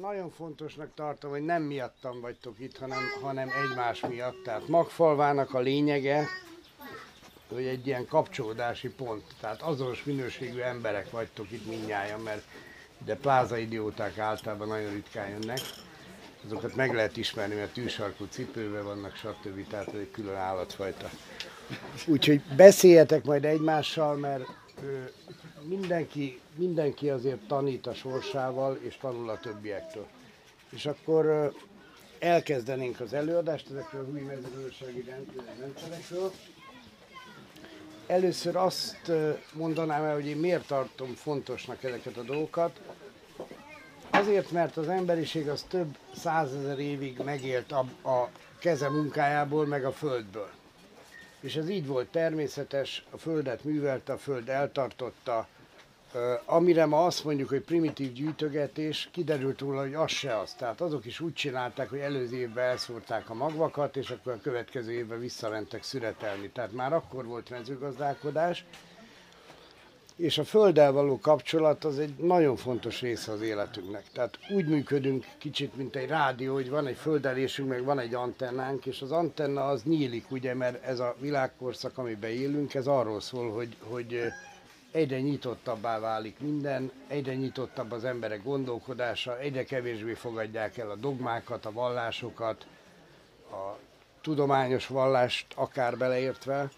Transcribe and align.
Nagyon 0.00 0.30
fontosnak 0.30 0.94
tartom, 0.94 1.30
hogy 1.30 1.42
nem 1.42 1.62
miattam 1.62 2.20
vagytok 2.20 2.58
itt, 2.58 2.78
hanem, 2.78 2.98
hanem 3.22 3.48
egymás 3.48 4.00
miatt. 4.00 4.42
Tehát 4.44 4.68
Magfalvának 4.68 5.54
a 5.54 5.58
lényege, 5.58 6.26
hogy 7.48 7.64
egy 7.64 7.86
ilyen 7.86 8.06
kapcsolódási 8.06 8.88
pont. 8.88 9.24
Tehát 9.40 9.62
azonos 9.62 10.04
minőségű 10.04 10.60
emberek 10.60 11.10
vagytok 11.10 11.50
itt 11.50 11.66
mindnyájan, 11.66 12.20
mert 12.20 12.42
de 13.04 13.16
pláza 13.16 13.56
idióták 13.56 14.18
általában 14.18 14.68
nagyon 14.68 14.92
ritkán 14.92 15.28
jönnek. 15.28 15.58
Azokat 16.44 16.74
meg 16.74 16.94
lehet 16.94 17.16
ismerni, 17.16 17.54
mert 17.54 17.72
tűsarkú 17.72 18.26
cipővel 18.28 18.82
vannak, 18.82 19.16
stb. 19.16 19.68
Tehát 19.68 19.92
egy 19.92 20.10
külön 20.10 20.36
állatfajta. 20.36 21.10
Úgyhogy 22.06 22.40
beszéljetek 22.56 23.24
majd 23.24 23.44
egymással, 23.44 24.16
mert 24.16 24.44
mindenki, 25.68 26.40
mindenki 26.54 27.10
azért 27.10 27.46
tanít 27.46 27.86
a 27.86 27.94
sorsával, 27.94 28.78
és 28.82 28.96
tanul 29.00 29.28
a 29.30 29.38
többiektől. 29.38 30.06
És 30.70 30.86
akkor 30.86 31.52
elkezdenénk 32.18 33.00
az 33.00 33.12
előadást 33.12 33.70
ezekről 33.70 34.04
a 34.04 34.12
új 34.12 34.20
mezőgazdasági 34.20 35.04
rendszerekről. 35.60 36.32
Először 38.06 38.56
azt 38.56 39.12
mondanám 39.52 40.04
el, 40.04 40.14
hogy 40.14 40.26
én 40.26 40.36
miért 40.36 40.66
tartom 40.66 41.14
fontosnak 41.14 41.84
ezeket 41.84 42.16
a 42.16 42.22
dolgokat. 42.22 42.80
Azért, 44.10 44.50
mert 44.50 44.76
az 44.76 44.88
emberiség 44.88 45.48
az 45.48 45.62
több 45.62 45.96
százezer 46.14 46.78
évig 46.78 47.18
megélt 47.24 47.72
a, 47.72 47.78
a 48.08 48.28
keze 48.58 48.88
munkájából, 48.88 49.66
meg 49.66 49.84
a 49.84 49.92
földből. 49.92 50.50
És 51.40 51.56
ez 51.56 51.68
így 51.68 51.86
volt 51.86 52.08
természetes, 52.08 53.04
a 53.10 53.16
földet 53.16 53.64
művelte, 53.64 54.12
a 54.12 54.18
föld 54.18 54.48
eltartotta, 54.48 55.48
amire 56.44 56.86
ma 56.86 57.04
azt 57.04 57.24
mondjuk, 57.24 57.48
hogy 57.48 57.60
primitív 57.60 58.12
gyűjtögetés, 58.12 59.08
kiderült 59.12 59.60
róla, 59.60 59.80
hogy 59.80 59.94
az 59.94 60.10
se 60.10 60.38
az. 60.38 60.54
Tehát 60.54 60.80
azok 60.80 61.04
is 61.04 61.20
úgy 61.20 61.32
csinálták, 61.32 61.88
hogy 61.88 61.98
előző 61.98 62.36
évben 62.36 62.64
elszórták 62.64 63.30
a 63.30 63.34
magvakat, 63.34 63.96
és 63.96 64.10
akkor 64.10 64.32
a 64.32 64.40
következő 64.42 64.92
évben 64.92 65.20
visszamentek 65.20 65.82
szüretelni. 65.82 66.48
Tehát 66.48 66.72
már 66.72 66.92
akkor 66.92 67.24
volt 67.24 67.50
mezőgazdálkodás, 67.50 68.64
és 70.20 70.38
a 70.38 70.44
földdel 70.44 70.92
való 70.92 71.18
kapcsolat 71.18 71.84
az 71.84 71.98
egy 71.98 72.14
nagyon 72.16 72.56
fontos 72.56 73.00
része 73.00 73.32
az 73.32 73.40
életünknek. 73.40 74.04
Tehát 74.12 74.38
úgy 74.50 74.66
működünk 74.66 75.26
kicsit, 75.38 75.76
mint 75.76 75.96
egy 75.96 76.08
rádió, 76.08 76.54
hogy 76.54 76.70
van 76.70 76.86
egy 76.86 76.96
földelésünk, 76.96 77.68
meg 77.68 77.84
van 77.84 77.98
egy 77.98 78.14
antennánk, 78.14 78.86
és 78.86 79.02
az 79.02 79.12
antenna 79.12 79.66
az 79.66 79.82
nyílik, 79.82 80.30
ugye, 80.30 80.54
mert 80.54 80.84
ez 80.84 80.98
a 80.98 81.16
világkorszak, 81.20 81.98
amiben 81.98 82.30
élünk, 82.30 82.74
ez 82.74 82.86
arról 82.86 83.20
szól, 83.20 83.50
hogy, 83.50 83.76
hogy 83.80 84.22
egyre 84.90 85.20
nyitottabbá 85.20 85.98
válik 85.98 86.38
minden, 86.38 86.92
egyre 87.06 87.34
nyitottabb 87.34 87.92
az 87.92 88.04
emberek 88.04 88.42
gondolkodása, 88.42 89.38
egyre 89.38 89.64
kevésbé 89.64 90.12
fogadják 90.12 90.78
el 90.78 90.90
a 90.90 90.96
dogmákat, 90.96 91.66
a 91.66 91.72
vallásokat, 91.72 92.66
a 93.50 93.78
tudományos 94.20 94.86
vallást 94.86 95.46
akár 95.54 95.96
beleértve, 95.96 96.70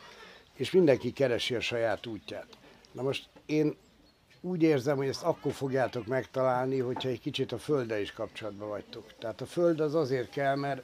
és 0.55 0.71
mindenki 0.71 1.13
keresi 1.13 1.55
a 1.55 1.61
saját 1.61 2.07
útját. 2.07 2.47
Na 2.93 3.03
most 3.03 3.31
én 3.47 3.77
úgy 4.41 4.63
érzem, 4.63 4.97
hogy 4.97 5.09
ezt 5.09 5.23
akkor 5.23 5.53
fogjátok 5.53 6.07
megtalálni, 6.07 6.79
hogyha 6.79 7.09
egy 7.09 7.21
kicsit 7.21 7.53
a 7.53 7.59
Földdel 7.59 8.01
is 8.01 8.13
kapcsolatban 8.13 8.69
vagytok. 8.69 9.13
Tehát 9.19 9.41
a 9.41 9.47
Föld 9.47 9.81
az 9.81 9.95
azért 9.95 10.31
kell, 10.31 10.57
mert 10.57 10.83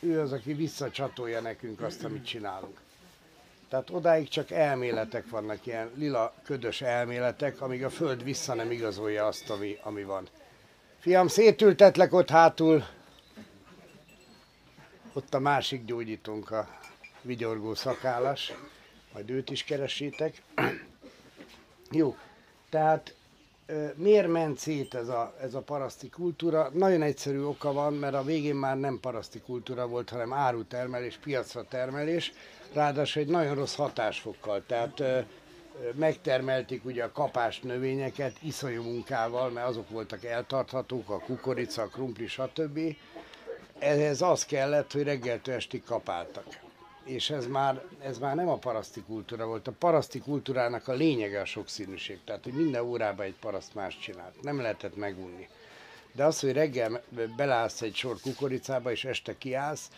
ő 0.00 0.20
az, 0.20 0.32
aki 0.32 0.52
visszacsatolja 0.52 1.40
nekünk 1.40 1.80
azt, 1.80 2.04
amit 2.04 2.26
csinálunk. 2.26 2.80
Tehát 3.68 3.90
odáig 3.90 4.28
csak 4.28 4.50
elméletek 4.50 5.28
vannak, 5.28 5.66
ilyen 5.66 5.90
lila 5.94 6.34
ködös 6.44 6.80
elméletek, 6.80 7.60
amíg 7.60 7.84
a 7.84 7.90
Föld 7.90 8.24
vissza 8.24 8.54
nem 8.54 8.70
igazolja 8.70 9.26
azt, 9.26 9.50
ami, 9.50 9.76
ami 9.82 10.04
van. 10.04 10.28
Fiam, 10.98 11.28
szétültetlek 11.28 12.12
ott 12.12 12.30
hátul. 12.30 12.84
Ott 15.12 15.34
a 15.34 15.38
másik 15.38 15.84
gyógyítónk, 15.84 16.50
a 16.50 16.78
vigyorgó 17.22 17.74
szakállas. 17.74 18.52
Majd 19.12 19.30
őt 19.30 19.50
is 19.50 19.64
keresétek. 19.64 20.42
Jó, 21.90 22.16
tehát 22.68 23.14
miért 23.94 24.28
ment 24.28 24.58
szét 24.58 24.94
ez 24.94 25.08
a, 25.08 25.34
ez 25.40 25.54
a 25.54 25.60
paraszti 25.60 26.08
kultúra? 26.08 26.70
Nagyon 26.72 27.02
egyszerű 27.02 27.42
oka 27.42 27.72
van, 27.72 27.94
mert 27.94 28.14
a 28.14 28.22
végén 28.22 28.54
már 28.54 28.78
nem 28.78 28.98
paraszti 29.00 29.40
kultúra 29.40 29.86
volt, 29.86 30.10
hanem 30.10 30.32
árutermelés, 30.32 31.16
piacra 31.16 31.64
termelés, 31.68 32.32
ráadásul 32.72 33.22
egy 33.22 33.28
nagyon 33.28 33.54
rossz 33.54 33.74
hatásfokkal. 33.74 34.62
Tehát 34.66 35.02
megtermelték 35.94 36.84
ugye 36.84 37.04
a 37.04 37.12
kapás 37.12 37.60
növényeket 37.60 38.36
iszonyú 38.42 38.82
munkával, 38.82 39.50
mert 39.50 39.68
azok 39.68 39.88
voltak 39.88 40.24
eltarthatók, 40.24 41.10
a 41.10 41.20
kukorica, 41.20 41.82
a 41.82 41.86
krumpli, 41.86 42.26
stb. 42.26 42.80
Ehhez 43.78 44.22
az 44.22 44.44
kellett, 44.44 44.92
hogy 44.92 45.02
reggeltől 45.02 45.54
estig 45.54 45.84
kapáltak 45.84 46.68
és 47.04 47.30
ez 47.30 47.46
már, 47.46 47.82
ez 48.02 48.18
már 48.18 48.34
nem 48.34 48.48
a 48.48 48.56
paraszti 48.56 49.02
kultúra 49.02 49.46
volt. 49.46 49.68
A 49.68 49.72
paraszti 49.78 50.20
kultúrának 50.20 50.88
a 50.88 50.92
lényege 50.92 51.40
a 51.40 51.44
sokszínűség. 51.44 52.18
Tehát, 52.24 52.44
hogy 52.44 52.52
minden 52.52 52.82
órában 52.82 53.26
egy 53.26 53.36
paraszt 53.40 53.74
más 53.74 53.98
csinált. 53.98 54.42
Nem 54.42 54.60
lehetett 54.60 54.96
megunni. 54.96 55.48
De 56.12 56.24
az, 56.24 56.40
hogy 56.40 56.52
reggel 56.52 57.02
belállsz 57.36 57.82
egy 57.82 57.94
sor 57.94 58.20
kukoricába, 58.20 58.90
és 58.90 59.04
este 59.04 59.38
kiállsz, 59.38 59.90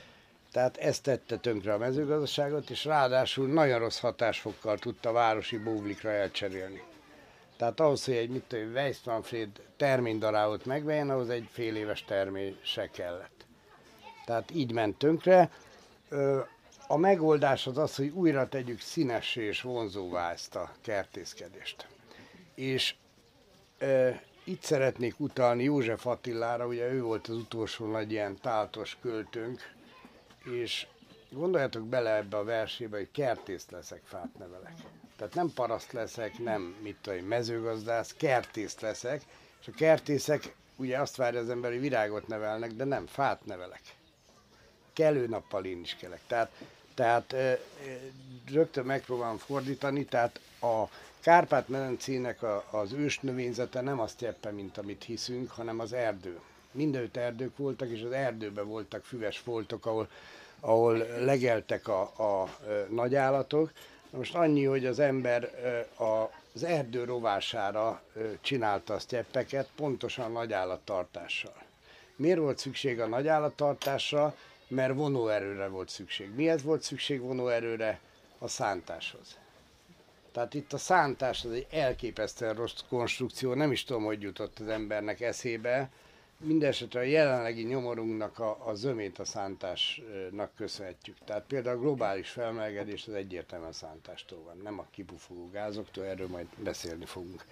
tehát 0.52 0.76
ezt 0.76 1.02
tette 1.02 1.36
tönkre 1.36 1.72
a 1.72 1.78
mezőgazdaságot, 1.78 2.70
és 2.70 2.84
ráadásul 2.84 3.48
nagyon 3.48 3.78
rossz 3.78 4.00
hatásfokkal 4.00 4.78
tudta 4.78 5.08
a 5.08 5.12
városi 5.12 5.58
bóvlikra 5.58 6.10
elcserélni. 6.10 6.82
Tehát 7.56 7.80
ahhoz, 7.80 8.04
hogy 8.04 8.14
egy 8.14 8.28
mit 8.28 8.42
tudom, 8.42 8.72
Weissmanfried 8.72 9.48
terménydaráot 9.76 10.64
megvegyen, 10.64 11.10
ahhoz 11.10 11.28
egy 11.28 11.48
fél 11.52 11.76
éves 11.76 12.04
termése 12.04 12.90
kellett. 12.90 13.46
Tehát 14.24 14.50
így 14.54 14.72
ment 14.72 14.98
tönkre 14.98 15.50
a 16.92 16.97
megoldás 16.97 17.66
az 17.66 17.78
az, 17.78 17.97
hogy 17.97 18.08
újra 18.08 18.48
tegyük 18.48 18.80
színessé 18.80 19.42
és 19.42 19.60
vonzóvá 19.60 20.32
ezt 20.32 20.54
a 20.54 20.72
kertészkedést. 20.80 21.86
És 22.54 22.94
e, 23.78 24.22
itt 24.44 24.62
szeretnék 24.62 25.20
utalni 25.20 25.62
József 25.62 26.06
Attilára, 26.06 26.66
ugye 26.66 26.92
ő 26.92 27.02
volt 27.02 27.28
az 27.28 27.36
utolsó 27.36 27.86
nagy 27.86 28.10
ilyen 28.10 28.36
táltos 28.41 28.97
költőnk, 29.00 29.72
és 30.44 30.86
gondoljatok 31.31 31.86
bele 31.86 32.16
ebbe 32.16 32.36
a 32.36 32.44
versébe, 32.44 32.97
hogy 32.97 33.10
kertész 33.12 33.66
leszek, 33.70 34.02
fát 34.04 34.38
nevelek. 34.38 34.75
Tehát 35.16 35.34
nem 35.34 35.52
paraszt 35.54 35.92
leszek, 35.92 36.38
nem 36.38 36.76
mit 36.82 36.97
tudom, 37.00 37.25
mezőgazdász, 37.25 38.14
kertész 38.16 38.81
leszek, 38.81 39.22
és 39.60 39.69
a 39.69 39.72
kertészek 39.76 40.54
ugye 40.76 40.98
azt 40.98 41.16
várja 41.16 41.41
az 41.41 41.50
ember, 41.50 41.81
virágot 41.81 42.26
nevelnek, 42.26 42.72
de 42.72 42.84
nem, 42.84 43.06
fát 43.06 43.44
nevelek. 43.44 43.82
Kellő 44.92 45.26
nappal 45.26 45.64
én 45.64 45.81
is 45.81 45.97
kelek. 45.97 46.20
Tehát 46.26 46.50
tehát 46.94 47.34
rögtön 48.53 48.84
megpróbálom 48.84 49.36
fordítani, 49.36 50.04
tehát 50.04 50.41
a 50.60 50.84
Kárpát-medencének 51.20 52.38
az 52.70 52.92
ősnövényzete 52.92 53.80
nem 53.80 54.00
azt 54.00 54.20
jeppe, 54.20 54.50
mint 54.50 54.78
amit 54.78 55.04
hiszünk, 55.04 55.50
hanem 55.50 55.81
az 55.81 55.92
erdő. 55.92 56.41
Mindenütt 56.70 57.16
erdők 57.16 57.56
voltak, 57.56 57.88
és 57.88 58.02
az 58.02 58.12
erdőben 58.12 58.66
voltak 58.66 59.04
füves 59.04 59.38
foltok, 59.38 59.86
ahol, 59.86 60.08
ahol 60.60 60.97
legeltek 61.20 61.88
a, 61.88 62.00
a 62.02 62.56
nagyállatok. 62.88 63.72
Most 64.10 64.34
annyi, 64.34 64.64
hogy 64.64 64.86
az 64.86 64.98
ember 64.98 65.50
az 66.54 66.62
erdő 66.62 67.04
rovására 67.04 68.02
csinálta 68.41 68.94
a 68.94 68.98
sztyeppeket, 68.98 69.69
pontosan 69.76 70.32
nagyállattartással. 70.32 71.62
Miért 72.16 72.38
volt 72.38 72.58
szükség 72.58 73.00
a 73.00 73.06
nagyállattartásra? 73.06 74.36
Mert 74.75 74.94
vonóerőre 74.94 75.69
volt 75.69 75.88
szükség. 75.88 76.34
Mihez 76.34 76.62
volt 76.62 76.83
szükség 76.83 77.21
vonóerőre? 77.21 78.00
A 78.38 78.49
szántáshoz. 78.49 79.38
Tehát 80.33 80.55
itt 80.55 80.72
a 80.72 80.78
szántás 80.78 81.44
az 81.44 81.50
egy 81.53 81.66
elképesztően 81.71 82.55
rossz 82.55 82.81
konstrukció, 82.88 83.55
nem 83.55 83.72
is 83.72 83.84
tudom, 83.84 84.05
hogy 84.05 84.22
jutott 84.22 84.59
az 84.59 84.69
embernek 84.69 85.21
eszébe. 85.21 85.91
Mindenesetre 86.37 87.00
a 87.00 87.02
jelenlegi 87.02 87.62
nyomorunknak 87.62 88.38
a, 88.38 88.69
a 88.69 88.75
zömét 88.75 89.19
a 89.19 89.25
szántásnak 89.25 90.50
köszönhetjük. 90.56 91.17
Tehát 91.25 91.44
például 91.46 91.76
a 91.76 91.81
globális 91.81 92.29
felmelegedés 92.29 93.06
az 93.06 93.14
egyértelműen 93.14 93.73
szántástól 93.73 94.43
van, 94.44 94.56
nem 94.62 94.79
a 94.79 94.87
kipufogó 94.91 95.50
gázoktól, 95.52 96.05
erről 96.05 96.29
majd 96.29 96.46
beszélni 96.56 97.05
fogunk 97.05 97.44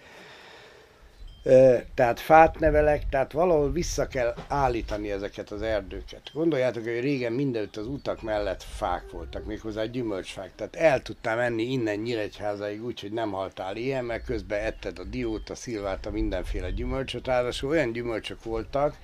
tehát 1.94 2.20
fát 2.20 2.58
nevelek, 2.58 3.08
tehát 3.08 3.32
valahol 3.32 3.72
vissza 3.72 4.06
kell 4.06 4.34
állítani 4.48 5.10
ezeket 5.10 5.50
az 5.50 5.62
erdőket. 5.62 6.30
Gondoljátok, 6.32 6.84
hogy 6.84 7.00
régen 7.00 7.32
mindenütt 7.32 7.76
az 7.76 7.86
utak 7.86 8.22
mellett 8.22 8.62
fák 8.62 9.10
voltak, 9.10 9.44
méghozzá 9.44 9.84
gyümölcsfák, 9.84 10.54
tehát 10.54 10.76
el 10.76 11.02
tudtál 11.02 11.36
menni 11.36 11.62
innen 11.62 11.98
Nyíregyházáig 11.98 12.84
úgy, 12.84 13.00
hogy 13.00 13.12
nem 13.12 13.30
haltál 13.30 13.76
ilyen, 13.76 14.04
mert 14.04 14.24
közben 14.24 14.60
etted 14.60 14.98
a 14.98 15.04
diót, 15.04 15.50
a 15.50 15.54
szilvát, 15.54 16.06
a 16.06 16.10
mindenféle 16.10 16.70
gyümölcsöt, 16.70 17.26
ráadásul 17.26 17.70
olyan 17.70 17.92
gyümölcsök 17.92 18.44
voltak, 18.44 18.96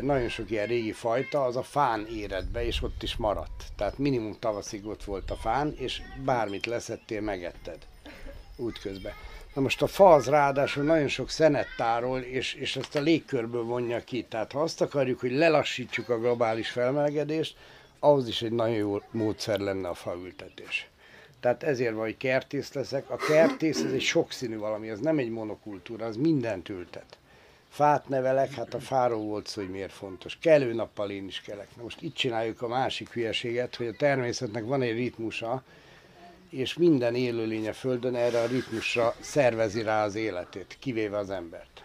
nagyon 0.00 0.28
sok 0.28 0.50
ilyen 0.50 0.66
régi 0.66 0.92
fajta, 0.92 1.44
az 1.44 1.56
a 1.56 1.62
fán 1.62 2.06
éred 2.06 2.46
be, 2.46 2.64
és 2.66 2.82
ott 2.82 3.02
is 3.02 3.16
maradt. 3.16 3.64
Tehát 3.76 3.98
minimum 3.98 4.36
tavaszig 4.38 4.86
ott 4.86 5.04
volt 5.04 5.30
a 5.30 5.36
fán, 5.36 5.74
és 5.76 6.02
bármit 6.24 6.66
leszettél, 6.66 7.20
megetted 7.20 7.78
útközben. 8.56 9.12
Na 9.58 9.64
most 9.64 9.82
a 9.82 9.86
fa 9.86 10.12
az 10.12 10.26
ráadásul 10.26 10.84
nagyon 10.84 11.08
sok 11.08 11.30
szenet 11.30 11.66
tárol, 11.76 12.20
és, 12.20 12.54
és 12.54 12.76
ezt 12.76 12.96
a 12.96 13.00
légkörből 13.00 13.62
vonja 13.64 14.04
ki. 14.04 14.26
Tehát 14.28 14.52
ha 14.52 14.60
azt 14.60 14.80
akarjuk, 14.80 15.20
hogy 15.20 15.32
lelassítsuk 15.32 16.08
a 16.08 16.18
globális 16.18 16.70
felmelegedést, 16.70 17.56
ahhoz 17.98 18.28
is 18.28 18.42
egy 18.42 18.52
nagyon 18.52 18.74
jó 18.74 19.02
módszer 19.10 19.58
lenne 19.58 19.88
a 19.88 19.94
faültetés. 19.94 20.88
Tehát 21.40 21.62
ezért 21.62 21.94
van, 21.94 22.02
hogy 22.04 22.16
kertész 22.16 22.72
leszek. 22.72 23.10
A 23.10 23.16
kertész 23.16 23.82
ez 23.82 23.92
egy 23.92 24.00
sokszínű 24.00 24.58
valami, 24.58 24.88
az 24.88 25.00
nem 25.00 25.18
egy 25.18 25.30
monokultúra, 25.30 26.06
az 26.06 26.16
mindent 26.16 26.68
ültet. 26.68 27.18
Fát 27.68 28.08
nevelek, 28.08 28.50
hát 28.50 28.74
a 28.74 28.80
fáról 28.80 29.22
volt 29.22 29.46
szó, 29.46 29.60
hogy 29.60 29.70
miért 29.70 29.92
fontos. 29.92 30.38
Kellő 30.38 30.74
nappal 30.74 31.10
én 31.10 31.26
is 31.26 31.40
kelek. 31.40 31.68
Na 31.76 31.82
most 31.82 32.02
itt 32.02 32.14
csináljuk 32.14 32.62
a 32.62 32.68
másik 32.68 33.12
hülyeséget, 33.12 33.76
hogy 33.76 33.86
a 33.86 33.96
természetnek 33.96 34.64
van 34.64 34.82
egy 34.82 34.94
ritmusa, 34.94 35.62
és 36.50 36.74
minden 36.74 37.14
élőlény 37.14 37.68
a 37.68 37.72
Földön 37.72 38.14
erre 38.14 38.40
a 38.40 38.46
ritmusra 38.46 39.14
szervezi 39.20 39.82
rá 39.82 40.04
az 40.04 40.14
életét, 40.14 40.76
kivéve 40.80 41.18
az 41.18 41.30
embert. 41.30 41.82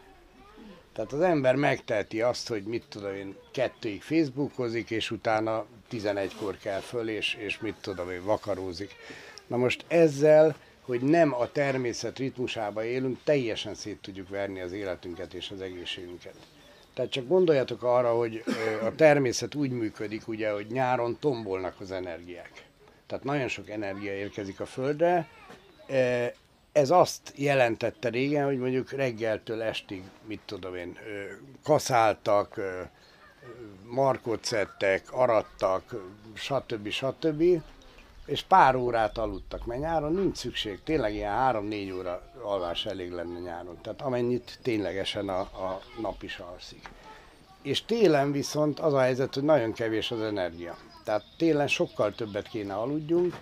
Tehát 0.94 1.14
az 1.14 1.22
ember 1.22 1.56
megteheti 1.56 2.22
azt, 2.22 2.48
hogy 2.48 2.64
mit 2.64 2.84
tudom 2.90 3.16
én, 3.16 3.36
kettőig 3.52 4.02
Facebookozik, 4.02 4.90
és 4.90 5.12
utána 5.12 5.66
11-kor 5.92 6.58
kell 6.58 6.80
föl, 6.80 7.10
és, 7.10 7.34
és 7.34 7.60
mit 7.60 7.76
tudom 7.82 8.12
én, 8.12 8.24
vakarózik. 8.24 8.96
Na 9.48 9.58
most 9.58 9.86
ezzel, 9.88 10.56
hogy 10.82 11.02
nem 11.02 11.34
a 11.34 11.52
természet 11.52 12.18
ritmusába 12.18 12.84
élünk, 12.84 13.20
teljesen 13.24 13.76
szét 13.76 14.02
tudjuk 14.02 14.30
verni 14.30 14.62
az 14.62 14.72
életünket 14.72 15.34
és 15.34 15.52
az 15.52 15.62
egészségünket. 15.62 16.36
Tehát 16.94 17.12
csak 17.12 17.28
gondoljatok 17.28 17.84
arra, 17.84 18.16
hogy 18.16 18.44
a 18.84 18.96
természet 18.96 19.56
úgy 19.56 19.72
működik, 19.72 20.28
ugye, 20.28 20.52
hogy 20.52 20.68
nyáron 20.68 21.18
tombolnak 21.20 21.76
az 21.80 21.92
energiák. 21.92 22.52
Tehát 23.08 23.24
nagyon 23.24 23.48
sok 23.48 23.70
energia 23.70 24.14
érkezik 24.14 24.60
a 24.60 24.66
Földre. 24.66 25.28
Ez 26.72 26.90
azt 26.90 27.34
jelentette 27.36 28.10
régen, 28.10 28.46
hogy 28.46 28.58
mondjuk 28.58 28.92
reggeltől 28.92 29.62
estig, 29.62 30.04
mit 30.28 30.42
tudom 30.46 30.76
én, 30.76 30.98
kaszáltak, 31.64 32.60
markot 33.90 34.44
szedtek, 34.44 35.12
arattak, 35.12 35.96
stb. 36.34 36.90
stb 36.90 37.44
és 38.26 38.42
pár 38.42 38.76
órát 38.76 39.18
aludtak, 39.18 39.66
mert 39.66 39.82
nyáron 39.82 40.14
nincs 40.14 40.38
szükség, 40.38 40.84
tényleg 40.84 41.14
ilyen 41.14 41.34
3-4 41.38 41.96
óra 41.98 42.22
alvás 42.44 42.86
elég 42.86 43.12
lenne 43.12 43.40
nyáron, 43.40 43.78
tehát 43.82 44.02
amennyit 44.02 44.60
ténylegesen 44.62 45.30
a, 45.30 45.40
a 45.40 45.82
nap 46.02 46.24
is 46.24 46.38
alszik. 46.38 46.90
És 47.62 47.86
télen 47.86 48.32
viszont 48.32 48.80
az 48.80 48.94
a 48.94 49.00
helyzet, 49.00 49.34
hogy 49.34 49.44
nagyon 49.44 49.74
kevés 49.74 50.12
az 50.12 50.22
energia. 50.22 50.78
Tehát 51.04 51.24
télen 51.38 51.68
sokkal 51.68 52.14
többet 52.14 52.48
kéne 52.48 52.74
aludjunk, 52.74 53.36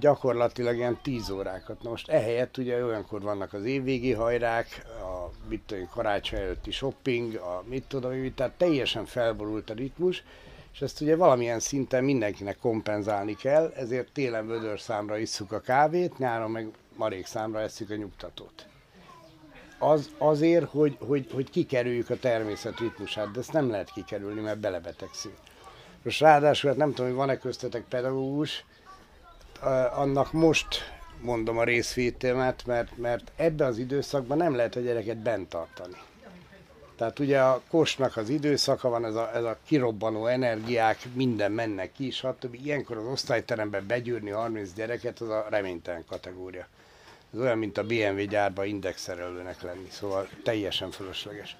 gyakorlatilag 0.00 0.76
ilyen 0.76 0.98
10 1.02 1.30
órákat. 1.30 1.82
Na 1.82 1.90
most 1.90 2.08
ehelyett 2.08 2.56
ugye 2.56 2.84
olyankor 2.84 3.22
vannak 3.22 3.52
az 3.52 3.64
évvégi 3.64 4.12
hajrák, 4.12 4.86
a 5.02 5.30
mit 5.48 5.62
tudom, 5.66 5.88
karácsony 5.88 6.38
előtti 6.40 6.70
shopping, 6.70 7.34
a 7.34 7.64
mit 7.68 7.84
tudom, 7.88 8.34
tehát 8.34 8.52
teljesen 8.52 9.04
felborult 9.04 9.70
a 9.70 9.74
ritmus, 9.74 10.24
és 10.72 10.80
ezt 10.80 11.00
ugye 11.00 11.16
valamilyen 11.16 11.60
szinten 11.60 12.04
mindenkinek 12.04 12.58
kompenzálni 12.58 13.34
kell, 13.34 13.72
ezért 13.76 14.12
télen 14.12 14.46
vödör 14.46 14.80
számra 14.80 15.18
isszuk 15.18 15.52
a 15.52 15.60
kávét, 15.60 16.18
nyáron 16.18 16.50
meg 16.50 16.68
marék 16.96 17.26
számra 17.26 17.60
eszük 17.60 17.90
a 17.90 17.94
nyugtatót. 17.94 18.66
Az, 19.78 20.10
azért, 20.18 20.70
hogy, 20.70 20.96
hogy, 21.06 21.30
hogy 21.32 21.50
kikerüljük 21.50 22.10
a 22.10 22.18
természet 22.18 22.78
ritmusát, 22.78 23.30
de 23.30 23.38
ezt 23.38 23.52
nem 23.52 23.70
lehet 23.70 23.90
kikerülni, 23.92 24.40
mert 24.40 24.58
belebetegszünk. 24.58 25.36
Most 26.08 26.20
ráadásul, 26.20 26.70
hát 26.70 26.78
nem 26.78 26.88
tudom, 26.88 27.06
hogy 27.06 27.16
van-e 27.16 27.38
köztetek 27.38 27.84
pedagógus, 27.88 28.64
annak 29.94 30.32
most 30.32 30.66
mondom 31.20 31.58
a 31.58 31.64
részvételmet, 31.64 32.66
mert, 32.66 32.96
mert 32.96 33.32
ebbe 33.36 33.64
az 33.64 33.78
időszakban 33.78 34.36
nem 34.36 34.56
lehet 34.56 34.76
a 34.76 34.80
gyereket 34.80 35.16
bent 35.16 35.48
tartani. 35.48 35.96
Tehát 36.96 37.18
ugye 37.18 37.40
a 37.40 37.62
kosnak 37.70 38.16
az 38.16 38.28
időszaka 38.28 38.88
van, 38.88 39.04
ez 39.04 39.14
a, 39.14 39.30
ez 39.34 39.44
a 39.44 39.58
kirobbanó 39.66 40.26
energiák, 40.26 40.98
minden 41.14 41.52
mennek 41.52 41.92
ki, 41.92 42.10
stb. 42.10 42.54
Ilyenkor 42.64 42.96
az 42.96 43.06
osztályteremben 43.06 43.86
begyűrni 43.86 44.30
30 44.30 44.72
gyereket, 44.72 45.20
az 45.20 45.28
a 45.28 45.46
reménytelen 45.50 46.04
kategória. 46.08 46.66
Ez 47.34 47.40
olyan, 47.40 47.58
mint 47.58 47.78
a 47.78 47.84
BMW 47.84 48.24
gyárba 48.28 48.64
indexerelőnek 48.64 49.62
lenni, 49.62 49.88
szóval 49.90 50.28
teljesen 50.44 50.90
fölösleges. 50.90 51.56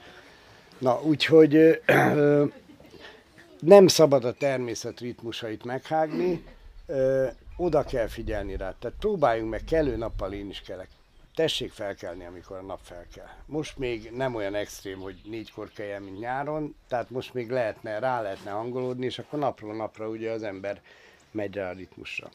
Na, 0.78 1.02
úgyhogy 1.02 1.80
nem 3.60 3.86
szabad 3.86 4.24
a 4.24 4.32
természet 4.32 5.00
ritmusait 5.00 5.64
meghágni, 5.64 6.44
oda 7.56 7.84
kell 7.84 8.06
figyelni 8.06 8.56
rá. 8.56 8.74
Tehát 8.78 8.96
próbáljunk 8.98 9.50
meg 9.50 9.64
kellő 9.64 9.96
nappal 9.96 10.32
én 10.32 10.48
is 10.48 10.60
kelek 10.60 10.88
tessék 11.38 11.72
felkelni, 11.72 12.24
amikor 12.24 12.56
a 12.56 12.62
nap 12.62 12.80
felkel. 12.82 13.36
Most 13.46 13.78
még 13.78 14.10
nem 14.10 14.34
olyan 14.34 14.54
extrém, 14.54 14.98
hogy 14.98 15.20
négykor 15.24 15.70
keljen, 15.70 16.02
mint 16.02 16.18
nyáron, 16.18 16.74
tehát 16.88 17.10
most 17.10 17.34
még 17.34 17.50
lehetne, 17.50 17.98
rá 17.98 18.22
lehetne 18.22 18.50
hangolódni, 18.50 19.04
és 19.04 19.18
akkor 19.18 19.38
napról 19.38 19.74
napra 19.74 20.08
ugye 20.08 20.30
az 20.30 20.42
ember 20.42 20.82
megy 21.30 21.54
rá 21.54 21.70
a 21.70 21.72
ritmusra. 21.72 22.30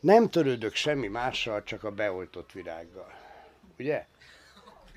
Nem 0.00 0.28
törődök 0.28 0.74
semmi 0.74 1.06
mással, 1.06 1.62
csak 1.62 1.84
a 1.84 1.90
beoltott 1.90 2.52
virággal. 2.52 3.12
Ugye? 3.78 4.06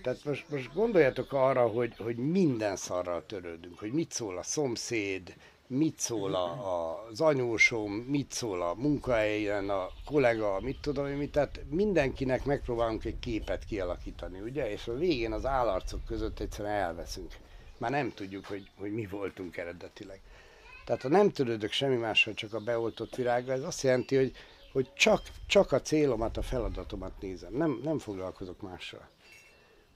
Tehát 0.03 0.23
most, 0.23 0.49
most 0.49 0.73
gondoljatok 0.73 1.33
arra, 1.33 1.67
hogy, 1.67 1.93
hogy 1.97 2.15
minden 2.15 2.75
szarral 2.75 3.25
törődünk, 3.25 3.79
hogy 3.79 3.91
mit 3.91 4.11
szól 4.11 4.37
a 4.37 4.43
szomszéd, 4.43 5.33
mit 5.67 5.99
szól 5.99 6.35
a, 6.35 7.05
az 7.09 7.21
anyósom, 7.21 7.91
mit 7.91 8.31
szól 8.31 8.61
a 8.61 8.73
munkahelyen, 8.73 9.69
a 9.69 9.89
kollega, 10.05 10.59
mit 10.61 10.79
tudom 10.81 11.07
én, 11.07 11.15
mit, 11.15 11.31
tehát 11.31 11.59
mindenkinek 11.69 12.45
megpróbálunk 12.45 13.05
egy 13.05 13.19
képet 13.19 13.65
kialakítani, 13.65 14.39
ugye, 14.39 14.71
és 14.71 14.87
a 14.87 14.97
végén 14.97 15.31
az 15.31 15.45
állarcok 15.45 16.05
között 16.05 16.39
egyszerűen 16.39 16.73
elveszünk. 16.73 17.31
Már 17.77 17.91
nem 17.91 18.11
tudjuk, 18.11 18.45
hogy, 18.45 18.69
hogy 18.79 18.93
mi 18.93 19.05
voltunk 19.05 19.57
eredetileg. 19.57 20.19
Tehát 20.85 21.01
ha 21.01 21.07
nem 21.07 21.31
törődök 21.31 21.71
semmi 21.71 21.95
mással, 21.95 22.33
csak 22.33 22.53
a 22.53 22.59
beoltott 22.59 23.15
virággal, 23.15 23.55
ez 23.55 23.63
azt 23.63 23.83
jelenti, 23.83 24.15
hogy, 24.15 24.31
hogy 24.71 24.93
csak, 24.93 25.21
csak 25.47 25.71
a 25.71 25.81
célomat, 25.81 26.37
a 26.37 26.41
feladatomat 26.41 27.21
nézem, 27.21 27.53
nem, 27.53 27.79
nem 27.83 27.99
foglalkozok 27.99 28.61
mással 28.61 29.09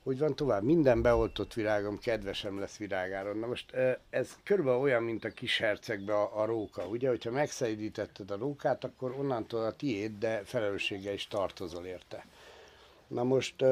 hogy 0.07 0.19
van 0.19 0.35
tovább. 0.35 0.63
Minden 0.63 1.01
beoltott 1.01 1.53
virágom 1.53 1.99
kedvesem 1.99 2.59
lesz 2.59 2.77
virágáron. 2.77 3.37
Na 3.37 3.47
most 3.47 3.73
ez 4.09 4.37
körülbelül 4.43 4.79
olyan, 4.79 5.03
mint 5.03 5.25
a 5.25 5.29
kis 5.29 5.57
hercegbe 5.57 6.13
a, 6.13 6.41
a 6.41 6.45
róka. 6.45 6.85
Ugye, 6.85 7.09
hogyha 7.09 7.31
megszedítetted 7.31 8.31
a 8.31 8.37
rókát, 8.37 8.83
akkor 8.83 9.15
onnantól 9.17 9.63
a 9.63 9.75
tiéd, 9.75 10.17
de 10.19 10.41
felelőssége 10.45 11.13
is 11.13 11.27
tartozol 11.27 11.85
érte. 11.85 12.25
Na 13.07 13.23
most 13.23 13.65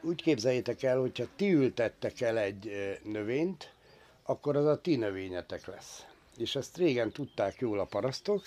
úgy 0.00 0.22
képzeljétek 0.22 0.82
el, 0.82 0.98
hogyha 0.98 1.24
ti 1.36 1.52
ültettek 1.52 2.20
el 2.20 2.38
egy 2.38 2.72
növényt, 3.02 3.72
akkor 4.22 4.56
az 4.56 4.66
a 4.66 4.80
ti 4.80 4.96
növényetek 4.96 5.66
lesz. 5.66 6.06
És 6.36 6.56
ezt 6.56 6.76
régen 6.76 7.10
tudták 7.10 7.58
jól 7.58 7.78
a 7.78 7.84
parasztok, 7.84 8.42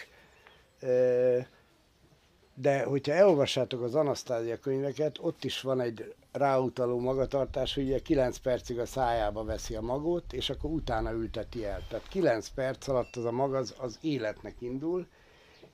de 2.53 2.83
hogyha 2.83 3.13
elolvassátok 3.13 3.81
az 3.81 3.95
Anasztázia 3.95 4.59
könyveket, 4.59 5.17
ott 5.21 5.43
is 5.43 5.61
van 5.61 5.81
egy 5.81 6.13
ráutaló 6.31 6.99
magatartás, 6.99 7.73
hogy 7.73 7.83
ugye 7.83 7.99
9 7.99 8.37
percig 8.37 8.79
a 8.79 8.85
szájába 8.85 9.43
veszi 9.43 9.75
a 9.75 9.81
magot, 9.81 10.33
és 10.33 10.49
akkor 10.49 10.71
utána 10.71 11.11
ülteti 11.11 11.65
el. 11.65 11.85
Tehát 11.89 12.07
9 12.07 12.47
perc 12.49 12.87
alatt 12.87 13.15
az 13.15 13.25
a 13.25 13.31
mag 13.31 13.53
az, 13.53 13.73
az 13.77 13.97
életnek 14.01 14.55
indul, 14.59 15.07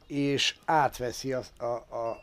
és 0.08 0.56
átveszi 0.66 1.34
a, 1.34 1.44
a, 1.58 1.66
a, 1.66 2.20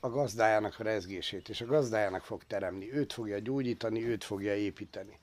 a 0.00 0.08
gazdájának 0.08 0.78
a 0.78 0.82
rezgését, 0.82 1.48
és 1.48 1.60
a 1.60 1.66
gazdájának 1.66 2.24
fog 2.24 2.44
teremni, 2.44 2.92
őt 2.92 3.12
fogja 3.12 3.38
gyógyítani, 3.38 4.06
őt 4.06 4.24
fogja 4.24 4.54
építeni. 4.54 5.18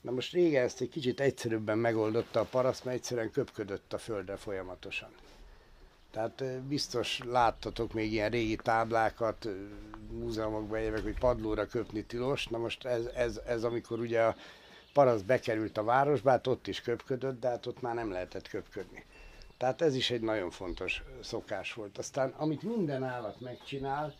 Na 0.00 0.10
most 0.10 0.32
régen 0.32 0.64
ezt 0.64 0.80
egy 0.80 0.88
kicsit 0.88 1.20
egyszerűbben 1.20 1.78
megoldotta 1.78 2.40
a 2.40 2.44
paraszt, 2.50 2.84
mert 2.84 2.96
egyszerűen 2.96 3.30
köpködött 3.30 3.92
a 3.92 3.98
földre 3.98 4.36
folyamatosan. 4.36 5.10
Tehát 6.10 6.44
biztos 6.60 7.20
láttatok 7.24 7.92
még 7.92 8.12
ilyen 8.12 8.30
régi 8.30 8.56
táblákat, 8.56 9.48
múzeumokban 10.18 10.78
évek, 10.78 11.02
hogy 11.02 11.18
padlóra 11.18 11.66
köpni 11.66 12.04
tilos. 12.04 12.46
Na 12.46 12.58
most 12.58 12.84
ez, 12.84 13.04
ez, 13.04 13.40
ez 13.46 13.64
amikor 13.64 13.98
ugye 13.98 14.22
a 14.22 14.36
parasz 14.92 15.20
bekerült 15.20 15.78
a 15.78 15.84
városba, 15.84 16.30
hát 16.30 16.46
ott 16.46 16.66
is 16.66 16.80
köpködött, 16.80 17.40
de 17.40 17.48
hát 17.48 17.66
ott 17.66 17.80
már 17.80 17.94
nem 17.94 18.10
lehetett 18.10 18.48
köpködni. 18.48 19.04
Tehát 19.56 19.82
ez 19.82 19.94
is 19.94 20.10
egy 20.10 20.20
nagyon 20.20 20.50
fontos 20.50 21.02
szokás 21.20 21.72
volt. 21.72 21.98
Aztán 21.98 22.34
amit 22.36 22.62
minden 22.62 23.04
állat 23.04 23.40
megcsinál, 23.40 24.14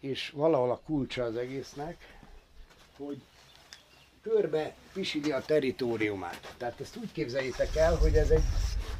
és 0.00 0.30
valahol 0.30 0.70
a 0.70 0.80
kulcsa 0.86 1.24
az 1.24 1.36
egésznek, 1.36 2.16
hogy 2.96 3.22
körbe 4.22 4.74
pisili 4.92 5.32
a 5.32 5.40
teritoriumát. 5.40 6.54
Tehát 6.56 6.80
ezt 6.80 6.96
úgy 6.96 7.12
képzeljétek 7.12 7.76
el, 7.76 7.96
hogy 7.96 8.14
ez 8.14 8.30
egy, 8.30 8.42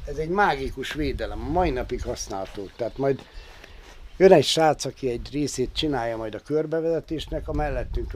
ez 0.05 0.17
egy 0.17 0.29
mágikus 0.29 0.93
védelem, 0.93 1.39
mai 1.39 1.69
napig 1.69 2.03
használható. 2.03 2.69
Tehát 2.75 2.97
majd 2.97 3.21
jön 4.19 4.31
egy 4.31 4.45
srác, 4.45 4.85
aki 4.85 5.09
egy 5.09 5.29
részét 5.31 5.73
csinálja 5.73 6.17
majd 6.17 6.35
a 6.35 6.39
körbevezetésnek, 6.39 7.47
a 7.47 7.53
mellettünk 7.53 8.13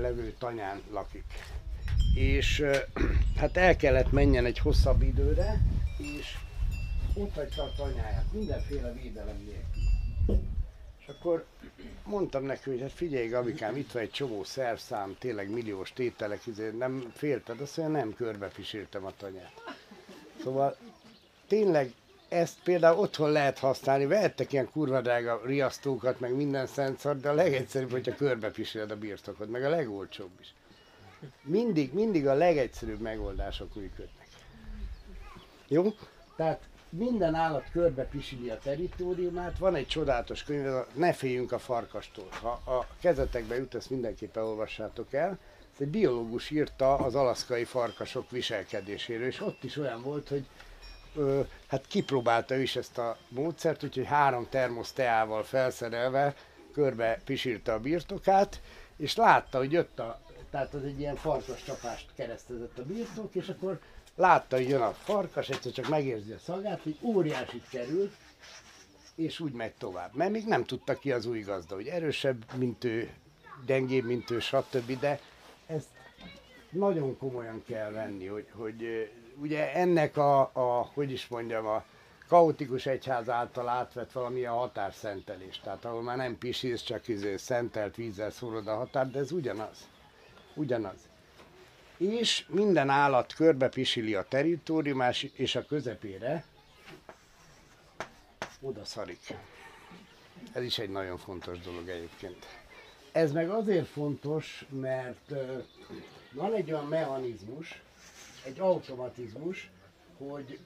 levő 0.00 0.34
tanyán 0.38 0.82
lakik. 0.92 1.24
És 2.14 2.64
hát 3.40 3.56
el 3.56 3.76
kellett 3.76 4.12
menjen 4.12 4.44
egy 4.44 4.58
hosszabb 4.58 5.02
időre, 5.02 5.60
és 5.98 6.36
ott 7.14 7.34
hagyta 7.34 7.62
a 7.62 7.72
tanyáját, 7.76 8.32
mindenféle 8.32 8.92
védelem 8.92 9.36
nélkül. 9.36 10.42
És 10.98 11.06
akkor 11.06 11.44
mondtam 12.04 12.44
neki, 12.44 12.70
hogy 12.70 12.80
hát 12.80 12.92
figyelj 12.92 13.28
Gabikám, 13.28 13.76
itt 13.76 13.92
van 13.92 14.02
egy 14.02 14.10
csomó 14.10 14.44
szerszám, 14.44 15.16
tényleg 15.18 15.50
milliós 15.50 15.92
tételek, 15.92 16.40
ezért 16.46 16.78
nem 16.78 17.12
félted, 17.14 17.60
azt 17.60 17.76
mondja, 17.76 17.98
nem 17.98 18.14
körbepisírtem 18.14 19.04
a 19.04 19.12
tanyát. 19.16 19.52
Szóval 20.42 20.76
tényleg 21.48 21.92
ezt 22.30 22.56
például 22.64 22.98
otthon 22.98 23.30
lehet 23.30 23.58
használni, 23.58 24.06
vehettek 24.06 24.52
ilyen 24.52 24.70
kurva 24.70 25.00
drága 25.00 25.40
riasztókat, 25.44 26.20
meg 26.20 26.34
minden 26.34 26.66
szentszor, 26.66 27.20
de 27.20 27.28
a 27.28 27.34
legegyszerűbb, 27.34 27.90
hogyha 27.90 28.14
körbepisíred 28.14 28.90
a 28.90 28.96
birtokot, 28.96 29.50
meg 29.50 29.64
a 29.64 29.68
legolcsóbb 29.68 30.30
is. 30.40 30.54
Mindig, 31.42 31.92
mindig 31.92 32.26
a 32.26 32.34
legegyszerűbb 32.34 33.00
megoldások 33.00 33.74
működnek. 33.74 34.26
Jó? 35.68 35.94
Tehát 36.36 36.60
minden 36.88 37.34
állat 37.34 37.70
körbe 37.72 38.04
pisili 38.04 38.50
a 38.50 38.58
teritoriumát, 38.58 39.58
van 39.58 39.74
egy 39.74 39.86
csodálatos 39.86 40.44
könyv, 40.44 40.66
ez 40.66 40.72
a 40.72 40.86
Ne 40.94 41.12
féljünk 41.12 41.52
a 41.52 41.58
farkastól. 41.58 42.28
Ha 42.40 42.48
a 42.50 42.86
kezetekbe 43.00 43.56
jut, 43.56 43.74
ezt 43.74 43.90
mindenképpen 43.90 44.42
olvassátok 44.42 45.12
el. 45.12 45.38
Ez 45.72 45.80
egy 45.80 45.88
biológus 45.88 46.50
írta 46.50 46.94
az 46.94 47.14
alaszkai 47.14 47.64
farkasok 47.64 48.30
viselkedéséről, 48.30 49.26
és 49.26 49.40
ott 49.40 49.64
is 49.64 49.76
olyan 49.76 50.02
volt, 50.02 50.28
hogy 50.28 50.46
hát 51.66 51.86
kipróbálta 51.86 52.56
is 52.56 52.76
ezt 52.76 52.98
a 52.98 53.16
módszert, 53.28 53.84
úgyhogy 53.84 54.06
három 54.06 54.46
termosz 54.48 54.92
teával 54.92 55.42
felszerelve 55.42 56.34
körbe 56.72 57.20
pisírta 57.24 57.72
a 57.72 57.80
birtokát, 57.80 58.60
és 58.96 59.16
látta, 59.16 59.58
hogy 59.58 59.72
jött 59.72 59.98
a, 59.98 60.20
tehát 60.50 60.74
az 60.74 60.84
egy 60.84 61.00
ilyen 61.00 61.16
farkas 61.16 61.62
csapást 61.64 62.06
keresztezett 62.14 62.78
a 62.78 62.84
birtok, 62.84 63.34
és 63.34 63.48
akkor 63.48 63.80
látta, 64.16 64.56
hogy 64.56 64.68
jön 64.68 64.80
a 64.80 64.92
farkas, 64.92 65.48
egyszer 65.48 65.72
csak 65.72 65.88
megérzi 65.88 66.32
a 66.32 66.38
szagát, 66.38 66.82
hogy 66.82 66.96
óriásit 67.02 67.68
kerül, 67.68 68.10
és 69.14 69.40
úgy 69.40 69.52
megy 69.52 69.72
tovább. 69.72 70.14
Mert 70.14 70.30
még 70.30 70.44
nem 70.46 70.64
tudta 70.64 70.98
ki 70.98 71.12
az 71.12 71.26
új 71.26 71.40
gazda, 71.40 71.74
hogy 71.74 71.86
erősebb, 71.86 72.44
mint 72.54 72.84
ő, 72.84 73.10
gyengébb, 73.66 74.04
mint 74.04 74.30
ő, 74.30 74.40
stb. 74.40 74.98
De 75.00 75.20
ezt 75.66 75.88
nagyon 76.70 77.18
komolyan 77.18 77.62
kell 77.66 77.90
venni, 77.90 78.26
hogy, 78.26 78.46
hogy 78.52 79.10
ugye 79.40 79.74
ennek 79.74 80.16
a, 80.16 80.40
a, 80.40 80.90
hogy 80.94 81.12
is 81.12 81.28
mondjam, 81.28 81.66
a 81.66 81.84
kaotikus 82.28 82.86
egyház 82.86 83.28
által 83.28 83.68
átvett 83.68 84.16
a 84.16 84.30
határszentelés. 84.46 85.60
Tehát 85.60 85.84
ahol 85.84 86.02
már 86.02 86.16
nem 86.16 86.38
pisísz, 86.38 86.82
csak 86.82 87.08
izé 87.08 87.36
szentelt 87.36 87.96
vízzel 87.96 88.30
szórod 88.30 88.66
a 88.66 88.76
határ, 88.76 89.10
de 89.10 89.18
ez 89.18 89.32
ugyanaz. 89.32 89.88
Ugyanaz 90.54 91.08
és 92.00 92.46
minden 92.48 92.88
állat 92.88 93.34
körbe 93.34 93.68
pisili 93.68 94.14
a 94.14 94.22
teritoriumás, 94.28 95.22
és 95.22 95.54
a 95.54 95.66
közepére 95.66 96.44
oda 98.60 98.84
szarik. 98.84 99.34
Ez 100.52 100.62
is 100.62 100.78
egy 100.78 100.90
nagyon 100.90 101.16
fontos 101.18 101.58
dolog 101.58 101.88
egyébként. 101.88 102.46
Ez 103.12 103.32
meg 103.32 103.50
azért 103.50 103.86
fontos, 103.86 104.66
mert 104.68 105.32
van 106.32 106.54
egy 106.54 106.72
olyan 106.72 106.86
mechanizmus, 106.86 107.82
egy 108.44 108.60
automatizmus, 108.60 109.70
hogy 110.18 110.58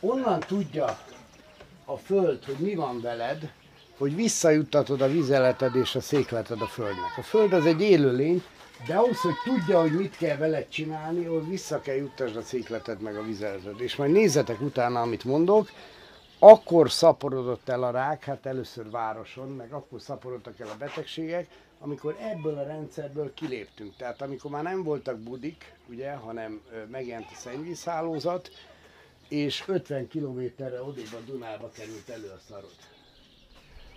onnan 0.00 0.40
tudja 0.40 0.98
a 1.84 1.96
Föld, 1.96 2.44
hogy 2.44 2.58
mi 2.58 2.74
van 2.74 3.00
veled, 3.00 3.52
hogy 3.98 4.14
visszajuttatod 4.14 5.00
a 5.00 5.08
vizeleted 5.08 5.74
és 5.74 5.94
a 5.94 6.00
székleted 6.00 6.60
a 6.60 6.66
Földnek. 6.66 7.16
A 7.16 7.22
Föld 7.22 7.52
az 7.52 7.66
egy 7.66 7.80
élőlény, 7.80 8.42
de 8.86 8.94
ahhoz, 8.94 9.20
hogy 9.20 9.34
tudja, 9.44 9.80
hogy 9.80 9.92
mit 9.92 10.16
kell 10.16 10.36
veled 10.36 10.68
csinálni, 10.68 11.26
ahhoz 11.26 11.48
vissza 11.48 11.80
kell 11.80 11.94
juttasd 11.94 12.36
a 12.36 12.42
cikletet 12.42 13.00
meg 13.00 13.16
a 13.16 13.22
vizeletet. 13.22 13.80
És 13.80 13.96
majd 13.96 14.12
nézzetek 14.12 14.60
utána, 14.60 15.00
amit 15.00 15.24
mondok, 15.24 15.68
akkor 16.38 16.90
szaporodott 16.90 17.68
el 17.68 17.82
a 17.82 17.90
rák, 17.90 18.24
hát 18.24 18.46
először 18.46 18.90
városon, 18.90 19.48
meg 19.48 19.72
akkor 19.72 20.00
szaporodtak 20.00 20.60
el 20.60 20.68
a 20.68 20.76
betegségek, 20.78 21.46
amikor 21.80 22.16
ebből 22.20 22.58
a 22.58 22.62
rendszerből 22.62 23.34
kiléptünk. 23.34 23.96
Tehát 23.96 24.22
amikor 24.22 24.50
már 24.50 24.62
nem 24.62 24.82
voltak 24.82 25.18
budik, 25.18 25.74
ugye, 25.88 26.12
hanem 26.12 26.60
megjelent 26.90 27.26
a 27.30 27.36
szennyvízhálózat, 27.36 28.50
és 29.28 29.64
50 29.66 30.08
kilométerre 30.08 30.82
odébb 30.82 31.12
a 31.12 31.20
Dunába 31.26 31.70
került 31.70 32.08
elő 32.08 32.28
a 32.28 32.40
szarod. 32.48 32.74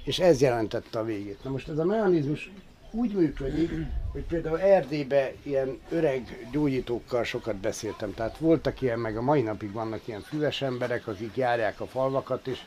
És 0.03 0.19
ez 0.19 0.41
jelentette 0.41 0.99
a 0.99 1.03
végét. 1.03 1.43
Na 1.43 1.49
most 1.49 1.67
ez 1.67 1.77
a 1.77 1.85
mechanizmus 1.85 2.51
úgy 2.91 3.13
működik, 3.13 3.71
hogy 4.11 4.23
például 4.23 4.59
Erdélybe 4.59 5.33
ilyen 5.43 5.79
öreg 5.89 6.47
gyógyítókkal 6.51 7.23
sokat 7.23 7.55
beszéltem. 7.55 8.13
Tehát 8.13 8.37
voltak 8.37 8.81
ilyen, 8.81 8.99
meg 8.99 9.17
a 9.17 9.21
mai 9.21 9.41
napig 9.41 9.71
vannak 9.71 10.07
ilyen 10.07 10.21
füves 10.21 10.61
emberek, 10.61 11.07
akik 11.07 11.35
járják 11.35 11.79
a 11.79 11.87
falvakat, 11.87 12.47
és, 12.47 12.59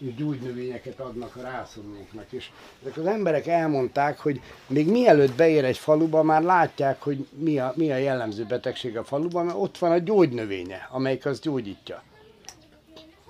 gyógynövényeket 0.00 1.00
adnak 1.00 1.36
a 1.36 1.40
rászorulóknak. 1.40 2.32
És 2.32 2.50
ezek 2.82 2.96
az 2.96 3.06
emberek 3.06 3.46
elmondták, 3.46 4.18
hogy 4.18 4.40
még 4.66 4.88
mielőtt 4.88 5.34
beér 5.34 5.64
egy 5.64 5.78
faluba, 5.78 6.22
már 6.22 6.42
látják, 6.42 7.02
hogy 7.02 7.26
mi 7.30 7.58
a, 7.58 7.72
mi 7.76 7.92
a 7.92 7.96
jellemző 7.96 8.44
betegség 8.44 8.96
a 8.96 9.04
faluban, 9.04 9.44
mert 9.44 9.58
ott 9.58 9.78
van 9.78 9.90
a 9.90 9.98
gyógynövénye, 9.98 10.88
amelyik 10.90 11.26
azt 11.26 11.42
gyógyítja. 11.42 12.02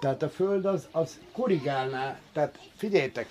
Tehát 0.00 0.22
a 0.22 0.28
föld 0.28 0.64
az, 0.64 0.88
az 0.90 1.18
korrigálná, 1.32 2.18
tehát 2.32 2.58
figyeljetek, 2.76 3.26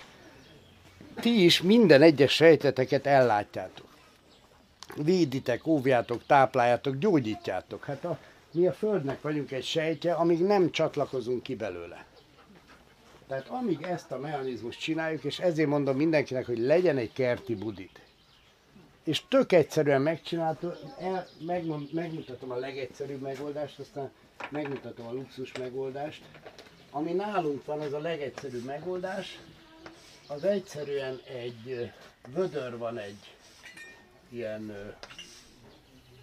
ti 1.20 1.44
is 1.44 1.62
minden 1.62 2.02
egyes 2.02 2.32
sejteteket 2.32 3.06
ellátjátok. 3.06 3.86
Véditek, 4.96 5.66
óvjátok, 5.66 6.22
tápláljátok, 6.26 6.96
gyógyítjátok. 6.96 7.84
Hát 7.84 8.04
a, 8.04 8.18
mi 8.52 8.66
a 8.66 8.72
Földnek 8.72 9.20
vagyunk 9.20 9.52
egy 9.52 9.64
sejtje, 9.64 10.12
amíg 10.12 10.42
nem 10.42 10.70
csatlakozunk 10.70 11.42
ki 11.42 11.54
belőle. 11.54 12.04
Tehát 13.30 13.48
amíg 13.48 13.82
ezt 13.82 14.12
a 14.12 14.18
mechanizmust 14.18 14.80
csináljuk, 14.80 15.24
és 15.24 15.38
ezért 15.38 15.68
mondom 15.68 15.96
mindenkinek, 15.96 16.46
hogy 16.46 16.58
legyen 16.58 16.96
egy 16.96 17.12
kerti 17.12 17.54
budit. 17.54 18.00
És 19.04 19.22
tök 19.28 19.52
egyszerűen 19.52 20.02
megcsináltuk, 20.02 20.76
el, 20.98 21.26
megmond, 21.46 21.92
megmutatom 21.92 22.50
a 22.50 22.56
legegyszerűbb 22.56 23.20
megoldást, 23.20 23.78
aztán 23.78 24.10
megmutatom 24.48 25.06
a 25.06 25.12
luxus 25.12 25.52
megoldást. 25.58 26.22
Ami 26.90 27.12
nálunk 27.12 27.64
van, 27.64 27.80
az 27.80 27.92
a 27.92 27.98
legegyszerűbb 27.98 28.64
megoldás, 28.64 29.38
az 30.26 30.44
egyszerűen 30.44 31.20
egy 31.28 31.90
vödör 32.28 32.78
van 32.78 32.98
egy 32.98 33.34
ilyen 34.28 34.94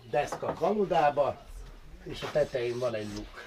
deszka 0.10 0.54
kaludába, 0.54 1.46
és 2.04 2.22
a 2.22 2.32
tetején 2.32 2.80
van 2.80 2.94
egy 2.94 3.10
luk. 3.16 3.47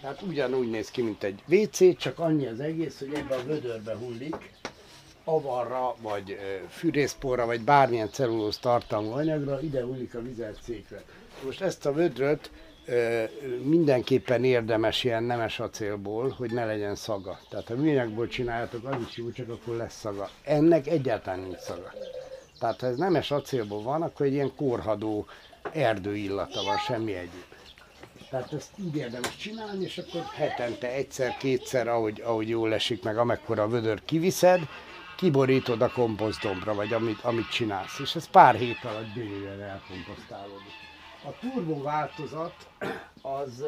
Tehát 0.00 0.22
ugyanúgy 0.22 0.70
néz 0.70 0.90
ki, 0.90 1.02
mint 1.02 1.22
egy 1.22 1.42
WC, 1.48 1.96
csak 1.98 2.18
annyi 2.18 2.46
az 2.46 2.60
egész, 2.60 2.98
hogy 2.98 3.14
ebbe 3.14 3.34
a 3.34 3.42
vödörbe 3.42 3.96
hullik, 3.96 4.50
avarra, 5.24 5.94
vagy 6.02 6.38
fűrészporra, 6.68 7.46
vagy 7.46 7.60
bármilyen 7.60 8.10
cellulóz 8.10 8.58
tartalmú 8.58 9.10
anyagra, 9.10 9.60
ide 9.60 9.82
hullik 9.82 10.14
a 10.14 10.22
vizelt 10.22 10.58
székre. 10.62 11.02
Most 11.44 11.60
ezt 11.60 11.86
a 11.86 11.92
vödröt 11.92 12.50
mindenképpen 13.62 14.44
érdemes 14.44 15.04
ilyen 15.04 15.22
nemes 15.22 15.60
acélból, 15.60 16.28
hogy 16.28 16.52
ne 16.52 16.64
legyen 16.64 16.94
szaga. 16.94 17.38
Tehát 17.48 17.66
ha 17.66 17.74
műanyagból 17.74 18.26
csináljátok, 18.26 18.84
az 18.84 18.96
is 19.08 19.16
jó, 19.16 19.30
csak 19.30 19.48
akkor 19.48 19.76
lesz 19.76 19.98
szaga. 19.98 20.30
Ennek 20.44 20.86
egyáltalán 20.86 21.40
nincs 21.40 21.58
szaga. 21.58 21.92
Tehát 22.58 22.80
ha 22.80 22.86
ez 22.86 22.96
nemes 22.96 23.30
acélból 23.30 23.82
van, 23.82 24.02
akkor 24.02 24.26
egy 24.26 24.32
ilyen 24.32 24.54
korhadó 24.56 25.26
erdő 25.72 26.16
illata 26.16 26.62
van, 26.64 26.76
semmi 26.76 27.14
egyéb. 27.14 27.55
Tehát 28.30 28.52
ezt 28.52 28.70
így 28.78 28.96
érdemes 28.96 29.36
csinálni, 29.36 29.84
és 29.84 29.98
akkor 29.98 30.22
hetente 30.34 30.92
egyszer, 30.92 31.36
kétszer, 31.36 31.88
ahogy, 31.88 32.20
ahogy 32.20 32.48
jól 32.48 32.74
esik, 32.74 33.02
meg 33.02 33.18
amekkora 33.18 33.62
a 33.62 33.68
vödör 33.68 34.04
kiviszed, 34.04 34.60
kiborítod 35.16 35.82
a 35.82 35.90
komposztdombra, 35.90 36.74
vagy 36.74 36.92
amit, 36.92 37.20
amit 37.20 37.50
csinálsz. 37.50 37.98
És 37.98 38.14
ez 38.14 38.28
pár 38.28 38.54
hét 38.54 38.84
alatt 38.84 39.14
gyönyörűen 39.14 39.62
elkomposztálódik. 39.62 40.72
A 41.24 41.38
turbo 41.40 41.82
változat 41.82 42.68
az, 43.22 43.64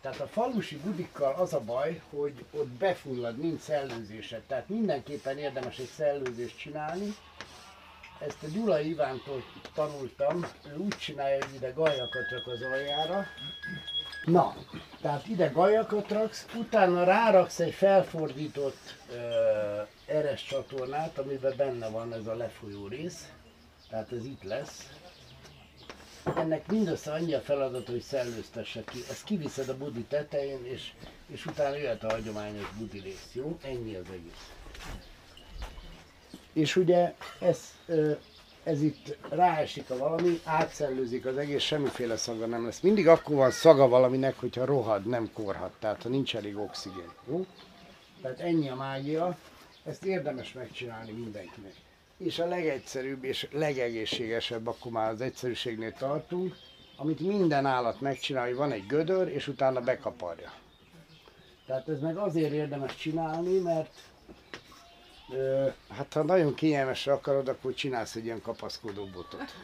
tehát 0.00 0.20
a 0.20 0.26
falusi 0.26 0.76
budikkal 0.76 1.34
az 1.34 1.52
a 1.52 1.60
baj, 1.60 2.00
hogy 2.10 2.44
ott 2.50 2.68
befullad, 2.68 3.38
nincs 3.38 3.60
szellőzése. 3.60 4.42
Tehát 4.46 4.68
mindenképpen 4.68 5.38
érdemes 5.38 5.78
egy 5.78 5.90
szellőzést 5.96 6.58
csinálni. 6.58 7.14
Ezt 8.26 8.42
a 8.42 8.46
Gyula 8.46 8.80
Ivántól 8.80 9.42
tanultam, 9.74 10.46
ő 10.72 10.76
úgy 10.76 10.96
csinálja, 10.96 11.44
hogy 11.44 11.54
ide 11.54 11.70
gajakat 11.70 12.30
rak 12.30 12.46
az 12.46 12.62
aljára. 12.62 13.26
Na, 14.24 14.54
tehát 15.00 15.26
ide 15.28 15.46
gajakat 15.48 16.10
raksz, 16.10 16.46
utána 16.54 17.04
ráraksz 17.04 17.60
egy 17.60 17.72
felfordított 17.72 18.94
uh, 19.10 20.16
eres 20.16 20.44
csatornát, 20.44 21.18
amiben 21.18 21.54
benne 21.56 21.88
van 21.88 22.12
ez 22.12 22.26
a 22.26 22.34
lefolyó 22.34 22.86
rész, 22.86 23.28
tehát 23.90 24.12
ez 24.12 24.24
itt 24.24 24.42
lesz, 24.42 24.88
ennek 26.36 26.66
mindössze 26.66 27.12
annyi 27.12 27.34
a 27.34 27.40
feladat, 27.40 27.86
hogy 27.86 28.00
szellőztesse 28.00 28.84
ki. 28.84 28.98
Ezt 29.10 29.24
kiviszed 29.24 29.68
a 29.68 29.76
budi 29.76 30.02
tetején, 30.02 30.64
és, 30.64 30.92
és 31.26 31.46
utána 31.46 31.76
jöhet 31.76 32.04
a 32.04 32.10
hagyományos 32.10 32.70
budi 32.78 32.98
rész, 32.98 33.30
jó? 33.32 33.58
Ennyi 33.62 33.94
az 33.94 34.06
egész. 34.12 34.59
És 36.52 36.76
ugye 36.76 37.14
ez, 37.40 37.74
ez 38.62 38.82
itt 38.82 39.16
ráesik 39.28 39.90
a 39.90 39.96
valami, 39.96 40.40
átszellőzik 40.44 41.26
az 41.26 41.36
egész, 41.36 41.62
semmiféle 41.62 42.16
szaga 42.16 42.46
nem 42.46 42.64
lesz. 42.64 42.80
Mindig 42.80 43.08
akkor 43.08 43.36
van 43.36 43.50
szaga 43.50 43.88
valaminek, 43.88 44.38
hogyha 44.40 44.64
rohad, 44.64 45.06
nem 45.06 45.30
korhat, 45.32 45.72
tehát 45.78 46.02
ha 46.02 46.08
nincs 46.08 46.36
elég 46.36 46.56
oxigén. 46.56 47.10
Jó? 47.28 47.46
Tehát 48.22 48.40
ennyi 48.40 48.68
a 48.68 48.74
mágia. 48.74 49.38
ezt 49.84 50.04
érdemes 50.04 50.52
megcsinálni 50.52 51.12
mindenkinek. 51.12 51.74
És 52.16 52.38
a 52.38 52.46
legegyszerűbb 52.46 53.24
és 53.24 53.48
legegészségesebb, 53.52 54.66
akkor 54.66 54.92
már 54.92 55.10
az 55.10 55.20
egyszerűségnél 55.20 55.92
tartunk, 55.92 56.56
amit 56.96 57.20
minden 57.20 57.66
állat 57.66 58.00
megcsinál, 58.00 58.46
hogy 58.46 58.54
van 58.54 58.72
egy 58.72 58.86
gödör, 58.86 59.28
és 59.28 59.48
utána 59.48 59.80
bekaparja. 59.80 60.52
Tehát 61.66 61.88
ez 61.88 62.00
meg 62.00 62.16
azért 62.16 62.52
érdemes 62.52 62.96
csinálni, 62.96 63.58
mert 63.58 63.90
hát 65.88 66.12
ha 66.12 66.22
nagyon 66.22 66.54
kényelmesre 66.54 67.12
akarod, 67.12 67.48
akkor 67.48 67.74
csinálsz 67.74 68.14
egy 68.14 68.24
ilyen 68.24 68.42
kapaszkodó 68.42 69.04
botot. 69.04 69.54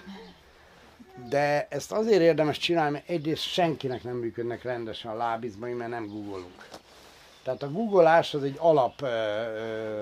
De 1.28 1.66
ezt 1.70 1.92
azért 1.92 2.20
érdemes 2.20 2.58
csinálni, 2.58 2.90
mert 2.90 3.08
egyrészt 3.08 3.42
senkinek 3.42 4.02
nem 4.02 4.16
működnek 4.16 4.62
rendesen 4.62 5.10
a 5.10 5.16
lábizmai, 5.16 5.72
mert 5.72 5.90
nem 5.90 6.06
googolunk. 6.06 6.68
Tehát 7.42 7.62
a 7.62 7.72
googolás 7.72 8.34
az 8.34 8.42
egy 8.42 8.56
alap 8.58 9.06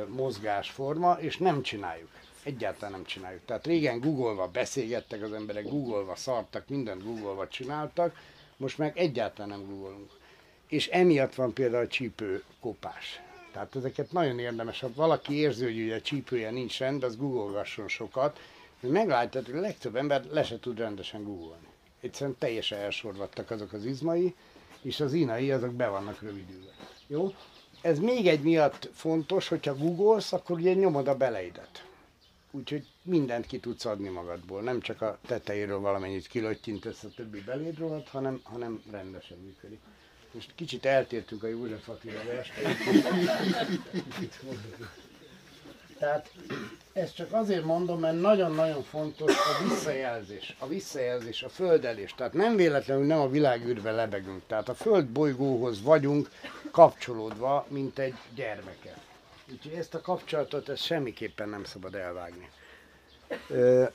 mozgásforma, 0.08 1.16
és 1.20 1.36
nem 1.36 1.62
csináljuk. 1.62 2.08
Egyáltalán 2.42 2.90
nem 2.90 3.04
csináljuk. 3.04 3.44
Tehát 3.44 3.66
régen 3.66 4.00
googolva 4.00 4.48
beszélgettek 4.48 5.22
az 5.22 5.32
emberek, 5.32 5.68
googolva 5.68 6.16
szartak, 6.16 6.68
mindent 6.68 7.04
googolva 7.04 7.48
csináltak, 7.48 8.16
most 8.56 8.78
meg 8.78 8.98
egyáltalán 8.98 9.48
nem 9.48 9.66
googolunk. 9.68 10.10
És 10.68 10.88
emiatt 10.88 11.34
van 11.34 11.52
például 11.52 11.84
a 11.84 11.88
csípő 11.88 12.42
kopás. 12.60 13.20
Tehát 13.54 13.76
ezeket 13.76 14.12
nagyon 14.12 14.38
érdemes, 14.38 14.80
ha 14.80 14.90
valaki 14.94 15.34
érzi, 15.34 15.64
hogy 15.64 15.90
a 15.90 16.00
csípője 16.00 16.50
nincs 16.50 16.78
rendben, 16.78 17.08
az 17.08 17.16
googolgasson 17.16 17.88
sokat, 17.88 18.38
hogy 18.80 18.90
meglátod, 18.90 19.46
hogy 19.46 19.56
a 19.56 19.60
legtöbb 19.60 19.96
ember 19.96 20.24
le 20.30 20.42
se 20.44 20.58
tud 20.58 20.78
rendesen 20.78 21.24
googolni. 21.24 21.66
Egyszerűen 22.00 22.36
teljesen 22.38 22.78
elsorvadtak 22.78 23.50
azok 23.50 23.72
az 23.72 23.84
izmai, 23.84 24.34
és 24.82 25.00
az 25.00 25.12
inai 25.12 25.50
azok 25.50 25.74
be 25.74 25.88
vannak 25.88 26.22
rövidülve. 26.22 26.70
Jó? 27.06 27.34
Ez 27.80 27.98
még 27.98 28.26
egy 28.26 28.42
miatt 28.42 28.90
fontos, 28.92 29.48
hogyha 29.48 29.76
googolsz, 29.76 30.32
akkor 30.32 30.58
ugye 30.58 30.74
nyomod 30.74 31.08
a 31.08 31.16
beleidet. 31.16 31.86
Úgyhogy 32.50 32.86
mindent 33.02 33.46
ki 33.46 33.58
tudsz 33.58 33.84
adni 33.84 34.08
magadból, 34.08 34.62
nem 34.62 34.80
csak 34.80 35.02
a 35.02 35.18
tetejéről 35.26 35.80
valamennyit 35.80 36.26
kilöttyintesz 36.26 37.04
a 37.04 37.08
többi 37.16 37.40
belédről, 37.40 38.02
hanem, 38.10 38.40
hanem 38.42 38.82
rendesen 38.90 39.38
működik. 39.38 39.80
Most 40.34 40.50
kicsit 40.54 40.84
eltértünk 40.84 41.42
a 41.42 41.46
József 41.46 41.88
Attila. 41.88 42.20
Tehát 45.98 46.30
ezt 46.92 47.14
csak 47.14 47.32
azért 47.32 47.64
mondom, 47.64 48.00
mert 48.00 48.20
nagyon-nagyon 48.20 48.82
fontos 48.82 49.36
a 49.36 49.68
visszajelzés. 49.68 50.56
A 50.58 50.66
visszajelzés, 50.66 51.42
a 51.42 51.48
földelés. 51.48 52.14
Tehát 52.14 52.32
nem 52.32 52.56
véletlenül 52.56 53.06
nem 53.06 53.20
a 53.20 53.28
világűrbe 53.28 53.90
lebegünk. 53.90 54.42
Tehát 54.46 54.68
a 54.68 54.74
földbolygóhoz 54.74 55.82
vagyunk 55.82 56.30
kapcsolódva, 56.70 57.66
mint 57.68 57.98
egy 57.98 58.14
gyermeke. 58.34 58.94
Úgyhogy 59.52 59.72
ezt 59.72 59.94
a 59.94 60.00
kapcsolatot 60.00 60.68
ezt 60.68 60.82
semmiképpen 60.82 61.48
nem 61.48 61.64
szabad 61.64 61.94
elvágni. 61.94 62.48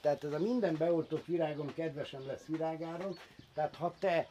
Tehát 0.00 0.24
ez 0.24 0.32
a 0.32 0.38
minden 0.38 0.76
beoltott 0.76 1.26
virágom 1.26 1.74
kedvesem 1.74 2.26
lesz 2.26 2.44
virágáron. 2.46 3.18
Tehát 3.54 3.74
ha 3.74 3.94
te 3.98 4.28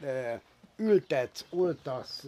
e, 0.00 0.40
ültetsz, 0.76 1.44
oltasz, 1.50 2.24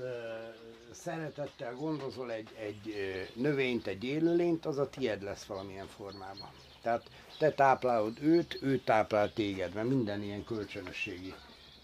szeretettel 0.92 1.74
gondozol 1.74 2.32
egy, 2.32 2.48
egy 2.58 2.94
növényt, 3.34 3.86
egy 3.86 4.04
élőlényt, 4.04 4.66
az 4.66 4.78
a 4.78 4.90
tied 4.90 5.22
lesz 5.22 5.44
valamilyen 5.44 5.86
formában. 5.86 6.50
Tehát 6.82 7.02
te 7.38 7.52
táplálod 7.52 8.18
őt, 8.22 8.58
ő 8.62 8.78
táplál 8.78 9.32
téged, 9.32 9.74
mert 9.74 9.88
minden 9.88 10.22
ilyen 10.22 10.44
kölcsönösségi 10.44 11.34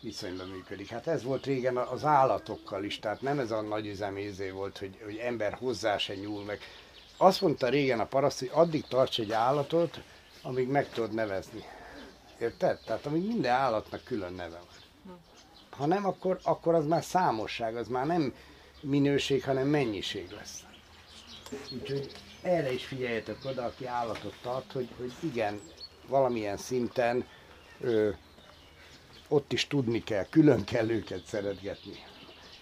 viszonyban 0.01 0.49
működik. 0.49 0.89
Hát 0.89 1.07
ez 1.07 1.23
volt 1.23 1.47
régen 1.47 1.77
az 1.77 2.05
állatokkal 2.05 2.85
is, 2.85 2.99
tehát 2.99 3.21
nem 3.21 3.39
ez 3.39 3.51
a 3.51 3.61
nagy 3.61 3.87
üzemézé 3.87 4.51
volt, 4.51 4.79
hogy, 4.79 5.01
hogy 5.05 5.17
ember 5.17 5.53
hozzá 5.53 5.99
se 5.99 6.15
nyúl 6.15 6.45
meg. 6.45 6.61
Azt 7.17 7.41
mondta 7.41 7.69
régen 7.69 8.01
a 8.01 8.07
paraszt, 8.07 8.39
hogy 8.39 8.51
addig 8.53 8.87
tarts 8.87 9.19
egy 9.21 9.33
állatot, 9.33 10.01
amíg 10.43 10.69
meg 10.69 10.89
tudod 10.89 11.13
nevezni. 11.13 11.65
Érted? 12.41 12.79
Tehát 12.85 13.07
amíg 13.07 13.27
minden 13.27 13.53
állatnak 13.53 14.05
külön 14.05 14.33
neve 14.33 14.59
van. 14.59 15.19
Ha 15.71 15.87
nem, 15.87 16.07
akkor, 16.07 16.39
akkor 16.43 16.75
az 16.75 16.87
már 16.87 17.05
számosság, 17.05 17.77
az 17.77 17.89
már 17.89 18.07
nem 18.07 18.35
minőség, 18.81 19.45
hanem 19.45 19.67
mennyiség 19.67 20.31
lesz. 20.31 20.65
Úgyhogy 21.73 22.13
erre 22.43 22.73
is 22.73 22.85
figyeljetek 22.85 23.45
oda, 23.45 23.65
aki 23.65 23.87
állatot 23.87 24.35
tart, 24.43 24.73
hogy, 24.73 24.89
hogy 24.99 25.13
igen, 25.21 25.61
valamilyen 26.09 26.57
szinten 26.57 27.27
ö, 27.81 28.11
ott 29.29 29.53
is 29.53 29.67
tudni 29.67 30.03
kell, 30.03 30.27
külön 30.31 30.65
kell 30.65 30.91
őket 30.91 31.25
szeretgetni. 31.27 32.05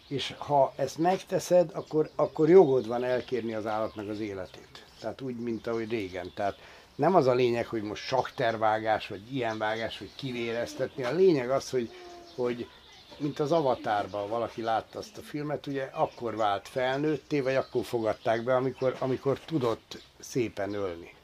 És 0.09 0.35
ha 0.39 0.73
ezt 0.77 0.99
megteszed, 0.99 1.71
akkor, 1.75 2.11
akkor 2.15 2.49
jogod 2.49 2.87
van 2.87 3.05
elkérni 3.05 3.55
az 3.55 3.67
állatnak 3.67 4.09
az 4.09 4.21
életét. 4.21 4.85
Tehát 5.01 5.21
úgy, 5.21 5.37
mint 5.37 5.67
ahogy 5.67 5.91
régen. 5.91 6.33
Tehát 6.35 6.59
nem 6.95 7.15
az 7.15 7.27
a 7.27 7.35
lényeg, 7.35 7.67
hogy 7.67 7.83
most 7.83 8.03
saktervágás, 8.03 9.09
vagy 9.09 9.35
ilyen 9.35 9.59
vágás, 9.59 9.99
vagy 9.99 10.11
kivéreztetni. 10.15 11.05
A 11.05 11.13
lényeg 11.13 11.51
az, 11.51 11.71
hogy, 11.71 11.91
hogy 12.35 12.69
mint 13.17 13.41
az 13.41 13.53
Avatárban 13.53 14.29
valaki 14.29 14.63
látta 14.63 14.99
azt 14.99 15.19
a 15.19 15.23
filmet, 15.23 15.67
ugye 15.67 15.83
akkor 15.83 16.37
vált 16.37 16.69
felnőtté, 16.69 17.41
vagy 17.41 17.55
akkor 17.55 17.85
fogadták 17.85 18.45
be, 18.45 18.55
amikor, 18.55 18.97
amikor 18.99 19.41
tudott 19.41 20.03
szépen 20.21 20.75
ölni. 20.75 21.15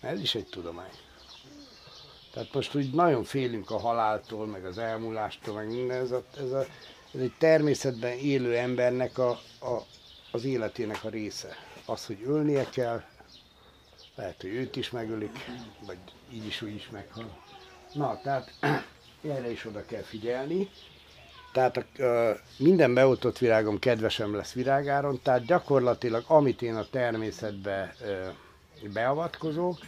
Ez 0.00 0.20
is 0.20 0.34
egy 0.34 0.46
tudomány. 0.46 0.90
Tehát 2.32 2.54
most 2.54 2.74
úgy 2.74 2.94
nagyon 2.94 3.24
félünk 3.24 3.70
a 3.70 3.78
haláltól, 3.78 4.46
meg 4.46 4.64
az 4.64 4.78
elmúlástól, 4.78 5.54
meg 5.54 5.66
minden. 5.66 6.00
Ez, 6.00 6.10
a, 6.10 6.24
ez, 6.36 6.52
a, 6.52 6.66
ez 7.14 7.20
egy 7.20 7.34
természetben 7.38 8.18
élő 8.18 8.56
embernek 8.56 9.18
a, 9.18 9.30
a, 9.60 9.84
az 10.30 10.44
életének 10.44 11.04
a 11.04 11.08
része. 11.08 11.56
Az, 11.84 12.06
hogy 12.06 12.18
ölnie 12.26 12.68
kell, 12.70 13.02
lehet, 14.14 14.40
hogy 14.40 14.50
őt 14.50 14.76
is 14.76 14.90
megölik, 14.90 15.38
vagy 15.86 15.98
így 16.32 16.46
is 16.46 16.62
úgy 16.62 16.74
is 16.74 16.88
meghal. 16.90 17.38
Na, 17.92 18.20
tehát 18.22 18.52
erre 19.34 19.50
is 19.50 19.64
oda 19.64 19.84
kell 19.84 20.02
figyelni. 20.02 20.68
Tehát 21.52 21.76
a, 21.76 21.84
minden 22.56 22.94
beoltott 22.94 23.38
virágom 23.38 23.78
kedvesem 23.78 24.34
lesz 24.34 24.52
virágáron, 24.52 25.20
tehát 25.22 25.44
gyakorlatilag 25.46 26.24
amit 26.26 26.62
én 26.62 26.74
a 26.76 26.86
természetbe 26.90 27.94
beavatkozok, 28.92 29.78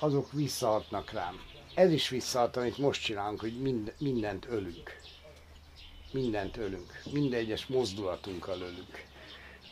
azok 0.00 0.32
visszaadnak 0.32 1.12
rám. 1.12 1.40
Ez 1.74 1.90
is 1.92 2.08
visszaad, 2.08 2.56
amit 2.56 2.78
most 2.78 3.02
csinálunk, 3.02 3.40
hogy 3.40 3.60
mind, 3.60 3.92
mindent 3.98 4.46
ölünk. 4.50 5.00
Mindent 6.12 6.56
ölünk. 6.56 7.00
Minden 7.12 7.40
egyes 7.40 7.66
mozdulatunkkal 7.66 8.60
ölünk 8.60 9.04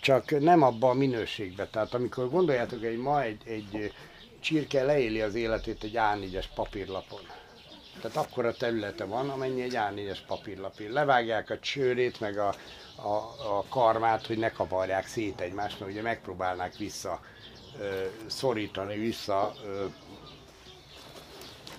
csak 0.05 0.40
nem 0.40 0.62
abban 0.62 0.90
a 0.90 0.95
minőségben. 0.95 1.69
Tehát 1.71 1.95
amikor 1.95 2.31
gondoljátok, 2.31 2.81
hogy 2.81 2.97
ma 2.97 3.23
egy, 3.23 3.43
egy 3.47 3.93
csirke 4.40 4.83
leéli 4.83 5.21
az 5.21 5.35
életét 5.35 5.85
egy 5.85 5.95
A4-es 5.95 6.45
papírlapon. 6.55 7.21
Tehát 8.01 8.17
akkora 8.17 8.53
területe 8.53 9.05
van, 9.05 9.31
amennyi 9.31 9.62
egy 9.62 9.75
A4-es 9.77 10.19
papírlapír. 10.27 10.90
Levágják 10.90 11.51
a 11.51 11.59
csőrét, 11.59 12.21
meg 12.21 12.38
a, 12.38 12.55
a, 12.97 13.17
a 13.57 13.64
karmát, 13.69 14.27
hogy 14.27 14.38
ne 14.38 14.51
kavarják 14.51 15.07
szét 15.07 15.40
egymást, 15.40 15.81
mert 15.81 15.93
ugye 15.93 16.03
megpróbálnák 16.03 16.77
vissza 16.77 17.21
ö, 17.81 18.05
szorítani, 18.27 18.99
vissza 18.99 19.55
ö, 19.64 19.85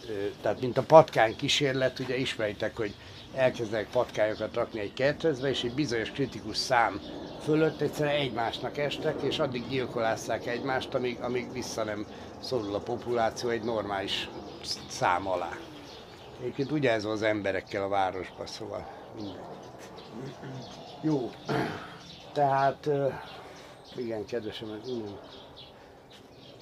ö, 0.08 0.28
tehát 0.42 0.62
mint 0.62 0.78
a 0.78 0.84
patkány 0.84 1.36
kísérlet, 1.36 2.00
ugye 2.00 2.18
ismeritek, 2.18 2.76
hogy 2.76 2.96
elkezdenek 3.36 3.90
patkányokat 3.90 4.56
rakni 4.56 4.80
egy 4.80 4.94
kertrezbe, 4.94 5.50
és 5.50 5.64
egy 5.64 5.74
bizonyos 5.74 6.12
kritikus 6.12 6.58
szám 6.58 7.02
fölött 7.44 7.82
egyszerűen 7.82 8.16
egymásnak 8.16 8.78
estek, 8.78 9.22
és 9.22 9.40
addig 9.40 9.68
gyilkolásszák 9.68 10.46
egymást, 10.48 10.94
amíg, 10.94 11.18
amíg 11.22 11.52
vissza 11.52 11.84
nem 11.84 12.06
szorul 12.40 12.76
a 12.76 12.80
populáció 12.80 13.50
egy 13.50 13.64
normális 13.64 14.30
szám 14.90 15.28
alá. 15.28 15.52
Egyébként 16.42 16.86
ez 16.86 17.06
az 17.06 17.22
emberekkel 17.22 17.84
a 17.84 17.88
városban, 17.88 18.46
szóval 18.46 18.88
minden. 19.16 19.44
Jó. 21.02 21.32
Tehát, 22.34 22.90
igen, 23.96 24.26
kedvesem, 24.26 24.82
igen. 24.86 25.18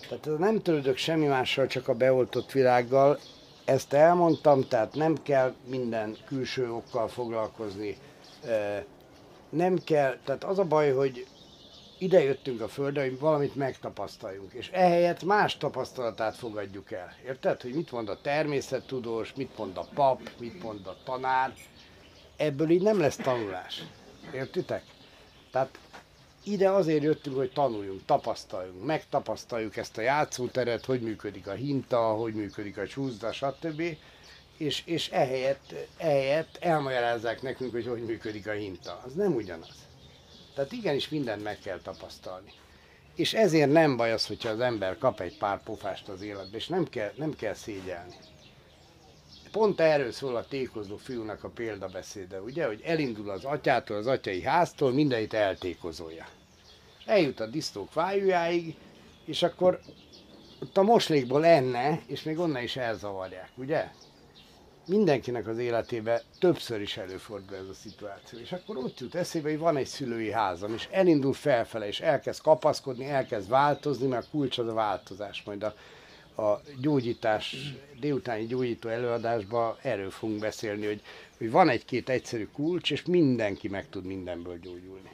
Tehát 0.10 0.40
nem 0.40 0.62
törődök 0.62 0.98
semmi 0.98 1.26
mással, 1.26 1.68
csak 1.68 1.88
a 1.88 1.94
beoltott 1.94 2.52
világgal. 2.52 3.20
Ezt 3.66 3.94
elmondtam, 3.94 4.68
tehát 4.68 4.94
nem 4.94 5.16
kell 5.24 5.54
minden 5.66 6.18
külső 6.26 6.72
okkal 6.72 7.08
foglalkozni 7.08 7.98
nem 9.54 9.78
kell, 9.84 10.18
tehát 10.26 10.44
az 10.44 10.60
a 10.60 10.64
baj, 10.64 10.92
hogy 10.92 11.28
ide 11.98 12.24
jöttünk 12.24 12.62
a 12.62 12.68
Földre, 12.68 13.02
hogy 13.02 13.20
valamit 13.20 13.56
megtapasztaljunk, 13.56 14.54
és 14.54 14.70
ehelyett 14.70 15.24
más 15.24 15.58
tapasztalatát 15.58 16.36
fogadjuk 16.36 16.92
el. 16.92 17.14
Érted? 17.26 17.62
Hogy 17.62 17.74
mit 17.74 17.92
mond 17.92 18.10
a 18.10 18.22
természettudós, 18.22 19.34
mit 19.36 19.58
mond 19.58 19.78
a 19.78 19.88
pap, 19.94 20.30
mit 20.40 20.64
mond 20.64 20.88
a 20.88 20.98
tanár. 21.04 21.54
Ebből 22.38 22.70
így 22.70 22.82
nem 22.82 23.00
lesz 23.00 23.16
tanulás. 23.16 23.84
Értitek? 24.34 24.84
Tehát 25.52 25.80
ide 26.44 26.70
azért 26.70 27.04
jöttünk, 27.04 27.36
hogy 27.36 27.52
tanuljunk, 27.52 28.06
tapasztaljunk, 28.06 28.86
megtapasztaljuk 28.86 29.78
ezt 29.78 29.98
a 29.98 30.02
játszóteret, 30.02 30.86
hogy 30.86 31.02
működik 31.02 31.48
a 31.48 31.54
hinta, 31.54 32.00
hogy 32.00 32.34
működik 32.34 32.78
a 32.78 32.88
csúszda, 32.88 33.32
stb 33.32 33.82
és, 34.58 34.82
és 34.86 35.10
ehelyett, 35.10 35.74
ehelyett 35.98 36.58
elmagyarázzák 36.60 37.42
nekünk, 37.42 37.72
hogy 37.72 37.88
hogy 37.88 38.06
működik 38.06 38.48
a 38.48 38.52
hinta. 38.52 39.02
Az 39.06 39.14
nem 39.14 39.36
ugyanaz. 39.36 39.76
Tehát 40.56 40.72
igenis 40.72 41.10
mindent 41.10 41.44
meg 41.44 41.60
kell 41.60 41.80
tapasztalni. 41.80 42.52
És 43.16 43.34
ezért 43.34 43.72
nem 43.72 43.98
baj 43.98 44.12
az, 44.12 44.28
hogyha 44.28 44.50
az 44.50 44.60
ember 44.60 44.98
kap 44.98 45.20
egy 45.20 45.38
pár 45.38 45.64
pofást 45.64 46.08
az 46.08 46.22
életbe, 46.22 46.58
és 46.58 46.68
nem 46.68 46.90
kell, 46.90 47.12
nem 47.16 47.36
kell 47.36 47.54
szégyelni. 47.54 48.16
Pont 49.54 49.80
erről 49.80 50.12
szól 50.12 50.36
a 50.36 50.46
tékozó 50.46 50.98
fiúnak 50.98 51.44
a 51.44 51.50
példabeszéde, 51.50 52.42
ugye, 52.42 52.66
hogy 52.66 52.82
elindul 52.84 53.30
az 53.30 53.44
atyától, 53.44 53.98
az 53.98 54.08
atyai 54.08 54.42
háztól, 54.42 54.92
mindenit 54.92 55.34
eltékozolja. 55.34 56.26
Eljut 57.06 57.40
a 57.40 57.46
disztók 57.46 57.94
vájújáig, 57.94 58.76
és 59.26 59.44
akkor 59.44 59.80
ott 60.62 60.78
a 60.78 60.84
moslékból 60.84 61.46
enne, 61.46 62.02
és 62.08 62.24
még 62.24 62.40
onnan 62.40 62.64
is 62.64 62.76
elzavarják, 62.76 63.50
ugye? 63.56 63.88
Mindenkinek 64.88 65.48
az 65.48 65.58
életében 65.58 66.22
többször 66.40 66.82
is 66.82 66.98
előfordul 66.98 67.56
ez 67.56 67.68
a 67.70 67.74
szituáció. 67.74 68.40
És 68.40 68.52
akkor 68.52 68.78
ott 68.78 69.00
jut 69.00 69.16
eszébe, 69.16 69.50
hogy 69.50 69.60
van 69.60 69.78
egy 69.78 69.88
szülői 69.88 70.32
házam, 70.32 70.74
és 70.74 70.88
elindul 70.92 71.34
felfele, 71.34 71.88
és 71.88 72.00
elkezd 72.00 72.42
kapaszkodni, 72.42 73.06
elkezd 73.06 73.50
változni, 73.50 74.08
mert 74.08 74.26
a 74.26 74.30
kulcs 74.32 74.58
az 74.58 74.68
a 74.68 74.74
változás. 74.74 75.44
Majd 75.44 75.64
a, 75.64 75.74
a 76.38 76.62
gyógyítás, 76.82 77.74
délutáni 78.00 78.46
gyógyító 78.46 78.90
előadásban 78.90 79.76
erről 79.82 80.10
fogunk 80.10 80.40
beszélni, 80.40 80.86
hogy, 80.86 81.02
hogy 81.38 81.52
van 81.52 81.70
egy-két 81.70 82.10
egyszerű 82.10 82.48
kulcs, 82.54 82.92
és 82.92 83.06
mindenki 83.06 83.68
meg 83.68 83.90
tud 83.90 84.06
mindenből 84.06 84.60
gyógyulni. 84.60 85.12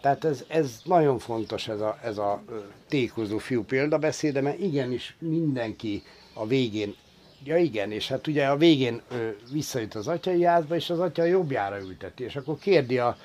Tehát 0.00 0.24
ez, 0.24 0.44
ez 0.48 0.80
nagyon 0.84 1.18
fontos 1.18 1.68
ez 1.68 1.80
a, 1.80 1.98
ez 2.02 2.18
a 2.18 2.42
tékozó 2.88 3.38
fiú 3.38 3.64
példabeszéde, 3.64 4.40
mert 4.40 4.58
igenis 4.58 5.16
mindenki 5.18 6.02
a 6.34 6.46
végén, 6.46 6.94
ja 7.44 7.56
igen, 7.56 7.92
és 7.92 8.08
hát 8.08 8.26
ugye 8.26 8.46
a 8.46 8.56
végén 8.56 9.02
ö, 9.10 9.28
visszajut 9.52 9.94
az 9.94 10.08
atyai 10.08 10.42
házba, 10.42 10.74
és 10.74 10.90
az 10.90 10.98
atya 10.98 11.24
jobbjára 11.24 11.80
ülteti, 11.80 12.24
és 12.24 12.36
akkor 12.36 12.58
kérdi 12.58 12.98
a, 12.98 13.16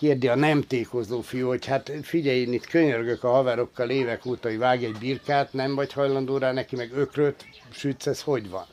kérdi 0.00 0.28
a 0.28 0.34
nem 0.34 0.62
tékozó 0.62 1.20
fiú, 1.20 1.46
hogy 1.46 1.66
hát 1.66 1.92
figyelj, 2.02 2.38
én 2.38 2.52
itt 2.52 2.66
könyörgök 2.66 3.24
a 3.24 3.30
haverokkal 3.30 3.90
évek 3.90 4.26
óta, 4.26 4.48
hogy 4.48 4.58
vágj 4.58 4.84
egy 4.84 4.98
birkát, 4.98 5.52
nem 5.52 5.74
vagy 5.74 5.92
hajlandó 5.92 6.38
rá 6.38 6.52
neki, 6.52 6.76
meg 6.76 6.92
ökröt 6.92 7.44
sütsz, 7.70 8.06
ez 8.06 8.22
hogy 8.22 8.50
van? 8.50 8.66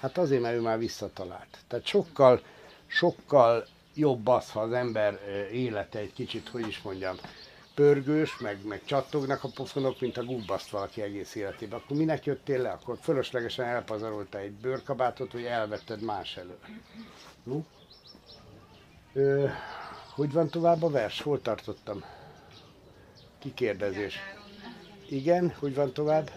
Hát 0.00 0.18
azért, 0.18 0.42
mert 0.42 0.54
ő 0.54 0.60
már 0.60 0.78
visszatalált. 0.78 1.58
Tehát 1.68 1.86
sokkal, 1.86 2.40
sokkal 2.86 3.66
jobb 3.94 4.26
az, 4.26 4.50
ha 4.50 4.60
az 4.60 4.72
ember 4.72 5.20
élete 5.52 5.98
egy 5.98 6.12
kicsit, 6.12 6.48
hogy 6.48 6.68
is 6.68 6.82
mondjam, 6.82 7.16
pörgős, 7.74 8.38
meg, 8.38 8.58
meg 8.64 8.80
csattognak 8.84 9.44
a 9.44 9.48
pofonok, 9.54 10.00
mint 10.00 10.16
a 10.16 10.24
gubbaszt 10.24 10.70
valaki 10.70 11.02
egész 11.02 11.34
életében. 11.34 11.78
Akkor 11.78 11.96
minek 11.96 12.24
jöttél 12.24 12.62
le? 12.62 12.70
Akkor 12.70 12.98
fölöslegesen 13.02 13.66
elpazarolta 13.66 14.38
egy 14.38 14.52
bőrkabátot, 14.52 15.32
hogy 15.32 15.44
elvetted 15.44 16.00
más 16.02 16.36
elő. 16.36 16.58
No? 17.42 17.60
Ö, 19.12 19.46
hogy 20.16 20.32
van 20.32 20.48
tovább 20.48 20.82
a 20.82 20.90
vers? 20.90 21.22
Hol 21.22 21.42
tartottam? 21.42 22.04
Kikérdezés. 23.38 24.18
Igen, 25.08 25.54
hogy 25.58 25.74
van 25.74 25.92
tovább? 25.92 26.30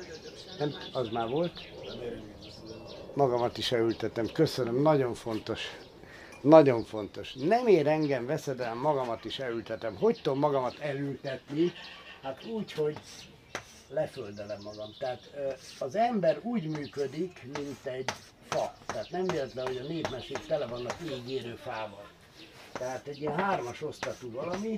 Nem, 0.57 0.73
az 0.93 1.09
már 1.09 1.29
volt. 1.29 1.69
Magamat 3.13 3.57
is 3.57 3.71
elültetem. 3.71 4.27
Köszönöm, 4.33 4.81
nagyon 4.81 5.13
fontos. 5.13 5.61
Nagyon 6.41 6.83
fontos. 6.83 7.33
Nem 7.33 7.67
ér 7.67 7.87
engem 7.87 8.25
veszedelem, 8.25 8.77
magamat 8.77 9.25
is 9.25 9.39
elültetem. 9.39 9.95
Hogy 9.95 10.19
tudom 10.21 10.39
magamat 10.39 10.79
elültetni? 10.79 11.73
Hát 12.21 12.45
úgy, 12.45 12.71
hogy 12.71 12.97
leföldelem 13.89 14.61
magam. 14.63 14.89
Tehát 14.97 15.29
az 15.79 15.95
ember 15.95 16.39
úgy 16.41 16.67
működik, 16.67 17.41
mint 17.55 17.85
egy 17.85 18.09
fa. 18.47 18.73
Tehát 18.85 19.09
nem 19.09 19.27
véletlen, 19.27 19.65
hogy 19.65 19.77
a 19.77 19.87
népmesék 19.87 20.45
tele 20.45 20.65
vannak 20.65 20.95
ígérő 21.03 21.55
fával. 21.55 22.08
Tehát 22.71 23.07
egy 23.07 23.21
ilyen 23.21 23.37
hármas 23.37 23.81
osztatú 23.81 24.31
valami. 24.31 24.77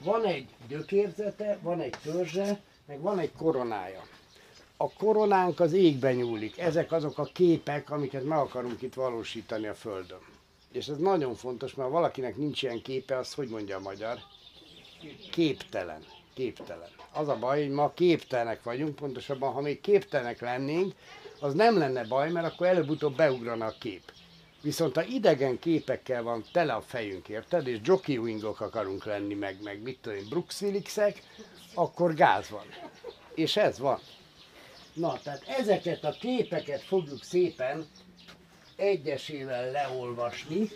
Van 0.00 0.24
egy 0.24 0.48
gyökérzete, 0.68 1.58
van 1.62 1.80
egy 1.80 1.96
törzse, 2.02 2.60
meg 2.86 3.00
van 3.00 3.18
egy 3.18 3.32
koronája 3.32 4.02
a 4.80 4.92
koronánk 4.92 5.60
az 5.60 5.72
égben 5.72 6.14
nyúlik. 6.14 6.58
Ezek 6.58 6.92
azok 6.92 7.18
a 7.18 7.24
képek, 7.32 7.90
amiket 7.90 8.24
meg 8.24 8.38
akarunk 8.38 8.82
itt 8.82 8.94
valósítani 8.94 9.66
a 9.66 9.74
Földön. 9.74 10.18
És 10.72 10.88
ez 10.88 10.96
nagyon 10.98 11.34
fontos, 11.34 11.74
mert 11.74 11.88
ha 11.88 11.94
valakinek 11.94 12.36
nincs 12.36 12.62
ilyen 12.62 12.82
képe, 12.82 13.16
az 13.16 13.34
hogy 13.34 13.48
mondja 13.48 13.76
a 13.76 13.80
magyar? 13.80 14.18
Képtelen. 15.30 16.04
Képtelen. 16.34 16.88
Az 17.12 17.28
a 17.28 17.38
baj, 17.38 17.62
hogy 17.62 17.70
ma 17.70 17.92
képtelenek 17.94 18.62
vagyunk, 18.62 18.94
pontosabban, 18.94 19.52
ha 19.52 19.60
még 19.60 19.80
képtelenek 19.80 20.40
lennénk, 20.40 20.94
az 21.40 21.54
nem 21.54 21.78
lenne 21.78 22.04
baj, 22.04 22.30
mert 22.30 22.46
akkor 22.46 22.66
előbb-utóbb 22.66 23.16
beugrana 23.16 23.66
a 23.66 23.74
kép. 23.80 24.12
Viszont 24.60 24.94
ha 24.94 25.02
idegen 25.02 25.58
képekkel 25.58 26.22
van 26.22 26.44
tele 26.52 26.72
a 26.72 26.80
fejünk, 26.80 27.28
érted? 27.28 27.66
És 27.66 27.78
jockey 27.82 28.18
wingok 28.18 28.60
akarunk 28.60 29.04
lenni, 29.04 29.34
meg, 29.34 29.62
meg 29.62 29.82
mit 29.82 29.98
tudom 30.00 30.18
én, 30.18 30.28
Brooks 30.28 30.60
Willisek, 30.60 31.22
akkor 31.74 32.14
gáz 32.14 32.48
van. 32.48 32.66
És 33.34 33.56
ez 33.56 33.78
van. 33.78 34.00
Na, 34.92 35.18
tehát 35.22 35.44
ezeket 35.48 36.04
a 36.04 36.16
képeket 36.20 36.82
fogjuk 36.82 37.24
szépen 37.24 37.86
egyesével 38.76 39.70
leolvasni, 39.70 40.68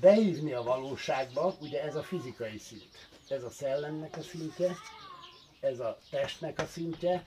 beívni 0.00 0.52
a 0.52 0.62
valóságba, 0.62 1.56
ugye 1.60 1.82
ez 1.82 1.94
a 1.94 2.02
fizikai 2.02 2.58
szint. 2.58 3.08
Ez 3.28 3.42
a 3.42 3.50
szellemnek 3.50 4.16
a 4.16 4.22
szintje, 4.22 4.76
ez 5.60 5.78
a 5.78 5.98
testnek 6.10 6.58
a 6.58 6.66
szintje, 6.66 7.24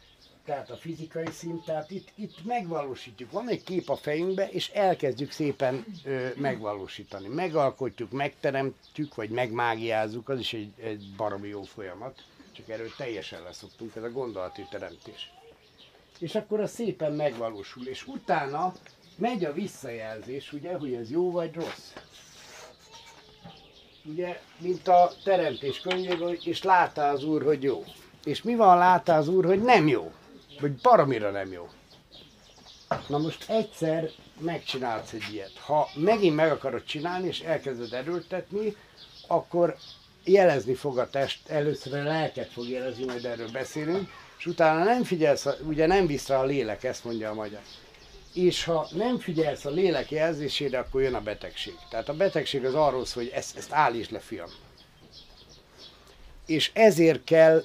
tehát 0.48 0.70
a 0.70 0.76
fizikai 0.76 1.32
szint, 1.32 1.66
tehát 1.66 1.92
itt, 1.92 2.08
itt 2.16 2.46
megvalósítjuk. 2.46 3.32
Van 3.32 3.50
egy 3.50 3.64
kép 3.64 3.90
a 3.90 3.96
fejünkbe, 3.96 4.50
és 4.50 4.70
elkezdjük 4.70 5.32
szépen 5.32 5.86
ö, 6.04 6.28
megvalósítani. 6.36 7.28
Megalkotjuk, 7.28 8.12
megteremtjük, 8.12 9.16
vagy 9.16 9.30
megmágiázzuk, 9.30 10.30
az 10.30 10.40
is 10.40 10.54
egy, 10.54 10.72
egy 10.82 11.14
baromi 11.18 11.48
jó 11.48 11.62
folyamat, 11.62 12.24
csak 12.52 12.70
erről 12.70 12.90
teljesen 12.98 13.44
leszoktunk, 13.44 13.96
ez 13.96 14.04
a 14.04 14.12
gondolati 14.12 14.68
teremtés 14.70 15.32
és 16.20 16.36
akkor 16.36 16.60
az 16.60 16.72
szépen 16.72 17.12
megvalósul. 17.12 17.88
És 17.88 18.08
utána 18.08 18.74
megy 19.16 19.46
a 19.46 19.54
visszajelzés, 19.54 20.54
ugye, 20.54 20.78
hogy 20.78 20.94
ez 20.94 21.12
jó 21.12 21.32
vagy 21.32 21.54
rossz. 21.54 21.94
Ugye, 24.06 24.40
mint 24.58 24.88
a 24.88 25.12
teremtés 25.24 25.80
könyvében, 25.80 26.38
és 26.44 26.64
látta 26.64 27.08
az 27.08 27.24
Úr, 27.24 27.44
hogy 27.44 27.64
jó. 27.64 27.84
És 28.24 28.42
mi 28.42 28.56
van, 28.56 28.78
látta 28.78 29.16
az 29.16 29.28
Úr, 29.28 29.46
hogy 29.46 29.62
nem 29.62 29.88
jó. 29.88 30.12
Vagy 30.60 30.76
baromira 30.76 31.32
nem 31.32 31.52
jó. 31.52 31.70
Na 33.08 33.18
most 33.18 33.50
egyszer 33.50 34.10
megcsinálsz 34.40 35.14
egy 35.14 35.24
ilyet. 35.32 35.58
Ha 35.58 35.90
megint 35.96 36.36
meg 36.36 36.52
akarod 36.52 36.84
csinálni, 36.84 37.28
és 37.28 37.40
elkezded 37.40 37.94
erőltetni, 37.94 38.76
akkor 39.28 39.76
jelezni 40.24 40.74
fog 40.74 40.98
a 40.98 41.10
test, 41.10 41.50
először 41.50 41.94
a 41.94 42.04
lelket 42.04 42.52
fog 42.52 42.68
jelezni, 42.68 43.06
majd 43.06 43.26
erről 43.26 43.52
beszélünk, 43.52 44.10
és 44.38 44.46
utána 44.46 44.84
nem 44.84 45.04
figyelsz, 45.04 45.48
ugye 45.64 45.86
nem 45.86 46.08
visz 46.08 46.28
rá 46.28 46.40
a 46.40 46.46
lélek, 46.46 46.84
ezt 46.84 47.04
mondja 47.04 47.30
a 47.30 47.34
magyar. 47.34 47.62
És 48.34 48.64
ha 48.64 48.88
nem 48.92 49.20
figyelsz 49.20 49.66
a 49.66 49.70
lélek 49.70 50.12
jelzésére, 50.12 50.80
akkor 50.80 51.02
jön 51.02 51.14
a 51.14 51.22
betegség. 51.22 51.76
Tehát 51.90 52.10
a 52.10 52.14
betegség 52.14 52.66
az 52.66 52.74
arról 52.74 53.06
szól, 53.06 53.24
hogy 53.24 53.32
ezt, 53.32 53.58
ezt 53.58 53.72
állíts 53.72 54.10
le, 54.10 54.20
fiam. 54.20 54.50
És 56.48 56.72
ezért 56.74 57.24
kell 57.24 57.64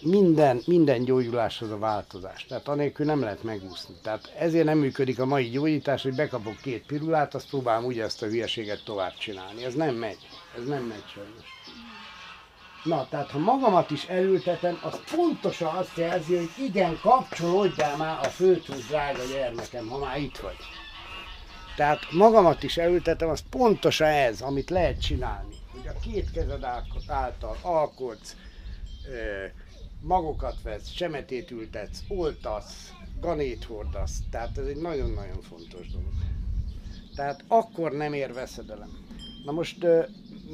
minden, 0.00 0.62
minden 0.66 1.04
gyógyuláshoz 1.04 1.70
a 1.70 1.78
változás. 1.78 2.46
Tehát 2.48 2.68
anélkül 2.68 3.06
nem 3.06 3.20
lehet 3.20 3.42
megúszni. 3.42 3.94
Tehát 4.02 4.32
ezért 4.38 4.64
nem 4.64 4.78
működik 4.78 5.18
a 5.18 5.26
mai 5.26 5.48
gyógyítás, 5.48 6.02
hogy 6.02 6.14
bekapok 6.14 6.56
két 6.62 6.86
pirulát, 6.86 7.34
azt 7.34 7.48
próbálom 7.48 7.84
ugye 7.84 8.04
ezt 8.04 8.22
a 8.22 8.26
hülyeséget 8.26 8.82
tovább 8.84 9.14
csinálni. 9.14 9.64
Ez 9.64 9.74
nem 9.74 9.94
megy. 9.94 10.18
Ez 10.56 10.66
nem 10.66 10.82
megy 10.82 11.04
sajnos. 11.14 11.48
Na, 12.84 13.06
tehát 13.10 13.30
ha 13.30 13.38
magamat 13.38 13.90
is 13.90 14.04
elültetem, 14.04 14.78
az 14.82 15.00
pontosan 15.14 15.76
azt 15.76 15.96
jelzi, 15.96 16.36
hogy 16.36 16.50
igen, 16.58 16.98
kapcsolódjál 17.02 17.96
már 17.96 18.18
a 18.22 18.28
főtúr, 18.28 18.76
drága 18.88 19.22
gyermekem, 19.32 19.88
ha 19.88 19.98
már 19.98 20.18
itt 20.18 20.38
vagy. 20.38 20.56
Tehát 21.76 22.00
magamat 22.10 22.62
is 22.62 22.76
elültetem, 22.76 23.28
az 23.28 23.42
pontosan 23.50 24.08
ez, 24.08 24.40
amit 24.40 24.70
lehet 24.70 25.00
csinálni. 25.02 25.59
A 25.94 25.98
két 26.00 26.30
kezed 26.30 26.64
által 27.06 27.56
alkotsz, 27.62 28.36
magokat 30.00 30.62
vesz, 30.62 30.90
semetét 30.90 31.50
ültetsz, 31.50 31.98
oltasz, 32.08 32.92
ganét 33.20 33.64
hordasz. 33.64 34.18
Tehát 34.30 34.58
ez 34.58 34.66
egy 34.66 34.76
nagyon-nagyon 34.76 35.42
fontos 35.42 35.90
dolog. 35.90 36.12
Tehát 37.14 37.44
akkor 37.48 37.92
nem 37.92 38.12
ér 38.12 38.32
veszedelem. 38.32 38.98
Na 39.44 39.52
most 39.52 39.86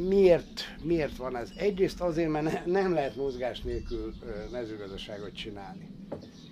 miért, 0.09 0.61
miért 0.83 1.16
van 1.16 1.37
ez? 1.37 1.51
Egyrészt 1.57 2.01
azért, 2.01 2.31
mert 2.31 2.44
ne, 2.44 2.81
nem 2.81 2.92
lehet 2.92 3.16
mozgás 3.16 3.61
nélkül 3.61 4.14
mezőgazdaságot 4.51 5.35
csinálni. 5.35 5.88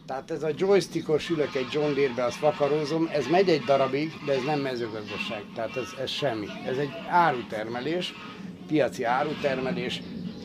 Tehát 0.07 0.31
ez 0.31 0.43
a 0.43 0.51
joystickos 0.57 1.31
ülök 1.31 1.55
egy 1.55 1.69
John 1.73 1.95
Deere-be, 1.95 2.25
azt 2.25 2.41
vakarózom, 2.41 3.09
ez 3.13 3.27
megy 3.27 3.49
egy 3.49 3.63
darabig, 3.63 4.13
de 4.27 4.33
ez 4.33 4.43
nem 4.43 4.61
mezőgazdaság, 4.61 5.45
tehát 5.55 5.77
ez, 5.77 5.89
ez 6.01 6.11
semmi. 6.11 6.47
Ez 6.67 6.77
egy 6.77 6.91
árutermelés, 7.09 8.13
piaci 8.67 9.05
árutermelés, 9.05 10.03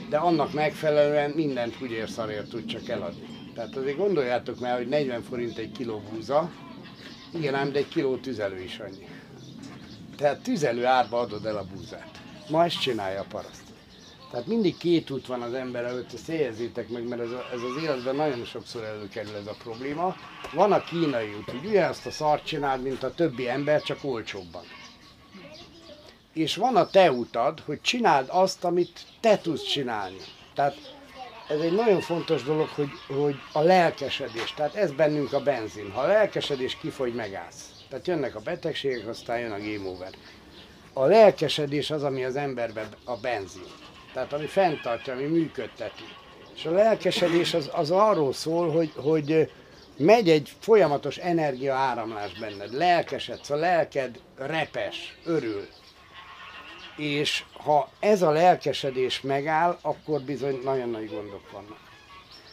de 0.10 0.18
annak 0.18 0.54
megfelelően 0.54 1.30
mindent 1.30 1.76
úgy 1.82 1.92
érszarért 1.92 2.50
tud 2.50 2.66
csak 2.66 2.90
eladni. 2.90 3.28
Tehát 3.54 3.76
azért 3.76 3.98
gondoljátok 3.98 4.60
már, 4.60 4.78
hogy 4.78 4.88
40 4.88 5.22
forint 5.22 5.58
egy 5.58 5.72
kiló 5.72 6.02
búza, 6.12 6.52
igen 7.34 7.56
ám, 7.56 7.72
de 7.72 7.78
egy 7.78 7.88
kiló 7.88 8.18
tüzelő 8.18 8.62
is 8.62 8.80
annyi. 8.80 9.08
Tehát 10.18 10.42
tüzelő 10.42 10.86
árba 10.86 11.20
adod 11.20 11.46
el 11.46 11.58
a 11.58 11.66
búzát. 11.74 12.22
Ma 12.50 12.66
ezt 12.66 12.82
csinálja 12.82 13.20
a 13.20 13.26
paraszt. 13.30 13.64
Tehát 14.32 14.48
mindig 14.48 14.78
két 14.78 15.10
út 15.10 15.28
van 15.28 15.42
az 15.42 15.54
ember 15.54 15.84
előtt, 15.84 16.14
ezt 16.14 16.28
helyezzétek 16.28 16.90
meg, 16.90 17.08
mert 17.08 17.22
ez, 17.22 17.32
a, 17.32 17.50
ez 17.54 17.62
az 17.62 17.84
életben 17.84 18.16
nagyon 18.16 18.46
sokszor 18.46 18.84
előkerül 18.84 19.36
ez 19.36 19.48
a 19.48 19.56
probléma. 19.64 20.16
Van 20.54 20.72
a 20.72 20.84
kínai 20.84 21.34
út, 21.38 21.50
hogy 21.52 21.70
ugyanazt 21.70 22.06
a 22.06 22.12
szart 22.12 22.46
csináld, 22.46 22.82
mint 22.82 23.04
a 23.04 23.14
többi 23.14 23.50
ember, 23.50 23.82
csak 23.82 23.98
olcsóbban. 24.02 24.64
És 26.40 26.56
van 26.56 26.76
a 26.76 26.90
te 26.90 27.12
utad, 27.12 27.60
hogy 27.66 27.82
csináld 27.82 28.28
azt, 28.30 28.64
amit 28.64 29.00
te 29.20 29.38
tudsz 29.38 29.64
csinálni. 29.64 30.18
Tehát 30.54 30.76
ez 31.50 31.60
egy 31.60 31.74
nagyon 31.74 32.02
fontos 32.02 32.44
dolog, 32.44 32.68
hogy, 32.68 32.90
hogy 33.08 33.36
a 33.54 33.62
lelkesedés, 33.62 34.54
tehát 34.54 34.76
ez 34.76 34.92
bennünk 34.92 35.34
a 35.34 35.44
benzin. 35.44 35.92
Ha 35.92 36.02
a 36.02 36.08
lelkesedés 36.08 36.78
kifogy, 36.82 37.14
megállsz. 37.14 37.72
Tehát 37.90 38.08
jönnek 38.08 38.36
a 38.36 38.40
betegségek, 38.40 39.08
aztán 39.08 39.40
jön 39.40 39.52
a 39.52 39.58
game 39.58 39.90
over. 39.90 40.10
A 40.94 41.06
lelkesedés 41.06 41.92
az, 41.92 42.04
ami 42.04 42.24
az 42.24 42.36
emberben 42.36 42.88
a 43.04 43.16
benzin. 43.16 43.72
Tehát 44.14 44.34
ami 44.34 44.46
fenntartja, 44.46 45.14
ami 45.14 45.26
működteti. 45.26 46.08
És 46.56 46.66
a 46.66 46.72
lelkesedés 46.72 47.54
az, 47.54 47.70
az 47.74 47.92
arról 47.92 48.34
szól, 48.34 48.72
hogy, 48.72 48.92
hogy 48.96 49.52
megy 49.98 50.30
egy 50.30 50.52
folyamatos 50.60 51.18
energia 51.18 51.74
áramlás 51.74 52.40
benned. 52.40 52.74
Lelkesedsz, 52.74 53.50
a 53.50 53.56
lelked 53.56 54.20
repes, 54.38 55.18
örül. 55.26 55.68
És 57.00 57.44
ha 57.54 57.90
ez 58.00 58.22
a 58.22 58.30
lelkesedés 58.30 59.22
megáll, 59.22 59.78
akkor 59.82 60.22
bizony 60.22 60.60
nagyon 60.64 60.90
nagy 60.90 61.10
gondok 61.10 61.52
vannak. 61.52 61.80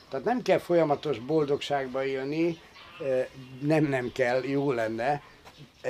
Tehát 0.09 0.25
nem 0.25 0.43
kell 0.43 0.59
folyamatos 0.59 1.19
boldogságba 1.19 2.05
élni, 2.05 2.61
nem, 3.61 3.85
nem 3.85 4.13
kell, 4.13 4.45
jó 4.45 4.73
lenne, 4.73 5.23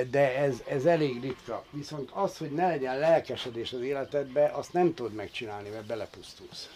de 0.09 0.37
ez, 0.37 0.55
ez 0.67 0.85
elég 0.85 1.21
ritka. 1.21 1.63
Viszont 1.69 2.09
az, 2.13 2.37
hogy 2.37 2.51
ne 2.51 2.67
legyen 2.67 2.99
lelkesedés 2.99 3.73
az 3.73 3.81
életedbe, 3.81 4.51
azt 4.53 4.73
nem 4.73 4.93
tudod 4.93 5.13
megcsinálni, 5.13 5.69
mert 5.69 5.85
belepusztulsz. 5.85 6.69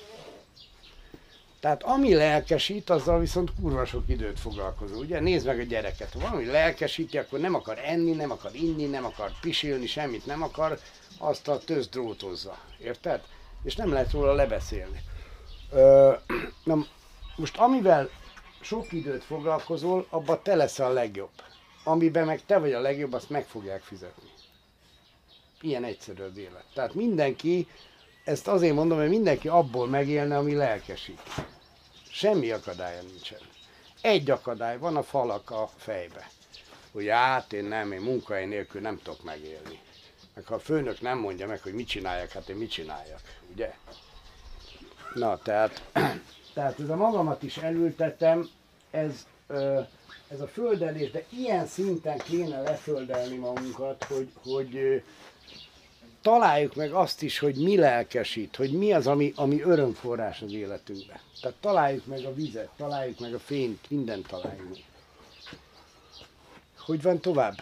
Tehát 1.59 1.83
ami 1.83 2.13
lelkesít, 2.13 2.89
azzal 2.89 3.19
viszont 3.19 3.51
kurva 3.61 3.85
sok 3.85 4.03
időt 4.07 4.39
foglalkozol. 4.39 4.97
Ugye 4.97 5.19
nézd 5.19 5.45
meg 5.45 5.59
a 5.59 5.63
gyereket, 5.63 6.13
ha 6.13 6.19
valami 6.19 6.45
lelkesíti, 6.45 7.17
akkor 7.17 7.39
nem 7.39 7.55
akar 7.55 7.79
enni, 7.85 8.11
nem 8.11 8.31
akar 8.31 8.51
inni, 8.55 8.85
nem 8.85 9.05
akar 9.05 9.31
pisilni, 9.41 9.87
semmit 9.87 10.25
nem 10.25 10.43
akar, 10.43 10.79
azt 11.21 11.47
a 11.47 11.57
töz 11.57 11.87
drótozza. 11.87 12.57
Érted? 12.79 13.21
És 13.63 13.75
nem 13.75 13.91
lehet 13.91 14.11
róla 14.11 14.33
lebeszélni. 14.33 15.01
Ö, 15.71 16.13
na, 16.63 16.85
most 17.35 17.57
amivel 17.57 18.09
sok 18.61 18.91
időt 18.91 19.23
foglalkozol, 19.23 20.05
abban 20.09 20.39
te 20.43 20.55
leszel 20.55 20.85
a 20.85 20.93
legjobb. 20.93 21.31
Amiben 21.83 22.25
meg 22.25 22.45
te 22.45 22.57
vagy 22.57 22.73
a 22.73 22.79
legjobb, 22.79 23.13
azt 23.13 23.29
meg 23.29 23.45
fogják 23.45 23.81
fizetni. 23.81 24.29
Ilyen 25.61 25.83
egyszerű 25.83 26.23
az 26.23 26.37
élet. 26.37 26.65
Tehát 26.73 26.93
mindenki, 26.93 27.67
ezt 28.23 28.47
azért 28.47 28.75
mondom, 28.75 28.97
mert 28.97 29.09
mindenki 29.09 29.47
abból 29.47 29.87
megélne, 29.87 30.37
ami 30.37 30.55
lelkesít. 30.55 31.21
Semmi 32.11 32.51
akadálya 32.51 33.01
nincsen. 33.01 33.39
Egy 34.01 34.29
akadály 34.29 34.77
van 34.77 34.95
a 34.95 35.03
falak 35.03 35.49
a 35.49 35.69
fejbe. 35.77 36.29
Hogy 36.91 37.07
hát 37.07 37.53
én 37.53 37.63
nem, 37.63 37.91
én 37.91 38.01
munkahely 38.01 38.45
nélkül 38.45 38.81
nem 38.81 38.97
tudok 39.03 39.23
megélni. 39.23 39.79
Meg 40.35 40.45
ha 40.45 40.55
a 40.55 40.59
főnök 40.59 41.01
nem 41.01 41.17
mondja 41.17 41.47
meg, 41.47 41.61
hogy 41.61 41.73
mit 41.73 41.87
csináljak, 41.87 42.31
hát 42.31 42.49
én 42.49 42.55
mit 42.55 42.71
csináljak, 42.71 43.21
ugye? 43.51 43.73
Na, 45.13 45.37
tehát, 45.37 45.81
tehát 46.53 46.79
ez 46.79 46.89
a 46.89 46.95
magamat 46.95 47.43
is 47.43 47.57
elültetem, 47.57 48.49
ez, 48.91 49.25
ez 50.27 50.41
a 50.41 50.47
földelés, 50.47 51.11
de 51.11 51.25
ilyen 51.29 51.67
szinten 51.67 52.17
kéne 52.17 52.61
leföldelni 52.61 53.35
magunkat, 53.35 54.03
hogy, 54.03 54.31
hogy 54.43 55.03
találjuk 56.21 56.75
meg 56.75 56.93
azt 56.93 57.21
is, 57.21 57.39
hogy 57.39 57.55
mi 57.55 57.77
lelkesít, 57.77 58.55
hogy 58.55 58.71
mi 58.71 58.93
az, 58.93 59.07
ami, 59.07 59.33
ami 59.35 59.61
örömforrás 59.61 60.41
az 60.41 60.53
életünkben. 60.53 61.19
Tehát 61.41 61.57
találjuk 61.61 62.05
meg 62.05 62.25
a 62.25 62.33
vizet, 62.33 62.69
találjuk 62.77 63.19
meg 63.19 63.33
a 63.33 63.39
fényt, 63.39 63.89
mindent 63.89 64.27
találjuk. 64.27 64.77
Hogy 66.77 67.01
van 67.01 67.19
tovább? 67.19 67.55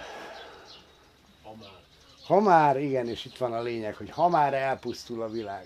Ha 2.29 2.39
már, 2.39 2.81
igen, 2.81 3.07
és 3.07 3.25
itt 3.25 3.37
van 3.37 3.53
a 3.53 3.61
lényeg, 3.61 3.95
hogy 3.95 4.09
ha 4.09 4.29
már 4.29 4.53
elpusztul 4.53 5.21
a 5.21 5.29
világ, 5.29 5.65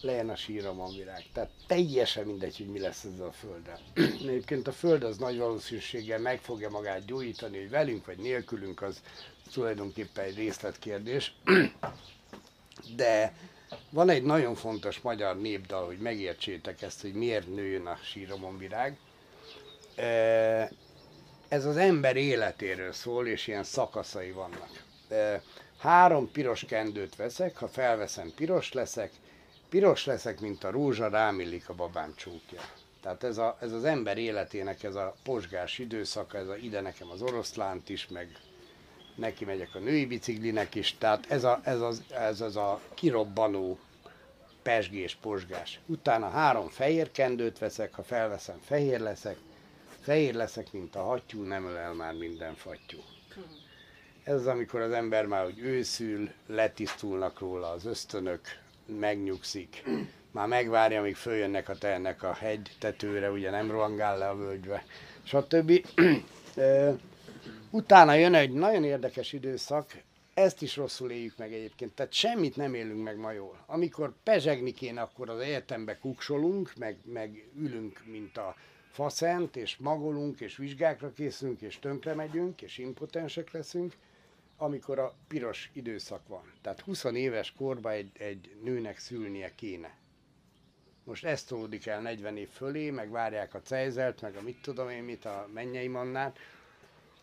legyen 0.00 0.30
a 0.30 0.36
síromon 0.36 0.96
virág. 0.96 1.24
Tehát 1.32 1.50
teljesen 1.66 2.26
mindegy, 2.26 2.56
hogy 2.56 2.66
mi 2.66 2.78
lesz 2.78 3.04
ezzel 3.04 3.26
a 3.26 3.32
földdel. 3.32 3.78
Egyébként 4.28 4.68
a 4.68 4.72
föld 4.72 5.02
az 5.02 5.16
nagy 5.16 5.38
valószínűséggel 5.38 6.18
meg 6.18 6.40
fogja 6.40 6.70
magát 6.70 7.04
gyújtani, 7.04 7.58
hogy 7.58 7.70
velünk 7.70 8.06
vagy 8.06 8.18
nélkülünk, 8.18 8.82
az 8.82 9.02
tulajdonképpen 9.52 10.24
egy 10.24 10.36
részletkérdés. 10.36 11.34
De 12.96 13.34
van 13.90 14.08
egy 14.08 14.22
nagyon 14.22 14.54
fontos 14.54 15.00
magyar 15.00 15.40
népdal, 15.40 15.86
hogy 15.86 15.98
megértsétek 15.98 16.82
ezt, 16.82 17.00
hogy 17.00 17.12
miért 17.12 17.54
nőjön 17.54 17.86
a 17.86 17.98
síromon 18.02 18.58
virág. 18.58 18.98
Ez 21.48 21.64
az 21.64 21.76
ember 21.76 22.16
életéről 22.16 22.92
szól, 22.92 23.26
és 23.26 23.46
ilyen 23.46 23.64
szakaszai 23.64 24.30
vannak 24.30 24.88
három 25.78 26.30
piros 26.30 26.64
kendőt 26.64 27.16
veszek, 27.16 27.56
ha 27.56 27.68
felveszem 27.68 28.32
piros 28.36 28.72
leszek, 28.72 29.10
piros 29.68 30.04
leszek, 30.04 30.40
mint 30.40 30.64
a 30.64 30.70
rózsa, 30.70 31.08
rámillik 31.08 31.68
a 31.68 31.74
babám 31.74 32.14
csúkja. 32.16 32.60
Tehát 33.02 33.24
ez, 33.24 33.38
a, 33.38 33.56
ez 33.60 33.72
az 33.72 33.84
ember 33.84 34.18
életének 34.18 34.82
ez 34.82 34.94
a 34.94 35.14
posgás 35.24 35.78
időszaka, 35.78 36.38
ez 36.38 36.48
a 36.48 36.56
ide 36.56 36.80
nekem 36.80 37.10
az 37.10 37.22
oroszlánt 37.22 37.88
is, 37.88 38.08
meg 38.08 38.28
neki 39.14 39.44
megyek 39.44 39.74
a 39.74 39.78
női 39.78 40.06
biciklinek 40.06 40.74
is, 40.74 40.94
tehát 40.98 41.26
ez, 41.28 41.44
a, 41.44 41.60
ez, 41.64 41.80
az, 41.80 42.02
ez 42.10 42.40
az 42.40 42.56
a 42.56 42.80
kirobbanó 42.94 43.78
pesgés, 44.62 45.18
posgás. 45.20 45.80
Utána 45.86 46.28
három 46.28 46.68
fehér 46.68 47.10
kendőt 47.10 47.58
veszek, 47.58 47.94
ha 47.94 48.02
felveszem, 48.02 48.58
fehér 48.64 49.00
leszek, 49.00 49.36
fehér 50.00 50.34
leszek, 50.34 50.72
mint 50.72 50.96
a 50.96 51.02
hattyú, 51.02 51.42
nem 51.42 51.64
ölel 51.64 51.92
már 51.92 52.14
minden 52.14 52.54
fattyú. 52.54 52.98
Ez 54.24 54.34
az, 54.34 54.46
amikor 54.46 54.80
az 54.80 54.92
ember 54.92 55.26
már 55.26 55.46
úgy 55.46 55.58
őszül, 55.58 56.30
letisztulnak 56.46 57.38
róla 57.38 57.70
az 57.70 57.84
ösztönök, 57.84 58.40
megnyugszik, 58.86 59.82
már 60.30 60.48
megvárja, 60.48 60.98
amíg 60.98 61.16
följönnek 61.16 61.68
a 61.68 61.78
tehennek 61.78 62.22
a 62.22 62.32
hegy 62.32 62.76
tetőre, 62.78 63.30
ugye 63.30 63.50
nem 63.50 63.70
rohangál 63.70 64.18
le 64.18 64.28
a 64.28 64.36
völgybe, 64.36 64.84
stb. 65.22 65.86
Utána 67.70 68.14
jön 68.14 68.34
egy 68.34 68.52
nagyon 68.52 68.84
érdekes 68.84 69.32
időszak, 69.32 70.02
ezt 70.34 70.62
is 70.62 70.76
rosszul 70.76 71.10
éljük 71.10 71.36
meg 71.36 71.52
egyébként, 71.52 71.92
tehát 71.94 72.12
semmit 72.12 72.56
nem 72.56 72.74
élünk 72.74 73.02
meg 73.02 73.16
ma 73.16 73.30
jól. 73.30 73.64
Amikor 73.66 74.12
pezsegni 74.22 74.72
kéne, 74.72 75.00
akkor 75.00 75.30
az 75.30 75.38
egyetembe 75.38 75.98
kuksolunk, 75.98 76.72
meg, 76.78 76.96
meg 77.04 77.48
ülünk, 77.58 78.02
mint 78.04 78.36
a 78.36 78.56
faszent, 78.90 79.56
és 79.56 79.76
magolunk, 79.76 80.40
és 80.40 80.56
vizsgákra 80.56 81.12
készülünk, 81.12 81.60
és 81.60 81.78
tönkre 81.78 82.14
megyünk, 82.14 82.62
és 82.62 82.78
impotensek 82.78 83.50
leszünk 83.50 83.94
amikor 84.60 84.98
a 84.98 85.14
piros 85.28 85.70
időszak 85.72 86.28
van. 86.28 86.52
Tehát 86.62 86.80
20 86.80 87.04
éves 87.04 87.52
korban 87.52 87.92
egy, 87.92 88.10
egy 88.18 88.56
nőnek 88.62 88.98
szülnie 88.98 89.54
kéne. 89.54 89.98
Most 91.04 91.24
ezt 91.24 91.48
tolódik 91.48 91.86
el 91.86 92.00
40 92.00 92.36
év 92.36 92.48
fölé, 92.48 92.90
meg 92.90 93.10
várják 93.10 93.54
a 93.54 93.60
cejzelt, 93.60 94.20
meg 94.20 94.36
a 94.36 94.42
mit 94.42 94.62
tudom 94.62 94.88
én 94.88 95.02
mit, 95.02 95.24
a 95.24 95.48
mennyei 95.54 95.88
mannát. 95.88 96.38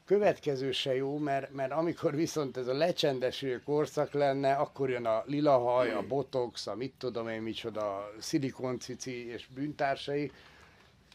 Következő 0.06 0.72
se 0.72 0.96
jó, 0.96 1.18
mert, 1.18 1.54
mert 1.54 1.72
amikor 1.72 2.16
viszont 2.16 2.58
ez 2.58 2.68
a 2.68 2.74
lecsendesülő 2.74 3.62
korszak 3.66 4.12
lenne, 4.14 4.54
akkor 4.54 4.90
jön 4.90 5.06
a 5.06 5.24
lila 5.26 5.58
haj, 5.58 5.92
a 5.92 6.08
botox, 6.08 6.68
a 6.68 6.76
mit 6.76 6.94
tudom 6.98 7.28
én 7.28 7.42
micsoda, 7.42 7.98
a 7.98 8.12
szilikoncici 8.20 9.28
és 9.28 9.48
bűntársai, 9.48 10.32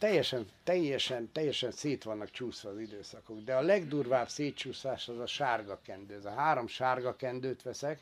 teljesen, 0.02 0.48
teljesen, 0.64 1.32
teljesen 1.32 1.70
szét 1.70 2.02
vannak 2.02 2.30
csúszva 2.30 2.70
az 2.70 2.78
időszakok. 2.78 3.44
De 3.44 3.54
a 3.54 3.60
legdurvább 3.60 4.28
szétcsúszás 4.28 5.08
az 5.08 5.18
a 5.18 5.26
sárga 5.26 5.80
kendő. 5.84 6.14
Ez 6.14 6.24
a 6.24 6.30
három 6.34 6.66
sárga 6.66 7.16
kendőt 7.16 7.62
veszek, 7.62 8.00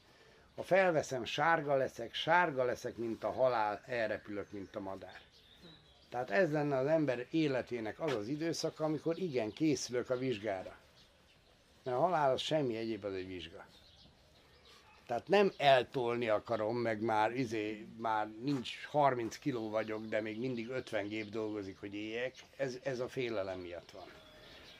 ha 0.56 0.62
felveszem, 0.62 1.24
sárga 1.24 1.76
leszek, 1.76 2.14
sárga 2.14 2.64
leszek, 2.64 2.96
mint 2.96 3.24
a 3.24 3.32
halál, 3.32 3.82
elrepülök, 3.86 4.52
mint 4.52 4.76
a 4.76 4.80
madár. 4.80 5.20
Tehát 6.10 6.30
ez 6.30 6.52
lenne 6.52 6.76
az 6.76 6.86
ember 6.86 7.26
életének 7.30 8.00
az 8.00 8.14
az 8.14 8.28
időszak, 8.28 8.80
amikor 8.80 9.18
igen, 9.18 9.52
készülök 9.52 10.10
a 10.10 10.16
vizsgára. 10.16 10.76
Mert 11.82 11.96
a 11.96 12.00
halál 12.00 12.32
az 12.32 12.40
semmi 12.40 12.76
egyéb, 12.76 13.04
az 13.04 13.14
egy 13.14 13.26
vizsga. 13.26 13.66
Tehát 15.10 15.28
nem 15.28 15.52
eltolni 15.56 16.28
akarom, 16.28 16.76
meg 16.76 17.00
már, 17.00 17.36
izé, 17.36 17.86
már 17.96 18.28
nincs 18.42 18.70
30 18.90 19.38
kiló 19.38 19.70
vagyok, 19.70 20.06
de 20.06 20.20
még 20.20 20.38
mindig 20.38 20.68
50 20.68 21.08
gép 21.08 21.30
dolgozik, 21.30 21.80
hogy 21.80 21.94
éljek. 21.94 22.32
Ez, 22.56 22.78
ez 22.82 23.00
a 23.00 23.08
félelem 23.08 23.58
miatt 23.58 23.90
van. 23.90 24.06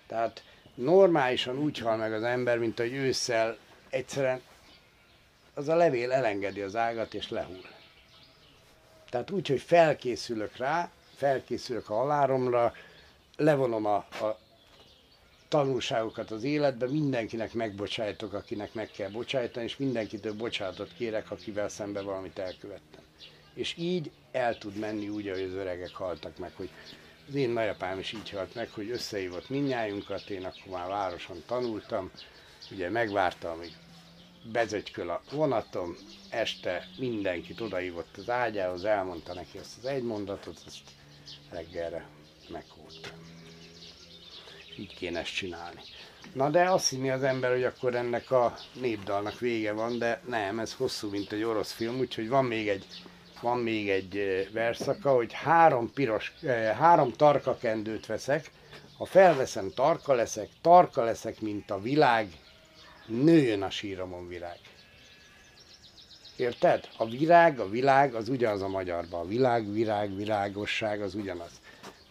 Tehát 0.06 0.44
normálisan 0.74 1.58
úgy 1.58 1.78
hal 1.78 1.96
meg 1.96 2.12
az 2.12 2.22
ember, 2.22 2.58
mint 2.58 2.78
hogy 2.78 2.92
ősszel 2.92 3.58
egyszerűen 3.88 4.40
az 5.54 5.68
a 5.68 5.74
levél 5.74 6.12
elengedi 6.12 6.60
az 6.60 6.76
ágat 6.76 7.14
és 7.14 7.30
lehull. 7.30 7.64
Tehát 9.08 9.30
úgy, 9.30 9.48
hogy 9.48 9.60
felkészülök 9.60 10.56
rá, 10.56 10.90
felkészülök 11.16 11.90
a 11.90 11.94
halálomra, 11.94 12.72
levonom 13.36 13.86
a, 13.86 13.96
a 13.96 14.38
tanulságokat 15.50 16.30
az 16.30 16.44
életben, 16.44 16.88
mindenkinek 16.88 17.52
megbocsájtok, 17.52 18.32
akinek 18.32 18.74
meg 18.74 18.90
kell 18.90 19.10
bocsájtani, 19.10 19.64
és 19.64 19.76
mindenkitől 19.76 20.34
bocsánatot 20.34 20.94
kérek, 20.96 21.30
akivel 21.30 21.68
szemben 21.68 22.04
valamit 22.04 22.38
elkövettem. 22.38 23.02
És 23.54 23.74
így 23.78 24.10
el 24.32 24.58
tud 24.58 24.76
menni 24.76 25.08
úgy, 25.08 25.28
ahogy 25.28 25.42
az 25.42 25.52
öregek 25.52 25.94
haltak 25.94 26.38
meg, 26.38 26.52
hogy 26.56 26.70
az 27.28 27.34
én 27.34 27.50
nagyapám 27.50 27.98
is 27.98 28.12
így 28.12 28.30
halt 28.30 28.54
meg, 28.54 28.70
hogy 28.70 28.90
összehívott 28.90 29.48
minnyájunkat, 29.48 30.30
én 30.30 30.44
akkor 30.44 30.72
már 30.72 30.88
városon 30.88 31.42
tanultam, 31.46 32.10
ugye 32.70 32.90
megvárta, 32.90 33.50
amíg 33.50 33.72
bezögyköl 34.52 35.10
a 35.10 35.22
vonatom, 35.30 35.96
este 36.28 36.88
mindenkit 36.98 37.60
odaívott 37.60 38.16
az 38.16 38.30
ágyához, 38.30 38.84
elmondta 38.84 39.34
neki 39.34 39.58
ezt 39.58 39.78
az 39.78 39.84
egy 39.84 40.02
mondatot, 40.02 40.62
azt 40.66 40.78
reggelre 41.50 42.06
meghúlt. 42.48 43.12
Így 44.78 44.94
kéne 44.94 45.18
ezt 45.20 45.34
csinálni. 45.34 45.80
Na 46.32 46.50
de 46.50 46.70
azt 46.70 46.88
hinni 46.88 47.10
az 47.10 47.22
ember, 47.22 47.50
hogy 47.50 47.64
akkor 47.64 47.94
ennek 47.94 48.30
a 48.30 48.54
népdalnak 48.72 49.38
vége 49.38 49.72
van, 49.72 49.98
de 49.98 50.20
nem, 50.26 50.58
ez 50.58 50.74
hosszú, 50.74 51.10
mint 51.10 51.32
egy 51.32 51.42
orosz 51.42 51.72
film, 51.72 51.98
úgyhogy 51.98 52.28
van 52.28 52.44
még 52.44 52.68
egy, 52.68 52.86
van 53.40 53.58
még 53.58 53.90
egy 53.90 54.48
verszaka, 54.52 55.14
hogy 55.14 55.32
három, 55.32 55.92
piros, 55.92 56.32
három 56.78 57.12
tarkakendőt 57.12 58.06
veszek, 58.06 58.50
ha 58.98 59.04
felveszem, 59.04 59.70
tarka 59.74 60.14
leszek, 60.14 60.48
tarka 60.60 61.02
leszek, 61.04 61.40
mint 61.40 61.70
a 61.70 61.80
világ, 61.80 62.28
nőjön 63.06 63.62
a 63.62 63.70
síromon 63.70 64.28
virág. 64.28 64.58
Érted? 66.36 66.88
A 66.96 67.08
virág, 67.08 67.60
a 67.60 67.68
világ 67.68 68.14
az 68.14 68.28
ugyanaz 68.28 68.62
a 68.62 68.68
magyarban. 68.68 69.20
A 69.20 69.28
világ, 69.28 69.72
virág, 69.72 70.16
virágosság 70.16 71.02
az 71.02 71.14
ugyanaz. 71.14 71.50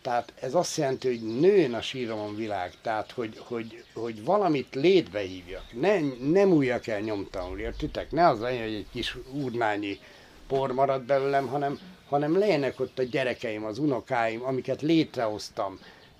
Tehát 0.01 0.33
ez 0.39 0.55
azt 0.55 0.77
jelenti, 0.77 1.07
hogy 1.07 1.39
nőjön 1.39 1.73
a 1.73 1.81
síromon 1.81 2.35
világ, 2.35 2.73
tehát 2.81 3.11
hogy, 3.11 3.37
hogy, 3.37 3.83
hogy 3.93 4.23
valamit 4.23 4.75
létbe 4.75 5.19
hívjak, 5.19 5.63
ne, 5.73 5.99
nem 6.31 6.51
újjak 6.51 6.87
el 6.87 6.99
nyomtalanul, 6.99 7.59
értitek? 7.59 8.11
Ne 8.11 8.27
az 8.27 8.39
legyen, 8.39 8.63
hogy 8.63 8.73
egy 8.73 8.87
kis 8.91 9.17
úrnányi 9.31 9.99
por 10.47 10.71
marad 10.71 11.03
belőlem, 11.03 11.47
hanem, 11.47 11.79
hanem 12.09 12.37
legyenek 12.37 12.79
ott 12.79 12.99
a 12.99 13.03
gyerekeim, 13.03 13.65
az 13.65 13.77
unokáim, 13.77 14.43
amiket 14.43 14.81
létrehoztam, 14.81 15.79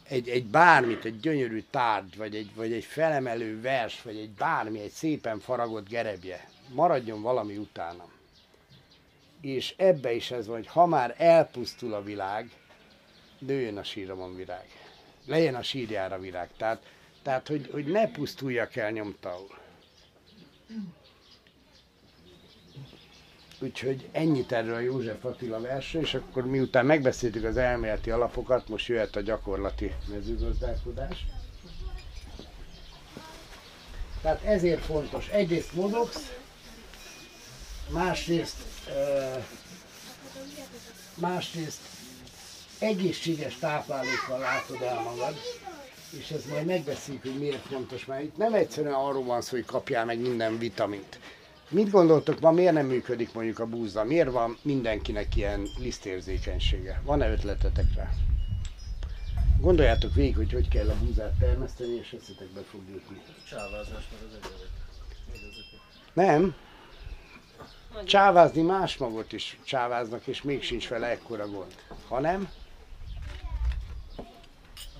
egy, 0.09 0.29
egy 0.29 0.45
bármit, 0.45 1.05
egy 1.05 1.19
gyönyörű 1.19 1.63
tárgy, 1.69 2.17
vagy 2.17 2.35
egy, 2.35 2.51
vagy 2.55 2.73
egy 2.73 2.83
felemelő 2.83 3.61
vers, 3.61 4.01
vagy 4.01 4.17
egy 4.17 4.29
bármi, 4.29 4.79
egy 4.79 4.91
szépen 4.91 5.39
faragott 5.39 5.89
gerebje, 5.89 6.49
maradjon 6.73 7.21
valami 7.21 7.57
utána. 7.57 8.07
És 9.41 9.73
ebbe 9.77 10.13
is 10.13 10.31
ez 10.31 10.47
van, 10.47 10.55
hogy 10.55 10.67
ha 10.67 10.85
már 10.85 11.15
elpusztul 11.17 11.93
a 11.93 12.03
világ, 12.03 12.49
nőjön 13.39 13.77
a 13.77 13.83
síromon 13.83 14.35
virág. 14.35 14.65
Legyen 15.25 15.55
a 15.55 15.63
sírjára 15.63 16.19
virág. 16.19 16.49
Tehát, 16.57 16.83
tehát 17.21 17.47
hogy, 17.47 17.69
hogy 17.71 17.85
ne 17.85 18.07
pusztuljak 18.07 18.75
el 18.75 18.91
nyomtaul. 18.91 19.57
Úgyhogy 23.61 24.09
ennyit 24.11 24.51
erről 24.51 24.75
a 24.75 24.79
József 24.79 25.25
Attila 25.25 25.61
versről, 25.61 26.01
és 26.01 26.13
akkor 26.13 26.45
miután 26.45 26.85
megbeszéltük 26.85 27.43
az 27.43 27.57
elméleti 27.57 28.11
alapokat, 28.11 28.67
most 28.67 28.87
jöhet 28.87 29.15
a 29.15 29.21
gyakorlati 29.21 29.93
mezőgazdálkodás. 30.07 31.25
Tehát 34.21 34.43
ezért 34.43 34.85
fontos, 34.85 35.27
egyrészt 35.27 35.73
mozogsz, 35.73 36.33
másrészt, 37.89 38.57
másrészt 41.15 41.79
egészséges 42.79 43.55
táplálékkal 43.55 44.39
látod 44.39 44.81
el 44.81 45.01
magad, 45.01 45.35
és 46.19 46.31
ez 46.31 46.45
majd 46.49 46.65
megbeszéljük, 46.65 47.23
hogy 47.23 47.39
miért 47.39 47.65
fontos, 47.65 48.05
mert 48.05 48.23
itt 48.23 48.37
nem 48.37 48.53
egyszerűen 48.53 48.93
arról 48.93 49.23
van 49.23 49.41
szó, 49.41 49.55
hogy 49.55 49.65
kapjál 49.65 50.05
meg 50.05 50.19
minden 50.19 50.57
vitamint. 50.57 51.19
Mit 51.69 51.89
gondoltok, 51.89 52.39
ma 52.39 52.51
miért 52.51 52.73
nem 52.73 52.85
működik 52.85 53.33
mondjuk 53.33 53.59
a 53.59 53.65
búzda? 53.65 54.03
Miért 54.03 54.31
van 54.31 54.57
mindenkinek 54.61 55.35
ilyen 55.35 55.67
lisztérzékenysége? 55.77 57.01
Van-e 57.05 57.31
ötletetek 57.31 57.95
rá? 57.95 58.09
Gondoljátok 59.59 60.13
végig, 60.13 60.35
hogy 60.35 60.51
hogy 60.51 60.67
kell 60.67 60.89
a 60.89 60.95
búzát 61.03 61.33
termeszteni, 61.39 61.95
és 61.95 62.13
összetekbe 62.19 62.61
fog 62.61 62.81
jutni. 62.91 63.21
Csávázás 63.49 64.07
meg 64.11 64.21
az 64.27 64.35
egyedet. 64.37 64.69
Nem. 66.13 66.55
Csávázni 68.05 68.61
más 68.61 68.97
magot 68.97 69.33
is 69.33 69.59
csáváznak, 69.63 70.27
és 70.27 70.41
még 70.41 70.63
sincs 70.63 70.87
vele 70.87 71.07
ekkora 71.07 71.49
gond. 71.49 71.75
Hanem 72.07 72.49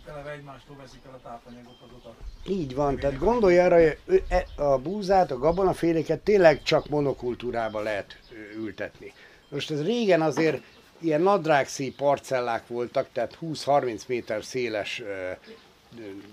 eleve 0.10 0.32
egymástól 0.32 0.76
veszik 0.76 1.00
el 1.08 1.14
a 1.14 1.20
tápanyagot 1.24 1.76
azóta. 1.88 2.16
Így 2.48 2.76
van, 2.76 2.96
tehát 2.96 3.18
gondolj 3.18 3.60
arra, 3.60 3.76
hogy 3.76 4.24
e- 4.28 4.64
a 4.64 4.78
búzát, 4.78 5.32
a 5.32 5.38
gabonaféléket 5.38 6.20
tényleg 6.20 6.64
csak 6.64 6.90
monokultúrába 6.90 7.82
lehet 7.82 8.20
ültetni. 8.56 9.14
Most 9.50 9.72
ez 9.72 9.84
régen 9.84 10.22
azért 10.22 10.62
ilyen 11.00 11.22
nadrágszí 11.22 11.92
parcellák 11.92 12.68
voltak, 12.68 13.08
tehát 13.12 13.38
20-30 13.42 14.08
méter 14.08 14.44
széles 14.44 15.04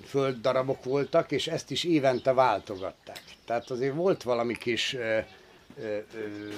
földdarabok 0.05 0.85
voltak, 0.85 1.31
és 1.31 1.47
ezt 1.47 1.71
is 1.71 1.85
évente 1.85 2.33
váltogatták. 2.33 3.21
Tehát 3.45 3.71
azért 3.71 3.95
volt 3.95 4.23
valami 4.23 4.57
kis 4.57 4.95
ö, 4.95 5.19
ö, 5.79 5.99
ö, 6.15 6.49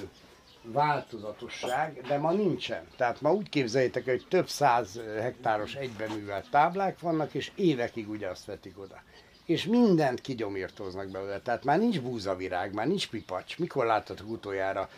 változatosság, 0.72 2.00
de 2.00 2.18
ma 2.18 2.32
nincsen. 2.32 2.86
Tehát 2.96 3.20
ma 3.20 3.32
úgy 3.32 3.48
képzeljétek, 3.48 4.06
el, 4.06 4.14
hogy 4.14 4.26
több 4.28 4.48
száz 4.48 5.00
hektáros 5.20 5.74
egyben 5.74 6.10
művelt 6.10 6.50
táblák 6.50 7.00
vannak, 7.00 7.34
és 7.34 7.50
évekig 7.54 8.08
ugyanazt 8.08 8.44
vetik 8.44 8.78
oda. 8.78 9.02
És 9.44 9.64
mindent 9.64 10.20
kigyomírtóznak 10.20 11.08
belőle. 11.08 11.40
Tehát 11.40 11.64
már 11.64 11.78
nincs 11.78 12.00
búzavirág, 12.00 12.74
már 12.74 12.86
nincs 12.86 13.08
pipacs. 13.08 13.58
Mikor 13.58 13.86
láttatok 13.86 14.30
utoljára 14.30 14.88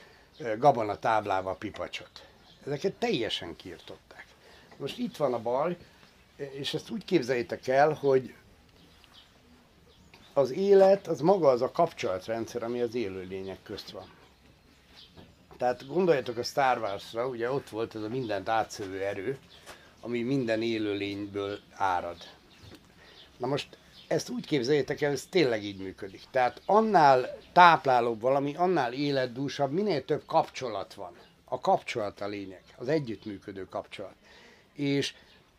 gabona 0.59 0.98
táblába 0.98 1.54
pipacsot? 1.54 2.24
Ezeket 2.66 2.92
teljesen 2.92 3.56
kiirtották. 3.56 4.26
Most 4.76 4.98
itt 4.98 5.16
van 5.16 5.35
a 5.35 5.42
baj, 5.42 5.76
és 6.37 6.74
ezt 6.74 6.90
úgy 6.90 7.04
képzeljétek 7.04 7.68
el, 7.68 7.92
hogy 7.92 8.35
az 10.33 10.50
élet, 10.50 11.06
az 11.06 11.20
maga 11.20 11.48
az 11.48 11.62
a 11.62 11.70
kapcsolatrendszer, 11.70 12.62
ami 12.62 12.80
az 12.80 12.94
élőlények 12.94 13.59
közt 13.62 13.90
van. 13.90 14.18
Tehát 15.61 15.87
gondoljatok 15.87 16.37
a 16.37 16.42
Star 16.42 16.79
Wars-ra, 16.79 17.27
ugye 17.27 17.51
ott 17.51 17.68
volt 17.68 17.94
ez 17.94 18.03
a 18.03 18.09
mindent 18.09 18.49
átszövő 18.49 19.03
erő, 19.03 19.38
ami 20.01 20.23
minden 20.23 20.62
élőlényből 20.62 21.59
árad. 21.73 22.16
Na 23.37 23.46
most 23.46 23.79
ezt 24.09 24.29
úgy 24.29 24.46
képzeljétek 24.46 25.01
el, 25.01 25.12
ez 25.12 25.27
tényleg 25.31 25.64
így 25.64 25.79
működik. 25.79 26.23
Tehát 26.31 26.62
annál 26.66 27.38
táplálóbb 27.53 28.20
valami, 28.20 28.55
annál 28.55 28.92
életdúsabb, 28.92 29.73
minél 29.73 30.05
több 30.05 30.23
kapcsolat 30.27 30.94
van. 30.94 31.12
A 31.44 31.61
kapcsolat 31.61 32.20
a 32.20 32.27
lényeg, 32.27 32.62
az 32.77 32.88
együttműködő 32.88 33.68
kapcsolat. 33.68 34.14
És 34.75 35.14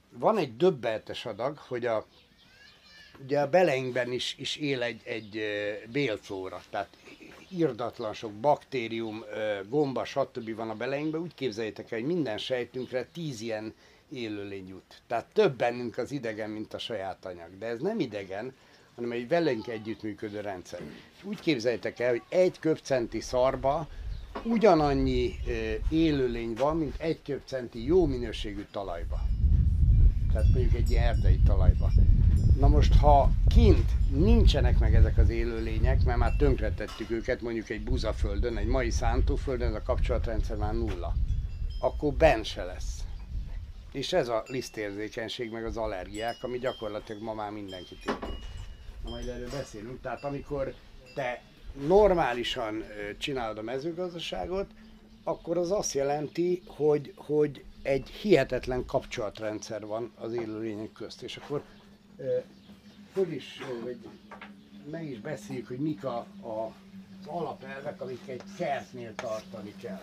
van 0.10 0.38
egy 0.38 0.58
döbbenetes 0.58 1.26
adag, 1.26 1.58
hogy 1.58 1.86
a, 1.86 2.06
ugye 3.24 3.40
a 3.40 3.50
beleinkben 3.50 4.12
is, 4.12 4.36
is 4.38 4.56
él 4.56 4.82
egy, 4.82 5.02
egy 5.04 5.42
bélflóra, 5.92 6.62
tehát 6.70 6.98
irdatlan 7.58 8.14
sok 8.14 8.32
baktérium, 8.32 9.24
gomba, 9.70 10.06
stb. 10.06 10.56
van 10.56 10.70
a 10.70 10.76
beleinkben. 10.76 11.22
Úgy 11.22 11.34
képzeljétek 11.34 11.92
el, 11.92 12.00
hogy 12.00 12.08
minden 12.08 12.38
sejtünkre 12.38 13.06
tíz 13.14 13.42
ilyen 13.42 13.74
élőlény 14.10 14.68
jut. 14.68 15.02
Tehát 15.08 15.26
több 15.34 15.56
bennünk 15.56 15.98
az 15.98 16.12
idegen, 16.12 16.50
mint 16.50 16.74
a 16.74 16.80
saját 16.80 17.26
anyag. 17.26 17.58
De 17.60 17.66
ez 17.66 17.80
nem 17.80 18.00
idegen, 18.00 18.54
hanem 18.96 19.12
egy 19.12 19.28
velünk 19.28 19.68
együttműködő 19.68 20.40
rendszer. 20.40 20.82
És 21.18 21.24
úgy 21.24 21.40
képzeljétek 21.40 22.00
el, 22.00 22.10
hogy 22.10 22.22
egy 22.30 22.60
köpcenti 22.60 23.20
szarba 23.20 23.88
ugyanannyi 24.44 25.36
élőlény 25.90 26.54
van, 26.54 26.78
mint 26.78 26.96
egy 26.98 27.22
köpcenti 27.22 27.86
jó 27.86 28.06
minőségű 28.06 28.66
talajba. 28.72 29.20
Tehát 30.32 30.48
mondjuk 30.54 30.74
egy 30.74 30.90
ilyen 30.92 31.04
erdei 31.04 31.40
talajba. 31.46 31.92
Na 32.62 32.68
most, 32.68 32.96
ha 32.96 33.30
kint 33.48 33.92
nincsenek 34.10 34.80
meg 34.80 34.96
ezek 34.96 35.18
az 35.18 35.30
élőlények, 35.30 36.04
mert 36.04 36.18
már 36.18 36.36
tönkretettük 36.38 37.10
őket, 37.10 37.42
mondjuk 37.42 37.70
egy 37.70 37.84
buzaföldön, 37.84 38.58
egy 38.58 38.68
mai 38.68 38.90
szántóföldön, 38.90 39.68
ez 39.68 39.74
a 39.74 39.82
kapcsolatrendszer 39.82 40.58
már 40.58 40.74
nulla, 40.74 41.14
akkor 41.80 42.14
benn 42.14 42.42
se 42.42 42.64
lesz. 42.64 43.04
És 43.92 44.14
ez 44.14 44.28
a 44.28 44.44
lisztérzékenység, 44.48 45.52
meg 45.52 45.66
az 45.66 45.78
allergiák, 45.78 46.44
ami 46.44 46.58
gyakorlatilag 46.58 47.22
ma 47.22 47.34
már 47.34 47.52
mindenkit 47.52 48.06
érint. 48.06 48.46
Na 49.04 49.10
majd 49.10 49.28
erről 49.28 49.50
beszélünk. 49.50 50.02
Tehát 50.02 50.24
amikor 50.24 50.74
te 51.16 51.42
normálisan 51.88 52.84
csinálod 53.18 53.58
a 53.58 53.62
mezőgazdaságot, 53.62 54.68
akkor 55.24 55.58
az 55.58 55.72
azt 55.72 55.94
jelenti, 55.94 56.62
hogy, 56.66 57.14
hogy 57.16 57.64
egy 57.82 58.10
hihetetlen 58.10 58.86
kapcsolatrendszer 58.86 59.86
van 59.86 60.12
az 60.16 60.34
élőlények 60.34 60.92
közt. 60.92 61.22
És 61.22 61.36
akkor 61.36 61.64
föl 63.14 63.32
is, 63.32 63.62
vagy 63.84 63.98
meg 64.92 65.10
is 65.10 65.20
beszéljük, 65.20 65.68
hogy 65.68 65.78
mik 65.78 66.04
a, 66.04 66.18
a, 66.42 66.74
az 67.22 67.28
alapelvek, 67.28 68.02
amik 68.02 68.20
egy 68.26 68.42
kertnél 68.58 69.16
tartani 69.16 69.74
kell. 69.82 70.02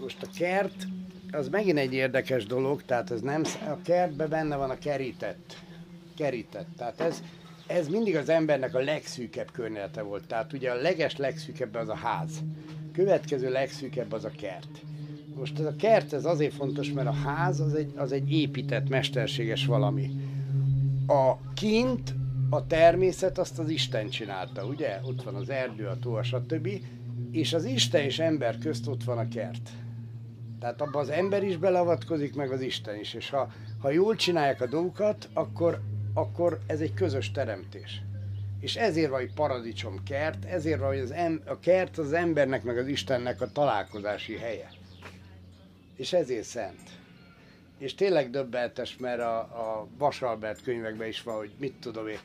Most 0.00 0.22
a 0.22 0.26
kert, 0.36 0.86
az 1.32 1.48
megint 1.48 1.78
egy 1.78 1.92
érdekes 1.92 2.46
dolog, 2.46 2.82
tehát 2.82 3.10
ez 3.10 3.20
nem, 3.20 3.42
a 3.68 3.82
kertben 3.82 4.28
benne 4.28 4.56
van 4.56 4.70
a 4.70 4.78
kerített. 4.78 5.56
Kerített. 6.16 6.68
Tehát 6.76 7.00
ez, 7.00 7.22
ez 7.66 7.88
mindig 7.88 8.16
az 8.16 8.28
embernek 8.28 8.74
a 8.74 8.80
legszűkebb 8.80 9.50
környezete 9.52 10.02
volt. 10.02 10.26
Tehát 10.26 10.52
ugye 10.52 10.70
a 10.70 10.80
leges 10.80 11.16
legszűkebb 11.16 11.74
az 11.74 11.88
a 11.88 11.94
ház. 11.94 12.42
Következő 12.92 13.50
legszűkebb 13.50 14.12
az 14.12 14.24
a 14.24 14.30
kert. 14.30 14.82
Most 15.34 15.58
ez 15.58 15.64
a 15.64 15.76
kert 15.76 16.12
ez 16.12 16.24
azért 16.24 16.54
fontos, 16.54 16.92
mert 16.92 17.08
a 17.08 17.12
ház 17.12 17.60
az 17.60 17.74
egy, 17.74 17.92
az 17.96 18.12
egy 18.12 18.32
épített, 18.32 18.88
mesterséges 18.88 19.66
valami. 19.66 20.10
A 21.12 21.38
kint 21.54 22.14
a 22.50 22.66
természet 22.66 23.38
azt 23.38 23.58
az 23.58 23.68
Isten 23.68 24.08
csinálta, 24.08 24.64
ugye? 24.64 25.00
Ott 25.02 25.22
van 25.22 25.34
az 25.34 25.50
erdő, 25.50 25.86
a 25.86 25.98
tó, 25.98 26.22
stb. 26.22 26.68
És 27.30 27.52
az 27.52 27.64
Isten 27.64 28.02
és 28.02 28.18
ember 28.18 28.58
közt 28.58 28.86
ott 28.86 29.04
van 29.04 29.18
a 29.18 29.28
kert. 29.28 29.70
Tehát 30.60 30.80
abban 30.80 31.02
az 31.02 31.08
ember 31.08 31.42
is 31.42 31.56
beleavatkozik, 31.56 32.34
meg 32.34 32.50
az 32.50 32.60
Isten 32.60 32.98
is. 32.98 33.14
És 33.14 33.30
ha, 33.30 33.52
ha 33.78 33.90
jól 33.90 34.14
csinálják 34.14 34.60
a 34.60 34.66
dolgokat, 34.66 35.28
akkor, 35.32 35.80
akkor 36.14 36.58
ez 36.66 36.80
egy 36.80 36.94
közös 36.94 37.30
teremtés. 37.30 38.02
És 38.60 38.76
ezért 38.76 39.10
van 39.10 39.20
egy 39.20 39.32
paradicsom 39.34 40.02
kert, 40.02 40.44
ezért 40.44 40.78
van, 40.78 40.88
hogy 40.88 40.98
az 40.98 41.10
em, 41.10 41.42
a 41.46 41.58
kert 41.58 41.98
az 41.98 42.12
embernek, 42.12 42.62
meg 42.62 42.78
az 42.78 42.86
Istennek 42.86 43.40
a 43.40 43.52
találkozási 43.52 44.36
helye. 44.36 44.70
És 45.96 46.12
ezért 46.12 46.44
szent. 46.44 47.01
És 47.82 47.94
tényleg 47.94 48.30
döbbentes, 48.30 48.96
mert 48.96 49.20
a, 49.20 49.38
a 49.38 49.86
Vasalbert 49.98 50.62
könyvekben 50.62 51.08
is 51.08 51.22
van, 51.22 51.36
hogy 51.36 51.52
mit 51.58 51.74
tudom 51.74 52.08
én, 52.08 52.18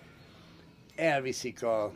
elviszik 0.95 1.63
a 1.63 1.93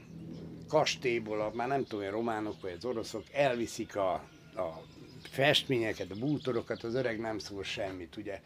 kastélyból, 0.68 1.41
a, 1.41 1.51
már 1.53 1.68
nem 1.68 1.84
tudom, 1.84 2.05
a 2.05 2.09
románok 2.09 2.62
vagy 2.62 2.74
az 2.78 2.86
oroszok, 2.86 3.24
elviszik 3.34 3.95
a, 3.95 4.14
a 4.55 4.82
festményeket, 5.24 6.12
a 6.12 6.16
bútorokat, 6.16 6.84
az 6.84 6.95
öreg 6.95 7.20
nem 7.20 7.38
szól 7.38 7.64
semmit, 7.64 8.18
ugye. 8.18 8.41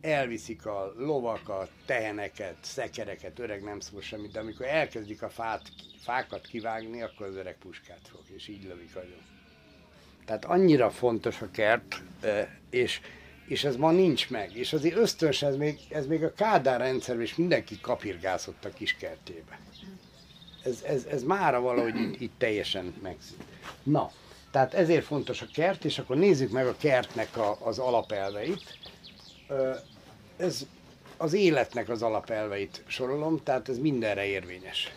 Elviszik 0.00 0.66
a 0.66 0.92
lovakat, 0.96 1.70
teheneket, 1.84 2.56
szekereket, 2.60 3.38
öreg 3.38 3.62
nem 3.62 3.80
szól 3.80 4.00
semmit, 4.00 4.32
de 4.32 4.40
amikor 4.40 4.66
elkezdik 4.66 5.22
a 5.22 5.28
fát, 5.28 5.62
fákat 6.02 6.46
kivágni, 6.46 7.02
akkor 7.02 7.26
az 7.26 7.34
öreg 7.34 7.56
puskát 7.58 8.08
fog, 8.10 8.22
és 8.34 8.48
így 8.48 8.64
lövik 8.64 8.96
agyon. 8.96 9.22
Tehát 10.24 10.44
annyira 10.44 10.90
fontos 10.90 11.42
a 11.42 11.50
kert, 11.50 12.02
és, 12.70 13.00
és 13.46 13.64
ez 13.64 13.76
ma 13.76 13.90
nincs 13.90 14.30
meg. 14.30 14.56
És 14.56 14.72
azért 14.72 14.96
ösztönös, 14.96 15.42
ez 15.42 15.56
még, 15.56 15.78
ez 15.88 16.06
még 16.06 16.24
a 16.24 16.32
Kádár 16.32 16.80
rendszerben 16.80 17.24
is 17.24 17.36
mindenki 17.36 17.80
kapirgászott 17.80 18.64
a 18.64 18.68
kis 18.68 18.96
kertjébe. 18.96 19.58
Ez, 20.64 20.82
ez, 20.82 21.04
ez 21.04 21.22
mára 21.22 21.60
valahogy 21.60 21.96
itt, 22.00 22.20
itt 22.20 22.32
teljesen 22.38 22.94
megszűnt. 23.02 23.44
Na, 23.82 24.10
tehát 24.50 24.74
ezért 24.74 25.04
fontos 25.04 25.42
a 25.42 25.46
kert, 25.52 25.84
és 25.84 25.98
akkor 25.98 26.16
nézzük 26.16 26.50
meg 26.50 26.66
a 26.66 26.76
kertnek 26.76 27.36
a, 27.36 27.58
az 27.60 27.78
alapelveit. 27.78 28.78
Ez 30.36 30.66
az 31.16 31.32
életnek 31.32 31.88
az 31.88 32.02
alapelveit 32.02 32.82
sorolom, 32.86 33.42
tehát 33.42 33.68
ez 33.68 33.78
mindenre 33.78 34.24
érvényes. 34.24 34.92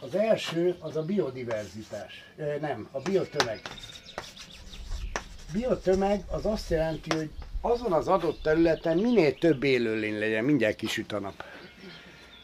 Az 0.00 0.14
első 0.14 0.76
az 0.80 0.96
a 0.96 1.02
biodiverzitás, 1.02 2.24
nem, 2.60 2.88
a 2.92 3.00
biotömeg. 3.00 3.60
Biotömeg 5.52 6.24
az 6.30 6.46
azt 6.46 6.70
jelenti, 6.70 7.16
hogy 7.16 7.30
azon 7.60 7.92
az 7.92 8.08
adott 8.08 8.42
területen 8.42 8.98
minél 8.98 9.34
több 9.34 9.62
élőlény 9.62 10.18
legyen, 10.18 10.44
mindjárt 10.44 10.76
kisüt 10.76 11.12
a 11.12 11.20
nap. 11.20 11.44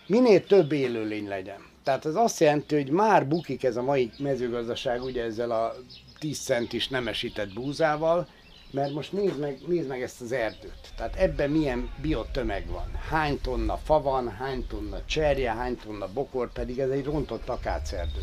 Minél 0.07 0.47
több 0.47 0.73
élőlény 0.73 1.29
legyen. 1.29 1.67
Tehát 1.83 2.07
ez 2.07 2.15
azt 2.15 2.41
jelenti, 2.41 2.75
hogy 2.75 2.91
már 2.91 3.29
bukik 3.29 3.65
ez 3.65 3.77
a 3.77 3.83
mai 3.83 4.11
mezőgazdaság 4.19 5.03
ugye 5.03 5.23
ezzel 5.23 5.51
a 5.51 5.75
10 6.19 6.39
centis 6.39 6.89
nemesített 6.89 7.53
búzával, 7.53 8.29
mert 8.71 8.93
most 8.93 9.13
nézd 9.13 9.39
meg, 9.39 9.59
nézd 9.67 9.89
meg 9.89 10.03
ezt 10.03 10.21
az 10.21 10.33
erdőt. 10.33 10.93
Tehát 10.97 11.17
ebben 11.17 11.51
milyen 11.51 11.91
biotömeg 12.03 12.69
van. 12.69 12.91
Hány 13.09 13.41
tonna 13.41 13.77
fa 13.77 14.03
van, 14.03 14.31
hány 14.31 14.67
tonna 14.67 15.05
cserje, 15.05 15.53
hány 15.53 15.77
tonna 15.77 16.09
bokor, 16.13 16.53
pedig 16.53 16.79
ez 16.79 16.91
egy 16.91 17.05
rontott 17.05 17.49
akácerdő. 17.49 18.21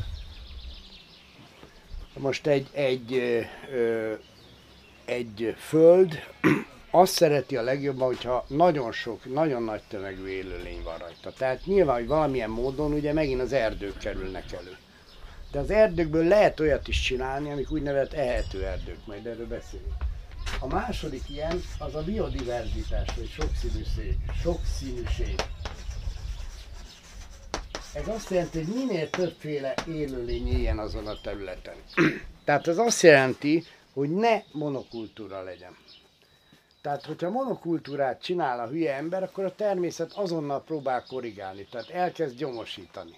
Most 2.18 2.48
egy, 2.48 2.68
egy, 2.72 3.14
ö, 3.72 4.14
egy 5.06 5.56
föld 5.58 6.20
azt 6.96 7.14
szereti 7.14 7.58
a 7.58 7.62
legjobban, 7.62 8.08
hogyha 8.08 8.46
nagyon 8.48 8.92
sok, 8.92 9.34
nagyon 9.34 9.64
nagy 9.64 9.82
tömegű 9.88 10.28
élőlény 10.28 10.84
van 10.84 10.98
rajta. 10.98 11.32
Tehát 11.38 11.66
nyilván, 11.66 11.96
hogy 11.96 12.08
valamilyen 12.08 12.50
módon 12.50 12.94
ugye 12.94 13.14
megint 13.14 13.42
az 13.42 13.54
erdők 13.54 13.98
kerülnek 13.98 14.52
elő. 14.52 14.78
De 15.52 15.60
az 15.60 15.72
erdőkből 15.72 16.28
lehet 16.28 16.60
olyat 16.60 16.88
is 16.88 17.02
csinálni, 17.02 17.52
amik 17.52 17.72
úgynevezett 17.72 18.14
ehető 18.14 18.66
erdők, 18.66 19.06
majd 19.06 19.26
erről 19.26 19.48
beszélünk. 19.48 19.94
A 20.60 20.68
második 20.68 21.30
ilyen 21.30 21.62
az 21.80 21.96
a 21.96 22.04
biodiverzitás, 22.04 23.08
vagy 23.16 23.30
sokszínűség. 23.30 24.16
sokszínűség. 24.42 25.36
Ez 27.94 28.08
azt 28.08 28.30
jelenti, 28.30 28.58
hogy 28.64 28.74
minél 28.74 29.10
többféle 29.10 29.74
élőlény 29.88 30.48
éljen 30.48 30.80
azon 30.80 31.08
a 31.08 31.22
területen. 31.22 31.76
Tehát 32.46 32.68
ez 32.68 32.78
azt 32.78 33.02
jelenti, 33.02 33.64
hogy 33.94 34.10
ne 34.10 34.42
monokultúra 34.52 35.44
legyen. 35.44 35.83
Tehát, 36.84 37.06
hogyha 37.06 37.30
monokultúrát 37.30 38.22
csinál 38.22 38.60
a 38.60 38.68
hülye 38.68 38.96
ember, 38.96 39.24
akkor 39.24 39.44
a 39.44 39.56
természet 39.56 40.14
azonnal 40.14 40.64
próbál 40.64 41.04
korrigálni, 41.04 41.68
tehát 41.72 41.90
elkezd 41.90 42.38
gyomosítani 42.38 43.18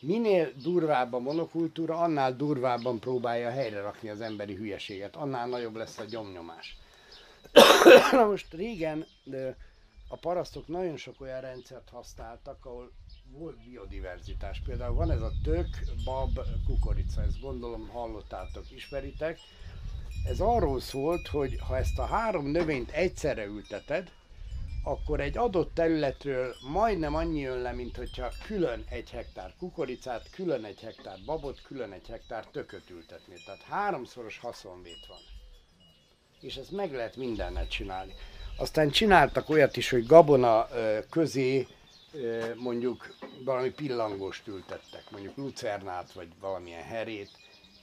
minél 0.00 0.52
durvább 0.62 1.12
a 1.12 1.18
monokultúra, 1.18 1.96
annál 1.98 2.36
durvábban 2.36 2.98
próbálja 2.98 3.50
helyre 3.50 3.80
rakni 3.80 4.08
az 4.08 4.20
emberi 4.20 4.54
hülyeséget, 4.54 5.16
annál 5.16 5.48
nagyobb 5.48 5.76
lesz 5.76 5.98
a 5.98 6.04
gyomnyomás. 6.04 6.76
Na 8.12 8.26
most 8.26 8.52
régen 8.52 9.06
a 10.08 10.16
parasztok 10.16 10.68
nagyon 10.68 10.96
sok 10.96 11.20
olyan 11.20 11.40
rendszert 11.40 11.88
használtak, 11.88 12.64
ahol 12.64 12.92
volt 13.30 13.64
biodiverzitás. 13.64 14.62
Például 14.64 14.94
van 14.94 15.10
ez 15.10 15.22
a 15.22 15.32
tök, 15.44 15.68
bab, 16.04 16.38
kukorica, 16.66 17.22
ezt 17.22 17.40
gondolom 17.40 17.88
hallottátok, 17.88 18.70
ismeritek. 18.70 19.38
Ez 20.24 20.40
arról 20.40 20.80
szólt, 20.80 21.26
hogy 21.26 21.58
ha 21.66 21.76
ezt 21.76 21.98
a 21.98 22.04
három 22.04 22.46
növényt 22.46 22.90
egyszerre 22.90 23.44
ülteted, 23.44 24.10
akkor 24.84 25.20
egy 25.20 25.36
adott 25.36 25.74
területről 25.74 26.54
majdnem 26.72 27.14
annyi 27.14 27.40
jön 27.40 27.58
le, 27.58 27.72
mint 27.72 27.96
hogyha 27.96 28.32
külön 28.46 28.84
egy 28.88 29.10
hektár 29.10 29.54
kukoricát, 29.58 30.30
külön 30.30 30.64
egy 30.64 30.80
hektár 30.80 31.18
babot, 31.26 31.62
külön 31.62 31.92
egy 31.92 32.06
hektár 32.08 32.46
tököt 32.46 32.90
ültetni. 32.90 33.34
Tehát 33.44 33.62
háromszoros 33.62 34.38
haszonvét 34.38 35.06
van. 35.08 35.18
És 36.40 36.56
ezt 36.56 36.70
meg 36.70 36.92
lehet 36.92 37.16
mindennel 37.16 37.68
csinálni. 37.68 38.14
Aztán 38.56 38.90
csináltak 38.90 39.48
olyat 39.48 39.76
is, 39.76 39.90
hogy 39.90 40.06
gabona 40.06 40.68
közé 41.10 41.66
mondjuk 42.56 43.14
valami 43.44 43.70
pillangost 43.70 44.46
ültettek, 44.46 45.10
mondjuk 45.10 45.36
lucernát, 45.36 46.12
vagy 46.12 46.28
valamilyen 46.40 46.82
herét, 46.82 47.30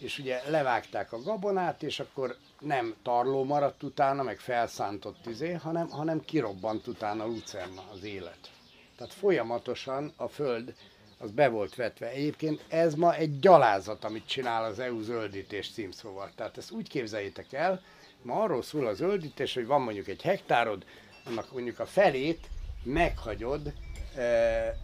és 0.05 0.19
ugye 0.19 0.41
levágták 0.49 1.11
a 1.11 1.21
gabonát, 1.21 1.83
és 1.83 1.99
akkor 1.99 2.35
nem 2.59 2.95
tarló 3.03 3.43
maradt 3.43 3.83
utána, 3.83 4.23
meg 4.23 4.39
felszántott 4.39 5.25
izé, 5.25 5.51
hanem, 5.53 5.89
hanem 5.89 6.25
kirobbant 6.25 6.87
utána 6.87 7.25
lucerna 7.25 7.83
az 7.91 8.03
élet. 8.03 8.51
Tehát 8.97 9.13
folyamatosan 9.13 10.13
a 10.15 10.27
föld 10.27 10.73
az 11.17 11.31
be 11.31 11.47
volt 11.47 11.75
vetve. 11.75 12.09
Egyébként 12.09 12.65
ez 12.67 12.95
ma 12.95 13.15
egy 13.15 13.39
gyalázat, 13.39 14.03
amit 14.03 14.27
csinál 14.27 14.63
az 14.63 14.79
EU 14.79 15.01
zöldítés 15.01 15.71
címszóval. 15.71 16.31
Tehát 16.35 16.57
ezt 16.57 16.71
úgy 16.71 16.89
képzeljétek 16.89 17.53
el, 17.53 17.81
ma 18.21 18.41
arról 18.41 18.61
szól 18.61 18.87
a 18.87 18.93
zöldítés, 18.93 19.53
hogy 19.53 19.65
van 19.65 19.81
mondjuk 19.81 20.07
egy 20.07 20.21
hektárod, 20.21 20.85
annak 21.25 21.51
mondjuk 21.51 21.79
a 21.79 21.85
felét 21.85 22.47
meghagyod 22.83 23.73
e, 24.15 24.77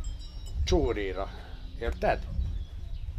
csóréra. 0.65 1.29
Érted? 1.79 2.19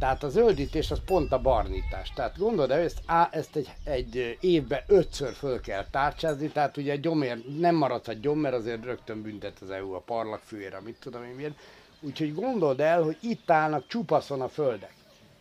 Tehát 0.03 0.23
a 0.23 0.29
zöldítés 0.29 0.91
az 0.91 1.01
pont 1.05 1.31
a 1.31 1.41
barnítás. 1.41 2.11
Tehát 2.15 2.37
gondolod, 2.37 2.71
hogy 2.71 2.79
ezt, 2.79 3.01
á, 3.05 3.29
ezt 3.31 3.55
egy, 3.55 3.73
egy 3.83 4.37
évben 4.39 4.81
ötször 4.87 5.33
föl 5.33 5.61
kell 5.61 5.85
tárcsázni, 5.91 6.47
tehát 6.47 6.77
ugye 6.77 6.95
gyomér, 6.95 7.37
nem 7.59 7.75
maradhat 7.75 8.19
gyom, 8.19 8.39
mert 8.39 8.55
azért 8.55 8.83
rögtön 8.83 9.21
büntet 9.21 9.59
az 9.61 9.69
EU 9.69 9.93
a 9.93 9.99
parlagfűére, 9.99 10.81
mit 10.81 10.97
tudom 10.99 11.23
én 11.23 11.35
miért. 11.35 11.53
Úgyhogy 12.01 12.33
gondold 12.33 12.79
el, 12.79 13.03
hogy 13.03 13.17
itt 13.21 13.51
állnak 13.51 13.87
csupaszon 13.87 14.41
a 14.41 14.47
földek. 14.47 14.93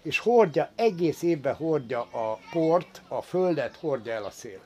És 0.03 0.19
hordja, 0.19 0.71
egész 0.77 1.23
évben 1.23 1.55
hordja 1.55 2.01
a 2.01 2.39
port, 2.51 3.03
a 3.09 3.23
földet 3.23 3.77
hordja 3.77 4.13
el 4.13 4.25
a 4.25 4.31
szél. 4.31 4.61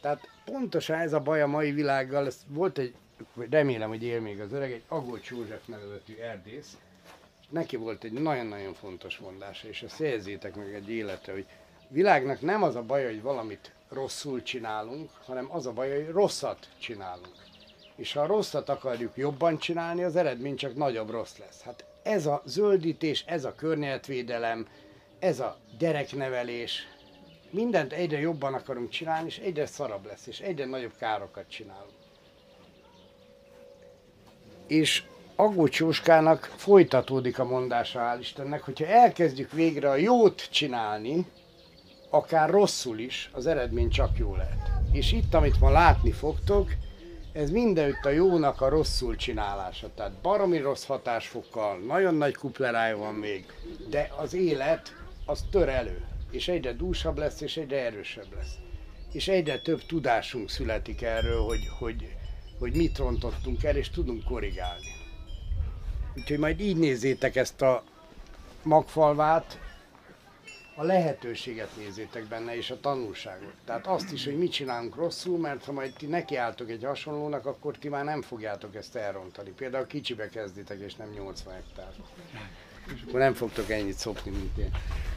Tehát 0.00 0.28
pontosan 0.44 0.98
ez 0.98 1.12
a 1.12 1.20
baj 1.20 1.42
a 1.42 1.46
mai 1.46 1.70
világgal, 1.70 2.26
ez 2.26 2.38
volt 2.48 2.78
egy, 2.78 2.94
remélem, 3.50 3.88
hogy 3.88 4.02
él 4.02 4.20
még 4.20 4.40
az 4.40 4.52
öreg, 4.52 4.72
egy 4.72 4.82
Agolcs 4.88 5.30
József 5.30 5.66
nevezetű 5.66 6.16
erdész, 6.16 6.76
neki 7.50 7.76
volt 7.76 8.04
egy 8.04 8.12
nagyon-nagyon 8.12 8.74
fontos 8.74 9.18
mondása, 9.18 9.68
és 9.68 9.82
ezt 9.82 9.98
jelzétek 9.98 10.54
meg 10.54 10.74
egy 10.74 10.90
életre, 10.90 11.32
hogy 11.32 11.46
világnak 11.88 12.40
nem 12.40 12.62
az 12.62 12.76
a 12.76 12.82
baj, 12.82 13.04
hogy 13.04 13.22
valamit 13.22 13.72
rosszul 13.88 14.42
csinálunk, 14.42 15.10
hanem 15.24 15.52
az 15.52 15.66
a 15.66 15.72
baj, 15.72 15.90
hogy 15.90 16.08
rosszat 16.08 16.68
csinálunk. 16.78 17.34
És 17.96 18.12
ha 18.12 18.20
a 18.20 18.26
rosszat 18.26 18.68
akarjuk 18.68 19.16
jobban 19.16 19.58
csinálni, 19.58 20.02
az 20.02 20.16
eredmény 20.16 20.56
csak 20.56 20.74
nagyobb 20.74 21.10
rossz 21.10 21.36
lesz. 21.36 21.62
Hát 21.62 21.84
ez 22.02 22.26
a 22.26 22.42
zöldítés, 22.44 23.24
ez 23.26 23.44
a 23.44 23.54
környezetvédelem, 23.54 24.68
ez 25.18 25.40
a 25.40 25.58
gyereknevelés, 25.78 26.86
mindent 27.50 27.92
egyre 27.92 28.18
jobban 28.18 28.54
akarunk 28.54 28.88
csinálni, 28.88 29.26
és 29.26 29.38
egyre 29.38 29.66
szarabb 29.66 30.06
lesz, 30.06 30.26
és 30.26 30.40
egyre 30.40 30.64
nagyobb 30.64 30.96
károkat 30.98 31.48
csinálunk. 31.48 31.94
És 34.66 35.04
Aggócsóskának 35.38 36.52
folytatódik 36.56 37.38
a 37.38 37.44
mondása, 37.44 38.00
hál' 38.00 38.20
Istennek, 38.20 38.62
hogyha 38.62 38.86
elkezdjük 38.86 39.52
végre 39.52 39.90
a 39.90 39.96
jót 39.96 40.48
csinálni, 40.50 41.26
akár 42.10 42.50
rosszul 42.50 42.98
is, 42.98 43.30
az 43.32 43.46
eredmény 43.46 43.88
csak 43.88 44.18
jó 44.18 44.36
lehet. 44.36 44.70
És 44.92 45.12
itt, 45.12 45.34
amit 45.34 45.60
ma 45.60 45.70
látni 45.70 46.12
fogtok, 46.12 46.70
ez 47.32 47.50
mindenütt 47.50 48.04
a 48.04 48.10
jónak 48.10 48.60
a 48.60 48.68
rosszul 48.68 49.16
csinálása. 49.16 49.90
Tehát 49.94 50.12
baromi 50.22 50.58
rossz 50.58 50.84
hatásfokkal, 50.84 51.78
nagyon 51.78 52.14
nagy 52.14 52.34
kuplerája 52.34 52.96
van 52.96 53.14
még, 53.14 53.44
de 53.90 54.10
az 54.16 54.34
élet 54.34 54.94
az 55.26 55.44
tör 55.50 55.68
elő, 55.68 56.04
és 56.30 56.48
egyre 56.48 56.72
dúsabb 56.72 57.18
lesz, 57.18 57.40
és 57.40 57.56
egyre 57.56 57.84
erősebb 57.84 58.34
lesz. 58.34 58.54
És 59.12 59.28
egyre 59.28 59.58
több 59.58 59.86
tudásunk 59.86 60.50
születik 60.50 61.02
erről, 61.02 61.40
hogy, 61.40 61.68
hogy, 61.78 62.16
hogy 62.58 62.72
mit 62.76 62.98
rontottunk 62.98 63.64
el, 63.64 63.76
és 63.76 63.90
tudunk 63.90 64.24
korrigálni. 64.24 64.95
Úgyhogy 66.16 66.38
majd 66.38 66.60
így 66.60 66.76
nézzétek 66.76 67.36
ezt 67.36 67.62
a 67.62 67.82
magfalvát, 68.62 69.58
a 70.78 70.82
lehetőséget 70.82 71.76
nézzétek 71.76 72.24
benne, 72.28 72.56
és 72.56 72.70
a 72.70 72.80
tanulságot. 72.80 73.52
Tehát 73.64 73.86
azt 73.86 74.12
is, 74.12 74.24
hogy 74.24 74.38
mit 74.38 74.52
csinálunk 74.52 74.94
rosszul, 74.94 75.38
mert 75.38 75.64
ha 75.64 75.72
majd 75.72 75.92
ti 75.92 76.06
nekiálltok 76.06 76.70
egy 76.70 76.84
hasonlónak, 76.84 77.46
akkor 77.46 77.76
ti 77.78 77.88
már 77.88 78.04
nem 78.04 78.22
fogjátok 78.22 78.74
ezt 78.74 78.96
elrontani. 78.96 79.50
Például 79.50 79.86
kicsibe 79.86 80.28
kezditek, 80.28 80.80
és 80.80 80.94
nem 80.94 81.10
80 81.10 81.54
hektár. 81.54 81.88
És 82.94 83.02
akkor 83.06 83.20
nem 83.20 83.34
fogtok 83.34 83.70
ennyit 83.70 83.96
szopni, 83.96 84.30
mint 84.30 84.58
én. 84.58 84.70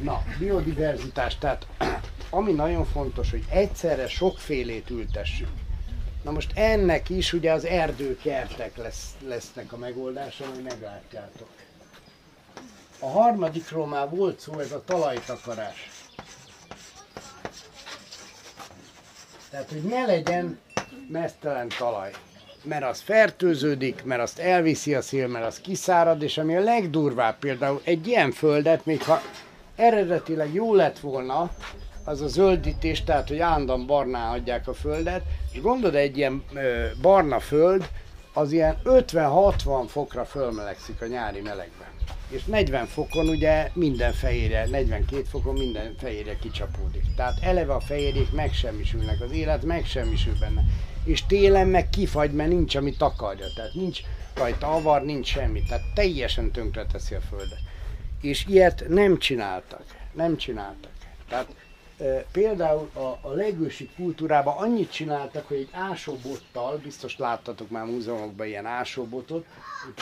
Na, 0.03 0.23
biodiverzitás, 0.39 1.37
tehát 1.37 1.67
ami 2.29 2.51
nagyon 2.51 2.85
fontos, 2.85 3.31
hogy 3.31 3.43
egyszerre 3.49 4.07
sokfélét 4.07 4.89
ültessük. 4.89 5.49
Na 6.23 6.31
most 6.31 6.51
ennek 6.55 7.09
is 7.09 7.33
ugye 7.33 7.51
az 7.51 7.65
erdőkertek 7.65 8.77
lesz, 8.77 9.15
lesznek 9.27 9.73
a 9.73 9.77
megoldása, 9.77 10.45
majd 10.45 10.63
meglátjátok. 10.63 11.49
A 12.99 13.09
harmadikról 13.09 13.87
már 13.87 14.09
volt 14.09 14.39
szó, 14.39 14.59
ez 14.59 14.71
a 14.71 14.83
talajtakarás. 14.85 15.89
Tehát, 19.49 19.69
hogy 19.69 19.83
ne 19.83 20.05
legyen 20.05 20.59
mesztelen 21.07 21.67
talaj. 21.77 22.11
Mert 22.63 22.83
az 22.83 23.01
fertőződik, 23.01 24.03
mert 24.03 24.21
azt 24.21 24.39
elviszi 24.39 24.95
a 24.95 25.01
szél, 25.01 25.27
mert 25.27 25.45
az 25.45 25.59
kiszárad, 25.59 26.21
és 26.21 26.37
ami 26.37 26.55
a 26.55 26.59
legdurvább 26.59 27.39
például 27.39 27.81
egy 27.83 28.07
ilyen 28.07 28.31
földet, 28.31 28.85
még 28.85 29.03
ha 29.03 29.21
eredetileg 29.75 30.53
jó 30.53 30.75
lett 30.75 30.99
volna, 30.99 31.51
az 32.09 32.21
a 32.21 32.27
zöldítés, 32.27 33.03
tehát 33.03 33.27
hogy 33.27 33.39
állandóan 33.39 33.85
barná 33.85 34.33
adják 34.33 34.67
a 34.67 34.73
földet, 34.73 35.21
és 35.51 35.61
gondolod 35.61 35.95
egy 35.95 36.17
ilyen 36.17 36.43
ö, 36.53 36.85
barna 37.01 37.39
föld, 37.39 37.89
az 38.33 38.51
ilyen 38.51 38.77
50-60 38.83 39.85
fokra 39.87 40.25
fölmelegszik 40.25 41.01
a 41.01 41.05
nyári 41.05 41.41
melegben. 41.41 41.87
És 42.29 42.43
40 42.43 42.85
fokon 42.85 43.27
ugye 43.27 43.69
minden 43.73 44.13
fehérje, 44.13 44.67
42 44.67 45.23
fokon 45.23 45.53
minden 45.53 45.95
fehérje 45.97 46.37
kicsapódik. 46.37 47.03
Tehát 47.15 47.37
eleve 47.41 47.73
a 47.73 47.79
fehérjék 47.79 48.31
megsemmisülnek, 48.31 49.21
az 49.21 49.31
élet 49.31 49.63
megsemmisül 49.63 50.33
benne. 50.39 50.63
És 51.03 51.25
télen 51.25 51.67
meg 51.67 51.89
kifagy, 51.89 52.31
mert 52.31 52.49
nincs, 52.49 52.75
ami 52.75 52.93
takarja. 52.97 53.45
Tehát 53.55 53.73
nincs 53.73 53.99
rajta 54.35 54.67
avar, 54.67 55.01
nincs 55.03 55.27
semmi. 55.27 55.63
Tehát 55.63 55.83
teljesen 55.93 56.51
tönkreteszi 56.51 57.15
a 57.15 57.21
földet. 57.21 57.59
És 58.21 58.45
ilyet 58.47 58.85
nem 58.87 59.17
csináltak. 59.17 59.83
Nem 60.13 60.37
csináltak. 60.37 60.91
Tehát 61.29 61.47
Például 62.31 62.89
a, 62.93 63.27
a 63.27 63.33
legősi 63.33 63.89
kultúrában 63.95 64.57
annyit 64.57 64.91
csináltak, 64.91 65.47
hogy 65.47 65.57
egy 65.57 65.69
ásóbottal, 65.71 66.77
biztos 66.77 67.17
láttatok 67.17 67.69
már 67.69 67.85
múzeumokban 67.85 68.47
ilyen 68.47 68.65
ásóbotot, 68.65 69.45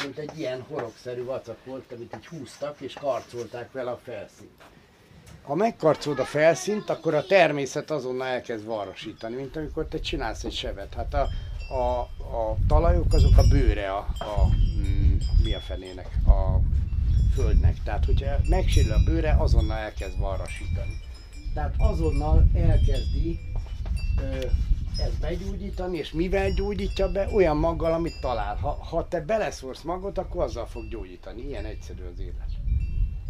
mint 0.04 0.18
egy 0.18 0.40
ilyen 0.40 0.62
horogszerű 0.62 1.24
vacak 1.24 1.58
volt, 1.66 1.92
amit 1.92 2.16
így 2.16 2.28
húztak 2.28 2.76
és 2.80 2.94
karcolták 2.94 3.72
vele 3.72 3.92
a 3.92 4.00
felszínt. 4.04 4.52
Ha 5.44 5.56
megkarcolod 5.56 6.20
a 6.20 6.26
felszínt, 6.26 6.90
akkor 6.90 7.14
a 7.14 7.26
természet 7.26 7.92
azonnal 7.92 8.28
elkezd 8.28 8.66
varrasítani, 8.66 9.36
mint 9.36 9.56
amikor 9.56 9.86
te 9.86 10.00
csinálsz 10.00 10.44
egy 10.44 10.54
sevet. 10.54 10.94
Hát 10.94 11.14
a, 11.14 11.28
a, 11.74 12.00
a 12.38 12.58
talajok 12.68 13.14
azok 13.14 13.38
a 13.38 13.48
bőre 13.50 13.92
a, 13.92 14.08
a 14.20 14.48
mm, 14.80 15.18
mi 15.44 15.54
a 15.54 15.60
fenének, 15.60 16.10
a 16.28 16.60
földnek. 17.34 17.76
Tehát, 17.84 18.06
hogyha 18.06 18.36
megsérül 18.50 18.92
a 18.92 19.04
bőre, 19.06 19.36
azonnal 19.40 19.78
elkezd 19.78 20.20
varrasítani. 20.20 21.00
Tehát 21.58 21.76
azonnal 21.78 22.48
elkezdi 22.54 23.40
ö, 24.22 24.46
ezt 24.98 25.20
begyógyítani, 25.22 25.98
és 25.98 26.12
mivel 26.12 26.52
gyógyítja 26.52 27.12
be? 27.12 27.28
Olyan 27.34 27.58
maggal, 27.58 27.94
amit 27.94 28.20
talál. 28.22 28.56
Ha, 28.56 28.70
ha 28.70 29.08
te 29.08 29.22
beleszórsz 29.22 29.82
magot, 29.82 30.18
akkor 30.18 30.44
azzal 30.44 30.66
fog 30.66 30.88
gyógyítani. 30.88 31.42
Ilyen 31.42 31.66
egyszerű 31.66 32.04
az 32.14 32.20
élet. 32.20 32.50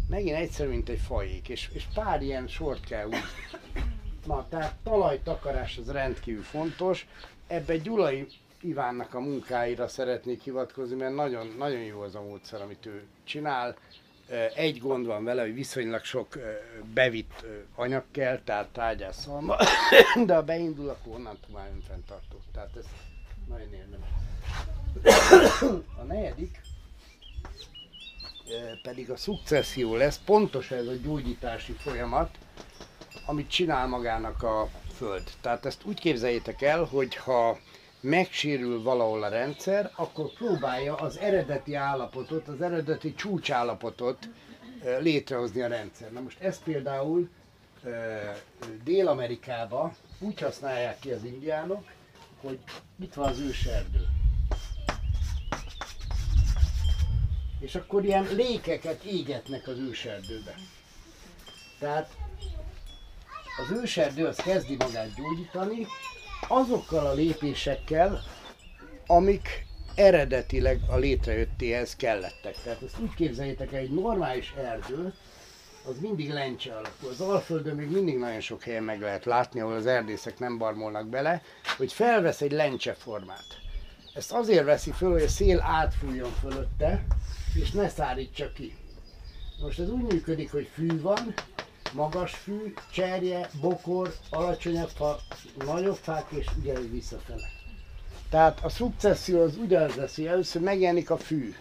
Megint 0.08 0.36
egyszerű, 0.36 0.68
mint 0.68 0.88
egy 0.88 0.98
fajék, 0.98 1.48
és, 1.48 1.70
és 1.72 1.84
pár 1.94 2.22
ilyen 2.22 2.48
sort 2.48 2.84
kell 2.84 3.06
úgy. 3.06 3.24
Na, 4.26 4.46
tehát 4.48 4.74
talajtakarás 4.82 5.78
az 5.78 5.90
rendkívül 5.90 6.42
fontos. 6.42 7.06
Ebbe 7.46 7.76
Gyulai 7.76 8.26
Ivánnak 8.60 9.14
a 9.14 9.20
munkáira 9.20 9.88
szeretnék 9.88 10.42
hivatkozni, 10.42 10.96
mert 10.96 11.14
nagyon, 11.14 11.54
nagyon 11.58 11.80
jó 11.80 12.00
az 12.00 12.14
a 12.14 12.22
módszer, 12.22 12.62
amit 12.62 12.86
ő 12.86 13.02
csinál 13.24 13.76
egy 14.54 14.78
gond 14.78 15.06
van 15.06 15.24
vele, 15.24 15.42
hogy 15.42 15.54
viszonylag 15.54 16.04
sok 16.04 16.38
bevitt 16.94 17.44
anyag 17.74 18.04
kell, 18.10 18.40
tehát 18.44 18.68
tárgyás 18.68 19.16
de 20.26 20.34
ha 20.34 20.42
beindul, 20.42 20.88
akkor 20.88 21.14
onnantól 21.14 21.50
már 21.52 21.70
önfenntartó. 21.74 22.36
Tehát 22.52 22.76
ez 22.76 22.84
nagyon 23.48 23.72
érdemes. 23.72 24.08
A 26.00 26.02
negyedik 26.02 26.60
pedig 28.82 29.10
a 29.10 29.16
szukcesszió 29.16 29.96
lesz, 29.96 30.20
pontos 30.24 30.70
ez 30.70 30.86
a 30.86 30.94
gyógyítási 31.02 31.72
folyamat, 31.72 32.30
amit 33.26 33.50
csinál 33.50 33.86
magának 33.86 34.42
a 34.42 34.68
Föld. 34.96 35.30
Tehát 35.40 35.66
ezt 35.66 35.84
úgy 35.84 36.00
képzeljétek 36.00 36.62
el, 36.62 36.84
hogy 36.84 37.16
ha 37.16 37.58
megsérül 38.00 38.82
valahol 38.82 39.22
a 39.22 39.28
rendszer, 39.28 39.90
akkor 39.96 40.32
próbálja 40.32 40.94
az 40.94 41.18
eredeti 41.18 41.74
állapotot, 41.74 42.48
az 42.48 42.60
eredeti 42.62 43.14
csúcsállapotot 43.14 44.28
létrehozni 45.00 45.62
a 45.62 45.68
rendszer. 45.68 46.12
Na 46.12 46.20
most 46.20 46.40
ezt 46.40 46.62
például 46.62 47.28
Dél-Amerikában 48.84 49.92
úgy 50.18 50.40
használják 50.40 50.98
ki 50.98 51.10
az 51.10 51.24
indiánok, 51.24 51.84
hogy 52.40 52.58
itt 53.00 53.14
van 53.14 53.28
az 53.28 53.38
őserdő. 53.38 54.06
És 57.60 57.74
akkor 57.74 58.04
ilyen 58.04 58.26
lékeket 58.34 59.02
égetnek 59.02 59.68
az 59.68 59.78
őserdőbe. 59.78 60.54
Tehát 61.78 62.16
az 63.60 63.70
őserdő 63.70 64.26
az 64.26 64.36
kezdi 64.36 64.76
magát 64.76 65.14
gyógyítani, 65.14 65.86
azokkal 66.48 67.06
a 67.06 67.12
lépésekkel, 67.12 68.22
amik 69.06 69.66
eredetileg 69.94 70.80
a 70.88 70.96
létrejöttéhez 70.96 71.96
kellettek. 71.96 72.62
Tehát 72.62 72.82
ezt 72.82 72.98
úgy 73.00 73.14
képzeljétek 73.14 73.72
el, 73.72 73.80
egy 73.80 73.94
normális 73.94 74.54
erdő, 74.56 75.12
az 75.88 75.98
mindig 76.00 76.32
lencse 76.32 76.72
alakú. 76.72 77.08
Az 77.10 77.20
Alföldön 77.20 77.76
még 77.76 77.90
mindig 77.90 78.18
nagyon 78.18 78.40
sok 78.40 78.62
helyen 78.62 78.82
meg 78.82 79.00
lehet 79.00 79.24
látni, 79.24 79.60
ahol 79.60 79.74
az 79.74 79.86
erdészek 79.86 80.38
nem 80.38 80.58
barmolnak 80.58 81.08
bele, 81.08 81.42
hogy 81.76 81.92
felvesz 81.92 82.40
egy 82.40 82.52
lencse 82.52 82.94
formát. 82.94 83.46
Ezt 84.14 84.32
azért 84.32 84.64
veszi 84.64 84.90
föl, 84.90 85.12
hogy 85.12 85.22
a 85.22 85.28
szél 85.28 85.60
átfújjon 85.60 86.32
fölötte, 86.40 87.04
és 87.54 87.70
ne 87.70 87.88
szárítsa 87.88 88.52
ki. 88.52 88.76
Most 89.60 89.78
ez 89.78 89.90
úgy 89.90 90.12
működik, 90.12 90.50
hogy 90.50 90.68
fű 90.72 91.00
van, 91.00 91.34
magas 91.92 92.34
fű, 92.34 92.74
cserje, 92.92 93.50
bokor, 93.60 94.14
alacsonyabb 94.30 94.88
fa, 94.88 95.18
nagyobb 95.64 95.96
fák 95.96 96.26
és 96.30 96.46
ugyanúgy 96.60 96.90
visszafele. 96.90 97.50
Tehát 98.30 98.64
a 98.64 98.68
szukcesszió 98.68 99.42
az 99.42 99.56
ugyanaz 99.56 99.94
lesz, 99.94 100.14
hogy 100.16 100.26
először 100.26 100.62
megjelenik 100.62 101.10
a 101.10 101.16
fű. 101.16 101.54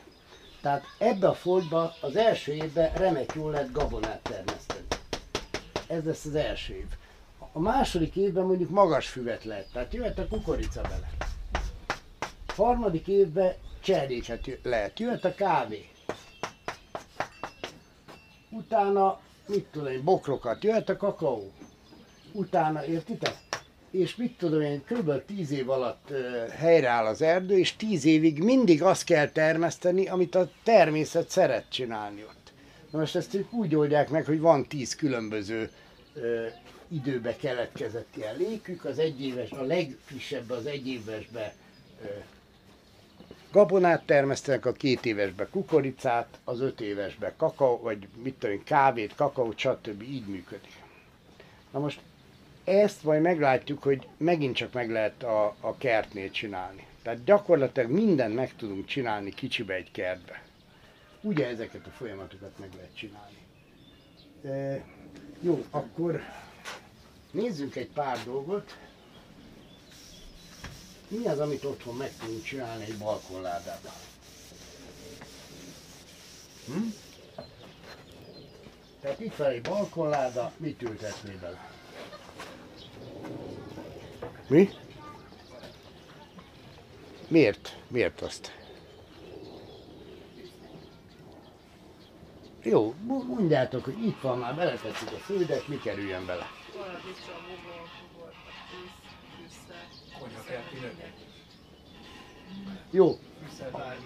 Tehát 0.62 0.84
ebbe 0.98 1.28
a 1.28 1.34
foldba 1.34 1.94
az 2.02 2.16
első 2.16 2.52
évben 2.54 2.94
remek 2.94 3.34
jól 3.36 3.52
lehet 3.52 3.72
gabonát 3.72 4.20
termeszteni. 4.22 4.86
Ez 5.88 6.04
lesz 6.04 6.26
az 6.26 6.36
első 6.36 6.74
év. 6.74 6.86
A 7.52 7.60
második 7.60 8.16
évben 8.16 8.46
mondjuk 8.46 8.70
magas 8.70 9.08
füvet 9.08 9.44
lehet, 9.44 9.68
tehát 9.74 9.94
jöhet 9.94 10.20
a 10.20 10.28
kukorica 10.28 10.82
bele. 10.82 11.10
A 12.48 12.54
harmadik 12.56 13.08
évben 13.08 13.54
cserjéket 13.80 14.60
lehet, 14.64 15.00
jöhet 15.00 15.26
a 15.26 15.36
kávé. 15.36 15.90
Utána 18.50 19.20
mit 19.48 19.66
tudom 19.72 19.88
én, 19.88 20.04
bokrokat, 20.04 20.64
jöhet 20.64 20.90
a 20.90 20.98
kakaó. 20.98 21.52
Utána, 22.32 22.86
értitek? 22.86 23.36
És 23.92 24.16
mit 24.16 24.38
tudom 24.38 24.62
én, 24.62 24.84
kb. 24.84 25.26
10 25.26 25.52
év 25.52 25.70
alatt 25.70 26.08
uh, 26.10 26.48
helyreáll 26.50 27.06
az 27.06 27.22
erdő, 27.22 27.58
és 27.58 27.76
10 27.76 28.06
évig 28.06 28.44
mindig 28.44 28.84
azt 28.84 29.04
kell 29.04 29.30
termeszteni, 29.30 30.08
amit 30.08 30.36
a 30.36 30.50
természet 30.64 31.30
szeret 31.30 31.66
csinálni 31.70 32.24
ott. 32.24 32.54
Na 32.92 33.00
most 33.00 33.16
ezt 33.16 33.38
úgy 33.52 33.76
oldják 33.76 34.10
meg, 34.10 34.26
hogy 34.26 34.40
van 34.40 34.68
10 34.68 34.96
különböző 34.96 35.70
uh, 36.16 36.24
időbe 36.88 37.36
keletkezett 37.36 38.16
ilyen 38.16 38.38
lékük, 38.38 38.86
az 38.86 39.00
egyéves, 39.00 39.52
a 39.52 39.62
legfrissebb 39.62 40.50
az 40.50 40.66
egyévesbe 40.66 41.56
uh, 42.02 42.10
gabonát 43.58 44.06
termesztenek, 44.06 44.66
a 44.66 44.72
két 44.72 45.06
évesbe 45.06 45.48
kukoricát, 45.50 46.40
az 46.44 46.60
öt 46.60 46.82
évesbe 46.82 47.34
kakaó, 47.38 47.80
vagy 47.80 48.08
mit 48.24 48.34
tudom, 48.34 48.64
kávét, 48.64 49.16
kakaót, 49.16 49.58
stb. 49.58 50.02
így 50.02 50.26
működik. 50.28 50.84
Na 51.72 51.80
most 51.80 52.00
ezt 52.64 53.04
majd 53.04 53.22
meglátjuk, 53.22 53.84
hogy 53.84 54.08
megint 54.18 54.56
csak 54.56 54.74
meg 54.74 54.90
lehet 54.92 55.24
a, 55.24 55.56
a 55.60 55.78
kertnél 55.78 56.32
csinálni. 56.32 56.86
Tehát 57.02 57.24
gyakorlatilag 57.24 57.90
mindent 57.90 58.36
meg 58.36 58.56
tudunk 58.56 58.86
csinálni 58.86 59.30
kicsibe 59.30 59.74
egy 59.74 59.92
kertbe. 59.92 60.42
Ugye 61.22 61.48
ezeket 61.48 61.86
a 61.86 61.90
folyamatokat 61.90 62.60
meg 62.60 62.70
lehet 62.76 62.96
csinálni. 62.96 63.38
E, 64.44 64.84
jó, 65.42 65.66
akkor 65.70 66.22
nézzünk 67.32 67.76
egy 67.76 67.90
pár 67.90 68.18
dolgot. 68.26 68.78
Mi 71.08 71.26
az, 71.26 71.40
amit 71.40 71.64
otthon 71.64 71.96
meg 71.96 72.12
tudunk 72.20 72.44
csinálni 72.44 72.84
egy 72.84 72.98
balkonládában? 72.98 73.92
Hm? 76.66 76.88
Tehát 79.02 79.20
itt 79.20 79.36
van 79.36 79.48
egy 79.48 79.62
balkonláda, 79.62 80.52
mit 80.58 80.82
ültetnél 80.82 81.40
bele? 81.40 81.72
Mi? 84.48 84.70
Miért? 87.28 87.78
Miért 87.88 88.22
azt? 88.22 88.56
Jó, 92.64 92.94
mondjátok, 93.28 93.84
hogy 93.84 94.06
itt 94.06 94.22
van 94.22 94.38
már, 94.38 94.56
beletettük 94.56 95.12
a 95.12 95.18
földet, 95.18 95.68
mi 95.68 95.78
kerüljön 95.78 96.26
bele? 96.26 96.48
Paradicsom, 96.74 97.77
Jó, 102.92 103.18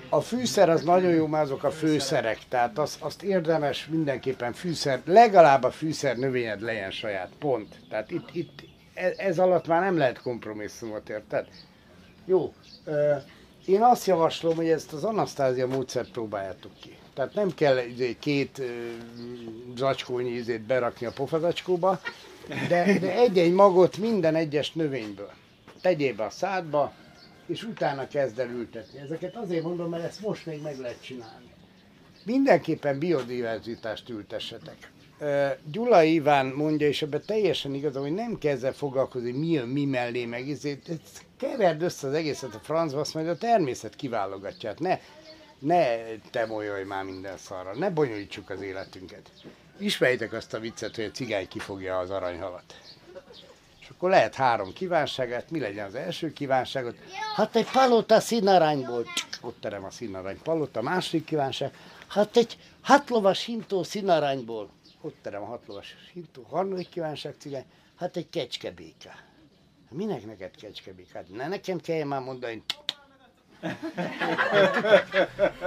a 0.10 0.22
fűszer 0.22 0.70
az 0.70 0.84
nagyon 0.84 1.12
jó, 1.12 1.28
már 1.28 1.42
azok 1.42 1.64
a 1.64 1.72
főszerek, 1.72 2.40
tehát 2.50 2.78
az, 2.78 2.98
azt 3.00 3.24
érdemes 3.24 3.88
mindenképpen 3.88 4.54
fűszer, 4.54 5.02
legalább 5.06 5.64
a 5.64 5.72
fűszer 5.72 6.18
növényed 6.18 6.62
legyen 6.62 6.92
saját, 6.92 7.30
pont. 7.40 7.76
Tehát 7.90 8.12
itt, 8.12 8.30
itt 8.32 8.64
ez, 9.18 9.40
alatt 9.40 9.68
már 9.68 9.82
nem 9.82 9.98
lehet 9.98 10.22
kompromisszumot, 10.22 11.10
érted? 11.10 11.48
Jó, 12.26 12.54
én 13.66 13.82
azt 13.82 14.06
javaslom, 14.06 14.56
hogy 14.56 14.70
ezt 14.70 14.94
az 14.94 15.04
Anasztázia 15.04 15.68
módszert 15.68 16.12
próbáljátok 16.12 16.72
ki. 16.82 16.98
Tehát 17.14 17.34
nem 17.34 17.54
kell 17.54 17.78
izé, 17.78 18.16
két 18.20 18.62
zacskónyi 19.76 20.30
ízét 20.30 20.62
berakni 20.62 21.06
a 21.06 21.12
pofazacskóba, 21.12 22.00
de, 22.68 23.00
de 23.00 23.16
egy-egy 23.16 23.54
magot 23.54 23.98
minden 23.98 24.36
egyes 24.36 24.72
növényből. 24.72 25.32
Tegyél 25.82 26.16
be 26.16 26.24
a 26.24 26.30
szádba, 26.30 26.94
és 27.46 27.64
utána 27.64 28.08
kezd 28.08 28.40
el 28.40 28.50
ültetni. 28.50 29.00
Ezeket 29.00 29.36
azért 29.36 29.64
mondom, 29.64 29.90
mert 29.90 30.04
ezt 30.04 30.22
most 30.22 30.46
még 30.46 30.62
meg 30.62 30.80
lehet 30.80 31.02
csinálni. 31.04 31.50
Mindenképpen 32.24 33.00
biodiverzitást 33.00 34.10
ültessetek. 34.10 34.92
Gyula 35.72 36.04
Iván 36.04 36.46
mondja, 36.46 36.88
és 36.88 37.02
ebben 37.02 37.24
teljesen 37.26 37.74
igaza, 37.74 38.00
hogy 38.00 38.14
nem 38.14 38.38
kell 38.38 38.52
ezzel 38.52 38.74
foglalkozni, 38.74 39.32
mi 39.32 39.48
jön 39.48 39.68
mi 39.68 39.86
mellé, 39.86 40.26
meg 40.26 40.50
ezért 40.50 40.90
keverd 41.38 41.82
össze 41.82 42.08
az 42.08 42.14
egészet 42.14 42.56
a 42.56 42.60
francba, 42.60 43.00
azt 43.00 43.14
majd 43.14 43.28
a 43.28 43.38
természet 43.38 43.96
kiválogatja. 43.96 44.70
Hát 44.70 44.80
ne, 44.80 45.00
ne 45.60 45.98
te 46.32 46.46
molyolj 46.46 46.84
már 46.84 47.04
minden 47.04 47.38
szarra, 47.38 47.78
ne 47.78 47.90
bonyolítsuk 47.90 48.50
az 48.50 48.62
életünket. 48.62 49.32
Ismerjétek 49.78 50.34
azt 50.34 50.54
a 50.54 50.60
viccet, 50.60 50.96
hogy 50.96 51.06
a 51.06 51.12
cigány 51.12 51.48
kifogja 51.48 51.98
az 51.98 52.10
aranyhalat. 52.10 52.76
Akkor 54.02 54.14
lehet 54.14 54.36
három 54.36 54.74
kívánságát, 54.74 55.52
mi 55.52 55.60
legyen 55.60 55.86
az 55.86 55.96
első 55.96 56.34
kívánságot? 56.34 56.96
Hát 57.36 57.56
egy 57.56 57.72
palota 57.72 58.20
színarányból, 58.20 59.06
ott 59.42 59.62
terem 59.62 59.84
a 59.84 59.90
színarany 59.90 60.40
palota, 60.44 60.82
második 60.82 61.26
kívánság, 61.26 61.74
hát 62.08 62.38
egy 62.38 62.58
hatlovas 62.82 63.46
hintó 63.46 63.84
színarányból, 63.84 64.70
ott 65.02 65.16
terem 65.22 65.42
a 65.42 65.46
hatlovas 65.46 65.96
hintó, 66.14 66.46
harmadik 66.50 66.90
kívánság 66.90 67.36
cigány, 67.38 67.66
hát 67.96 68.18
egy 68.18 68.30
kecskebéka. 68.30 69.12
Minek 69.90 70.26
neked 70.26 70.52
kecskebéka? 70.62 71.18
Hát 71.18 71.30
ne 71.30 71.48
nekem 71.48 71.80
kelljen 71.80 72.08
már 72.08 72.22
mondani, 72.22 72.64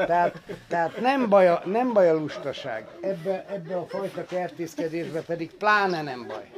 tehát, 0.07 0.41
tehát 0.69 1.01
nem, 1.01 1.29
baj 1.29 1.49
a, 1.49 1.63
nem 1.65 1.93
baj 1.93 2.09
a 2.09 2.15
lustaság. 2.15 2.89
Ebbe, 3.01 3.47
ebbe 3.49 3.77
a 3.77 3.87
fajta 3.87 4.25
kertészkedésbe 4.25 5.21
pedig 5.21 5.51
pláne 5.51 6.03
nem 6.03 6.27
baj. 6.27 6.51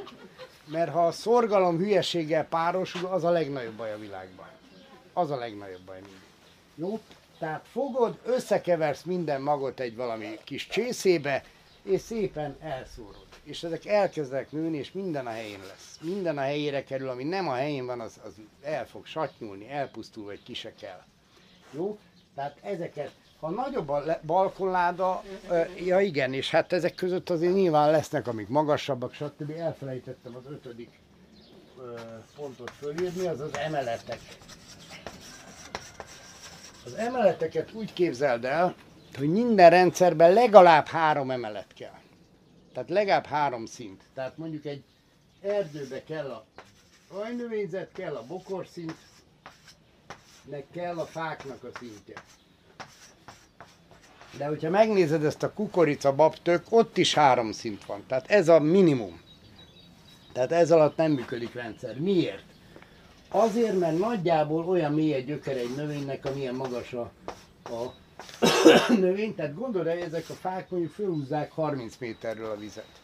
Mert 0.67 0.91
ha 0.91 1.05
a 1.05 1.11
szorgalom 1.11 1.77
hülyeséggel 1.77 2.45
párosul, 2.45 3.05
az 3.05 3.23
a 3.23 3.29
legnagyobb 3.29 3.73
baj 3.73 3.93
a 3.93 3.97
világban. 3.97 4.47
Az 5.13 5.31
a 5.31 5.35
legnagyobb 5.35 5.81
baj 5.81 5.99
mindig. 5.99 6.21
Jó? 6.75 6.99
Tehát 7.39 7.65
fogod, 7.71 8.19
összekeversz 8.25 9.03
minden 9.03 9.41
magot 9.41 9.79
egy 9.79 9.95
valami 9.95 10.37
kis 10.43 10.67
csészébe, 10.67 11.43
és 11.83 12.01
szépen 12.01 12.57
elszórod. 12.61 13.25
És 13.43 13.63
ezek 13.63 13.85
elkezdenek 13.85 14.51
nőni, 14.51 14.77
és 14.77 14.91
minden 14.91 15.27
a 15.27 15.29
helyén 15.29 15.59
lesz. 15.67 15.97
Minden 16.01 16.37
a 16.37 16.41
helyére 16.41 16.83
kerül, 16.83 17.09
ami 17.09 17.23
nem 17.23 17.47
a 17.47 17.53
helyén 17.53 17.85
van, 17.85 17.99
az, 17.99 18.19
az 18.25 18.33
el 18.61 18.87
fog 18.87 19.05
satnyulni, 19.05 19.69
elpusztul, 19.69 20.25
vagy 20.25 20.43
ki 20.43 20.53
se 20.53 20.73
kell. 20.73 21.03
Jó? 21.71 21.97
Tehát 22.35 22.57
ezeket, 22.61 23.11
ha 23.39 23.49
nagyobb 23.49 23.89
a 23.89 23.99
le- 23.99 24.21
balkonláda, 24.25 25.23
ja 25.85 25.99
igen, 25.99 26.33
és 26.33 26.49
hát 26.51 26.73
ezek 26.73 26.95
között 26.95 27.29
azért 27.29 27.53
nyilván 27.53 27.91
lesznek, 27.91 28.27
amik 28.27 28.47
magasabbak, 28.47 29.13
stb. 29.13 29.51
Elfelejtettem 29.51 30.35
az 30.35 30.51
ötödik 30.51 30.89
pontot 32.35 32.71
fölírni, 32.71 33.27
az 33.27 33.39
az 33.39 33.57
emeletek. 33.57 34.19
Az 36.85 36.93
emeleteket 36.93 37.73
úgy 37.73 37.93
képzeld 37.93 38.45
el, 38.45 38.75
hogy 39.17 39.29
minden 39.29 39.69
rendszerben 39.69 40.33
legalább 40.33 40.85
három 40.85 41.31
emelet 41.31 41.73
kell. 41.73 41.99
Tehát 42.73 42.89
legalább 42.89 43.25
három 43.25 43.65
szint. 43.65 44.03
Tehát 44.13 44.37
mondjuk 44.37 44.65
egy 44.65 44.83
erdőbe 45.41 46.03
kell 46.03 46.29
a 46.29 46.45
rajnövényzet, 47.13 47.91
kell 47.91 48.15
a 48.15 48.23
bokorszint, 48.27 48.95
meg 50.43 50.65
kell 50.71 50.97
a 50.99 51.05
fáknak 51.05 51.63
a 51.63 51.77
szintje. 51.79 52.23
De 54.37 54.45
hogyha 54.45 54.69
megnézed 54.69 55.23
ezt 55.23 55.43
a 55.43 55.53
kukorica 55.53 56.15
babtök, 56.15 56.63
ott 56.69 56.97
is 56.97 57.13
három 57.13 57.51
szint 57.51 57.85
van. 57.85 58.03
Tehát 58.07 58.29
ez 58.31 58.49
a 58.49 58.59
minimum. 58.59 59.21
Tehát 60.33 60.51
ez 60.51 60.71
alatt 60.71 60.97
nem 60.97 61.11
működik 61.11 61.53
rendszer. 61.53 61.99
Miért? 61.99 62.43
Azért, 63.29 63.79
mert 63.79 63.97
nagyjából 63.97 64.65
olyan 64.67 64.93
mély 64.93 65.13
a 65.13 65.19
gyökere 65.19 65.59
egy 65.59 65.75
növénynek, 65.75 66.25
amilyen 66.25 66.55
magas 66.55 66.93
a, 66.93 67.11
a 67.63 67.93
növény. 68.99 69.35
Tehát 69.35 69.55
gondold 69.55 69.87
el, 69.87 69.93
hogy 69.93 70.03
ezek 70.03 70.29
a 70.29 70.33
fák 70.33 70.69
mondjuk 70.69 70.91
fölhúzzák 70.91 71.51
30 71.51 71.97
méterről 71.99 72.51
a 72.51 72.57
vizet. 72.57 73.01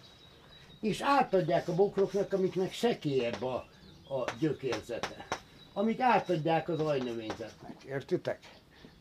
És 0.82 1.02
átadják 1.02 1.68
a 1.68 1.76
bokroknak, 1.76 2.34
amiknek 2.34 2.74
sekélyebb 2.74 3.44
a, 3.44 3.66
a 4.10 4.32
gyökérzete. 4.40 5.28
Amik 5.74 6.00
átadják 6.00 6.70
az 6.70 6.80
ajnövényzetnek. 6.80 7.84
Értitek? 7.88 8.40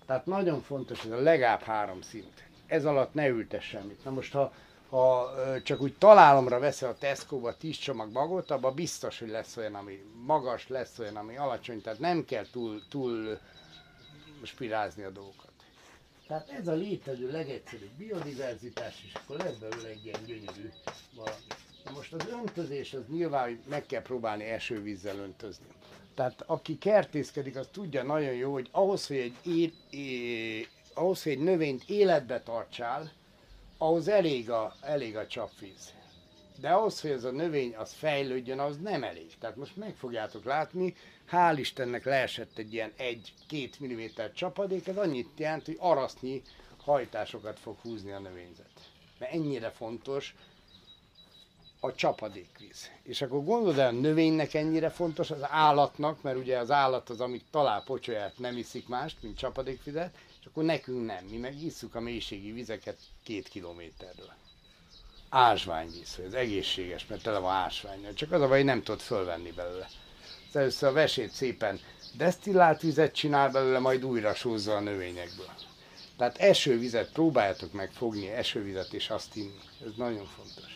Tehát 0.07 0.27
nagyon 0.27 0.61
fontos, 0.61 1.05
ez 1.05 1.11
a 1.11 1.21
legalább 1.21 1.61
három 1.61 2.01
szint. 2.01 2.45
Ez 2.67 2.85
alatt 2.85 3.15
ne 3.15 3.29
ültes 3.29 3.65
semmit. 3.65 4.05
Na 4.05 4.11
most, 4.11 4.33
ha, 4.33 4.53
ha 4.91 5.31
csak 5.63 5.81
úgy 5.81 5.95
találomra 5.99 6.59
veszel 6.59 6.89
a 6.91 6.99
Tesco-ba 6.99 7.57
10 7.57 7.77
csomag 7.77 8.13
magot, 8.13 8.51
abban 8.51 8.75
biztos, 8.75 9.19
hogy 9.19 9.29
lesz 9.29 9.57
olyan, 9.57 9.75
ami 9.75 10.03
magas, 10.27 10.69
lesz 10.69 10.99
olyan, 10.99 11.17
ami 11.17 11.37
alacsony, 11.37 11.81
tehát 11.81 11.99
nem 11.99 12.25
kell 12.25 12.47
túl, 12.53 12.83
túl 12.89 13.39
spirázni 14.43 15.03
a 15.03 15.11
dolgokat. 15.11 15.51
Tehát 16.27 16.51
ez 16.51 16.69
a 16.69 16.73
létező 16.73 17.31
legegyszerűbb 17.31 17.93
biodiverzitás, 17.99 19.05
és 19.07 19.15
akkor 19.15 19.37
lesz 19.37 19.57
belőle 19.57 19.89
egy 19.89 20.05
ilyen 20.05 20.21
gyönyörű 20.27 20.71
valami. 21.15 21.37
Na 21.85 21.91
most 21.91 22.13
az 22.13 22.27
öntözés, 22.27 22.95
az 22.95 23.03
nyilván, 23.09 23.63
meg 23.69 23.87
kell 23.87 24.03
próbálni 24.03 24.45
esővízzel 24.45 25.17
öntözni. 25.17 25.67
Tehát 26.15 26.43
aki 26.47 26.79
kertészkedik, 26.79 27.57
az 27.57 27.69
tudja 27.73 28.03
nagyon 28.03 28.33
jó, 28.33 28.53
hogy 28.53 28.69
ahhoz, 28.71 29.07
hogy 29.07 29.17
egy, 29.17 29.37
é, 29.43 29.73
é, 29.99 30.67
ahhoz, 30.95 31.23
hogy 31.23 31.33
egy 31.33 31.43
növényt 31.43 31.83
életbe 31.87 32.43
tartsál, 32.43 33.13
ahhoz 33.79 34.09
elég 34.09 34.51
a, 34.51 34.75
elég 34.81 35.17
a 35.17 35.27
csapvíz. 35.27 35.93
De 36.61 36.71
ahhoz, 36.71 37.01
hogy 37.01 37.11
ez 37.11 37.25
a 37.25 37.31
növény 37.31 37.75
az 37.77 37.93
fejlődjön, 37.93 38.59
az 38.59 38.77
nem 38.77 39.05
elég. 39.05 39.39
Tehát 39.39 39.57
most 39.57 39.77
meg 39.77 39.95
fogjátok 39.95 40.45
látni, 40.45 40.95
hál' 41.31 41.57
Istennek 41.59 42.05
leesett 42.05 42.59
egy 42.59 42.73
ilyen 42.73 42.93
1-2 43.51 43.85
mm 43.85 44.23
csapadék, 44.35 44.87
ez 44.89 44.97
annyit 44.97 45.29
jelent, 45.37 45.67
hogy 45.67 45.77
arasznyi 45.79 46.43
hajtásokat 46.85 47.59
fog 47.59 47.77
húzni 47.83 48.13
a 48.13 48.19
növényzet. 48.19 48.91
Mert 49.19 49.33
ennyire 49.33 49.71
fontos 49.71 50.35
a 51.85 51.95
csapadékvíz. 51.95 52.91
És 53.03 53.23
akkor 53.23 53.45
gondolod 53.45 53.79
el, 53.79 53.89
a 53.89 53.91
növénynek 53.91 54.55
ennyire 54.55 54.91
fontos, 54.91 55.31
az 55.31 55.51
állatnak, 55.51 56.23
mert 56.23 56.37
ugye 56.37 56.59
az 56.59 56.71
állat 56.71 57.11
az, 57.11 57.21
amit 57.21 57.45
talál 57.51 57.83
pocsolyát, 57.85 58.39
nem 58.39 58.57
iszik 58.57 58.89
mást, 58.89 59.17
mint 59.21 59.39
csapadékvizet, 59.39 60.15
és 60.41 60.47
akkor 60.47 60.65
nekünk 60.65 61.07
nem. 61.07 61.25
Mi 61.25 61.37
meg 61.37 61.63
isszuk 61.63 61.95
a 61.95 62.01
mélységi 62.01 62.53
vizeket 62.53 62.99
két 63.23 63.49
kilométerről. 63.49 64.33
Ásványvíz, 65.29 66.15
hogy 66.15 66.25
ez 66.25 66.33
egészséges, 66.33 67.07
mert 67.07 67.23
tele 67.23 67.39
van 67.39 67.55
ásvány. 67.55 68.15
Csak 68.15 68.33
az 68.33 68.41
a 68.41 68.49
baj, 68.49 68.63
nem 68.63 68.83
tudod 68.83 69.01
fölvenni 69.01 69.51
belőle. 69.51 69.89
Az 70.49 70.57
először 70.57 70.89
a 70.89 70.93
vesét 70.93 71.31
szépen 71.31 71.81
desztillált 72.17 72.81
vizet 72.81 73.15
csinál 73.15 73.51
belőle, 73.51 73.79
majd 73.79 74.05
újra 74.05 74.35
sózza 74.35 74.77
a 74.77 74.81
növényekből. 74.81 75.51
Tehát 76.17 76.39
esővizet 76.39 77.13
próbáljátok 77.13 77.73
meg 77.73 77.93
fogni, 77.93 78.29
esővizet 78.29 78.93
és 78.93 79.11
azt 79.11 79.37
inni. 79.37 79.61
Ez 79.85 79.91
nagyon 79.97 80.27
fontos. 80.27 80.72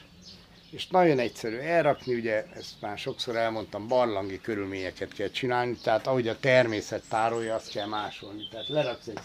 És 0.76 0.86
nagyon 0.86 1.18
egyszerű 1.18 1.56
elrakni, 1.56 2.14
ugye 2.14 2.44
ezt 2.54 2.80
már 2.80 2.98
sokszor 2.98 3.36
elmondtam, 3.36 3.88
barlangi 3.88 4.40
körülményeket 4.40 5.12
kell 5.12 5.30
csinálni, 5.30 5.76
tehát 5.82 6.06
ahogy 6.06 6.28
a 6.28 6.38
természet 6.38 7.02
tárolja, 7.08 7.54
azt 7.54 7.70
kell 7.70 7.86
másolni. 7.86 8.48
Tehát 8.50 8.68
leraksz 8.68 9.06
egy 9.06 9.18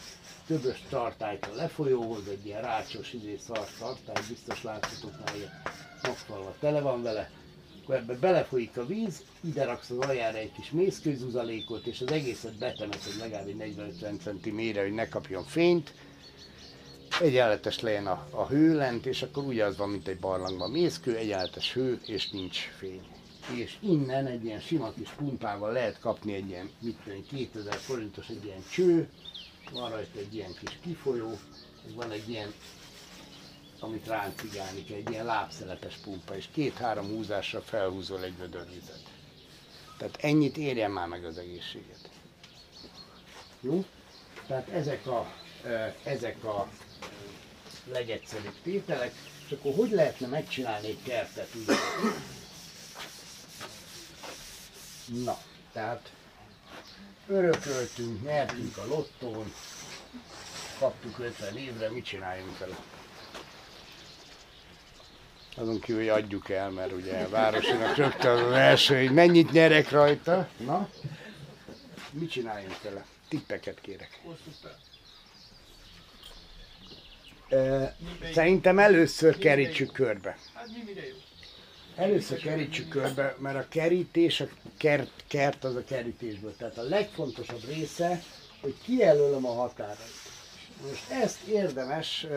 többös 0.48 0.84
tartályt 0.90 1.46
a 1.46 1.56
lefolyóhoz, 1.56 2.28
egy 2.28 2.46
ilyen 2.46 2.62
rácsos 2.62 3.14
izé 3.14 3.38
szar 3.48 3.68
tartály, 3.80 4.24
biztos 4.30 4.64
látszatok 4.64 5.12
már 5.26 5.36
ilyen 5.36 5.62
napfalva 6.02 6.56
tele 6.60 6.82
van 6.82 7.04
vele, 7.04 7.30
akkor 7.82 7.96
ebbe 7.96 8.14
belefolyik 8.14 8.78
a 8.78 8.86
víz, 8.86 9.24
ide 9.44 9.66
raksz 9.66 9.90
az 9.90 9.98
aljára 9.98 10.38
egy 10.38 10.52
kis 10.52 10.72
mészkőzuzalékot, 10.72 11.86
és 11.86 12.02
az 12.02 12.12
egészet 12.12 12.58
betemeted 12.58 13.18
legalább 13.20 13.48
egy 13.48 13.76
40-50 14.02 14.42
cm 14.42 14.50
mélyre, 14.50 14.82
hogy 14.82 14.94
ne 14.94 15.08
kapjon 15.08 15.44
fényt, 15.44 15.94
egyenletes 17.20 17.80
legyen 17.80 18.08
a, 18.08 18.28
a 18.30 18.48
hő 18.48 18.76
lent, 18.76 19.06
és 19.06 19.22
akkor 19.22 19.44
úgy 19.44 19.60
az 19.60 19.78
van, 19.78 19.90
mint 19.90 20.08
egy 20.08 20.20
barlangban 20.20 20.72
mészkő, 20.72 21.16
egyenletes 21.16 21.74
hő, 21.74 22.00
és 22.06 22.30
nincs 22.30 22.60
fény. 22.78 23.02
És 23.56 23.78
innen 23.80 24.26
egy 24.26 24.46
ilyen 24.46 24.60
sima 24.60 24.92
kis 24.92 25.10
pumpával 25.10 25.72
lehet 25.72 26.00
kapni 26.00 26.34
egy 26.34 26.50
ilyen, 26.50 26.70
mit 26.80 26.98
tudom, 27.04 27.26
2000 27.30 27.74
forintos 27.76 28.30
egy 28.30 28.46
ilyen 28.46 28.64
cső, 28.72 29.10
van 29.74 29.90
rajta 29.90 30.20
egy 30.20 30.36
ilyen 30.36 30.54
kis 30.60 30.80
kifolyó, 30.84 31.38
van 31.96 32.12
egy 32.12 32.30
ilyen, 32.30 32.54
amit 33.80 34.08
ráncigálni 34.08 34.84
kell, 34.84 34.98
egy 34.98 35.10
ilyen 35.10 35.26
lábszeletes 35.26 35.96
pumpa, 35.96 36.36
és 36.36 36.48
két-három 36.52 37.08
húzásra 37.08 37.62
felhúzol 37.62 38.24
egy 38.24 38.38
vödör 38.38 38.66
vizet. 38.74 39.04
Tehát 39.98 40.18
ennyit 40.22 40.58
érjen 40.58 40.92
már 40.92 41.08
meg 41.08 41.26
az 41.26 41.38
egészséget. 41.38 42.10
Jó? 43.62 43.86
Tehát 44.48 44.70
ezek 44.70 45.08
a, 45.08 45.34
ezek 46.04 46.44
a 46.44 46.68
legegyszerűbb 47.86 48.56
tételek, 48.64 49.14
és 49.46 49.52
akkor 49.52 49.74
hogy 49.76 49.92
lehetne 49.92 50.28
megcsinálni 50.28 50.88
egy 50.88 51.04
kertet 51.04 51.50
úgy? 51.56 51.76
Na, 55.24 55.38
tehát 55.74 56.12
örököltünk, 57.28 58.24
nyertünk 58.24 58.78
a 58.78 58.86
lottón, 58.86 59.54
kaptuk 60.80 61.20
50 61.20 61.58
évre, 61.58 61.90
mit 61.90 62.06
csináljunk 62.06 62.58
vele? 62.58 62.76
Azon 65.56 65.80
kívül, 65.80 66.02
hogy 66.02 66.24
adjuk 66.24 66.50
el, 66.50 66.70
mert 66.70 66.92
ugye 66.92 67.18
a 67.18 67.30
városinak 67.30 67.96
rögtön 67.96 68.44
az 68.44 68.52
első, 68.52 68.98
hogy 68.98 69.14
mennyit 69.14 69.52
nyerek 69.52 69.90
rajta. 69.90 70.50
Na, 70.58 70.90
mit 72.12 72.32
csináljunk 72.32 72.82
vele? 72.82 73.06
Tippeket 73.28 73.82
kérek. 73.82 74.22
Ö, 74.26 74.68
Szerintem 78.34 78.80
először 78.80 79.38
kerítsük 79.38 79.92
körbe. 79.92 80.38
Először 81.96 82.40
kerítsük 82.40 82.88
körbe, 82.88 83.36
mert 83.40 83.58
a 83.58 83.66
kerítés, 83.70 84.40
a 84.40 84.48
kert, 84.78 85.24
kert 85.28 85.64
az 85.64 85.76
a 85.76 85.84
kerítésből. 85.84 86.56
Tehát 86.58 86.78
a 86.78 86.84
legfontosabb 86.84 87.64
része, 87.68 88.22
hogy 88.62 88.76
kijelölöm 88.84 89.46
a 89.46 89.54
határait. 89.54 89.98
Most 90.88 91.10
ezt 91.10 91.42
érdemes, 91.48 92.28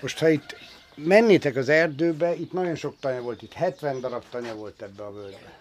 most 0.00 0.18
ha 0.18 0.28
itt 0.28 0.56
mennétek 0.94 1.56
az 1.56 1.68
erdőbe, 1.68 2.34
itt 2.34 2.52
nagyon 2.52 2.74
sok 2.74 2.96
tanya 3.00 3.20
volt, 3.20 3.42
itt 3.42 3.52
70 3.52 4.00
darab 4.00 4.24
tanya 4.30 4.54
volt 4.54 4.82
ebbe 4.82 5.04
a 5.04 5.12
völgybe. 5.12 5.58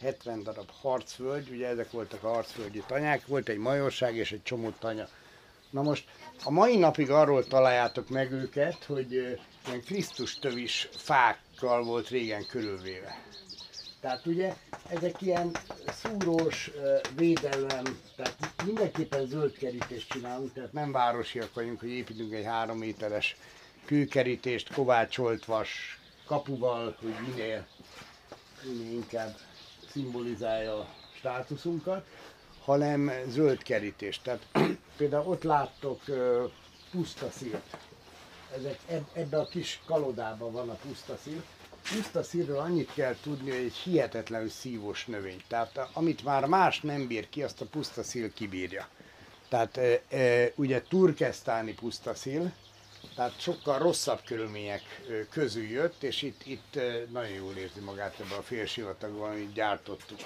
70 0.00 0.42
darab 0.42 0.70
harcvölgy, 0.80 1.48
ugye 1.50 1.66
ezek 1.66 1.90
voltak 1.90 2.22
a 2.22 2.28
harcvölgyi 2.28 2.82
tanyák, 2.86 3.26
volt 3.26 3.48
egy 3.48 3.58
majorság 3.58 4.16
és 4.16 4.32
egy 4.32 4.42
csomó 4.42 4.72
tanya. 4.78 5.08
Na 5.70 5.82
most 5.82 6.04
a 6.44 6.50
mai 6.50 6.76
napig 6.76 7.10
arról 7.10 7.44
találjátok 7.44 8.08
meg 8.08 8.32
őket, 8.32 8.84
hogy 8.84 9.12
ilyen 9.66 9.80
Krisztus 9.84 10.38
tövis 10.38 10.88
fákkal 10.92 11.84
volt 11.84 12.08
régen 12.08 12.46
körülvéve. 12.46 13.22
Tehát 14.00 14.26
ugye 14.26 14.54
ezek 14.88 15.22
ilyen 15.22 15.50
szúrós 15.88 16.70
védelem, 17.16 17.98
tehát 18.16 18.36
mindenképpen 18.64 19.26
zöld 19.26 19.56
kerítést 19.58 20.08
csinálunk, 20.08 20.52
tehát 20.52 20.72
nem 20.72 20.92
városiak 20.92 21.54
vagyunk, 21.54 21.80
hogy 21.80 21.88
építünk 21.88 22.32
egy 22.32 22.44
három 22.44 22.78
méteres 22.78 23.36
kőkerítést, 23.84 24.72
kovácsolt 24.72 25.44
vas 25.44 25.98
kapuval, 26.26 26.96
hogy 27.00 27.14
minél, 27.28 27.66
minél 28.62 28.92
inkább 28.92 29.36
szimbolizálja 29.90 30.78
a 30.78 30.88
státuszunkat, 31.14 32.06
hanem 32.66 33.12
zöld 33.28 33.62
kerítés. 33.62 34.20
Tehát 34.22 34.46
például 34.96 35.26
ott 35.26 35.42
láttok 35.42 36.02
puszta 36.90 37.30
szírt. 37.30 37.76
Ezek 38.58 38.78
eb- 38.88 39.16
ebbe 39.16 39.38
a 39.38 39.46
kis 39.46 39.80
kalodában 39.86 40.52
van 40.52 40.68
a 40.68 40.74
puszta 40.74 41.16
szír. 41.22 41.42
Puszta 41.94 42.22
szírről 42.22 42.58
annyit 42.58 42.92
kell 42.94 43.16
tudni, 43.22 43.50
hogy 43.50 43.58
egy 43.64 43.74
hihetetlenül 43.74 44.48
szívós 44.48 45.06
növény. 45.06 45.42
Tehát 45.48 45.88
amit 45.92 46.24
már 46.24 46.44
más 46.46 46.80
nem 46.80 47.06
bír 47.06 47.28
ki, 47.28 47.42
azt 47.42 47.60
a 47.60 47.66
puszta 47.66 48.02
szíl 48.02 48.32
kibírja. 48.32 48.88
Tehát 49.48 49.76
e, 49.76 50.00
e, 50.16 50.52
ugye 50.54 50.82
turkesztáni 50.82 51.72
puszta 51.74 52.14
szíl, 52.14 52.52
tehát 53.14 53.40
sokkal 53.40 53.78
rosszabb 53.78 54.20
körülmények 54.24 54.82
közül 55.30 55.64
jött, 55.64 56.02
és 56.02 56.22
itt, 56.22 56.46
itt 56.46 56.78
nagyon 57.10 57.30
jól 57.34 57.56
érzi 57.56 57.80
magát 57.80 58.20
ebben 58.20 58.38
a 58.38 58.42
félsivatagban, 58.42 59.30
amit 59.30 59.52
gyártottuk. 59.52 60.18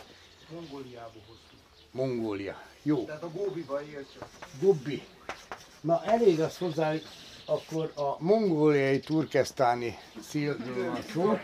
Mongóliába 0.49 1.18
hoztuk. 1.28 1.49
Mongólia. 1.91 2.62
Jó. 2.82 3.05
Tehát 3.05 3.22
a 3.22 3.30
Góbiba 3.30 3.82
él 3.82 4.07
csak. 4.18 4.28
Gobbi. 4.61 5.03
Na 5.80 6.05
elég 6.05 6.41
az 6.41 6.59
hozzá, 6.59 6.91
hogy 6.91 7.03
akkor 7.45 7.93
a 7.97 8.16
mongóliai 8.18 9.01
turkesztáni 9.01 9.99
szílről 10.28 10.86
van 10.86 11.03
szó. 11.12 11.38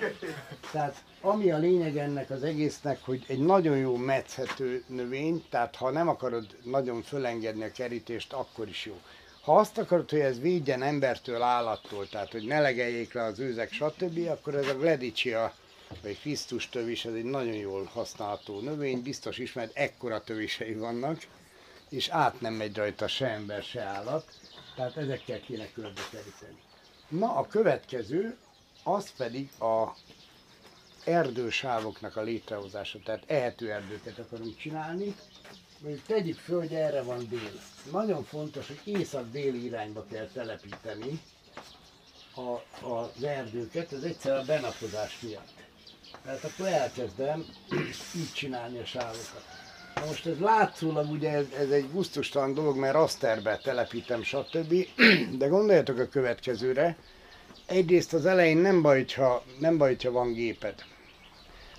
Tehát 0.73 1.05
ami 1.21 1.51
a 1.51 1.59
lényeg 1.59 1.97
ennek 1.97 2.31
az 2.31 2.43
egésznek, 2.43 2.99
hogy 3.05 3.25
egy 3.29 3.39
nagyon 3.39 3.77
jó 3.77 3.97
metszhető 3.97 4.85
növény, 4.87 5.45
tehát 5.51 5.77
ha 5.77 5.91
nem 5.91 6.09
akarod 6.09 6.47
nagyon 6.63 7.03
fölengedni 7.03 7.65
a 7.65 7.71
kerítést, 7.71 8.33
akkor 8.33 8.69
is 8.69 8.85
jó. 8.85 9.01
Ha 9.43 9.57
azt 9.57 9.79
akarod, 9.79 10.11
hogy 10.11 10.19
ez 10.19 10.41
védjen 10.41 10.83
embertől, 10.83 11.43
állattól, 11.43 12.09
tehát 12.09 12.33
hogy 12.33 12.47
ne 12.47 12.61
legeljék 12.61 13.13
le 13.13 13.23
az 13.23 13.39
őzek, 13.39 13.73
stb., 13.73 14.29
akkor 14.29 14.55
ez 14.55 14.69
a 14.69 14.77
Gledicia, 14.77 15.55
vagy 16.03 16.21
Krisztus 16.21 16.69
tövis, 16.69 17.05
ez 17.05 17.13
egy 17.13 17.25
nagyon 17.25 17.55
jól 17.55 17.85
használható 17.85 18.61
növény, 18.61 19.03
biztos 19.03 19.39
ismert, 19.39 19.77
ekkora 19.77 20.25
tövisei 20.25 20.75
vannak, 20.75 21.27
és 21.89 22.09
át 22.09 22.41
nem 22.41 22.55
megy 22.55 22.77
rajta 22.77 23.09
se 23.09 23.27
ember, 23.27 23.63
se 23.63 23.83
állat, 23.83 24.31
tehát 24.77 24.97
ezekkel 24.97 25.41
kéne 25.41 25.73
körbe 25.73 26.01
keríteni. 26.11 26.61
Na, 27.09 27.35
a 27.37 27.47
következő, 27.47 28.37
az 28.83 29.13
pedig 29.17 29.51
a 29.61 29.97
erdősávoknak 31.05 32.17
a 32.17 32.23
létrehozása, 32.23 32.99
tehát 33.05 33.23
ehető 33.27 33.71
erdőket 33.73 34.19
akarunk 34.19 34.57
csinálni, 34.57 35.15
Mondjuk 35.83 36.07
tegyük 36.07 36.39
föl, 36.39 36.59
hogy 36.59 36.75
erre 36.75 37.03
van 37.03 37.29
dél. 37.29 37.61
Nagyon 37.91 38.25
fontos, 38.25 38.67
hogy 38.67 38.81
észak-déli 38.85 39.65
irányba 39.65 40.05
kell 40.11 40.27
telepíteni 40.27 41.21
a, 42.35 42.87
az 42.87 43.23
erdőket, 43.23 43.93
ez 43.93 44.03
egyszer 44.03 44.37
a 44.37 44.45
benapozás 44.45 45.21
miatt. 45.21 45.56
Tehát 46.27 46.45
akkor 46.45 46.67
elkezdem 46.67 47.45
így 48.17 48.33
csinálni 48.33 48.79
a 48.79 48.85
sávokat. 48.85 49.45
Na 49.95 50.05
most 50.07 50.27
ez 50.27 50.39
látszólag 50.39 51.11
ugye 51.11 51.31
ez, 51.31 51.45
ez 51.59 51.71
egy 51.71 51.91
gusztustalan 51.93 52.55
dolog, 52.55 52.77
mert 52.77 52.95
rasterbe 52.95 53.61
telepítem, 53.63 54.23
stb. 54.23 54.75
De 55.39 55.47
gondoljatok 55.47 55.99
a 55.99 56.09
következőre. 56.09 56.97
Egyrészt 57.67 58.15
az 58.15 58.27
elején 58.27 58.57
nem 58.57 58.83
baj, 58.83 59.07
ha, 59.17 59.43
nem 59.59 59.79
baj, 59.79 59.97
ha 60.03 60.11
van 60.11 60.33
géped. 60.33 60.75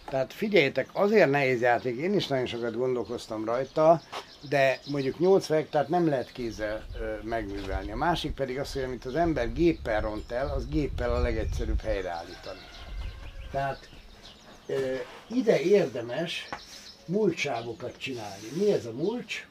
Tehát 0.09 0.33
figyeljetek, 0.33 0.89
azért 0.93 1.29
nehéz 1.29 1.61
játék, 1.61 1.97
én 1.97 2.13
is 2.13 2.27
nagyon 2.27 2.45
sokat 2.45 2.75
gondolkoztam 2.75 3.45
rajta, 3.45 4.01
de 4.49 4.79
mondjuk 4.91 5.19
80 5.19 5.57
hektárt 5.57 5.89
nem 5.89 6.07
lehet 6.07 6.31
kézzel 6.31 6.85
ö, 6.99 7.27
megművelni. 7.27 7.91
A 7.91 7.95
másik 7.95 8.33
pedig 8.33 8.59
az, 8.59 8.73
hogy 8.73 8.83
amit 8.83 9.05
az 9.05 9.15
ember 9.15 9.53
géppel 9.53 10.01
ront 10.01 10.31
el, 10.31 10.49
az 10.55 10.67
géppel 10.67 11.15
a 11.15 11.21
legegyszerűbb 11.21 11.81
helyreállítani. 11.81 12.59
Tehát 13.51 13.89
ide 15.27 15.61
érdemes 15.61 16.49
mulcsávokat 17.05 17.97
csinálni. 17.97 18.47
Mi 18.53 18.71
ez 18.71 18.85
a 18.85 18.91
mulcs? 18.91 19.47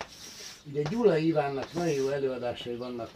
Ugye 0.70 0.82
Gyula 0.82 1.16
Ivánnak 1.16 1.72
nagyon 1.72 1.92
jó 1.92 2.08
előadásai 2.08 2.76
vannak 2.76 3.10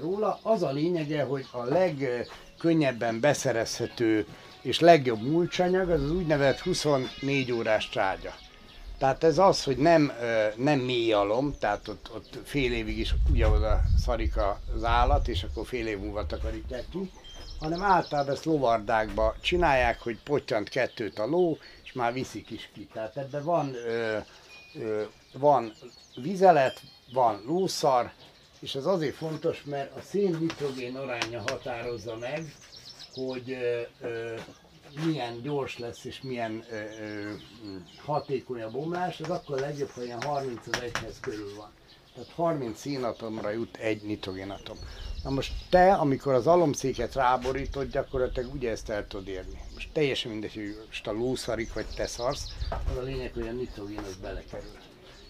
róla. 0.00 0.38
Az 0.42 0.62
a 0.62 0.72
lényege, 0.72 1.22
hogy 1.22 1.46
a 1.50 1.64
legkönnyebben 1.64 3.20
beszerezhető 3.20 4.26
és 4.60 4.80
legjobb 4.80 5.22
mulcsanyag 5.22 5.90
az 5.90 6.02
az 6.02 6.10
úgynevezett 6.10 6.60
24 6.60 7.52
órás 7.52 7.88
trágya. 7.88 8.34
Tehát 8.98 9.24
ez 9.24 9.38
az, 9.38 9.64
hogy 9.64 9.76
nem, 9.76 10.12
nem 10.56 10.78
mély 10.78 11.12
alom, 11.12 11.54
tehát 11.58 11.88
ott, 11.88 12.10
ott 12.14 12.38
fél 12.44 12.72
évig 12.72 12.98
is 12.98 13.14
ugyanoda 13.30 13.82
szarik 14.04 14.36
az 14.76 14.84
állat, 14.84 15.28
és 15.28 15.42
akkor 15.42 15.66
fél 15.66 15.86
év 15.86 15.98
múlva 15.98 16.26
takarítják 16.26 16.84
ki, 16.90 17.10
hanem 17.58 17.82
általában 17.82 18.34
ezt 18.34 18.44
lovardákba 18.44 19.34
csinálják, 19.40 20.00
hogy 20.00 20.18
pottyant 20.24 20.68
kettőt 20.68 21.18
a 21.18 21.26
ló, 21.26 21.58
és 21.84 21.92
már 21.92 22.12
viszik 22.12 22.50
is 22.50 22.70
ki. 22.74 22.88
Tehát 22.92 23.16
ebben 23.16 23.44
van 23.44 23.74
ö, 23.74 24.18
ö, 24.74 25.02
van 25.32 25.72
vizelet, 26.14 26.80
van 27.12 27.42
lószar, 27.46 28.12
és 28.60 28.74
ez 28.74 28.86
azért 28.86 29.16
fontos, 29.16 29.62
mert 29.64 29.96
a 29.96 30.00
szén-nitrogén 30.00 30.96
aránya 30.96 31.42
határozza 31.46 32.16
meg, 32.16 32.54
hogy 33.14 33.50
ö, 33.50 33.80
ö, 34.00 34.34
milyen 35.04 35.42
gyors 35.42 35.78
lesz 35.78 36.04
és 36.04 36.22
milyen 36.22 36.64
ö, 36.70 36.74
ö, 36.74 37.32
hatékony 38.04 38.62
a 38.62 38.70
bomlás, 38.70 39.20
az 39.20 39.30
akkor 39.30 39.58
legjobb, 39.58 39.90
ha 39.90 40.04
ilyen 40.04 40.22
30 40.22 40.66
az 40.66 40.80
egyhez 40.82 41.20
körül 41.20 41.56
van. 41.56 41.70
Tehát 42.14 42.30
30 42.30 42.80
szénatomra 42.80 43.50
jut 43.50 43.76
egy 43.76 44.02
nitrogénatom. 44.02 44.76
Na 45.26 45.32
most 45.32 45.52
te, 45.70 45.92
amikor 45.92 46.32
az 46.34 46.46
alomszéket 46.46 47.14
ráborítod, 47.14 47.90
gyakorlatilag 47.90 48.54
ugye 48.54 48.70
ezt 48.70 48.90
el 48.90 49.06
tudod 49.06 49.28
érni. 49.28 49.60
Most 49.74 49.88
teljesen 49.92 50.30
mindegy, 50.30 50.54
hogy 50.54 50.78
most 50.86 51.06
a 51.06 51.12
lószarik 51.12 51.72
vagy 51.72 51.86
te 51.96 52.06
szarsz, 52.06 52.44
az 52.70 52.96
a 52.96 53.02
lényeg, 53.02 53.32
hogy 53.34 53.46
a 53.46 53.52
nitrogén 53.52 53.98
az 53.98 54.16
belekerül. 54.22 54.70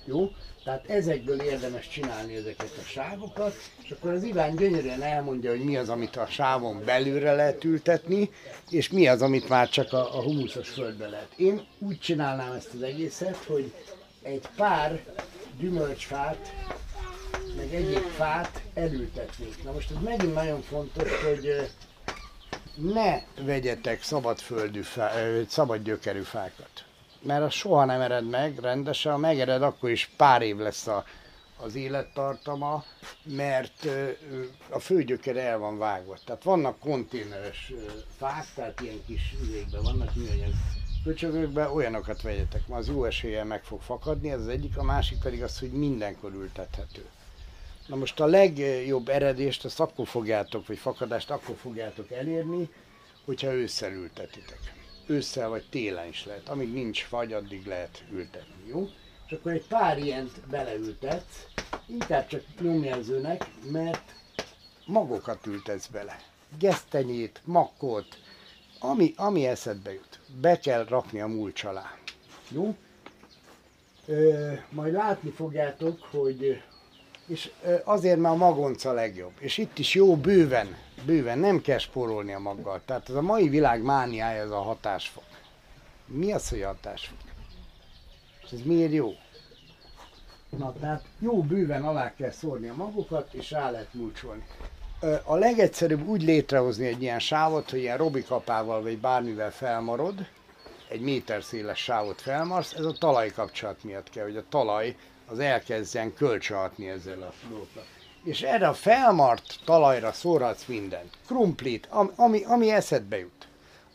Jó? 0.04 0.30
Tehát 0.64 0.88
ezekből 0.88 1.40
érdemes 1.40 1.88
csinálni 1.88 2.34
ezeket 2.34 2.72
a 2.78 2.86
sávokat, 2.86 3.54
és 3.82 3.90
akkor 3.90 4.12
az 4.12 4.22
Iván 4.22 4.56
gyönyörűen 4.56 5.02
elmondja, 5.02 5.50
hogy 5.50 5.64
mi 5.64 5.76
az, 5.76 5.88
amit 5.88 6.16
a 6.16 6.26
sávon 6.26 6.84
belülre 6.84 7.34
lehet 7.34 7.64
ültetni, 7.64 8.30
és 8.70 8.90
mi 8.90 9.08
az, 9.08 9.22
amit 9.22 9.48
már 9.48 9.68
csak 9.68 9.92
a, 9.92 10.18
a 10.18 10.22
humuszos 10.22 10.68
földbe 10.68 11.08
lehet. 11.08 11.32
Én 11.36 11.66
úgy 11.78 11.98
csinálnám 11.98 12.52
ezt 12.52 12.74
az 12.74 12.82
egészet, 12.82 13.36
hogy 13.36 13.72
egy 14.22 14.48
pár 14.56 15.04
gyümölcsfát, 15.58 16.52
meg 17.56 17.74
egyéb 17.74 18.06
fát 18.16 18.62
elültetnék. 18.74 19.64
Na 19.64 19.72
most 19.72 19.90
ez 19.90 19.96
megint 20.02 20.34
nagyon 20.34 20.62
fontos, 20.62 21.22
hogy 21.24 21.70
ne 22.76 23.20
vegyetek 23.44 24.02
szabadföldű, 24.02 24.80
fá, 24.80 25.12
szabad 25.48 25.82
gyökerű 25.82 26.20
fákat. 26.20 26.84
Mert 27.22 27.42
az 27.42 27.52
soha 27.52 27.84
nem 27.84 28.00
ered 28.00 28.28
meg 28.28 28.58
rendesen, 28.58 29.12
ha 29.12 29.18
megered, 29.18 29.62
akkor 29.62 29.90
is 29.90 30.10
pár 30.16 30.42
év 30.42 30.56
lesz 30.56 30.86
a, 30.86 31.04
az 31.56 31.74
élettartama, 31.74 32.84
mert 33.22 33.88
a 34.70 34.78
főgyökere 34.78 35.42
el 35.42 35.58
van 35.58 35.78
vágva. 35.78 36.16
Tehát 36.24 36.42
vannak 36.42 36.78
konténeres 36.78 37.72
fák, 38.16 38.46
tehát 38.54 38.80
ilyen 38.80 39.02
kis 39.06 39.34
üvegben 39.48 39.82
vannak 39.82 40.14
műanyag 40.14 40.52
köcsögökben, 41.04 41.70
olyanokat 41.70 42.22
vegyetek, 42.22 42.66
mert 42.68 42.80
az 42.80 42.88
jó 42.88 43.04
eséllyel 43.04 43.44
meg 43.44 43.64
fog 43.64 43.80
fakadni, 43.80 44.30
ez 44.30 44.40
az 44.40 44.48
egyik, 44.48 44.76
a 44.76 44.82
másik 44.82 45.18
pedig 45.18 45.42
az, 45.42 45.58
hogy 45.58 45.70
mindenkor 45.70 46.32
ültethető. 46.32 47.06
Na 47.86 47.96
most 47.96 48.20
a 48.20 48.26
legjobb 48.26 49.08
eredést 49.08 49.64
azt 49.64 49.80
akkor 49.80 50.06
fogjátok, 50.06 50.66
vagy 50.66 50.78
fakadást 50.78 51.30
akkor 51.30 51.56
fogjátok 51.56 52.10
elérni, 52.10 52.68
hogyha 53.24 53.52
ősszel 53.52 53.92
ültetitek. 53.92 54.58
Ősszel 55.06 55.48
vagy 55.48 55.64
télen 55.70 56.08
is 56.08 56.24
lehet. 56.24 56.48
Amíg 56.48 56.72
nincs 56.72 57.02
fagy, 57.04 57.32
addig 57.32 57.66
lehet 57.66 58.04
ültetni, 58.12 58.68
jó? 58.68 58.88
És 59.26 59.32
akkor 59.32 59.52
egy 59.52 59.66
pár 59.66 59.98
ilyent 59.98 60.40
beleültetsz, 60.50 61.46
inkább 61.86 62.26
csak 62.26 62.42
nyomjelzőnek, 62.60 63.46
mert 63.70 64.14
magokat 64.86 65.46
ültetsz 65.46 65.86
bele. 65.86 66.20
Gesztenyét, 66.58 67.40
makkot, 67.44 68.18
ami, 68.80 69.12
ami 69.16 69.46
eszedbe 69.46 69.92
jut. 69.92 70.18
Be 70.40 70.58
kell 70.58 70.84
rakni 70.84 71.20
a 71.20 71.26
mulcs 71.26 71.64
alá. 71.64 71.98
Jó? 72.48 72.76
Ö, 74.06 74.52
majd 74.70 74.92
látni 74.92 75.30
fogjátok, 75.30 76.02
hogy 76.02 76.62
és 77.26 77.50
azért, 77.84 78.18
mert 78.18 78.34
a 78.34 78.38
magonca 78.38 78.92
legjobb. 78.92 79.32
És 79.38 79.58
itt 79.58 79.78
is 79.78 79.94
jó 79.94 80.16
bőven, 80.16 80.76
bőven, 81.04 81.38
nem 81.38 81.60
kell 81.60 81.78
spórolni 81.78 82.32
a 82.32 82.38
maggal. 82.38 82.80
Tehát 82.84 83.08
ez 83.08 83.14
a 83.14 83.22
mai 83.22 83.48
világ 83.48 83.82
mániája, 83.82 84.42
ez 84.42 84.50
a 84.50 84.62
hatásfok. 84.62 85.24
Mi 86.06 86.32
az, 86.32 86.48
hogy 86.48 86.62
hatásfok? 86.62 87.18
És 88.44 88.52
ez 88.52 88.62
miért 88.62 88.92
jó? 88.92 89.12
Na, 90.58 90.72
tehát 90.80 91.04
jó 91.18 91.42
bőven 91.42 91.82
alá 91.82 92.14
kell 92.14 92.30
szórni 92.30 92.68
a 92.68 92.74
magokat, 92.74 93.34
és 93.34 93.50
rá 93.50 93.70
lehet 93.70 93.94
mulcsolni. 93.94 94.46
A 95.24 95.36
legegyszerűbb 95.36 96.06
úgy 96.06 96.22
létrehozni 96.22 96.86
egy 96.86 97.02
ilyen 97.02 97.18
sávot, 97.18 97.70
hogy 97.70 97.78
ilyen 97.78 97.96
robikapával 97.96 98.82
vagy 98.82 98.98
bármivel 98.98 99.50
felmarod, 99.50 100.26
egy 100.88 101.00
méter 101.00 101.42
széles 101.42 101.78
sávot 101.78 102.20
felmarsz, 102.20 102.72
ez 102.72 102.84
a 102.84 102.92
talajkapcsolat 102.92 103.84
miatt 103.84 104.10
kell, 104.10 104.24
hogy 104.24 104.36
a 104.36 104.48
talaj 104.48 104.96
az 105.26 105.38
elkezdjen 105.38 106.14
kölcsönhatni 106.14 106.88
ezzel 106.88 107.22
a 107.22 107.32
dolgokkal. 107.48 107.84
És 108.24 108.42
erre 108.42 108.68
a 108.68 108.74
felmart 108.74 109.58
talajra 109.64 110.12
szórhatsz 110.12 110.64
mindent. 110.64 111.16
Krumplit, 111.26 111.86
ami, 111.90 112.10
ami, 112.16 112.44
ami 112.44 112.70
eszedbe 112.70 113.18
jut. 113.18 113.48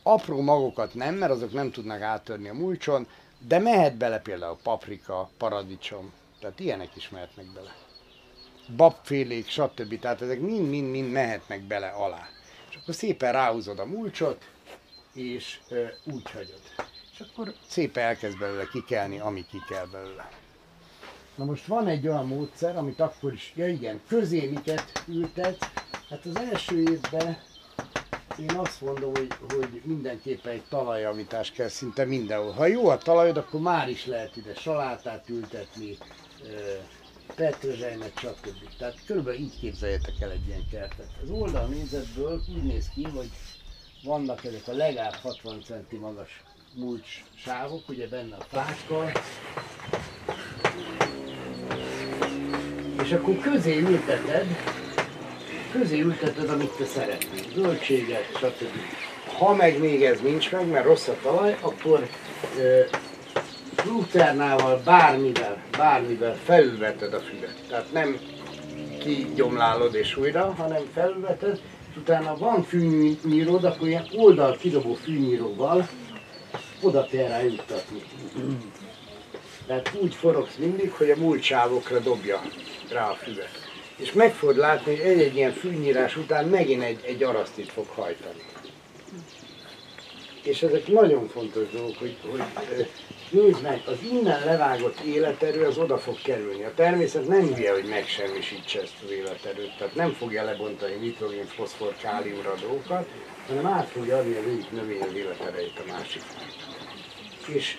Apró 0.04 0.42
magokat 0.42 0.94
nem, 0.94 1.16
mert 1.16 1.32
azok 1.32 1.54
nem 1.54 1.72
tudnak 1.72 2.02
áttörni 2.02 2.50
a 2.50 2.54
mulcson, 2.54 3.08
de 3.48 3.60
mehet 3.60 3.96
bele 3.96 4.20
például 4.20 4.58
paprika, 4.64 5.30
paradicsom, 5.38 6.12
tehát 6.40 6.60
ilyenek 6.60 6.96
is 6.96 7.10
mehetnek 7.10 7.46
bele. 7.46 7.76
Babfélék, 8.76 9.50
stb. 9.50 10.00
Tehát 10.00 10.22
ezek 10.22 10.40
mind-mind-mind 10.40 11.12
mehetnek 11.12 11.62
bele 11.62 11.88
alá. 11.88 12.28
És 12.70 12.76
akkor 12.76 12.94
szépen 12.94 13.32
ráhúzod 13.32 13.80
a 13.80 13.86
mulcsot, 13.86 14.50
és 15.14 15.60
ö, 15.70 15.86
úgy 16.04 16.32
hagyod. 16.32 16.62
És 17.14 17.20
akkor 17.20 17.54
szépen 17.68 18.04
elkezd 18.04 18.38
belőle 18.38 18.68
kikelni, 18.72 19.20
ami 19.20 19.46
kikel 19.50 19.86
belőle. 19.92 20.41
Na 21.36 21.46
most 21.46 21.66
van 21.66 21.88
egy 21.88 22.08
olyan 22.08 22.28
módszer, 22.28 22.78
amit 22.78 23.00
akkor 23.00 23.34
is, 23.34 23.54
ja 23.56 23.68
igen, 23.68 24.02
közé 24.08 24.48
miket 24.48 25.04
ültet. 25.08 25.72
Hát 26.10 26.26
az 26.26 26.38
első 26.52 26.80
évben 26.80 27.38
én 28.40 28.56
azt 28.58 28.82
mondom, 28.82 29.16
hogy, 29.16 29.28
hogy 29.50 29.82
mindenképpen 29.84 30.52
egy 30.52 30.64
talajjavítás 30.70 31.52
kell 31.52 31.68
szinte 31.68 32.06
mindenhol. 32.06 32.52
Ha 32.52 32.66
jó 32.66 32.88
a 32.88 32.98
talajod, 32.98 33.38
akkor 33.38 33.62
már 33.62 33.90
is 33.90 34.06
lehet 34.06 34.38
ide 34.38 34.54
salátát 34.54 35.30
ültetni, 35.30 35.98
petrezselymet, 37.36 38.20
stb. 38.20 38.78
Tehát 38.78 39.06
körülbelül 39.06 39.40
így 39.40 39.60
képzeljetek 39.60 40.14
el 40.20 40.32
egy 40.32 40.48
ilyen 40.48 40.68
kertet. 40.72 41.10
Az 41.24 41.30
oldalnézetből 41.30 42.42
úgy 42.56 42.64
néz 42.64 42.90
ki, 42.94 43.04
hogy 43.04 43.30
vannak 44.04 44.46
ezek 44.46 44.68
a 44.68 44.74
legalább 44.74 45.14
60 45.14 45.62
centi 45.62 45.98
magas 45.98 46.44
mulcs 46.76 47.24
sávok, 47.36 47.90
ugye 47.90 48.08
benne 48.08 48.36
a 48.36 48.42
fákkal, 48.42 49.12
és 53.12 53.18
akkor 53.18 53.38
közé 53.38 53.80
ülteted, 53.80 54.46
közé 55.72 56.00
ülteted, 56.00 56.50
amit 56.50 56.72
te 56.78 56.86
szeretnél, 56.86 57.44
zöldséget, 57.56 58.38
stb. 58.38 58.78
Ha 59.38 59.56
meg 59.56 59.80
még 59.80 60.04
ez 60.04 60.20
nincs 60.22 60.52
meg, 60.52 60.68
mert 60.68 60.86
rossz 60.86 61.08
a 61.08 61.16
talaj, 61.22 61.58
akkor 61.62 62.08
ö, 62.60 62.80
luternával, 63.86 64.82
bármivel, 64.86 65.64
bármivel 65.78 66.38
felülveted 66.44 67.14
a 67.14 67.20
füvet. 67.20 67.56
Tehát 67.70 67.92
nem 67.92 68.18
kigyomlálod 69.00 69.96
és 69.96 70.18
újra, 70.18 70.54
hanem 70.58 70.84
felülveted, 70.94 71.62
és 71.90 71.98
utána 71.98 72.38
van 72.38 72.64
fűnyíród, 72.64 73.64
akkor 73.64 73.88
ilyen 73.88 74.08
oldal 74.16 74.58
kidobó 74.58 74.94
fűnyíróval 74.94 75.88
oda 76.82 77.06
kell 77.06 77.28
rá 77.28 77.42
juttatni. 77.42 78.02
Tehát 79.68 79.92
úgy 80.02 80.16
forogsz 80.16 80.56
mindig, 80.56 80.92
hogy 80.92 81.10
a 81.10 81.18
múltsávokra 81.18 82.00
dobja 82.00 82.42
rá 82.92 83.10
a 83.10 83.14
füvet. 83.14 83.70
És 83.96 84.12
meg 84.12 84.34
fogod 84.34 84.58
látni, 84.58 84.96
hogy 84.96 85.06
egy-egy 85.06 85.36
ilyen 85.36 85.54
fűnyírás 85.54 86.18
után 86.18 86.46
megint 86.46 86.84
egy, 86.84 87.00
egy 87.06 87.24
arasztit 87.24 87.72
fog 87.72 87.88
hajtani. 87.88 88.44
És 90.44 90.62
ezek 90.64 90.88
nagyon 90.88 91.28
fontos 91.28 91.70
dolgok, 91.70 91.98
hogy, 91.98 92.18
hogy 92.30 92.42
nézd 93.30 93.62
meg, 93.62 93.82
az 93.86 93.98
innen 94.12 94.46
levágott 94.46 95.00
életerő 95.00 95.66
az 95.66 95.78
oda 95.78 95.98
fog 95.98 96.22
kerülni. 96.22 96.64
A 96.64 96.74
természet 96.76 97.28
nem 97.28 97.54
hülye, 97.54 97.72
hogy 97.72 97.86
megsemmisítse 97.90 98.82
ezt 98.82 98.96
az 99.04 99.12
életerőt, 99.12 99.78
tehát 99.78 99.96
nem 99.96 100.14
fogja 100.14 100.44
lebontani 100.44 100.96
nitrogén, 100.96 101.46
foszfor, 101.46 101.96
káliumra 102.02 102.52
a 102.52 102.60
dolgokat, 102.62 103.08
hanem 103.48 103.66
át 103.66 103.88
fogja 103.88 104.18
adni 104.18 104.36
az 104.36 104.46
egyik 104.46 104.72
növény 104.72 105.02
az 105.02 105.14
életerejét 105.14 105.80
a 105.80 105.92
másiknak 105.92 106.51
és 107.48 107.78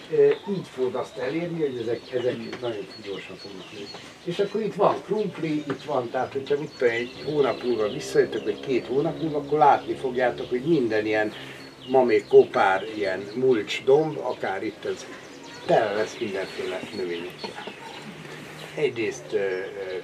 így 0.48 0.66
fogod 0.74 0.94
azt 0.94 1.16
elérni, 1.16 1.60
hogy 1.60 1.78
ezek, 1.82 2.00
ezek 2.12 2.60
nagyon 2.60 2.86
gyorsan 3.04 3.36
fognak 3.36 3.72
nőni. 3.72 3.86
És 4.24 4.38
akkor 4.38 4.60
itt 4.60 4.74
van 4.74 5.02
krumpli, 5.04 5.52
itt 5.52 5.82
van, 5.82 6.10
tehát 6.10 6.32
hogyha 6.32 6.58
mit 6.58 6.70
tudom, 6.78 6.94
egy 6.94 7.22
hónap 7.24 7.62
múlva 7.62 7.88
visszajöttök, 7.88 8.44
vagy 8.44 8.60
két 8.60 8.86
hónap 8.86 9.20
múlva, 9.22 9.38
akkor 9.38 9.58
látni 9.58 9.94
fogjátok, 9.94 10.48
hogy 10.48 10.62
minden 10.62 11.06
ilyen 11.06 11.32
mamék, 11.88 12.26
kopár, 12.26 12.84
ilyen 12.96 13.22
mulcs 13.34 13.84
domb, 13.84 14.18
akár 14.18 14.62
itt 14.62 14.84
ez 14.84 15.06
tele 15.66 15.92
lesz 15.92 16.16
mindenféle 16.20 16.80
növényekkel. 16.96 17.64
Egyrészt 18.74 19.36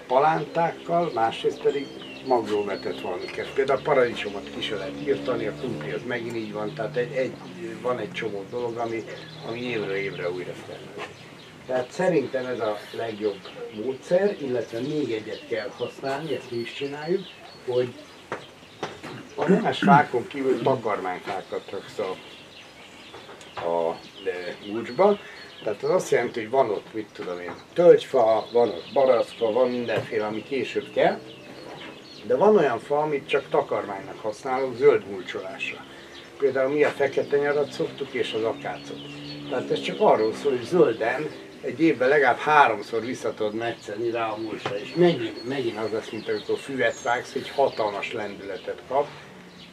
palántákkal, 0.06 1.11
másrészt 1.14 1.62
pedig 1.62 1.86
magróvetett 2.27 3.01
valamiket. 3.01 3.53
Például 3.53 3.79
a 3.79 3.83
paradicsomot 3.83 4.51
ki 4.55 4.61
se 4.61 4.77
lehet 4.77 5.01
írtani, 5.07 5.47
a 5.47 5.53
krumpli 5.53 5.91
az 5.91 6.03
megint 6.07 6.37
így 6.37 6.53
van, 6.53 6.75
tehát 6.75 6.97
egy, 6.97 7.12
egy, 7.12 7.33
van 7.83 7.99
egy 7.99 8.12
csomó 8.12 8.45
dolog, 8.51 8.77
ami, 8.77 9.05
ami 9.49 9.61
évről 9.61 9.95
évre 9.95 10.31
újra 10.31 10.53
felmerül. 10.53 11.03
Tehát 11.66 11.91
szerintem 11.91 12.47
ez 12.47 12.61
a 12.61 12.79
legjobb 12.97 13.39
módszer, 13.85 14.37
illetve 14.41 14.81
még 14.81 15.12
egyet 15.12 15.47
kell 15.49 15.69
használni, 15.77 16.35
ezt 16.35 16.51
mi 16.51 16.57
is 16.57 16.73
csináljuk, 16.73 17.23
hogy 17.66 17.93
a 19.35 19.49
nemes 19.49 19.79
fákon 19.79 20.27
kívül 20.27 20.62
takarmányfákat 20.62 21.71
raksz 21.71 21.99
a, 21.99 22.16
a 23.61 23.99
e, 24.25 24.57
mulcsba, 24.66 25.19
Tehát 25.64 25.83
az 25.83 25.91
azt 25.91 26.11
jelenti, 26.11 26.41
hogy 26.41 26.51
van 26.51 26.71
ott, 26.71 26.95
mit 26.95 27.09
tudom 27.12 27.41
én, 27.41 27.53
tölgyfa, 27.73 28.49
van 28.53 28.69
ott 28.69 28.91
baraszfa, 28.93 29.53
van 29.53 29.71
mindenféle, 29.71 30.27
ami 30.27 30.43
később 30.43 30.93
kell, 30.93 31.19
de 32.27 32.37
van 32.37 32.57
olyan 32.57 32.79
fa, 32.79 32.99
amit 32.99 33.29
csak 33.29 33.49
takarmánynak 33.49 34.21
használunk 34.21 34.77
zöld 34.77 35.07
mulcsolásra. 35.11 35.85
Például 36.39 36.73
mi 36.73 36.85
a 36.85 36.89
fekete 36.89 37.37
nyarat 37.37 37.71
szoktuk 37.71 38.12
és 38.12 38.33
az 38.33 38.43
akácot. 38.43 39.01
Tehát 39.49 39.71
ez 39.71 39.81
csak 39.81 40.01
arról 40.01 40.35
szól, 40.35 40.53
hogy 40.53 40.64
zölden 40.64 41.27
egy 41.61 41.81
évben 41.81 42.09
legalább 42.09 42.37
háromszor 42.37 43.05
vissza 43.05 43.35
tudod 43.35 43.55
metszeni 43.55 44.11
rá 44.11 44.29
a 44.29 44.37
mulcsra, 44.37 44.79
és 44.79 44.95
megint, 44.95 45.49
megint 45.49 45.79
az 45.79 45.91
lesz, 45.93 46.11
mint 46.11 46.29
amikor 46.29 46.59
füvet 46.59 47.03
vágsz, 47.03 47.33
hogy 47.33 47.49
hatalmas 47.49 48.12
lendületet 48.12 48.83
kap, 48.89 49.07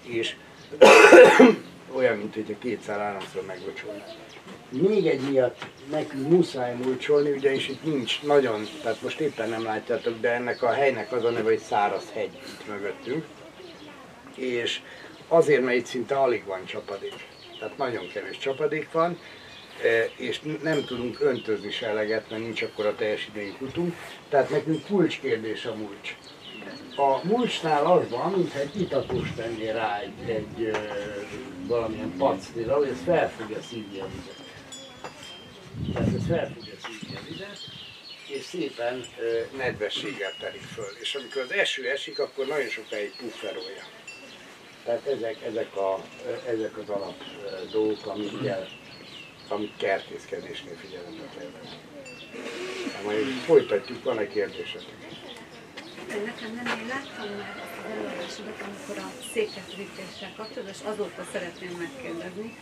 és 0.04 0.36
olyan, 1.98 2.18
mint 2.18 2.34
hogyha 2.34 2.58
kétszer-háromszor 2.60 3.46
megbocsolnál. 3.46 4.24
Még 4.70 5.07
egy 5.07 5.22
miatt 5.30 5.66
nekünk 5.89 6.30
muszáj 6.30 6.76
mulcsolni, 6.76 7.32
ugyanis 7.32 7.68
itt 7.68 7.84
nincs 7.84 8.22
nagyon, 8.22 8.68
tehát 8.82 9.01
most 9.01 9.20
éppen 9.20 9.49
nem 9.49 9.63
látjátok, 9.63 10.20
de 10.20 10.32
ennek 10.32 10.61
a 10.61 10.72
helynek 10.72 11.11
az 11.11 11.24
a 11.24 11.30
neve, 11.30 11.49
hogy 11.49 11.59
száraz 11.59 12.11
hegy 12.13 12.32
itt 12.34 12.68
mögöttünk. 12.68 13.26
És 14.36 14.82
azért, 15.28 15.63
mert 15.63 15.78
itt 15.78 15.86
szinte 15.86 16.16
alig 16.16 16.45
van 16.45 16.66
csapadék. 16.66 17.13
Tehát 17.59 17.78
nagyon 17.78 18.07
kevés 18.13 18.38
csapadék 18.38 18.91
van, 18.91 19.20
e, 19.84 20.09
és 20.18 20.41
nem 20.61 20.84
tudunk 20.86 21.22
öntözni 21.22 21.72
se 21.72 21.88
eleget, 21.88 22.30
mert 22.30 22.41
nincs 22.41 22.61
akkor 22.61 22.86
a 22.86 22.95
teljesítmény 22.95 23.57
kutunk. 23.57 23.95
Tehát 24.30 24.49
nekünk 24.49 24.86
kulcskérdés 24.86 25.66
a 25.66 25.76
mulcs. 25.76 26.16
A 26.95 27.28
mulcsnál 27.28 27.86
az 27.86 28.09
van, 28.09 28.32
mintha 28.32 28.59
egy 28.59 28.82
itatós 28.82 29.28
tennél 29.36 29.74
rá 29.74 29.99
egy, 29.99 30.30
egy 30.30 30.63
ö, 30.63 30.78
valamilyen 31.68 32.13
pacnira, 32.18 32.76
hogy 32.76 32.88
ez 32.88 33.01
fel 33.05 33.30
fogja 33.30 33.61
szívni 33.61 33.99
a 33.99 34.07
vizet. 34.16 34.45
Tehát 35.93 36.13
ez 36.15 36.26
fel 36.28 36.53
fogja 36.53 36.73
szívni 36.84 37.15
a 37.15 37.45
és 38.28 38.43
szépen 38.43 39.05
ö, 39.19 39.39
nedvességgel 39.57 40.34
telik 40.39 40.61
föl. 40.61 40.91
És 40.99 41.15
amikor 41.15 41.41
az 41.41 41.51
eső 41.51 41.89
esik, 41.89 42.19
akkor 42.19 42.45
nagyon 42.45 42.69
sokáig 42.69 43.15
pufferolja. 43.17 43.84
Tehát 44.86 45.07
ezek, 45.07 45.43
ezek, 45.43 45.76
a, 45.76 46.03
ezek 46.47 46.78
az 46.78 46.89
alap 46.89 47.23
dolgok, 47.71 48.05
amik 48.05 48.41
kell, 48.43 48.67
amik 49.47 49.78
kertészkedésnél 49.78 50.76
figyelembe 50.76 51.23
kell 51.38 51.49
venni. 51.51 51.76
Hát 52.93 53.03
Majd 53.03 53.26
folytatjuk, 53.45 54.03
van-e 54.03 54.28
kérdésetek? 54.28 54.95
Nekem 56.07 56.53
nem, 56.55 56.80
én 56.80 56.88
láttam 56.88 57.36
már 57.38 57.65
előadásodat, 57.91 58.61
amikor 58.61 59.03
a 59.03 59.11
székesítéssel 59.34 60.34
kapcsolatban, 60.38 60.73
és 60.73 60.82
azóta 60.84 61.26
szeretném 61.32 61.71
megkérdezni, 61.78 62.57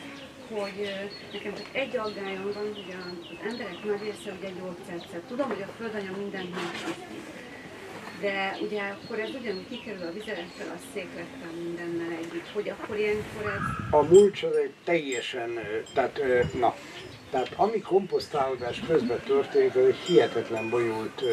hogy 0.50 1.10
nekem 1.34 1.54
csak 1.54 1.70
egy 1.72 1.98
aggályom 1.98 2.44
van, 2.44 2.74
hogy 2.74 2.96
az 3.00 3.50
emberek 3.50 3.84
nagy 3.84 4.02
része 4.02 4.36
ugye 4.40 4.50
gyógyszert. 4.60 5.24
Tudom, 5.28 5.48
hogy 5.48 5.62
a 5.62 5.74
földanya 5.78 6.18
mindent 6.18 6.50
megkapni. 6.50 7.18
De 8.22 8.58
ugye 8.62 8.82
akkor 8.82 9.20
ez 9.20 9.30
ugyanúgy 9.30 9.68
kikerül 9.70 10.08
a 10.08 10.12
vizelettel, 10.12 10.68
a 10.76 10.80
széklettel, 10.94 11.52
mindennel 11.64 12.12
együtt, 12.12 12.50
hogy 12.54 12.70
akkor 12.70 12.98
ilyenkor 12.98 13.46
ez 13.46 14.00
A 14.00 14.02
mulcs 14.02 14.44
az 14.44 14.56
egy 14.56 14.74
teljesen, 14.84 15.60
tehát 15.94 16.20
na, 16.60 16.76
tehát 17.32 17.54
ami 17.56 17.80
komposztálódás 17.80 18.82
közben 18.88 19.20
történik, 19.26 19.76
az 19.76 19.86
egy 19.86 19.96
hihetetlen 19.96 20.70
bonyolult 20.70 21.24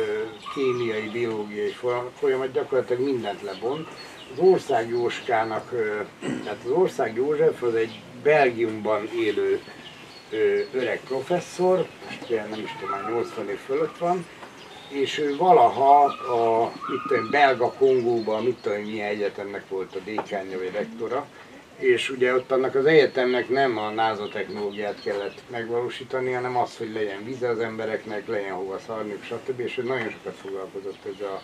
kémiai, 0.55 1.09
biológiai 1.09 1.75
folyamat, 2.15 2.53
gyakorlatilag 2.53 3.03
mindent 3.03 3.43
lebont. 3.43 3.89
Az 4.33 4.39
ország 4.39 4.89
Jóskának, 4.89 5.71
tehát 6.21 6.59
az 6.65 6.71
ország 6.71 7.17
József 7.17 7.63
az 7.63 7.75
egy 7.75 8.01
Belgiumban 8.23 9.09
élő 9.17 9.61
ö, 10.31 10.61
öreg 10.73 11.01
professzor, 11.01 11.87
ilyen 12.29 12.49
nem 12.49 12.61
is 12.61 12.71
tudom, 12.81 12.91
már 12.91 13.11
80 13.11 13.49
év 13.49 13.59
fölött 13.59 13.99
van, 13.99 14.27
és 14.89 15.19
ő 15.19 15.37
valaha 15.37 16.05
a 16.05 16.73
mit 16.89 17.01
tudom, 17.09 17.31
belga 17.31 17.73
Kongóban, 17.73 18.45
mit 18.45 18.57
tudom, 18.63 18.79
milyen 18.79 19.09
egyetemnek 19.09 19.69
volt 19.69 19.95
a 19.95 19.99
dékánja 20.05 20.59
vagy 20.59 20.71
rektora, 20.73 21.27
és 21.81 22.11
ugye 22.11 22.35
ott 22.35 22.51
annak 22.51 22.75
az 22.75 22.87
egyetemnek 22.87 23.49
nem 23.49 23.79
a 23.79 23.91
NASA 23.91 24.29
technológiát 24.29 25.03
kellett 25.03 25.41
megvalósítani, 25.51 26.33
hanem 26.33 26.57
az, 26.57 26.77
hogy 26.77 26.93
legyen 26.93 27.25
víze 27.25 27.49
az 27.49 27.59
embereknek, 27.59 28.27
legyen 28.27 28.53
hova 28.53 28.79
szarniuk, 28.87 29.23
stb. 29.23 29.61
És 29.61 29.79
ő 29.79 29.83
nagyon 29.83 30.11
sokat 30.11 30.35
foglalkozott 30.35 31.05
ez 31.05 31.21
a 31.27 31.43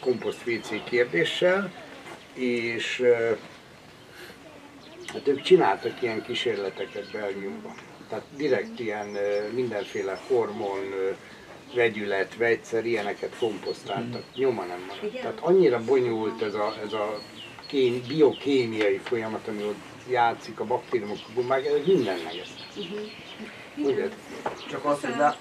komposzt 0.00 0.46
WC 0.46 0.84
kérdéssel, 0.84 1.72
és 2.34 3.02
hát 5.12 5.28
ők 5.28 5.40
csináltak 5.42 6.02
ilyen 6.02 6.22
kísérleteket 6.22 7.10
Belgiumban. 7.12 7.74
Tehát 8.08 8.24
direkt 8.36 8.80
ilyen 8.80 9.16
mindenféle 9.54 10.20
hormon, 10.28 10.94
vegyület, 11.74 12.36
vegyszer, 12.36 12.86
ilyeneket 12.86 13.36
komposztáltak. 13.38 14.22
Nyoma 14.34 14.64
nem 14.64 14.84
maradt. 14.88 15.20
Tehát 15.20 15.38
annyira 15.40 15.84
bonyolult 15.84 16.42
ez 16.42 16.54
a, 16.54 16.74
ez 16.84 16.92
a 16.92 17.18
kém, 17.66 18.02
biokémiai 18.08 18.98
folyamat, 18.98 19.48
ami 19.48 19.62
ott 19.62 20.08
játszik, 20.08 20.60
a 20.60 20.64
baktériumok, 20.64 21.18
gumák, 21.34 21.66
ez 21.66 21.86
minden 21.86 22.18
megesz. 22.24 22.54
Ugye? 23.76 24.08
Csak 24.70 24.84
az, 24.84 25.00
hogy 25.00 25.16
ná- 25.16 25.38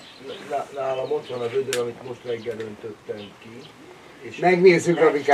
ná- 0.49 0.73
nálam 0.73 1.11
ott 1.11 1.27
van 1.27 1.41
az 1.41 1.53
ödör, 1.53 1.77
amit 1.81 2.03
most 2.07 2.23
reggel 2.23 2.59
öntöttem 2.59 3.31
ki. 3.39 3.49
És 4.21 4.37
Megnézzük, 4.37 4.99
megnézzük. 4.99 5.25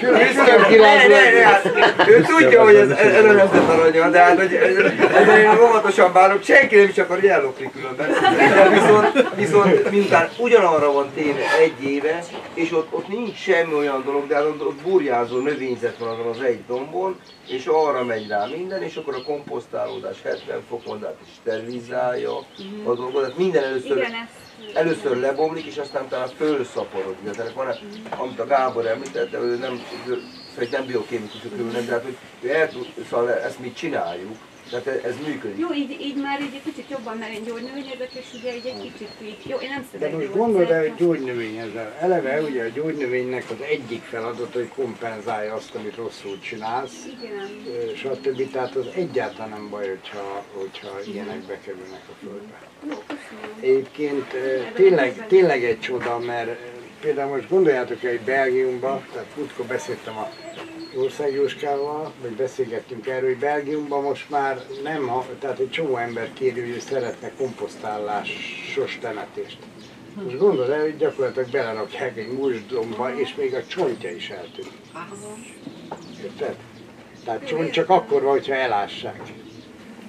Küzdöm 0.00 0.66
kilázva. 0.68 1.14
hát, 1.44 2.08
ő 2.08 2.20
tudja, 2.20 2.62
hogy 2.62 2.74
ez 2.74 2.90
előrezett 2.90 3.68
aranya, 3.68 4.10
de 4.10 4.18
hát 4.18 4.38
hogy 4.38 4.54
ezzel 4.54 5.40
én 5.40 5.60
óvatosan 5.60 6.12
bánok, 6.12 6.42
senki 6.42 6.76
nem 6.76 6.88
is 6.88 6.98
akar, 6.98 7.20
hogy 7.20 7.28
ellopni 7.28 7.70
különben. 7.72 8.10
De 8.10 8.68
viszont, 8.68 9.34
viszont 9.34 9.90
miután 9.90 10.28
ugyanarra 10.38 10.92
van 10.92 11.10
téve 11.14 11.58
egy 11.60 11.84
éve, 11.84 12.24
és 12.54 12.72
ott, 12.72 12.88
ott 12.90 13.08
nincs 13.08 13.36
semmi 13.36 13.74
olyan 13.74 14.02
dolog, 14.04 14.26
de 14.26 14.34
hát 14.34 14.44
ott, 14.44 14.66
ott 14.66 14.82
burjázó 14.82 15.38
növényzet 15.38 15.98
van 15.98 16.08
azon 16.08 16.26
az 16.26 16.40
egy 16.40 16.60
dombon, 16.66 17.20
és 17.48 17.66
arra 17.66 18.04
megy 18.04 18.28
rá 18.28 18.46
minden, 18.56 18.82
és 18.82 18.96
akkor 18.96 19.14
a 19.14 19.22
komposztálódás 19.22 20.16
70 20.22 20.62
fokon 20.68 21.04
át 21.06 21.16
is 21.22 21.28
sterilizálja 21.40 22.36
a 22.84 22.94
dolgot. 22.94 23.22
Tehát 23.22 23.38
minden 23.38 23.64
először 23.64 23.96
igen, 23.96 24.12
ezt 24.12 24.49
először 24.74 25.16
lebomlik, 25.16 25.64
és 25.66 25.76
aztán 25.76 26.04
utána 26.04 26.26
fölszaporodik. 26.26 27.30
Tehát 27.30 27.52
van, 27.52 27.74
amit 28.18 28.40
a 28.40 28.46
Gábor 28.46 28.86
említette, 28.86 29.38
ő 29.38 29.56
nem, 29.56 29.80
ő, 30.08 30.22
szóval 30.54 30.70
nem 30.70 30.86
biokémikusok 30.86 31.52
ülnek, 31.58 31.84
de 31.84 31.92
hát, 31.92 32.02
hogy 32.02 32.16
ő 32.40 32.54
el 32.54 32.70
szóval 33.10 33.32
ezt 33.32 33.58
mi 33.58 33.72
csináljuk, 33.72 34.36
tehát 34.70 34.86
ez, 34.86 35.04
ez 35.04 35.14
működik. 35.26 35.58
Jó, 35.58 35.72
így, 35.74 35.90
így 36.00 36.16
már 36.16 36.40
így 36.40 36.54
egy 36.54 36.62
kicsit 36.72 36.90
jobban, 36.90 37.16
mert 37.16 37.32
én 37.32 37.42
gyógynövényezek, 37.44 38.10
és 38.12 38.26
ugye 38.40 38.56
így 38.56 38.66
egy 38.66 38.82
kicsit 38.82 39.10
így, 39.22 39.36
jó, 39.46 39.56
én 39.56 39.68
nem 39.68 39.80
De 39.92 39.98
szedek 39.98 40.12
most 40.16 40.32
gondold 40.36 40.70
el, 40.70 40.80
hogy 40.80 40.88
most- 40.88 41.00
gyógynövény 41.00 41.56
ezzel. 41.56 41.96
Eleve 42.00 42.40
ugye 42.40 42.62
a 42.64 42.68
gyógynövénynek 42.68 43.44
az 43.50 43.64
egyik 43.70 44.02
feladat, 44.02 44.52
hogy 44.52 44.68
kompenzálja 44.74 45.54
azt, 45.54 45.74
amit 45.74 45.94
rosszul 45.96 46.38
csinálsz, 46.40 47.06
Igen. 47.20 47.48
stb. 47.96 48.50
Tehát 48.50 48.74
az 48.76 48.86
egyáltalán 48.94 49.48
nem 49.50 49.68
baj, 49.70 49.88
hogyha, 49.88 50.44
hogyha 50.52 50.90
ilyenek 51.12 51.38
bekerülnek 51.38 52.02
a 52.08 52.12
földbe. 52.24 52.58
Jó, 52.88 53.02
köszönöm. 53.06 53.56
Egyébként 53.60 54.34
tényleg, 54.74 55.26
tényleg 55.26 55.64
egy 55.64 55.80
csoda, 55.80 56.18
mert 56.18 56.56
például 57.00 57.36
most 57.36 57.48
gondoljátok 57.48 58.02
el, 58.04 58.10
hogy 58.10 58.20
Belgiumban, 58.20 59.04
tehát 59.12 59.26
múltkor 59.36 59.66
beszéltem 59.66 60.16
a 60.18 60.28
Ország 60.96 61.32
Jóskával, 61.32 62.12
vagy 62.22 62.30
beszélgettünk 62.30 63.06
erről, 63.06 63.28
hogy 63.28 63.38
Belgiumban 63.38 64.02
most 64.02 64.30
már 64.30 64.64
nem, 64.82 65.10
tehát 65.38 65.58
egy 65.58 65.70
csomó 65.70 65.96
ember 65.96 66.32
kéri, 66.32 66.70
hogy 66.70 66.80
szeretne 66.80 67.32
komposztálásos 67.36 68.98
temetést. 69.00 69.58
Most 70.24 70.38
gondolod 70.38 70.70
el, 70.70 70.80
hogy 70.80 70.96
gyakorlatilag 70.96 71.50
belerakják 71.50 72.16
egy 72.16 72.32
musdomba, 72.32 73.18
és 73.18 73.34
még 73.34 73.54
a 73.54 73.66
csontja 73.66 74.10
is 74.10 74.30
eltűnik. 74.30 74.72
Érted? 76.22 76.56
Tehát 77.24 77.46
csont 77.46 77.70
csak 77.70 77.88
akkor 77.88 78.22
van, 78.22 78.30
hogyha 78.30 78.54
elássák. 78.54 79.20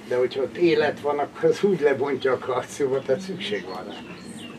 De 0.08 0.16
hogyha 0.16 0.42
ott 0.42 0.56
élet 0.56 1.00
van, 1.00 1.18
akkor 1.18 1.44
az 1.44 1.62
úgy 1.62 1.80
lebontja 1.80 2.32
a 2.32 2.38
kalciumot, 2.38 3.06
tehát 3.06 3.20
szükség 3.20 3.64
van 3.64 3.84
rá. 3.84 3.94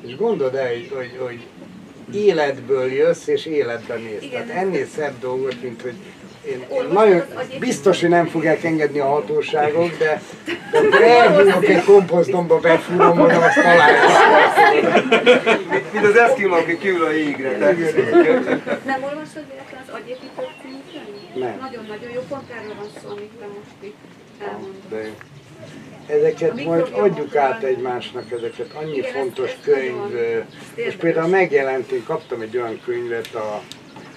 És 0.05 0.15
gondold 0.15 0.55
el, 0.55 0.67
hogy, 0.67 1.17
hogy 1.19 1.47
életből 2.13 2.91
jössz, 2.91 3.27
és 3.27 3.45
életben 3.45 3.99
mész. 4.01 4.31
Tehát 4.31 4.49
ennél 4.49 4.85
szebb 4.95 5.19
dolgot, 5.19 5.61
mint 5.61 5.81
hogy 5.81 5.95
én, 6.47 6.65
én 6.71 6.87
nagyon 6.91 7.23
biztos, 7.59 8.01
hogy 8.01 8.09
nem 8.09 8.25
fogják 8.25 8.63
engedni 8.63 8.99
a 8.99 9.05
hatóságok, 9.05 9.97
de, 9.97 10.21
de 10.71 11.17
elhívok 11.21 11.67
egy 11.67 11.83
komposztomba, 11.83 12.59
befúrom, 12.59 13.17
mondom, 13.17 13.41
azt 13.41 13.55
találják. 13.55 13.99
Mint, 15.69 15.93
mint 15.93 16.05
az 16.05 16.15
eszkimó, 16.15 16.53
aki 16.53 16.77
kívül 16.77 17.05
a 17.05 17.11
jégre. 17.11 17.57
Nem 17.57 19.03
olvasod 19.03 19.43
véletlen 19.49 19.81
az 19.81 19.91
könyvet? 20.61 21.35
Nem. 21.35 21.57
Nagyon-nagyon 21.61 22.11
jó, 22.13 22.21
pont 22.29 22.49
erről 22.57 22.75
van 22.75 22.89
szó, 23.01 23.09
amit 23.09 23.31
te 23.39 23.45
most 23.45 23.75
itt 23.79 23.95
elmondod. 24.39 25.13
Ezeket 26.07 26.63
majd 26.65 26.87
adjuk 26.91 27.35
át 27.35 27.63
egymásnak, 27.63 28.31
ezeket 28.31 28.73
annyi 28.73 29.01
fontos 29.01 29.51
könyv. 29.61 29.95
Most 30.85 30.97
például 30.97 31.27
megjelent, 31.27 31.91
én 31.91 32.03
kaptam 32.03 32.41
egy 32.41 32.57
olyan 32.57 32.81
könyvet, 32.85 33.35
a 33.35 33.61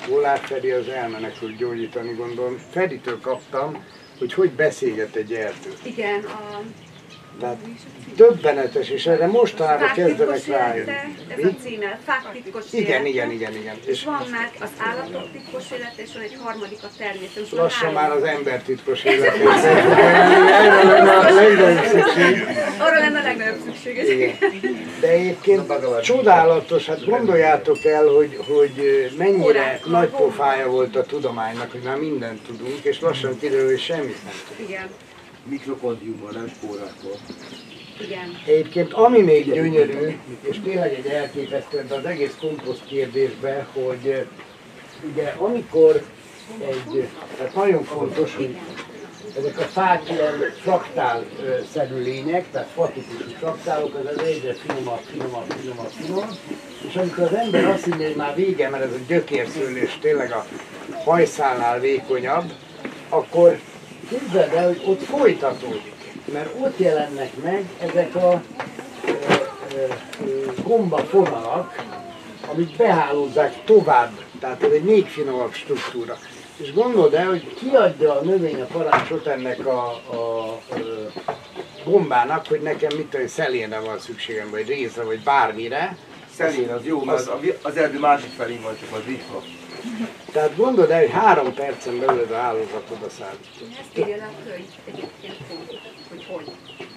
Volár 0.08 0.38
Feri 0.38 0.70
az 0.70 0.88
elmenekült 0.88 1.56
gyógyítani 1.56 2.12
gondolom. 2.12 2.58
Feritől 2.70 3.20
kaptam, 3.20 3.84
hogy 4.18 4.32
hogy 4.32 4.50
beszélget 4.50 5.14
egy 5.14 5.32
erdő. 5.32 5.72
Igen, 5.82 6.24
a 6.24 6.60
Tehát 7.40 7.56
döbbenetes, 8.16 8.88
és 8.90 9.06
erre 9.06 9.26
mostanában 9.26 9.92
kezdenek 9.94 10.46
rájönni. 10.46 10.90
élete, 10.90 11.08
ez 11.28 11.44
a 11.44 11.62
címe, 11.62 11.98
Fák 12.04 12.32
titkos 12.32 12.64
Igen, 12.72 12.86
élete. 12.86 13.08
igen, 13.08 13.30
igen, 13.30 13.54
igen. 13.54 13.76
És 13.84 13.88
És 13.88 14.04
van 14.04 14.26
már 14.30 14.50
az 14.60 14.70
állatok 14.78 15.32
titkos 15.32 15.70
élete, 15.70 16.02
és 16.02 16.12
van 16.14 16.22
egy 16.22 16.36
harmadik 16.42 16.78
a 16.82 16.88
természet. 16.98 17.50
Lassan 17.50 17.92
már 17.92 18.10
az 18.10 18.22
ember 18.22 18.62
titkos 18.62 19.04
életét 19.04 19.46
Erre 19.46 20.84
lenne 20.84 21.10
a 21.12 21.30
legnagyobb 21.32 21.84
szükség. 21.84 22.44
Arra 22.78 22.98
lenne 22.98 23.18
a 23.18 23.22
legnagyobb 23.22 23.60
szükség. 23.64 23.96
Igen. 23.96 24.36
De 25.00 25.08
egyébként 25.08 25.72
csodálatos, 26.02 26.86
hát 26.86 27.04
gondoljátok 27.04 27.84
el, 27.84 28.06
hogy, 28.06 28.38
hogy 28.48 29.10
mennyire 29.18 29.80
nagy 29.84 30.08
pofája 30.08 30.68
volt 30.68 30.96
a 30.96 31.02
tudománynak, 31.02 31.72
hogy 31.72 31.82
már 31.82 31.96
mindent 31.96 32.40
tudunk, 32.46 32.78
és 32.82 33.00
lassan 33.00 33.38
kiderül, 33.38 33.66
hogy 33.66 33.80
semmit 33.80 34.24
nem 34.24 34.34
tudunk. 34.48 34.68
Igen, 34.70 34.88
Mikrokondriumban, 35.48 36.32
nem 36.34 36.48
spórákból. 36.48 37.16
igen. 38.00 38.38
Egyébként 38.46 38.92
ami 38.92 39.20
még 39.20 39.52
gyönyörű, 39.52 40.16
és 40.40 40.60
tényleg 40.64 40.94
egy 40.94 41.06
elképesztő 41.06 41.78
ebben 41.78 41.98
az 41.98 42.04
egész 42.04 42.36
komposzt 42.40 42.84
kérdésben, 42.86 43.66
hogy 43.72 44.08
eh, 44.10 44.26
ugye 45.12 45.34
amikor 45.38 46.02
egy, 46.60 47.08
tehát 47.36 47.54
nagyon 47.54 47.84
fontos, 47.84 48.34
hogy 48.34 48.56
ezek 49.38 49.58
a 49.58 49.62
fák 49.62 50.10
ilyen 50.10 50.52
fraktál 50.62 51.24
ö, 51.42 51.58
szerű 51.72 52.02
lények, 52.02 52.50
tehát 52.50 52.68
fatikusú 52.74 53.28
fraktálok, 53.38 53.94
az 53.94 54.16
az 54.16 54.22
egyre 54.24 54.54
finomabb, 54.54 55.00
finomabb, 55.10 55.44
finomabb, 55.60 55.90
finomabb, 55.90 56.38
és 56.88 56.96
amikor 56.96 57.24
az 57.24 57.34
ember 57.34 57.64
azt 57.64 57.84
hinné, 57.84 58.04
hogy 58.04 58.16
már 58.16 58.34
vége, 58.34 58.68
mert 58.68 58.84
ez 58.84 58.92
a 58.92 59.04
gyökérszőlés 59.06 59.98
tényleg 60.00 60.32
a 60.32 60.46
hajszálnál 61.04 61.80
vékonyabb, 61.80 62.52
akkor 63.08 63.58
képzeld 64.08 64.52
el, 64.52 64.66
hogy 64.66 64.82
ott 64.86 65.02
folytatódik, 65.02 65.94
mert 66.32 66.54
ott 66.60 66.78
jelennek 66.78 67.30
meg 67.42 67.64
ezek 67.78 68.14
a 68.14 68.42
ö, 69.74 69.86
gombafonalak, 70.62 71.84
amik 72.52 72.76
behálózzák 72.76 73.64
tovább, 73.64 74.12
tehát 74.40 74.62
ez 74.62 74.70
egy 74.70 74.84
még 74.84 75.06
finomabb 75.06 75.52
struktúra. 75.52 76.18
És 76.56 76.72
gondold 76.72 77.14
el, 77.14 77.26
hogy 77.26 77.54
kiadja 77.54 78.18
a 78.18 78.22
növény 78.22 78.60
a 78.60 78.64
parancsot 78.64 79.26
ennek 79.26 79.66
a, 79.66 80.00
a, 80.10 80.16
a 81.26 81.36
gombának, 81.84 82.46
hogy 82.46 82.60
nekem 82.60 82.96
mit 82.96 83.06
tudom, 83.06 83.26
szelénre 83.26 83.80
van 83.80 83.98
szükségem, 83.98 84.50
vagy 84.50 84.68
részre, 84.68 85.02
vagy 85.02 85.20
bármire. 85.20 85.96
Szelén 86.36 86.68
az 86.68 86.84
jó, 86.84 87.04
mert 87.04 87.18
az, 87.18 87.30
az 87.62 87.76
erdő 87.76 87.98
másik 87.98 88.30
felén 88.36 88.62
van, 88.62 88.76
csak 88.80 88.92
az 88.92 89.04
ritka. 89.06 89.42
Tehát 90.32 90.56
gondold 90.56 90.90
el, 90.90 91.00
hogy 91.00 91.10
három 91.10 91.54
percen 91.54 91.98
belül 91.98 92.26
a 92.32 92.36
hálózat 92.36 92.90
oda 92.98 93.08
szállítja. 93.08 93.66
Ezt 93.80 93.98
írja 93.98 94.24
a 94.24 94.48
könyv 94.48 94.66
egyébként, 94.84 95.36
hogy 96.08 96.26
hogy. 96.30 96.50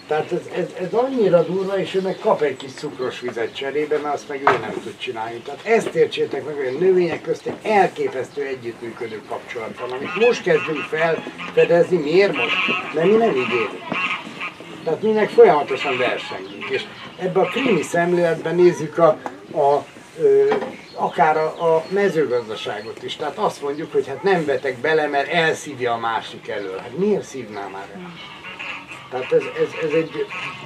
Tehát 0.07 0.31
ez, 0.31 0.41
ez, 0.55 0.65
ez 0.79 0.93
annyira 0.93 1.43
durva, 1.43 1.77
és 1.77 1.95
ő 1.95 2.01
meg 2.01 2.17
kap 2.19 2.41
egy 2.41 2.57
kis 2.57 2.71
cukros 2.71 3.19
vizet 3.19 3.55
cserébe, 3.55 3.97
mert 3.97 4.13
azt 4.13 4.27
meg 4.29 4.41
ő 4.41 4.43
nem 4.43 4.73
tud 4.83 4.97
csinálni. 4.97 5.37
Tehát 5.37 5.65
ezt 5.65 5.95
értsétek 5.95 6.45
meg, 6.45 6.55
hogy 6.55 6.75
a 6.75 6.79
növények 6.79 7.21
közt 7.21 7.45
egy 7.45 7.71
elképesztő 7.71 8.41
együttműködő 8.41 9.21
kapcsolat 9.27 9.79
van, 9.79 9.91
amit 9.91 10.27
most 10.27 10.43
kezdünk 10.43 10.77
felfedezni. 10.77 11.97
Miért 11.97 12.35
most? 12.35 12.55
Mert 12.93 13.07
mi 13.07 13.15
nem 13.15 13.35
így 13.35 13.51
élünk. 13.51 13.83
Tehát 14.83 15.01
mi 15.01 15.11
meg 15.11 15.29
folyamatosan 15.29 15.97
versengünk. 15.97 16.69
És 16.69 16.83
ebben 17.17 17.43
a 17.43 17.47
krimi 17.47 17.81
szemléletben 17.81 18.55
nézzük 18.55 18.97
a, 18.97 19.07
a 19.53 19.85
akár 20.93 21.37
a, 21.37 21.75
a 21.75 21.85
mezőgazdaságot 21.89 23.03
is. 23.03 23.15
Tehát 23.15 23.37
azt 23.37 23.61
mondjuk, 23.61 23.91
hogy 23.91 24.07
hát 24.07 24.23
nem 24.23 24.45
vetek 24.45 24.77
bele, 24.77 25.07
mert 25.07 25.27
elszívja 25.27 25.93
a 25.93 25.97
másik 25.97 26.47
elől. 26.47 26.77
Hát 26.77 26.97
miért 26.97 27.23
szívná 27.23 27.67
már 27.67 27.87
el? 27.93 28.13
Tehát 29.09 29.31
ez, 29.31 29.43
ez, 29.43 29.89
ez 29.89 29.93
egy 29.93 30.25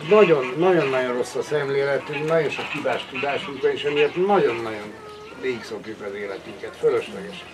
nagyon-nagyon 0.10 1.14
rossz 1.14 1.36
a 1.36 1.42
szemléletünk, 1.42 2.28
nagyon 2.28 2.50
sok 2.50 2.66
hibás 2.66 3.06
tudásunk 3.12 3.64
és 3.64 3.84
emiatt 3.84 4.28
nagyon-nagyon 4.28 4.94
végigszokjuk 5.42 6.02
az 6.02 6.14
életünket, 6.14 6.76
fölöslegesen. 6.80 7.48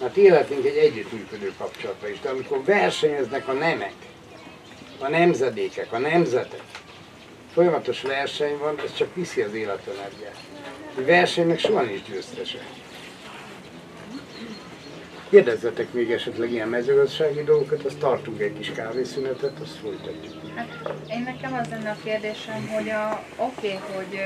Hát 0.00 0.16
életünk 0.16 0.64
egy 0.64 0.76
együttműködő 0.76 1.52
kapcsolata 1.58 2.08
is, 2.08 2.20
de 2.20 2.28
amikor 2.28 2.64
versenyeznek 2.64 3.48
a 3.48 3.52
nemek, 3.52 3.94
a 4.98 5.08
nemzedékek, 5.08 5.92
a 5.92 5.98
nemzetek, 5.98 6.62
folyamatos 7.52 8.02
verseny 8.02 8.58
van, 8.58 8.80
ez 8.84 8.94
csak 8.94 9.14
viszi 9.14 9.40
az 9.40 9.54
életenergiát. 9.54 10.36
A 10.98 11.04
versenynek 11.06 11.58
soha 11.58 11.82
nincs 11.82 12.02
győztese. 12.10 12.58
Kérdezzetek 15.28 15.92
még 15.92 16.10
esetleg 16.10 16.52
ilyen 16.52 16.68
mezőgazdasági 16.68 17.42
dolgokat, 17.44 17.84
azt 17.84 17.98
tartunk 17.98 18.40
egy 18.40 18.52
kis 18.58 18.70
kávészünetet, 18.72 19.60
azt 19.62 19.76
folytatjuk. 19.76 20.34
Hát, 20.54 20.68
én 21.10 21.22
nekem 21.22 21.54
az 21.54 21.68
lenne 21.70 21.90
a 21.90 21.96
kérdésem, 22.04 22.68
hogy 22.68 22.88
a, 22.88 23.22
oké, 23.36 23.78
hogy 23.94 24.18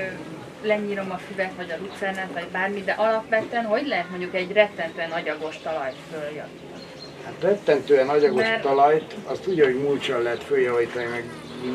ö, 0.62 0.66
lenyírom 0.66 1.11
a 1.11 1.16
füvet, 1.16 1.53
vagy 1.57 1.71
a 1.71 1.77
lucernát, 1.83 2.33
vagy 2.33 2.47
bármi, 2.53 2.83
de 2.83 2.93
alapvetően 2.93 3.64
hogy 3.64 3.87
lehet 3.87 4.11
mondjuk 4.11 4.35
egy 4.35 4.53
rettentően 4.53 5.11
agyagos 5.11 5.59
talajt 5.62 5.97
följavítani? 6.11 6.83
Hát 7.25 7.35
rettentően 7.41 8.09
agyagos 8.09 8.43
Mert- 8.43 8.62
talajt, 8.62 9.14
azt 9.25 9.47
ugye, 9.47 9.64
hogy 9.64 9.79
mulcsal 9.83 10.23
lehet 10.23 10.43
följavítani 10.43 11.07
meg 11.07 11.25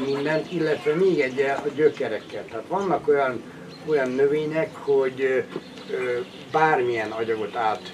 mindent, 0.05 0.51
illetve 0.51 0.93
még 0.93 1.19
egy 1.19 1.39
a 1.39 1.67
gyökerekkel. 1.75 2.45
Tehát 2.49 2.65
vannak 2.67 3.07
olyan, 3.07 3.43
olyan 3.85 4.09
növények, 4.09 4.75
hogy 4.75 5.43
bármilyen 6.51 7.11
agyagot 7.11 7.55
át 7.55 7.93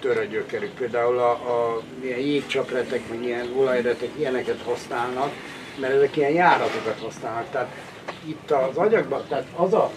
tör 0.00 0.18
a 0.18 0.24
gyökerük. 0.24 0.74
Például 0.74 1.18
a, 1.18 1.30
a 1.30 1.82
ilyen 2.02 2.18
jégcsapretek, 2.18 3.08
vagy 3.08 3.24
ilyen 3.24 3.52
olajretek 3.56 4.10
ilyeneket 4.18 4.62
használnak, 4.64 5.32
mert 5.80 5.94
ezek 5.94 6.16
ilyen 6.16 6.32
járatokat 6.32 6.98
használnak. 7.02 7.50
Tehát 7.50 7.74
itt 8.26 8.50
az 8.50 8.76
agyagban, 8.76 9.24
tehát 9.28 9.46
az, 9.56 9.72
a, 9.74 9.90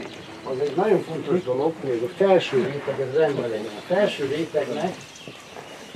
az 0.43 0.59
egy 0.59 0.75
nagyon 0.75 1.01
fontos 1.01 1.43
dolog, 1.43 1.73
hogy 1.81 2.09
a 2.11 2.17
felső 2.17 2.57
réteg, 2.57 3.07
ez 3.07 3.17
rendben 3.17 3.49
legyen. 3.49 3.65
A 3.65 3.93
felső 3.93 4.25
rétegnek 4.25 4.95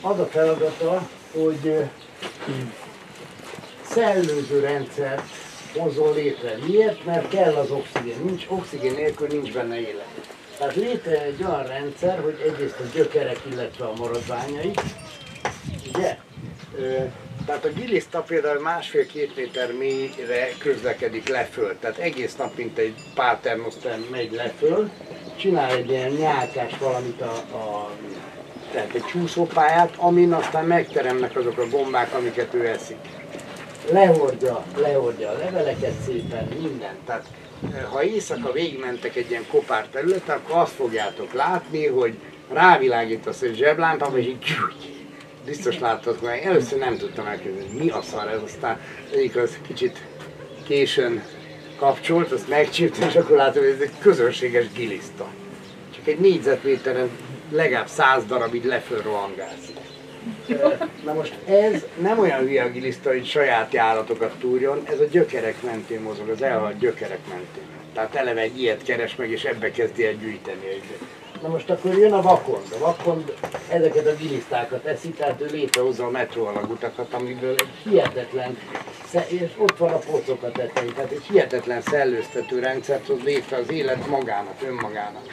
az 0.01 0.19
a 0.19 0.25
feladata, 0.25 1.07
hogy 1.33 1.89
szellőző 3.81 4.59
rendszert 4.59 5.23
hozzon 5.77 6.13
létre. 6.13 6.57
Miért? 6.67 7.05
Mert 7.05 7.29
kell 7.29 7.53
az 7.53 7.71
oxigén. 7.71 8.17
Nincs 8.23 8.45
oxigén 8.47 8.93
nélkül 8.93 9.27
nincs 9.27 9.53
benne 9.53 9.79
élet. 9.79 10.05
Tehát 10.57 10.75
létre 10.75 11.21
egy 11.21 11.43
olyan 11.43 11.63
rendszer, 11.63 12.19
hogy 12.19 12.39
egyrészt 12.45 12.79
a 12.79 12.83
gyökerek, 12.93 13.39
illetve 13.51 13.85
a 13.85 13.93
maradványai, 13.97 14.71
ugye? 15.93 16.17
Tehát 17.45 17.65
a 17.65 17.69
giliszta 17.69 18.21
például 18.21 18.59
másfél-két 18.59 19.35
méter 19.35 19.73
mélyre 19.73 20.47
közlekedik 20.59 21.27
leföl. 21.27 21.77
Tehát 21.79 21.97
egész 21.97 22.35
nap, 22.35 22.57
mint 22.57 22.77
egy 22.77 22.95
páternosztern 23.15 24.01
megy 24.11 24.31
leföl, 24.31 24.89
csinál 25.35 25.71
egy 25.71 25.89
ilyen 25.89 26.11
nyálkás 26.11 26.77
valamit 26.77 27.21
a, 27.21 27.33
a 27.57 27.89
tehát 28.71 28.93
egy 28.93 29.05
csúszópályát, 29.05 29.95
amin 29.97 30.33
aztán 30.33 30.65
megteremnek 30.65 31.35
azok 31.35 31.57
a 31.57 31.67
gombák, 31.67 32.13
amiket 32.13 32.53
ő 32.53 32.67
eszik. 32.67 33.20
Lehordja, 33.89 34.65
lehordja 34.77 35.29
a 35.29 35.37
leveleket 35.37 35.93
szépen, 36.05 36.47
mindent. 36.61 36.99
Tehát 37.05 37.25
eh, 37.73 37.83
ha 37.91 38.03
éjszaka 38.03 38.51
végigmentek 38.51 39.15
egy 39.15 39.29
ilyen 39.29 39.47
kopár 39.47 39.87
területen, 39.87 40.37
akkor 40.37 40.61
azt 40.61 40.71
fogjátok 40.71 41.33
látni, 41.33 41.87
hogy 41.87 42.13
rávilágítasz 42.51 43.41
egy 43.41 43.55
zseblámpába, 43.55 44.17
és 44.17 44.25
így. 44.25 44.37
Biztos 45.45 45.79
láttad 45.79 46.17
meg, 46.21 46.45
először 46.45 46.79
nem 46.79 46.97
tudtam 46.97 47.25
elképzelni, 47.27 47.83
mi 47.83 47.89
a 47.89 48.01
szar 48.01 48.27
ez, 48.27 48.41
aztán 48.43 48.79
egyik 49.13 49.35
az 49.35 49.57
kicsit 49.67 49.97
későn 50.67 51.23
kapcsolt, 51.77 52.31
azt 52.31 52.47
megcsíptem, 52.47 53.07
és 53.07 53.15
akkor 53.15 53.35
látom, 53.35 53.63
hogy 53.63 53.71
ez 53.71 53.81
egy 53.81 53.99
közönséges 53.99 54.71
giliszta. 54.71 55.27
Csak 55.95 56.07
egy 56.07 56.19
négyzetméteren 56.19 57.09
legalább 57.51 57.87
száz 57.87 58.25
darab 58.25 58.53
így 58.53 58.65
leföl. 58.65 59.01
Na 61.05 61.13
most 61.13 61.33
ez 61.45 61.85
nem 62.01 62.19
olyan 62.19 62.39
hülye 62.39 62.63
a 62.63 62.69
giliszta, 62.69 63.09
hogy 63.09 63.25
saját 63.25 63.73
járatokat 63.73 64.33
túrjon, 64.39 64.81
ez 64.83 64.99
a 64.99 65.05
gyökerek 65.11 65.61
mentén 65.61 66.01
mozog, 66.01 66.29
az 66.29 66.41
elhalt 66.41 66.77
gyökerek 66.77 67.27
mentén. 67.29 67.63
Tehát 67.93 68.15
eleve 68.15 68.41
egy 68.41 68.61
ilyet 68.61 68.83
keres 68.83 69.15
meg, 69.15 69.29
és 69.29 69.43
ebbe 69.43 69.71
kezdi 69.71 70.05
el 70.05 70.13
gyűjteni. 70.13 70.81
Na 71.41 71.47
most 71.47 71.69
akkor 71.69 71.97
jön 71.97 72.13
a 72.13 72.21
vakond. 72.21 72.65
A 72.75 72.79
vakond 72.79 73.33
ezeket 73.69 74.07
a 74.07 74.15
gilisztákat 74.15 74.85
eszi, 74.85 75.09
tehát 75.09 75.41
ő 75.41 75.45
létrehozza 75.51 76.05
a 76.05 76.09
metróalagutakat, 76.09 77.13
amiből 77.13 77.55
egy 77.57 77.91
hihetetlen, 77.91 78.57
és 79.27 79.49
ott 79.57 79.77
van 79.77 79.91
a 79.91 79.97
pocokat 79.97 80.53
tetején, 80.53 80.93
tehát 80.93 81.11
egy 81.11 81.23
hihetetlen 81.31 81.81
szellőztető 81.81 82.59
rendszert 82.59 83.07
hoz 83.07 83.23
létre 83.23 83.57
az 83.57 83.71
élet 83.71 84.07
magának, 84.07 84.55
önmagának. 84.67 85.23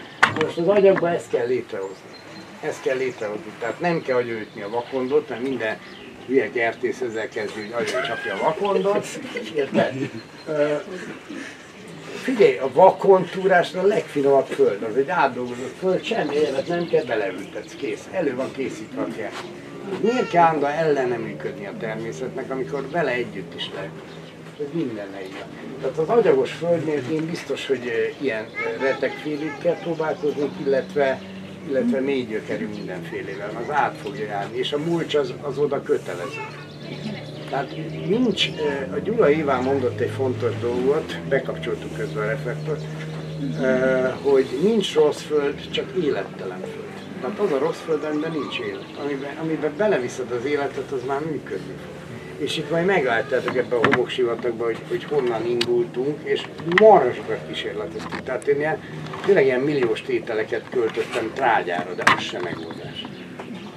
Most 0.42 0.58
az 0.58 0.68
agyakban 0.68 1.12
ezt 1.12 1.30
kell 1.30 1.46
létrehozni. 1.46 2.07
Ezt 2.60 2.82
kell 2.82 2.96
létrehozni. 2.96 3.52
Tehát 3.58 3.80
nem 3.80 4.02
kell 4.02 4.16
agyonütni 4.16 4.62
a 4.62 4.68
vakondot, 4.68 5.28
mert 5.28 5.42
minden 5.42 5.78
hülye 6.26 6.50
kertész 6.50 7.00
ezzel 7.00 7.28
kezdő, 7.28 7.60
hogy 7.60 7.72
agyon 7.72 8.02
csapja 8.02 8.34
a 8.34 8.38
vakondot. 8.42 9.06
Érted? 9.54 10.10
Figyelj, 12.22 12.56
a 12.56 12.72
vakontúrásra 12.72 13.80
a 13.80 13.86
legfinomabb 13.86 14.46
föld, 14.46 14.82
az 14.82 14.96
egy 14.96 15.08
átdolgozott 15.08 15.78
föld, 15.78 16.04
semmi 16.04 16.34
élet 16.34 16.68
nem 16.68 16.88
kell, 16.88 17.04
beleültetsz, 17.04 17.74
kész. 17.74 18.08
Elő 18.10 18.34
van 18.34 18.52
készítve 18.52 19.02
a 19.02 19.08
kert. 19.16 19.42
Miért 20.00 20.28
kell 20.28 20.42
állandóan 20.42 20.72
ellene 20.72 21.16
működni 21.16 21.66
a 21.66 21.72
természetnek, 21.78 22.50
amikor 22.50 22.90
vele 22.90 23.10
együtt 23.10 23.54
is 23.54 23.70
lehet? 23.74 23.90
hogy 24.58 24.68
minden 24.72 25.06
igaz. 25.28 25.44
Tehát 25.80 25.98
az 25.98 26.08
agyagos 26.08 26.52
földnél 26.52 27.02
én 27.10 27.26
biztos, 27.26 27.66
hogy 27.66 28.14
ilyen 28.20 28.46
retegfélékkel 28.80 29.74
próbálkoznék, 29.74 30.50
illetve 30.64 31.20
illetve 31.68 32.00
mély 32.00 32.24
gyökerű 32.24 32.68
mindenfélével, 32.68 33.50
az 33.64 33.74
át 33.74 33.96
fogja 33.96 34.24
járni, 34.24 34.58
és 34.58 34.72
a 34.72 34.78
mulcs 34.78 35.14
az, 35.14 35.34
az 35.40 35.58
oda 35.58 35.82
kötelező. 35.82 36.40
Tehát 37.50 37.76
nincs, 38.08 38.48
eh, 38.48 38.92
a 38.92 38.98
Gyula 38.98 39.30
Iván 39.30 39.62
mondott 39.62 40.00
egy 40.00 40.10
fontos 40.10 40.58
dolgot, 40.60 41.18
bekapcsoltuk 41.28 41.96
közben 41.96 42.22
a 42.22 42.26
reflektort, 42.26 42.82
eh, 43.60 44.12
hogy 44.22 44.46
nincs 44.62 44.94
rossz 44.94 45.20
föld, 45.20 45.70
csak 45.70 45.86
élettelen 46.02 46.60
föld. 46.60 46.86
Tehát 47.20 47.38
az 47.38 47.52
a 47.52 47.58
rossz 47.58 47.80
föld, 47.84 48.04
amiben 48.04 48.30
nincs 48.32 48.58
élet. 48.58 48.98
Amiben, 49.04 49.36
amiben 49.42 49.72
beleviszed 49.76 50.30
az 50.30 50.44
életet, 50.44 50.90
az 50.92 51.00
már 51.06 51.20
működni 51.20 51.74
fog. 51.84 51.97
És 52.38 52.56
itt 52.56 52.70
majd 52.70 52.86
meglátjátok 52.86 53.56
ebbe 53.56 53.76
a 53.76 53.86
homoksivatagba, 53.86 54.64
hogy, 54.64 54.78
hogy 54.88 55.04
honnan 55.04 55.46
indultunk, 55.46 56.18
és 56.22 56.42
marha 56.80 57.12
sokat 57.12 57.38
kísérleteztünk. 57.48 58.22
Tehát 58.22 58.48
én 58.48 58.58
ilyen, 58.58 58.82
tényleg 59.24 59.44
ilyen 59.44 59.60
milliós 59.60 60.02
tételeket 60.02 60.68
költöttem 60.70 61.30
trágyára, 61.34 61.94
de 61.94 62.02
az 62.16 62.22
sem 62.22 62.42
megoldás. 62.42 63.04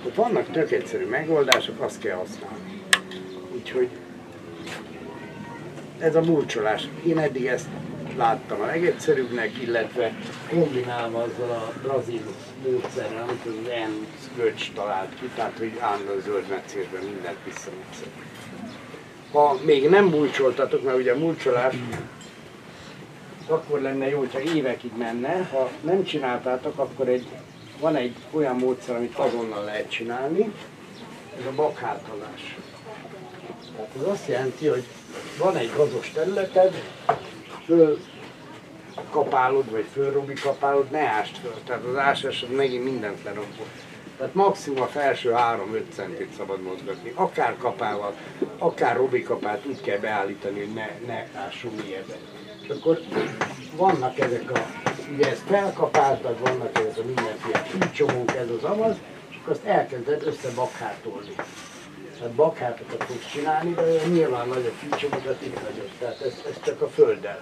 Tehát 0.03 0.15
vannak 0.15 0.51
tök 0.51 0.71
egyszerű 0.71 1.05
megoldások, 1.05 1.81
azt 1.81 1.99
kell 1.99 2.15
használni. 2.15 2.81
Úgyhogy 3.55 3.87
ez 5.99 6.15
a 6.15 6.21
mulcsolás. 6.21 6.87
Én 7.05 7.17
eddig 7.17 7.45
ezt 7.45 7.67
láttam 8.17 8.61
a 8.61 8.65
legegyszerűbbnek, 8.65 9.51
illetve 9.61 10.13
kombinálva 10.49 11.21
azzal 11.21 11.49
a 11.49 11.73
brazil 11.81 12.21
módszerrel, 12.63 13.21
amit 13.21 13.45
az 13.45 13.53
N. 13.89 14.07
Göcs 14.35 14.71
talált 14.71 15.15
ki, 15.19 15.29
tehát 15.35 15.57
hogy 15.57 15.77
állandóan 15.79 16.21
zöld 16.21 16.45
mindent 16.91 17.37
visszametszett. 17.45 18.30
Ha 19.31 19.57
még 19.65 19.89
nem 19.89 20.05
mulcsoltatok, 20.05 20.83
mert 20.83 20.97
ugye 20.97 21.15
mulcsolás 21.15 21.75
akkor 23.47 23.81
lenne 23.81 24.09
jó, 24.09 24.19
hogyha 24.19 24.39
évekig 24.39 24.91
menne, 24.97 25.47
ha 25.51 25.69
nem 25.81 26.03
csináltátok, 26.03 26.79
akkor 26.79 27.07
egy, 27.07 27.27
van 27.79 27.95
egy 27.95 28.15
olyan 28.31 28.55
módszer, 28.55 28.95
amit 28.95 29.15
azonnal 29.15 29.63
lehet 29.63 29.89
csinálni, 29.89 30.53
ez 31.39 31.45
a 31.45 31.55
bakhátolás. 31.55 32.57
Tehát 33.75 33.91
ez 34.01 34.07
azt 34.07 34.27
jelenti, 34.27 34.67
hogy 34.67 34.83
van 35.37 35.55
egy 35.55 35.71
gazos 35.75 36.11
területed, 36.11 36.81
föl 37.65 37.99
kapálod, 39.09 39.71
vagy 39.71 39.85
fölrobi 39.93 40.33
kapálod, 40.33 40.91
ne 40.91 41.07
ást 41.07 41.37
föl. 41.37 41.53
Tehát 41.65 41.83
az 41.83 41.95
ásás 41.95 42.43
az 42.43 42.55
megint 42.55 42.83
mindent 42.83 43.23
lerobol. 43.23 43.67
Tehát 44.21 44.35
maximum 44.35 44.81
a 44.81 44.87
felső 44.87 45.33
3-5 45.35 45.81
centit 45.93 46.33
szabad 46.37 46.61
mozgatni. 46.61 47.11
Akár 47.15 47.57
kapával, 47.57 48.15
akár 48.57 48.95
robi 48.95 49.23
kapát 49.23 49.65
úgy 49.65 49.81
kell 49.81 49.97
beállítani, 49.97 50.59
hogy 50.59 50.73
ne, 50.73 50.89
ne 51.05 51.39
ásson 51.39 51.71
mélyebben. 51.83 52.17
És 52.61 52.69
akkor 52.69 52.99
vannak 53.75 54.19
ezek 54.19 54.51
a, 54.51 54.59
ugye 55.13 55.29
ezt 55.29 55.41
felkapáltad, 55.41 56.39
vannak 56.39 56.77
ezek 56.77 56.97
a 56.97 57.05
mindenféle 57.05 57.57
fűcsomók, 57.57 58.35
ez 58.35 58.49
az 58.49 58.63
amaz, 58.63 58.95
és 59.29 59.35
akkor 59.41 59.53
azt 59.53 59.65
elkezded 59.65 60.23
összebakhátolni. 60.27 61.35
Tehát 62.17 62.31
bakhátokat 62.31 63.03
fogsz 63.03 63.31
csinálni, 63.31 63.73
de 63.73 64.07
nyilván 64.07 64.47
nagyobb 64.47 64.75
fűcsomokat 64.79 65.41
itt 65.41 65.61
nagyobb. 65.61 65.89
Tehát 65.99 66.21
ez, 66.21 66.43
ez 66.49 66.59
csak 66.63 66.81
a 66.81 66.87
földdel. 66.87 67.39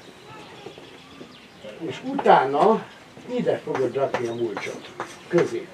És 1.80 2.02
utána 2.06 2.86
ide 3.38 3.58
fogod 3.58 3.94
rakni 3.94 4.28
a 4.28 4.34
mulcsot, 4.34 4.90
közé. 5.28 5.68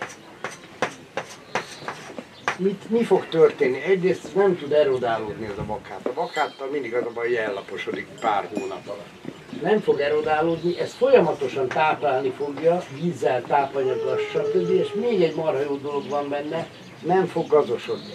Mit, 2.58 2.90
mi 2.90 3.04
fog 3.04 3.28
történni? 3.30 3.82
Egyrészt 3.82 4.36
nem 4.36 4.58
tud 4.58 4.72
erodálódni 4.72 5.46
az 5.46 5.58
a 5.58 5.64
bakhát. 5.66 6.06
A 6.06 6.14
bakháttal 6.14 6.68
mindig 6.72 6.94
az 6.94 7.04
a 7.06 7.12
baj, 7.14 7.26
hogy 7.28 7.36
ellaposodik 7.36 8.08
pár 8.20 8.50
hónap 8.54 8.88
alatt. 8.88 9.62
Nem 9.62 9.80
fog 9.80 10.00
erodálódni, 10.00 10.80
ez 10.80 10.94
folyamatosan 10.94 11.68
táplálni 11.68 12.30
fogja, 12.30 12.84
vízzel, 13.02 13.42
tápanyaggal, 13.42 14.18
stb. 14.18 14.70
És 14.70 14.94
még 14.94 15.22
egy 15.22 15.36
marha 15.36 15.62
jó 15.62 15.76
dolog 15.76 16.10
van 16.10 16.30
benne, 16.30 16.68
nem 17.04 17.26
fog 17.26 17.48
gazosodni. 17.48 18.14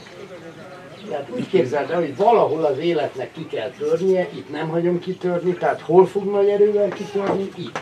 Tehát 1.08 1.30
úgy 1.30 1.48
képzeld 1.48 1.90
el, 1.90 1.98
hogy 1.98 2.16
valahol 2.16 2.64
az 2.64 2.78
életnek 2.78 3.32
ki 3.32 3.46
kell 3.46 3.70
törnie, 3.70 4.28
itt 4.34 4.50
nem 4.50 4.68
hagyom 4.68 4.98
kitörni, 4.98 5.52
tehát 5.52 5.80
hol 5.80 6.06
fog 6.06 6.24
nagy 6.24 6.48
erővel 6.48 6.88
kitörni? 6.88 7.50
Itt. 7.54 7.78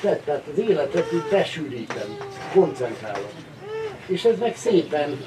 Tehát 0.00 0.42
az 0.52 0.58
életet 0.58 1.12
így 1.12 1.24
besűrítem, 1.30 2.16
koncentrálom. 2.52 3.39
És 4.10 4.24
ez 4.24 4.38
meg 4.38 4.56
szépen 4.56 5.18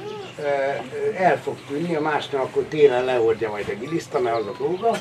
el 1.18 1.42
fog 1.42 1.58
tűnni, 1.68 1.96
a 1.96 2.02
másnál 2.02 2.42
akkor 2.42 2.64
télen 2.64 3.06
leordja 3.06 3.50
majd 3.50 3.70
a 3.70 3.80
giliszta, 3.80 4.20
mert 4.20 4.36
az 4.36 4.46
a 4.46 4.56
dolga, 4.58 4.92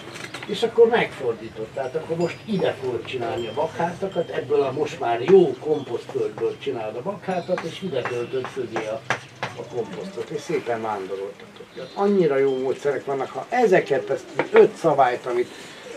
és 0.46 0.62
akkor 0.62 0.88
megfordított. 0.88 1.74
Tehát 1.74 1.94
akkor 1.94 2.16
most 2.16 2.36
ide 2.44 2.76
fogod 2.82 3.04
csinálni 3.04 3.46
a 3.46 3.52
bakhátakat, 3.54 4.30
ebből 4.30 4.62
a 4.62 4.72
most 4.72 5.00
már 5.00 5.20
jó 5.20 5.54
komposztföldből 5.60 6.58
csinálod 6.58 6.96
a 6.96 7.02
bakhátat, 7.02 7.60
és 7.60 7.82
ide 7.82 8.02
töltöd 8.02 8.46
közé 8.54 8.86
a, 8.86 9.00
a 9.40 9.62
komposztot, 9.74 10.30
és 10.30 10.40
szépen 10.40 10.82
vándoroltatok. 10.82 11.66
Tehát 11.74 11.90
Annyira 11.94 12.36
jó 12.38 12.58
módszerek 12.58 13.04
vannak, 13.04 13.30
ha 13.30 13.46
ezeket, 13.48 14.10
ezt 14.10 14.24
az 14.36 14.44
öt 14.52 14.74
szabályt, 14.74 15.26
amit, 15.26 15.48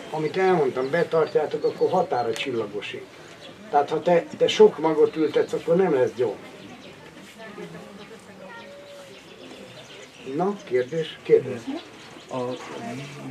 amit 0.09 0.37
elmondtam, 0.37 0.89
betartjátok, 0.89 1.63
akkor 1.63 1.89
határa 1.89 2.33
csillagosít. 2.33 3.05
Tehát 3.69 3.89
ha 3.89 4.01
te, 4.01 4.23
te 4.37 4.47
sok 4.47 4.79
magot 4.79 5.15
ültetsz, 5.15 5.53
akkor 5.53 5.75
nem 5.75 5.93
lesz 5.93 6.11
gyom. 6.15 6.35
Na, 10.33 10.55
kérdés? 10.63 11.17
Kérdés. 11.23 11.59
A 12.31 12.41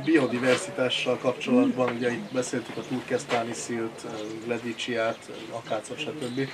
biodiversitással 0.05 1.17
kapcsolatban, 1.17 1.95
ugye 1.95 2.11
itt 2.11 2.31
beszéltük 2.31 2.77
a 2.77 2.81
turkesztáni 2.81 3.53
szilt, 3.53 4.05
ledicsiát, 4.47 5.31
akácot, 5.51 5.99
stb. 5.99 6.49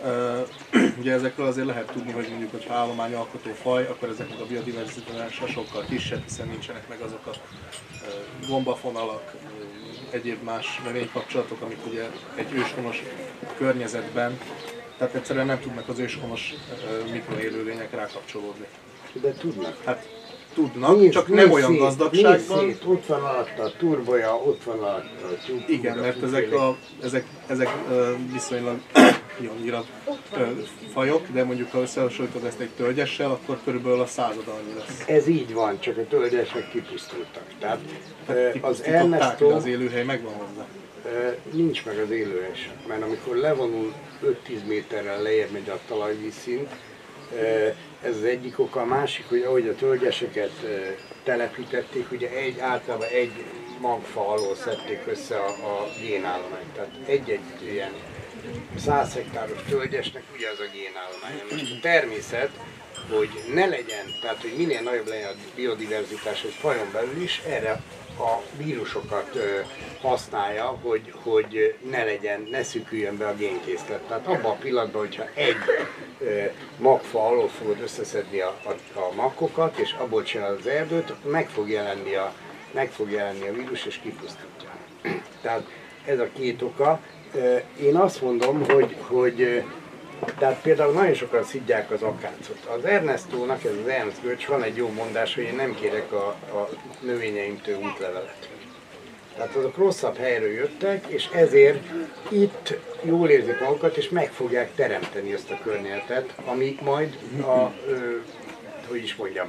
Ugye 1.00 1.12
ezekről 1.12 1.46
azért 1.46 1.66
lehet 1.66 1.92
tudni, 1.92 2.12
hogy 2.12 2.26
mondjuk, 2.28 2.50
hogy 2.50 2.66
állományalkotó 2.68 3.50
faj, 3.50 3.86
akkor 3.86 4.08
ezeknek 4.08 4.40
a 4.40 4.46
biodiversitása 4.46 5.46
sokkal 5.46 5.84
kisebb, 5.88 6.22
hiszen 6.22 6.48
nincsenek 6.48 6.88
meg 6.88 7.00
azok 7.00 7.26
a 7.26 7.30
gombafonalak, 8.48 9.34
egyéb 10.10 10.42
más 10.42 10.80
növénykapcsolatok, 10.84 11.60
amik 11.60 11.86
ugye 11.86 12.08
egy 12.34 12.52
őshonos 12.52 13.02
környezetben, 13.56 14.38
tehát 14.98 15.14
egyszerűen 15.14 15.46
nem 15.46 15.60
tudnak 15.60 15.88
az 15.88 15.98
őshonos 15.98 16.54
mikroélőlények 17.12 17.90
rákapcsolódni. 17.90 18.66
De 19.20 19.32
tudnak. 19.32 19.76
Hát 19.84 20.08
tudnak, 20.54 20.96
Nézd, 20.96 21.12
csak 21.12 21.28
nem 21.28 21.50
olyan 21.50 21.70
szét, 21.70 21.78
gazdagságban. 21.78 22.58
szét, 22.58 22.82
Ott 22.86 23.06
van 23.06 23.22
alatta 23.22 23.62
a 23.62 23.72
turboja, 23.78 24.34
ott 24.34 24.62
van 24.64 24.78
alatta 24.78 25.26
a 25.26 25.44
tyúk. 25.46 25.68
Igen, 25.68 25.98
mert 25.98 26.22
ezek, 26.22 26.52
a, 26.52 26.76
ezek, 27.02 27.26
ezek 27.46 27.68
viszonylag 28.32 28.78
annyira 29.58 29.84
fajok, 30.92 31.26
de 31.32 31.44
mondjuk 31.44 31.70
ha 31.70 31.80
összehasonlítod 31.80 32.44
ezt 32.44 32.60
egy 32.60 32.70
tölgyessel, 32.76 33.30
akkor 33.30 33.58
körülbelül 33.64 34.00
a 34.00 34.06
század 34.06 34.44
annyi 34.46 34.74
lesz. 34.78 35.04
Ez 35.06 35.26
így 35.26 35.54
van, 35.54 35.80
csak 35.80 35.98
a 35.98 36.06
tölgyesek 36.06 36.70
kipusztultak. 36.70 37.44
Tehát 37.58 37.80
az 38.60 38.82
Ernesto 38.82 39.50
az 39.50 39.66
élőhely 39.66 40.04
megvan 40.04 40.32
hozzá. 40.32 40.66
nincs 41.52 41.84
meg 41.84 41.98
az 41.98 42.10
élőes, 42.10 42.70
mert 42.88 43.02
amikor 43.02 43.36
levonul 43.36 43.92
5-10 44.24 44.66
méterrel 44.66 45.22
lejjebb 45.22 45.50
megy 45.50 45.68
a 45.68 45.78
talajvízszint, 45.88 46.68
ez 48.02 48.16
az 48.16 48.24
egyik 48.24 48.58
oka, 48.58 48.80
a 48.80 48.84
másik, 48.84 49.28
hogy 49.28 49.42
ahogy 49.42 49.68
a 49.68 49.74
tölgyeseket 49.74 50.52
ö, 50.64 50.68
telepítették, 51.24 52.12
ugye 52.12 52.30
egy, 52.30 52.58
általában 52.58 53.08
egy 53.08 53.32
magfa 53.80 54.28
alól 54.28 54.54
szedték 54.54 55.00
össze 55.06 55.36
a, 55.36 55.48
a 55.48 55.88
génállományt. 56.00 56.72
Tehát 56.74 56.90
egy-egy 57.06 57.40
ilyen 57.62 57.92
100 58.76 59.14
hektáros 59.14 59.62
tölgyesnek 59.68 60.22
ugye 60.34 60.48
az 60.48 60.60
a 60.60 60.70
génállomány. 60.72 61.42
Most 61.50 61.72
a 61.72 61.80
természet, 61.80 62.50
hogy 63.10 63.28
ne 63.54 63.66
legyen, 63.66 64.06
tehát 64.20 64.40
hogy 64.40 64.54
minél 64.56 64.80
nagyobb 64.80 65.08
legyen 65.08 65.28
a 65.28 65.34
biodiverzitás 65.54 66.42
egy 66.44 66.56
fajon 66.60 66.88
belül 66.92 67.22
is, 67.22 67.42
erre 67.46 67.82
a 68.18 68.42
vírusokat 68.56 69.38
használja, 70.00 70.64
hogy, 70.64 71.12
hogy 71.22 71.74
ne 71.90 72.04
legyen, 72.04 72.46
ne 72.50 72.62
szűküljön 72.62 73.16
be 73.16 73.26
a 73.26 73.34
génkészlet. 73.34 74.00
Tehát 74.00 74.26
abban 74.26 74.50
a 74.50 74.58
pillanatban, 74.60 75.00
hogyha 75.00 75.24
egy 75.34 75.56
magfa 76.78 77.26
alól 77.26 77.48
fogod 77.48 77.80
összeszedni 77.80 78.40
a, 78.40 78.56
a, 78.64 78.98
a 78.98 79.14
makkokat, 79.14 79.78
és 79.78 79.92
abból 79.98 80.22
csinálod 80.22 80.58
az 80.58 80.66
erdőt, 80.66 81.30
meg 81.30 81.48
fog 81.48 81.68
jelenni 81.68 82.14
a, 82.14 82.34
meg 82.70 82.90
fog 82.90 83.10
jelenni 83.10 83.48
a 83.48 83.52
vírus, 83.52 83.86
és 83.86 84.00
kipusztítja. 84.02 84.70
Tehát 85.40 85.62
ez 86.04 86.18
a 86.18 86.28
két 86.32 86.62
oka. 86.62 87.00
Én 87.80 87.96
azt 87.96 88.22
mondom, 88.22 88.64
hogy, 88.64 88.96
hogy 89.06 89.62
tehát 90.38 90.60
például 90.62 90.92
nagyon 90.92 91.14
sokan 91.14 91.44
szidják 91.44 91.90
az 91.90 92.02
akácot. 92.02 92.58
Az 92.78 92.84
Ernestónak, 92.84 93.64
ez 93.64 93.72
az 93.82 93.88
Ernst 93.88 94.22
Göcs, 94.22 94.46
van 94.46 94.62
egy 94.62 94.76
jó 94.76 94.88
mondás, 94.88 95.34
hogy 95.34 95.44
én 95.44 95.54
nem 95.54 95.74
kérek 95.74 96.12
a, 96.12 96.26
a 96.28 96.68
növényeimtől 97.00 97.78
útlevelet. 97.78 98.48
Tehát 99.36 99.54
azok 99.54 99.76
rosszabb 99.76 100.16
helyről 100.16 100.50
jöttek, 100.50 101.06
és 101.06 101.28
ezért 101.32 101.88
itt 102.28 102.74
jól 103.02 103.28
érzik 103.28 103.60
magukat, 103.60 103.96
és 103.96 104.08
meg 104.08 104.32
fogják 104.32 104.74
teremteni 104.74 105.32
azt 105.32 105.50
a 105.50 105.58
környezetet, 105.62 106.34
ami 106.44 106.78
majd 106.82 107.18
a, 107.40 107.72
ö, 107.86 108.16
hogy 108.88 109.02
is 109.02 109.16
mondjam, 109.16 109.48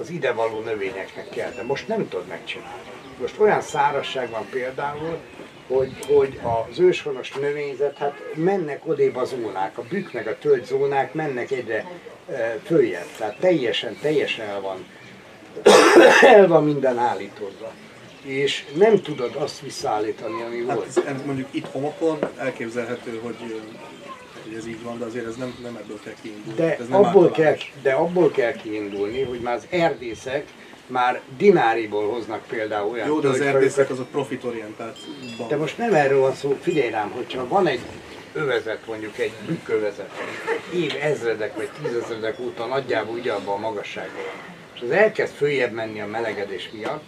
az 0.00 0.10
idevaló 0.10 0.60
növényeknek 0.60 1.28
kell, 1.28 1.50
de 1.50 1.62
most 1.62 1.88
nem 1.88 2.08
tudod 2.08 2.26
megcsinálni. 2.26 2.90
Most 3.20 3.38
olyan 3.38 3.60
szárazság 3.60 4.30
van 4.30 4.46
például, 4.50 5.18
hogy, 5.68 5.92
hogy 6.06 6.40
az 6.70 6.78
őshonos 6.78 7.32
növényzet, 7.32 7.96
hát 7.96 8.20
mennek 8.34 8.80
odébb 8.86 9.16
a 9.16 9.24
zónák, 9.24 9.78
a 9.78 9.82
bükk 9.88 10.12
meg 10.12 10.26
a 10.26 10.38
tölgy 10.38 10.64
zónák 10.64 11.14
mennek 11.14 11.50
egyre 11.50 11.84
e, 12.30 12.58
följebb, 12.64 13.06
tehát 13.18 13.36
teljesen, 13.40 13.96
teljesen 14.00 14.46
el 14.46 14.60
van, 14.60 14.86
el 16.22 16.46
van 16.46 16.64
minden 16.64 16.98
állítódva. 16.98 17.72
És 18.22 18.64
nem 18.74 19.02
tudod 19.02 19.34
azt 19.34 19.60
visszaállítani, 19.60 20.42
ami 20.42 20.64
Hát 20.66 20.76
volt. 20.76 20.86
ez, 20.86 20.96
ez 20.96 21.22
mondjuk 21.26 21.48
itt 21.50 21.66
homokon 21.66 22.18
elképzelhető, 22.36 23.20
hogy, 23.22 23.36
hogy 24.42 24.54
ez 24.56 24.66
így 24.66 24.82
van, 24.82 24.98
de 24.98 25.04
azért 25.04 25.26
ez 25.26 25.36
nem, 25.36 25.54
nem 25.62 25.76
ebből 25.76 26.00
kell 26.04 26.14
kiindulni. 26.22 26.58
De 26.60 26.76
ez 26.76 26.88
nem 26.88 27.04
abból, 27.04 27.30
kell, 27.30 27.56
de 27.82 27.92
abból 27.92 28.30
kell 28.30 28.52
kiindulni, 28.52 29.22
hogy 29.22 29.40
már 29.40 29.54
az 29.54 29.66
erdészek 29.70 30.44
már 30.88 31.20
dináriból 31.36 32.08
hoznak 32.08 32.42
például 32.48 32.90
olyan 32.90 33.06
Jó, 33.06 33.20
de 33.20 33.28
az 33.28 33.40
erdészek 33.40 33.90
azok 33.90 34.10
profitorientált. 34.10 34.96
De 35.48 35.56
most 35.56 35.78
nem 35.78 35.94
erről 35.94 36.20
van 36.20 36.34
szó, 36.34 36.56
figyelj 36.60 36.90
rám, 36.90 37.10
hogyha 37.10 37.48
van 37.48 37.66
egy 37.66 37.80
övezet, 38.32 38.86
mondjuk 38.86 39.18
egy 39.18 39.32
bükkövezet, 39.46 40.10
év 40.74 40.94
ezredek 41.00 41.56
vagy 41.56 41.68
tízezredek 41.82 42.40
óta 42.40 42.66
nagyjából 42.66 43.14
ugyanabban 43.14 43.54
a 43.54 43.58
magasságban 43.58 44.22
van, 44.22 44.56
és 44.74 44.80
az 44.80 44.90
elkezd 44.90 45.32
följebb 45.32 45.72
menni 45.72 46.00
a 46.00 46.06
melegedés 46.06 46.70
miatt, 46.72 47.02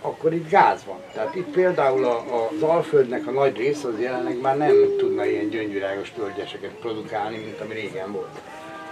akkor 0.00 0.32
itt 0.32 0.48
gáz 0.48 0.84
van. 0.86 0.98
Tehát 1.12 1.34
itt 1.34 1.48
például 1.48 2.04
a, 2.04 2.46
az 2.52 2.62
Alföldnek 2.62 3.26
a 3.26 3.30
nagy 3.30 3.56
része 3.56 3.88
az 3.88 4.00
jelenleg 4.00 4.40
már 4.40 4.56
nem 4.56 4.74
tudna 4.98 5.24
ilyen 5.24 5.48
gyöngyvirágos 5.48 6.12
tölgyeseket 6.12 6.70
produkálni, 6.70 7.36
mint 7.36 7.60
ami 7.60 7.74
régen 7.74 8.12
volt. 8.12 8.40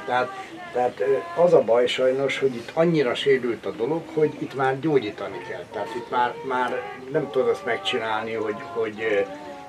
Tehát, 0.07 0.31
tehát 0.73 1.03
az 1.37 1.53
a 1.53 1.61
baj 1.63 1.87
sajnos, 1.87 2.39
hogy 2.39 2.55
itt 2.55 2.71
annyira 2.75 3.15
sérült 3.15 3.67
a 3.67 3.71
dolog, 3.71 4.03
hogy 4.15 4.31
itt 4.39 4.55
már 4.55 4.81
gyógyítani 4.81 5.39
kell. 5.49 5.65
Tehát 5.73 5.95
itt 5.97 6.11
már, 6.11 6.35
már 6.49 6.83
nem 7.13 7.31
tudod 7.31 7.49
azt 7.49 7.65
megcsinálni, 7.65 8.33
hogy, 8.33 8.57
hogy 8.75 9.27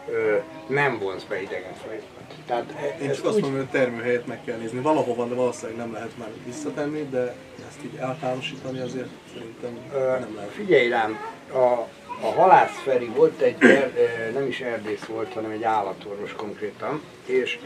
ö, 0.09 0.35
nem 0.67 0.99
vonz 0.99 1.23
be 1.23 1.41
idegen 1.41 1.73
fajokat. 1.73 2.11
Tehát 2.47 2.73
Én 3.01 3.11
csak 3.11 3.25
azt 3.25 3.35
úgy- 3.35 3.41
mondom, 3.41 3.59
hogy 3.59 3.67
a 3.69 3.77
termőhelyet 3.77 4.27
meg 4.27 4.39
kell 4.45 4.57
nézni. 4.57 4.79
Valahova, 4.79 5.25
de 5.25 5.35
valószínűleg 5.35 5.77
nem 5.77 5.93
lehet 5.93 6.17
már 6.17 6.29
visszatenni, 6.45 7.07
de 7.09 7.35
ezt 7.67 7.83
így 7.83 7.97
általánosítani 7.99 8.79
azért 8.79 9.09
szerintem 9.33 9.77
Ö, 9.93 10.19
nem 10.19 10.33
lehet. 10.35 10.51
Figyelj 10.51 10.89
rám, 10.89 11.17
a, 11.53 11.87
a 12.23 12.31
halász 12.31 12.79
Feri 12.83 13.05
volt 13.05 13.41
egy, 13.41 13.63
er, 13.63 13.91
nem 14.33 14.47
is 14.47 14.59
erdész 14.59 15.03
volt, 15.03 15.33
hanem 15.33 15.51
egy 15.51 15.63
állatorvos 15.63 16.33
konkrétan, 16.33 17.01
és 17.25 17.59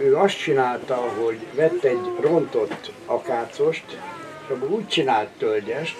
ő 0.00 0.16
azt 0.16 0.38
csinálta, 0.38 0.94
hogy 0.94 1.38
vett 1.54 1.84
egy 1.84 2.10
rontott 2.20 2.92
akácost, 3.06 3.84
és 4.44 4.50
abból 4.50 4.68
úgy 4.68 4.88
csinált 4.88 5.28
tölgyest, 5.38 5.96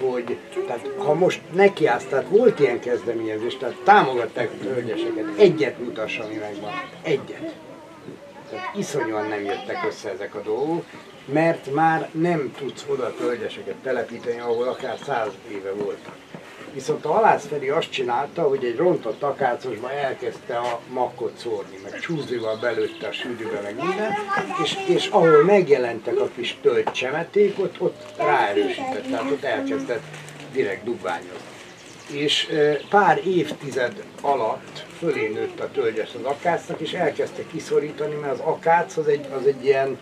hogy 0.00 0.36
tehát, 0.66 0.90
ha 0.96 1.14
most 1.14 1.40
nekiállsz, 1.52 2.04
tehát 2.04 2.28
volt 2.28 2.60
ilyen 2.60 2.80
kezdeményezés, 2.80 3.56
tehát 3.56 3.76
támogatták 3.84 4.50
a 4.52 4.64
tölgyeseket, 4.64 5.24
egyet 5.38 5.78
mutass, 5.78 6.18
ami 6.18 6.34
megvan, 6.34 6.72
egyet. 7.02 7.54
Tehát 8.50 8.76
iszonyúan 8.76 9.28
nem 9.28 9.44
jöttek 9.44 9.84
össze 9.88 10.10
ezek 10.10 10.34
a 10.34 10.40
dolgok, 10.40 10.84
mert 11.24 11.74
már 11.74 12.08
nem 12.12 12.52
tudsz 12.58 12.84
oda 12.88 13.14
tölgyeseket 13.14 13.74
telepíteni, 13.74 14.38
ahol 14.40 14.68
akár 14.68 14.98
száz 15.04 15.30
éve 15.50 15.72
voltak. 15.72 16.16
Viszont 16.74 17.04
a 17.04 17.12
halász 17.12 17.46
Feri 17.46 17.68
azt 17.68 17.90
csinálta, 17.90 18.42
hogy 18.42 18.64
egy 18.64 18.76
rontott 18.76 19.22
akácosba 19.22 19.92
elkezdte 19.92 20.56
a 20.56 20.80
makkot 20.92 21.36
szórni, 21.36 21.78
meg 21.82 22.00
csúzival 22.00 22.56
belőtte 22.56 23.06
a 23.06 23.12
sűrűbe, 23.12 23.60
meg 23.60 23.76
minden, 23.76 24.12
és, 24.62 24.76
és 24.86 25.06
ahol 25.06 25.44
megjelentek 25.44 26.20
a 26.20 26.28
kis 26.34 26.58
tölgycsemeték, 26.62 27.58
ott, 27.58 27.80
ott 27.80 28.04
ráerősített, 28.16 29.08
tehát 29.10 29.30
ott 29.30 29.44
elkezdett 29.44 30.02
direkt 30.52 30.84
dugványozni 30.84 31.52
és 32.10 32.48
pár 32.88 33.26
évtized 33.26 34.04
alatt 34.20 34.84
fölé 34.98 35.28
nőtt 35.28 35.60
a 35.60 35.70
tölgyes 35.70 36.10
az 36.14 36.24
akácnak, 36.24 36.80
és 36.80 36.92
elkezdte 36.92 37.42
kiszorítani, 37.46 38.14
mert 38.14 38.32
az 38.32 38.40
akác 38.40 38.96
az 38.96 39.06
egy, 39.06 39.26
az 39.40 39.46
egy 39.46 39.64
ilyen 39.64 39.98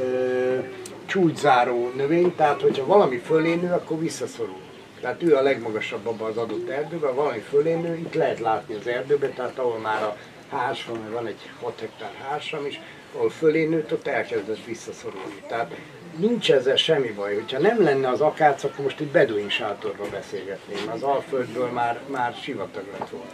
ö, 0.00 0.58
csúcszáró 1.06 1.90
növény, 1.96 2.34
tehát 2.34 2.60
hogyha 2.60 2.86
valami 2.86 3.16
fölé 3.16 3.54
nő, 3.54 3.72
akkor 3.72 3.98
visszaszorul. 3.98 4.60
Tehát 5.00 5.22
ő 5.22 5.36
a 5.36 5.42
legmagasabb 5.42 6.06
abban 6.06 6.30
az 6.30 6.36
adott 6.36 6.68
erdőben, 6.68 7.14
valami 7.14 7.38
fölé 7.38 7.74
nő, 7.74 7.96
itt 7.96 8.14
lehet 8.14 8.38
látni 8.38 8.74
az 8.74 8.86
erdőben, 8.86 9.34
tehát 9.34 9.58
ahol 9.58 9.78
már 9.78 10.02
a 10.02 10.16
ház 10.50 10.78
van, 10.88 11.10
van 11.12 11.26
egy 11.26 11.50
6 11.60 11.80
hektár 11.80 12.12
hársam 12.28 12.66
is, 12.66 12.80
ahol 13.14 13.30
fölé 13.30 13.64
nőtt, 13.64 13.92
ott 13.92 14.06
elkezdett 14.06 14.64
visszaszorulni. 14.64 15.42
Tehát 15.48 15.74
nincs 16.16 16.52
ezzel 16.52 16.76
semmi 16.76 17.08
baj. 17.08 17.34
Hogyha 17.34 17.58
nem 17.58 17.82
lenne 17.82 18.08
az 18.08 18.20
akác, 18.20 18.64
akkor 18.64 18.84
most 18.84 19.00
itt 19.00 19.10
beduin 19.10 19.48
sátorról 19.48 20.08
beszélgetnénk. 20.10 20.92
Az 20.92 21.02
Alföldből 21.02 21.68
már, 21.68 22.00
már 22.06 22.34
sivatag 22.42 22.84
lett 22.98 23.08
volna. 23.08 23.30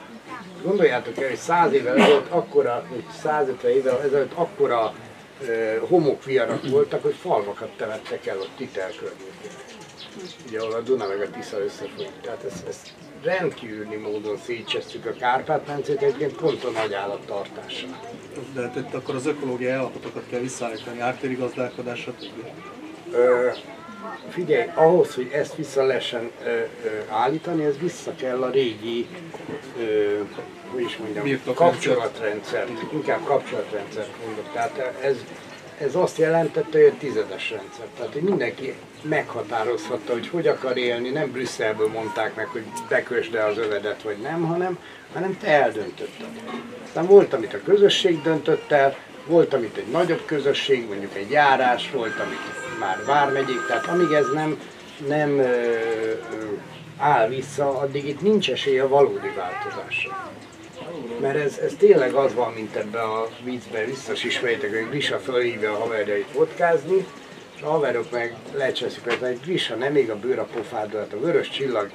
Gondoljátok 0.62 1.18
el, 1.18 1.28
hogy 1.28 1.36
száz 1.36 1.72
évvel 1.72 1.96
ezelőtt 1.96 2.30
akkora, 2.30 2.86
vagy 2.90 3.04
150 3.22 3.70
évvel 3.70 4.02
ezelőtt 4.02 4.32
akkora 4.34 4.94
homokviarak 5.88 6.68
voltak, 6.70 7.02
hogy 7.02 7.14
falvakat 7.14 7.70
temettek 7.76 8.26
el 8.26 8.38
ott 8.38 8.50
Titel 8.56 8.90
környékén. 8.90 9.50
Ugye 10.46 10.60
ahol 10.60 10.72
a 10.72 10.80
Duna 10.80 11.06
meg 11.06 11.20
a 11.20 11.30
Tisza 11.30 11.58
összefolyik. 11.58 12.10
Tehát 12.20 12.44
ez, 12.44 12.64
ez 12.68 12.82
rendkívüli 13.22 13.96
módon 13.96 14.38
szétcsesztük 14.44 15.06
a 15.06 15.12
Kárpát-mencét 15.12 16.02
egyébként 16.02 16.36
pont 16.36 16.64
a 16.64 16.70
nagy 16.70 16.94
állattartással. 16.94 18.00
De 18.54 18.62
hát 18.62 18.76
itt 18.76 18.94
akkor 18.94 19.14
az 19.14 19.26
ökológiai 19.26 19.70
állapotokat 19.70 20.22
kell 20.30 20.40
visszaállítani, 20.40 21.00
ártéri 21.00 21.34
gazdálkodás, 21.34 22.00
stb. 22.00 22.44
Ö, 23.12 23.50
figyelj, 24.28 24.70
ahhoz, 24.74 25.14
hogy 25.14 25.30
ezt 25.32 25.54
vissza 25.54 25.82
lehessen 25.82 26.30
ö, 26.44 26.48
ö, 26.48 26.64
állítani, 27.08 27.64
ez 27.64 27.78
vissza 27.78 28.14
kell 28.14 28.42
a 28.42 28.50
régi, 28.50 29.06
ö, 29.78 30.20
hogy 30.72 30.82
is 30.82 30.96
mondjam, 30.96 31.54
kapcsolatrendszert, 31.54 32.70
inkább 32.92 33.24
kapcsolatrendszert 33.24 34.10
mondok. 34.26 34.52
Tehát 34.52 34.96
ez, 35.00 35.16
ez 35.78 35.94
azt 35.94 36.18
jelentette, 36.18 36.78
hogy 36.78 36.86
egy 36.86 36.98
tizedes 36.98 37.50
rendszer. 37.50 37.86
Tehát, 37.96 38.12
hogy 38.12 38.22
mindenki 38.22 38.74
meghatározhatta, 39.02 40.12
hogy 40.12 40.28
hogy 40.28 40.46
akar 40.46 40.76
élni, 40.76 41.08
nem 41.08 41.30
Brüsszelből 41.30 41.88
mondták 41.88 42.34
meg, 42.34 42.46
hogy 42.46 42.64
bekösd 42.88 43.34
el 43.34 43.48
az 43.48 43.58
övedet, 43.58 44.02
vagy 44.02 44.16
nem, 44.16 44.42
hanem, 44.42 44.78
hanem 45.12 45.38
te 45.38 45.46
eldöntötted. 45.46 46.26
Aztán 46.84 47.06
volt, 47.06 47.32
amit 47.32 47.54
a 47.54 47.62
közösség 47.64 48.22
döntött 48.22 48.70
el, 48.70 48.96
volt, 49.26 49.54
amit 49.54 49.76
egy 49.76 49.90
nagyobb 49.90 50.22
közösség, 50.24 50.86
mondjuk 50.88 51.14
egy 51.14 51.30
járás, 51.30 51.90
volt, 51.90 52.20
amit 52.20 52.78
már 52.78 53.04
vármegyék, 53.04 53.66
tehát 53.68 53.86
amíg 53.86 54.12
ez 54.12 54.26
nem, 54.34 54.60
nem 55.08 55.38
ö, 55.38 55.42
ö, 55.42 56.20
áll 56.98 57.28
vissza, 57.28 57.78
addig 57.78 58.06
itt 58.06 58.20
nincs 58.20 58.50
esély 58.50 58.78
a 58.78 58.88
valódi 58.88 59.32
változásra. 59.36 60.30
Mert 61.20 61.36
ez, 61.36 61.58
ez 61.58 61.72
tényleg 61.78 62.12
az 62.12 62.34
van, 62.34 62.52
mint 62.52 62.76
ebbe 62.76 63.00
a 63.00 63.28
vízbe, 63.44 63.84
biztos 63.84 64.24
ismeritek, 64.24 64.74
hogy 64.74 64.88
Grisa 64.88 65.18
fölhívja 65.18 65.72
a 65.72 65.78
haverjait 65.78 66.32
vodkázni, 66.32 67.06
és 67.56 67.62
a 67.62 67.70
haverok 67.70 68.10
meg 68.10 68.34
lecseszik, 68.52 69.04
hogy 69.04 69.18
egy 69.22 69.40
Grisa 69.44 69.74
nem 69.74 69.96
ég 69.96 70.10
a 70.10 70.16
bőr 70.16 70.38
a 70.38 70.48
pofádra, 70.54 70.98
hát 70.98 71.12
a 71.12 71.20
vörös 71.20 71.48
csillag 71.48 71.90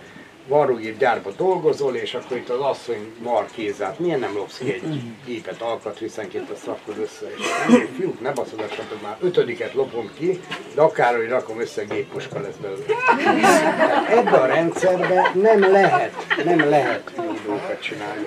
varrógép 0.47 0.97
gyárba 0.97 1.31
dolgozol, 1.38 1.95
és 1.95 2.13
akkor 2.13 2.38
itt 2.38 2.49
az 2.49 2.59
asszony 2.59 3.13
mar 3.23 3.45
kézát. 3.51 3.99
Milyen 3.99 4.19
nem 4.19 4.33
lopsz 4.35 4.57
ki 4.57 4.73
egy 4.73 5.01
gépet 5.25 5.61
alkatrészenként 5.61 6.49
a 6.49 6.55
szakod 6.55 6.97
össze, 6.97 7.25
és 7.38 7.45
nem, 7.67 7.88
fiúk, 7.97 8.21
ne 8.21 8.31
baszogassatok 8.31 9.01
már, 9.01 9.17
ötödiket 9.21 9.73
lopom 9.73 10.11
ki, 10.17 10.39
de 10.75 10.81
akárhogy 10.81 11.27
rakom 11.27 11.59
össze, 11.59 11.83
géppuska 11.83 12.39
lesz 12.39 12.55
belőle. 12.61 12.83
Tehát 13.17 14.09
ebbe 14.09 14.38
a 14.38 14.45
rendszerbe 14.45 15.31
nem 15.33 15.59
lehet, 15.59 16.13
nem 16.45 16.69
lehet 16.69 17.11
dolgokat 17.45 17.81
csinálni. 17.81 18.26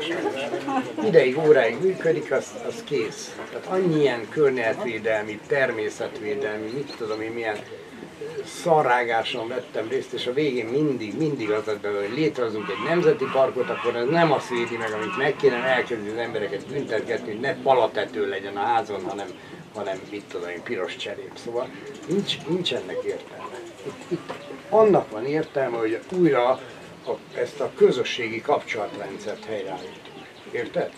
Ideig, 1.05 1.39
óráig 1.39 1.77
működik, 1.81 2.33
az, 2.33 2.47
az 2.67 2.83
kész. 2.85 3.37
Tehát 3.51 3.67
annyi 3.67 4.01
ilyen 4.01 4.29
környezetvédelmi, 4.29 5.41
természetvédelmi, 5.47 6.71
mit 6.75 6.95
tudom 6.97 7.21
én, 7.21 7.31
milyen 7.31 7.57
szarrágáson 8.45 9.49
vettem 9.49 9.89
részt, 9.89 10.13
és 10.13 10.27
a 10.27 10.33
végén 10.33 10.67
mindig, 10.67 11.19
mindig 11.19 11.51
az 11.51 11.65
lett 11.65 11.81
belőle, 11.81 12.07
hogy 12.07 12.17
létrehozunk 12.17 12.69
egy 12.69 12.89
nemzeti 12.89 13.25
parkot, 13.33 13.71
akkor 13.71 13.97
ez 13.97 14.09
nem 14.09 14.33
azt 14.33 14.49
védi 14.49 14.77
meg, 14.77 14.93
amit 14.93 15.17
meg 15.17 15.37
kéne, 15.37 15.57
elkezdi 15.57 16.09
az 16.09 16.17
embereket 16.17 16.67
büntetgetni, 16.67 17.33
hogy 17.33 17.41
ne 17.41 17.55
palatető 17.55 18.29
legyen 18.29 18.57
a 18.57 18.61
házon, 18.61 19.05
hanem, 19.05 19.27
hanem 19.75 19.99
mit 20.11 20.25
tudom 20.25 20.49
én, 20.49 20.63
piros 20.63 20.97
cserép. 20.97 21.31
Szóval 21.45 21.69
nincs, 22.07 22.37
nincs 22.49 22.75
ennek 22.75 23.03
értelme. 23.05 23.59
Itt, 23.87 24.11
itt 24.11 24.33
annak 24.69 25.11
van 25.11 25.27
értelme, 25.27 25.77
hogy 25.77 25.99
újra 26.19 26.61
a, 27.07 27.39
ezt 27.39 27.61
a 27.61 27.71
közösségi 27.77 28.41
kapcsolatrendszert 28.41 29.45
helyreállítunk. 29.45 30.03
Érted? 30.51 30.91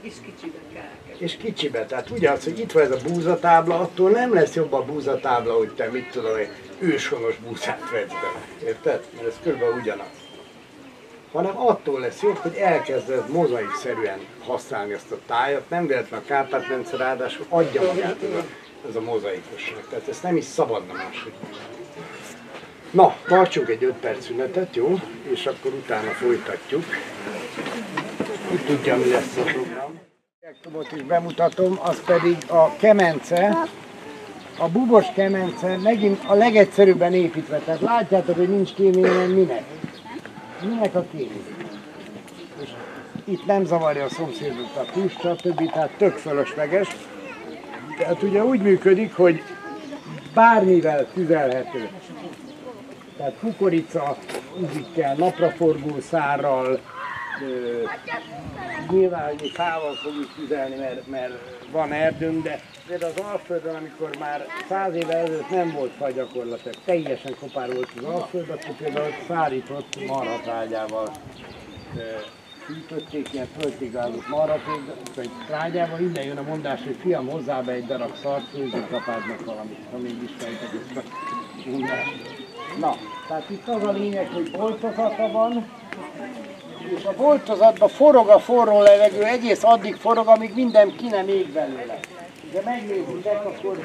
És 0.00 0.14
kicsibe 0.24 0.58
kell. 0.72 1.16
és 1.18 1.36
kicsibe. 1.36 1.86
Tehát 1.86 2.10
ugyanaz, 2.10 2.44
hogy 2.44 2.58
itt 2.58 2.72
van 2.72 2.82
ez 2.82 2.90
a 2.90 3.08
búzatábla, 3.08 3.80
attól 3.80 4.10
nem 4.10 4.34
lesz 4.34 4.54
jobb 4.54 4.72
a 4.72 4.84
búzatábla, 4.84 5.56
hogy 5.56 5.70
te 5.74 5.90
mit 5.90 6.10
tudom, 6.10 6.36
egy 6.36 6.50
őshonos 6.78 7.36
búzát 7.36 7.90
vetsz 7.90 8.12
bele. 8.12 8.46
Érted? 8.64 9.04
Mert 9.14 9.26
ez 9.26 9.34
körülbelül 9.42 9.74
ugyanaz. 9.74 10.06
Hanem 11.32 11.58
attól 11.58 12.00
lesz 12.00 12.22
jobb, 12.22 12.36
hogy 12.36 12.54
elkezded 12.54 13.30
mozaikszerűen 13.30 14.18
használni 14.44 14.92
ezt 14.92 15.10
a 15.12 15.18
tájat. 15.26 15.70
Nem 15.70 15.86
véletlen 15.86 16.20
a 16.20 16.24
Kárpát-rendszer 16.24 16.98
ráadásul 16.98 17.46
adja 17.48 17.82
magát 17.82 18.22
ez 18.22 18.34
a, 18.38 18.44
ez 18.88 18.96
a 18.96 19.00
mozaikosság. 19.00 19.84
Tehát 19.90 20.08
ezt 20.08 20.22
nem 20.22 20.36
is 20.36 20.44
szabadna 20.44 20.92
máshogy. 20.92 21.32
Na, 22.90 23.16
tartsunk 23.26 23.68
egy 23.68 23.84
5 23.84 23.92
perc 23.92 24.24
szünetet, 24.24 24.76
jó? 24.76 25.00
És 25.32 25.46
akkor 25.46 25.72
utána 25.72 26.10
folytatjuk. 26.10 26.84
Ki 28.50 28.56
tudja, 28.56 28.96
mi 28.96 29.10
lesz 29.10 29.36
a 29.36 29.42
program. 29.42 30.04
Is 30.96 31.02
bemutatom, 31.02 31.78
az 31.82 32.02
pedig 32.04 32.36
a 32.48 32.76
kemence, 32.76 33.68
a 34.58 34.68
bubos 34.68 35.06
kemence 35.14 35.76
megint 35.76 36.22
a 36.26 36.34
legegyszerűbben 36.34 37.14
építve. 37.14 37.58
Tehát 37.58 37.80
látjátok, 37.80 38.36
hogy 38.36 38.48
nincs 38.48 38.74
kémia, 38.74 39.26
minek? 39.26 39.62
Minek 40.62 40.94
a? 40.94 41.06
És 42.60 42.68
itt 43.24 43.46
nem 43.46 43.64
zavarja 43.64 44.04
a 44.04 44.08
szomszédot 44.08 44.76
a 44.76 44.84
tűz, 44.92 45.10
stb. 45.10 45.72
Tehát 45.72 45.90
tök 45.96 46.16
fölösleges. 46.16 46.88
Tehát 47.98 48.22
ugye 48.22 48.44
úgy 48.44 48.60
működik, 48.60 49.14
hogy 49.14 49.42
bármivel 50.34 51.06
tüzelhető. 51.14 51.88
Tehát 53.16 53.34
kukorica, 53.40 54.16
uzikkel, 54.60 55.14
napraforgó 55.14 56.00
szárral, 56.00 56.80
nyilván, 58.90 59.34
mi 59.40 59.50
fával 59.50 59.94
fogjuk 59.94 60.34
tüzelni, 60.34 60.74
mert, 60.74 61.06
mert 61.06 61.32
van 61.70 61.92
erdőnk, 61.92 62.42
de 62.42 62.60
például 62.86 63.12
az 63.16 63.24
Alföldön, 63.24 63.74
amikor 63.74 64.16
már 64.18 64.46
száz 64.68 64.94
évvel 64.94 65.16
ezelőtt 65.16 65.50
nem 65.50 65.72
volt 65.72 65.92
fa 65.92 66.10
gyakorlatilag, 66.10 66.74
teljesen 66.84 67.34
kopár 67.40 67.72
volt 67.72 67.90
az 67.96 68.04
Alföld, 68.04 68.48
akkor 68.50 68.74
például 68.76 69.12
szárított 69.28 70.06
marhatrágyával 70.06 71.10
ö, 71.96 72.00
fűtötték, 72.64 73.32
ilyen 73.32 73.48
földtégázott 73.58 74.28
marhatrágy 74.28 75.30
trágyával, 75.46 76.00
innen 76.00 76.24
jön 76.24 76.38
a 76.38 76.42
mondás, 76.42 76.82
hogy 76.82 76.96
fiam 77.00 77.28
hozzá 77.28 77.60
be 77.60 77.72
egy 77.72 77.86
darab 77.86 78.16
szart, 78.22 78.48
főzők 78.48 78.92
apádnak 78.92 79.44
valamit, 79.44 79.84
ha 79.90 79.98
még 79.98 80.22
ismeritek 80.22 80.70
ezt 80.72 81.06
mondást. 81.66 82.45
Na, 82.78 82.96
tehát 83.28 83.50
itt 83.50 83.68
az 83.68 83.82
a 83.82 83.90
lényeg, 83.90 84.30
hogy 84.32 84.50
boltozata 84.50 85.30
van, 85.32 85.70
és 86.96 87.04
a 87.04 87.12
boltozatban 87.16 87.88
forog 87.88 88.28
a 88.28 88.38
forró 88.38 88.82
levegő, 88.82 89.22
egész 89.22 89.64
addig 89.64 89.94
forog, 89.94 90.26
amíg 90.26 90.54
minden 90.54 90.96
ki 90.96 91.08
nem 91.08 91.28
ég 91.28 91.52
belőle. 91.52 91.98
De 92.52 92.60
megnézitek, 92.64 93.44
akkor 93.44 93.78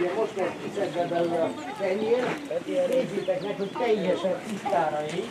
ugye 0.00 0.10
most 0.16 0.36
lesz 0.36 0.52
kiszedve 0.62 1.06
belőle 1.06 1.42
a 1.42 1.50
kenyér, 1.80 2.24
nézzétek 2.66 3.42
meg, 3.42 3.54
hogy 3.58 3.70
teljesen 3.78 4.34
tisztára 4.48 5.04
ég, 5.16 5.30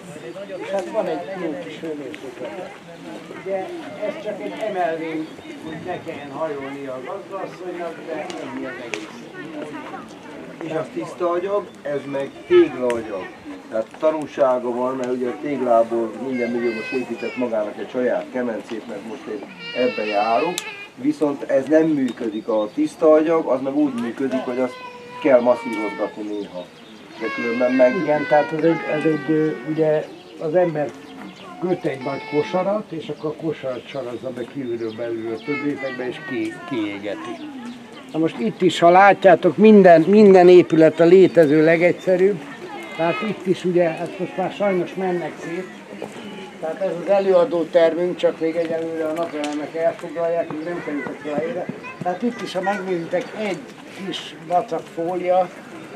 tehát 0.65 0.89
van 0.91 1.05
egy 1.05 1.41
jó 1.41 1.57
kis 1.63 1.79
hőmérséklet. 1.79 2.71
Ugye 3.41 3.57
ez 4.07 4.23
csak 4.23 4.41
egy 4.41 4.55
emelvény, 4.59 5.27
hogy 5.65 5.77
ne 5.85 6.03
kelljen 6.03 6.31
hajolni 6.31 6.85
a 6.85 7.01
gazdasszonynak, 7.05 7.95
de 8.07 8.25
ennyi 8.43 8.65
az 8.65 8.73
egész. 8.85 10.28
És 10.61 10.71
az 10.71 10.85
tiszta 10.93 11.29
agyag, 11.29 11.67
ez 11.81 11.99
meg 12.11 12.29
téglaanyag. 12.47 13.27
Tehát 13.69 13.87
tanulsága 13.99 14.71
van, 14.71 14.95
mert 14.95 15.11
ugye 15.11 15.29
a 15.29 15.37
téglából 15.41 16.11
minden 16.27 16.51
milliómos 16.51 16.91
épített 16.91 17.37
magának 17.37 17.77
egy 17.77 17.89
saját 17.89 18.25
kemencét, 18.31 18.87
mert 18.87 19.07
most 19.07 19.25
én 19.25 19.43
ebbe 19.75 20.05
járok. 20.05 20.53
Viszont 20.95 21.43
ez 21.43 21.65
nem 21.65 21.87
működik 21.87 22.47
a 22.47 22.69
tiszta 22.73 23.11
agyag, 23.11 23.45
az 23.45 23.61
meg 23.61 23.75
úgy 23.75 23.93
működik, 23.93 24.39
hogy 24.39 24.59
azt 24.59 24.75
kell 25.21 25.41
masszírozgatni 25.41 26.23
néha. 26.23 26.65
De 27.19 27.25
különben 27.35 27.71
meg 27.71 27.95
Igen, 27.95 28.25
tehát 28.27 28.51
ez 28.51 28.63
egy, 28.63 28.79
ez 28.91 29.03
egy 29.03 29.55
ugye 29.69 30.05
az 30.39 30.55
ember 30.55 30.91
köt 31.59 31.85
egy 31.85 32.03
nagy 32.03 32.21
kosarat, 32.31 32.91
és 32.91 33.09
akkor 33.09 33.35
a 33.37 33.41
kosarat 33.41 33.87
sarazza 33.87 34.29
be 34.29 34.43
kívülről 34.43 34.93
belülről 34.97 35.37
több 35.37 35.63
rétegbe, 35.63 36.07
és 36.07 36.17
ki, 36.29 36.53
kiégeti. 36.69 37.58
Na 38.11 38.19
most 38.19 38.39
itt 38.39 38.61
is, 38.61 38.79
ha 38.79 38.89
látjátok, 38.89 39.57
minden, 39.57 40.01
minden 40.01 40.49
épület 40.49 40.99
a 40.99 41.03
létező 41.05 41.63
legegyszerűbb. 41.63 42.37
Tehát 42.97 43.21
itt 43.21 43.45
is 43.45 43.65
ugye, 43.65 43.89
hát 43.89 44.19
most 44.19 44.37
már 44.37 44.51
sajnos 44.51 44.93
mennek 44.93 45.31
szét. 45.43 45.67
Tehát 46.59 46.81
ez 46.81 46.91
az 47.03 47.09
előadó 47.09 47.63
termünk, 47.63 48.15
csak 48.15 48.39
még 48.39 48.55
egyelőre 48.55 49.05
a 49.05 49.13
napelemek 49.13 49.75
elfoglalják, 49.75 50.51
még 50.51 50.63
nem 50.63 50.83
kerültek 50.85 51.19
fel 51.23 51.33
helyre. 51.33 51.65
Tehát 52.03 52.21
itt 52.21 52.41
is, 52.41 52.53
ha 52.53 52.61
megnézitek, 52.61 53.23
egy 53.37 53.59
kis 54.05 54.35
vacak 54.47 54.83
fólia, 54.95 55.49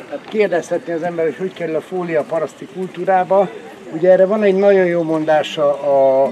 tehát 0.10 0.26
kérdezhetni 0.30 0.94
az 0.94 1.04
ember, 1.04 1.26
hogy 1.26 1.38
hogy 1.38 1.54
kerül 1.54 1.76
a 1.76 1.82
fólia 1.82 2.20
a 2.20 2.24
paraszti 2.24 2.68
kultúrába. 2.74 3.50
Ugye 3.94 4.12
erre 4.12 4.26
van 4.26 4.44
egy 4.44 4.56
nagyon 4.56 4.86
jó 4.86 5.02
mondása 5.02 5.82
a 5.82 6.32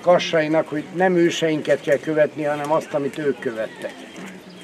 kassainak, 0.00 0.68
hogy 0.68 0.84
nem 0.94 1.16
őseinket 1.16 1.80
kell 1.80 1.98
követni, 1.98 2.42
hanem 2.42 2.72
azt, 2.72 2.94
amit 2.94 3.18
ők 3.18 3.38
követtek. 3.38 3.92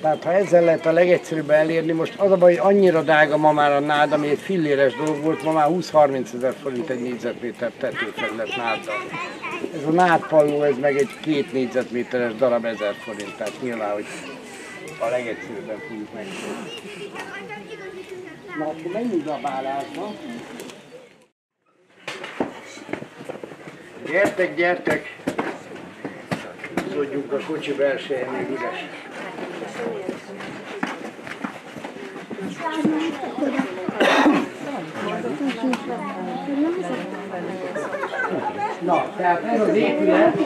Tehát 0.00 0.24
ha 0.24 0.32
ezzel 0.32 0.64
lehet 0.64 0.86
a 0.86 0.92
legegyszerűbb 0.92 1.50
elérni, 1.50 1.92
most 1.92 2.14
az 2.16 2.30
a 2.30 2.36
baj, 2.36 2.56
hogy 2.56 2.74
annyira 2.74 3.02
drága 3.02 3.36
ma 3.36 3.52
már 3.52 3.72
a 3.72 3.80
nád, 3.80 4.12
ami 4.12 4.28
egy 4.28 4.38
filléres 4.38 4.94
dolog 4.94 5.22
volt, 5.22 5.42
ma 5.42 5.52
már 5.52 5.68
20-30 5.70 6.34
ezer 6.34 6.54
forint 6.62 6.88
egy 6.88 7.00
négyzetméter 7.00 7.70
tetőfelület 7.78 8.56
náddal. 8.56 9.02
Ez 9.74 9.84
a 9.86 9.90
nádpalló, 9.90 10.62
ez 10.62 10.78
meg 10.80 10.96
egy 10.96 11.10
két 11.20 11.52
négyzetméteres 11.52 12.34
darab 12.34 12.64
1000 12.64 12.94
forint, 12.94 13.36
tehát 13.36 13.62
nyilván, 13.62 13.92
hogy 13.92 14.04
a 14.98 15.08
legegyszerűbben 15.08 15.78
fogjuk 15.88 16.14
meg. 16.14 16.26
Na, 18.58 18.64
akkor 18.64 18.92
menjünk 18.92 19.26
a 19.26 19.38
bálásba. 19.42 20.12
Gyertek, 24.10 24.56
gyertek! 24.56 25.16
Húzódjunk 26.84 27.32
a 27.32 27.38
kocsi 27.46 27.72
belseje, 27.72 28.30
még 28.30 28.50
üres. 28.50 29.07
Na, 38.80 39.06
tehát 39.16 39.42
ez 39.44 39.60
az 39.60 39.74
épület, 39.74 40.36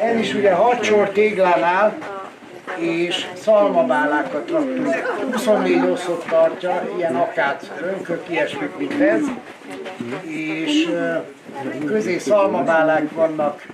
ez 0.00 0.18
is 0.18 0.34
ugye 0.34 0.52
hadsor 0.52 1.08
téglánál, 1.08 1.98
és 2.76 3.26
szalmabálákat 3.34 4.50
raktunk. 4.50 4.94
24 5.32 5.90
oszlop 5.90 6.28
tartja, 6.28 6.88
ilyen 6.96 7.16
akác 7.16 7.70
rönkök, 7.80 8.22
ilyesmik, 8.28 8.76
mint 8.78 9.00
ez. 9.00 9.20
És 10.22 10.88
közé 11.86 12.18
szalmabálák 12.18 13.10
vannak 13.10 13.66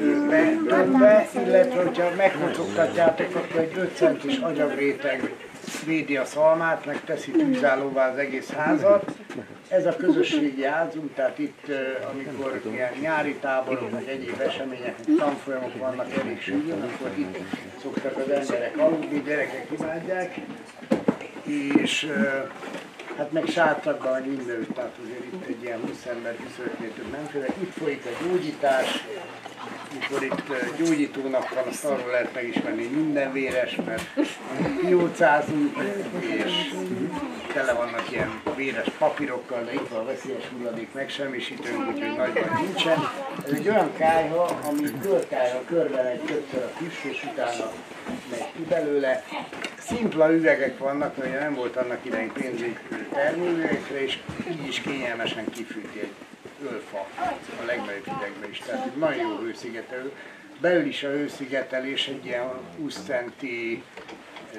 ö, 0.00 0.26
betömve, 0.28 1.28
illetve 1.46 1.82
hogyha 1.82 2.10
megkocogtatjátok, 2.16 3.34
akkor 3.34 3.60
egy 3.60 3.72
5 3.78 3.96
centis 3.96 4.36
agyagréteg 4.36 5.32
védi 5.84 6.16
a 6.16 6.24
szalmát, 6.24 6.86
meg 6.86 7.00
teszi 7.04 7.30
tűzállóvá 7.30 8.10
az 8.10 8.18
egész 8.18 8.50
házat. 8.50 9.12
Ez 9.68 9.86
a 9.86 9.96
közösségi 9.96 10.64
házunk, 10.64 11.14
tehát 11.14 11.38
itt, 11.38 11.66
amikor 12.12 12.60
ilyen 12.72 12.92
nyári 13.00 13.34
táborok, 13.34 13.90
vagy 13.90 14.06
egyéb 14.08 14.40
események, 14.40 14.94
tanfolyamok 15.18 15.78
vannak 15.78 16.06
elég 16.22 16.42
sűrűn, 16.42 16.82
akkor 16.82 17.10
itt 17.14 17.38
szoktak 17.82 18.16
az 18.16 18.30
emberek 18.30 18.78
aludni, 18.78 19.22
gyerekek 19.26 19.66
imádják, 19.78 20.40
és 21.76 22.10
hát 23.16 23.32
meg 23.32 23.46
sátrakban, 23.46 24.10
vagy 24.10 24.24
mindenütt, 24.36 24.74
tehát 24.74 24.96
azért 25.04 25.24
itt 25.24 25.46
egy 25.46 25.62
ilyen 25.62 25.80
20 25.80 26.06
ember 26.06 26.36
viszonylag 26.42 26.94
több 26.94 27.10
nem 27.10 27.24
félek. 27.24 27.52
Itt 27.60 27.72
folyik 27.72 28.04
a 28.04 28.24
gyógyítás, 28.24 29.04
mikor 30.00 30.22
itt 30.22 30.42
gyógyítónak 30.76 31.54
van, 31.54 31.64
azt 31.68 31.84
arról 31.84 32.10
lehet 32.10 32.34
megismerni, 32.34 32.86
minden 32.86 33.32
véres, 33.32 33.76
mert 33.86 34.02
piócázunk, 34.80 35.76
és 36.20 36.74
tele 37.52 37.72
vannak 37.72 38.10
ilyen 38.10 38.40
véres 38.56 38.88
papírokkal, 38.98 39.64
de 39.64 39.72
itt 39.72 39.88
van 39.88 40.00
a 40.00 40.04
veszélyes 40.04 40.44
hulladék 40.56 40.92
megsemmisítőnk, 40.92 41.88
úgyhogy 41.88 42.16
nagy 42.16 42.32
baj 42.32 42.48
nincsen. 42.66 42.98
Ez 43.44 43.52
egy 43.52 43.68
olyan 43.68 43.92
kályha, 43.96 44.44
ami 44.44 44.90
körkályha, 45.02 45.62
körbe 45.66 46.02
megy 46.02 46.20
többször 46.20 46.62
a 46.62 46.68
füst, 46.68 47.04
és 47.04 47.24
utána 47.32 47.72
megy 48.30 48.52
ki 48.56 48.62
belőle. 48.68 49.24
Szimpla 49.78 50.32
üvegek 50.32 50.78
vannak, 50.78 51.16
mert 51.16 51.40
nem 51.40 51.54
volt 51.54 51.76
annak 51.76 52.04
idején 52.04 52.32
pénzünk 52.32 52.80
termőüvegekre, 53.12 54.02
és 54.02 54.18
így 54.50 54.66
is 54.66 54.80
kényelmesen 54.80 55.50
kifűti 55.50 55.98
egy 56.00 56.12
ölfa 56.64 57.06
a 57.62 57.64
legnagyobb 57.66 58.04
hidegben 58.04 58.50
is. 58.50 58.58
Tehát 58.58 58.86
egy 58.86 58.98
nagyon 58.98 59.30
jó 59.30 59.36
hőszigetelő. 59.36 60.12
Belül 60.60 60.86
is 60.86 61.02
a 61.02 61.08
hőszigetelés 61.08 62.08
egy 62.08 62.24
ilyen 62.24 62.50
20 62.78 63.02
centi 63.04 63.82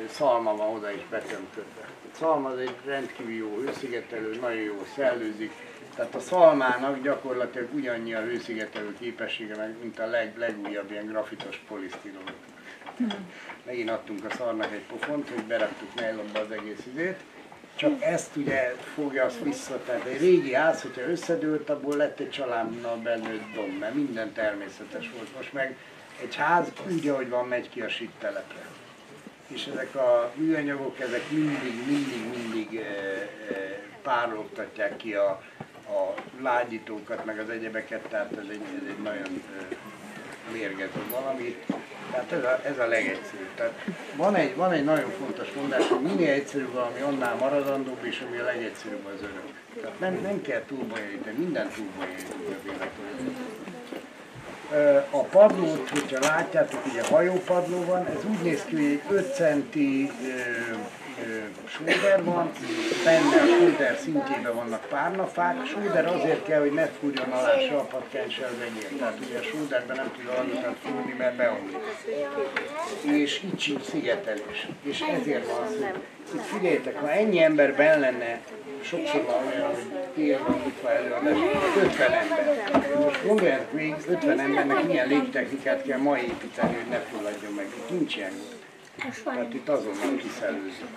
szalma 0.09 0.55
van 0.55 0.75
oda 0.75 0.91
is 0.91 1.01
betömködve. 1.09 1.81
A 2.13 2.17
szalma 2.17 2.49
az 2.49 2.57
egy 2.57 2.75
rendkívül 2.85 3.33
jó 3.33 3.61
hőszigetelő, 3.65 4.37
nagyon 4.41 4.61
jó 4.61 4.85
szellőzik. 4.95 5.51
Tehát 5.95 6.15
a 6.15 6.19
szalmának 6.19 7.01
gyakorlatilag 7.01 7.67
ugyannyi 7.73 8.13
a 8.13 8.21
hőszigetelő 8.21 8.95
képessége, 8.99 9.75
mint 9.81 9.99
a 9.99 10.05
leg, 10.05 10.37
legújabb 10.37 10.91
ilyen 10.91 11.05
grafitos 11.05 11.63
polisztirol. 11.67 12.23
Megint 13.65 13.89
adtunk 13.89 14.25
a 14.25 14.35
szarnak 14.35 14.73
egy 14.73 14.83
pofont, 14.89 15.29
hogy 15.29 15.43
beraktuk 15.43 15.95
nejlonba 15.95 16.39
az 16.39 16.51
egész 16.51 16.85
izét. 16.93 17.19
Csak 17.75 18.01
ezt 18.01 18.35
ugye 18.35 18.75
fogja 18.93 19.25
azt 19.25 19.43
vissza, 19.43 19.81
tehát 19.85 20.05
egy 20.05 20.19
régi 20.19 20.53
ház, 20.53 20.81
hogyha 20.81 21.01
összedőlt, 21.01 21.69
abból 21.69 21.95
lett 21.95 22.19
egy 22.19 22.29
csalámnal 22.29 22.97
belőtt 22.97 23.53
domb, 23.53 23.79
mert 23.79 23.93
minden 23.93 24.33
természetes 24.33 25.11
volt. 25.15 25.35
Most 25.35 25.53
meg 25.53 25.77
egy 26.21 26.35
ház 26.35 26.67
úgy, 26.91 27.07
ahogy 27.07 27.29
van, 27.29 27.47
megy 27.47 27.69
ki 27.69 27.81
a 27.81 27.89
sittelepre. 27.89 28.65
És 29.47 29.65
ezek 29.65 29.95
a 29.95 30.31
műanyagok, 30.35 30.99
ezek 30.99 31.29
mindig, 31.29 31.85
mindig, 31.87 32.37
mindig 32.37 32.75
e, 32.75 32.83
ki 34.97 35.13
a, 35.13 35.41
a 35.87 36.13
lágyítókat, 36.41 37.25
meg 37.25 37.39
az 37.39 37.49
egyebeket, 37.49 38.01
tehát 38.01 38.31
ez 38.31 38.45
egy, 38.49 38.61
ez 38.61 38.89
egy 38.89 39.01
nagyon 39.03 39.43
ö, 40.49 40.51
mérgező 40.57 41.01
valami. 41.11 41.55
Tehát 42.11 42.31
ez 42.31 42.43
a, 42.43 42.59
ez 42.63 42.79
a 42.79 42.87
legegyszerűbb. 42.87 43.49
Tehát 43.55 43.73
van 44.15 44.35
egy, 44.35 44.55
van 44.55 44.71
egy 44.71 44.83
nagyon 44.83 45.11
fontos 45.19 45.51
mondás, 45.55 45.87
hogy 45.87 46.01
minél 46.01 46.31
egyszerűbb 46.33 46.73
valami, 46.73 46.99
annál 46.99 47.35
maradandóbb, 47.35 48.05
és 48.05 48.23
ami 48.27 48.37
a 48.37 48.43
legegyszerűbb 48.43 49.05
az 49.05 49.21
örök. 49.21 49.53
Tehát 49.81 49.99
nem, 49.99 50.19
nem 50.21 50.41
kell 50.41 50.61
túlbonyolítani, 50.67 51.35
minden 51.37 51.69
túlbonyolítani 51.75 52.43
a. 52.79 52.85
Ö, 54.73 54.97
A 55.09 55.23
padlót, 55.23 55.89
hogyha 55.89 56.19
látjátok, 56.19 56.85
ugye 56.85 57.03
hajópadló 57.03 57.85
van, 57.85 58.05
ez 58.05 58.25
úgy 58.29 58.41
néz 58.41 58.63
ki, 58.65 58.75
hogy 58.75 58.85
egy 58.85 59.01
5 59.09 59.35
centi 59.35 60.11
sóder 61.67 62.23
van, 62.23 62.51
benne 63.03 63.41
a 63.41 63.45
sóder 63.45 63.97
szintjében 64.03 64.55
vannak 64.55 64.85
párnafák. 64.89 65.65
Sóder 65.65 66.05
azért 66.05 66.45
kell, 66.45 66.59
hogy 66.59 66.71
ne 66.71 66.85
fúrjon 66.85 67.31
alá 67.31 67.59
se 67.59 67.75
a 67.75 67.83
patkány, 67.83 68.29
se 68.29 68.45
az 68.45 68.59
enyér. 68.69 68.99
Tehát 68.99 69.17
ugye 69.27 69.39
a 69.39 69.43
sóderben 69.43 69.95
nem 69.95 70.11
tud 70.17 70.27
alatt 70.27 70.77
fúrni, 70.83 71.15
mert 71.17 71.35
beomlik. 71.35 71.77
És 73.01 73.43
itt 73.43 73.59
sincs 73.59 73.83
szigetelés. 73.83 74.67
És 74.83 74.99
ezért 74.99 75.45
van 75.45 75.67
hogy 76.31 76.39
itt 76.39 76.45
figyeljétek, 76.45 76.99
ha 76.99 77.11
ennyi 77.11 77.39
ember 77.39 77.75
benn 77.75 77.99
lenne, 77.99 78.39
sokszor 78.81 79.23
van 79.25 79.47
olyan, 79.47 79.73
hogy 79.73 79.83
tél 80.15 80.39
van 80.47 80.61
nyitva 80.63 80.91
előadás, 80.91 81.37
50 81.83 82.11
ember. 82.11 82.59
Most 83.03 83.27
gondoljátok 83.27 83.71
végig, 83.71 83.95
50 84.07 84.39
embernek 84.39 84.83
milyen 84.83 85.07
légtechnikát 85.07 85.83
kell 85.83 85.99
ma 85.99 86.17
építeni, 86.17 86.75
hogy 86.75 86.89
ne 86.89 86.99
fulladjon 86.99 87.53
meg. 87.53 87.65
Itt 87.65 87.89
nincs 87.89 88.15
ilyen 88.15 88.31
gond. 88.31 88.54
Tehát 89.23 89.53
itt 89.53 89.69
azonnal 89.69 90.15
kiszellőzzük. 90.17 90.87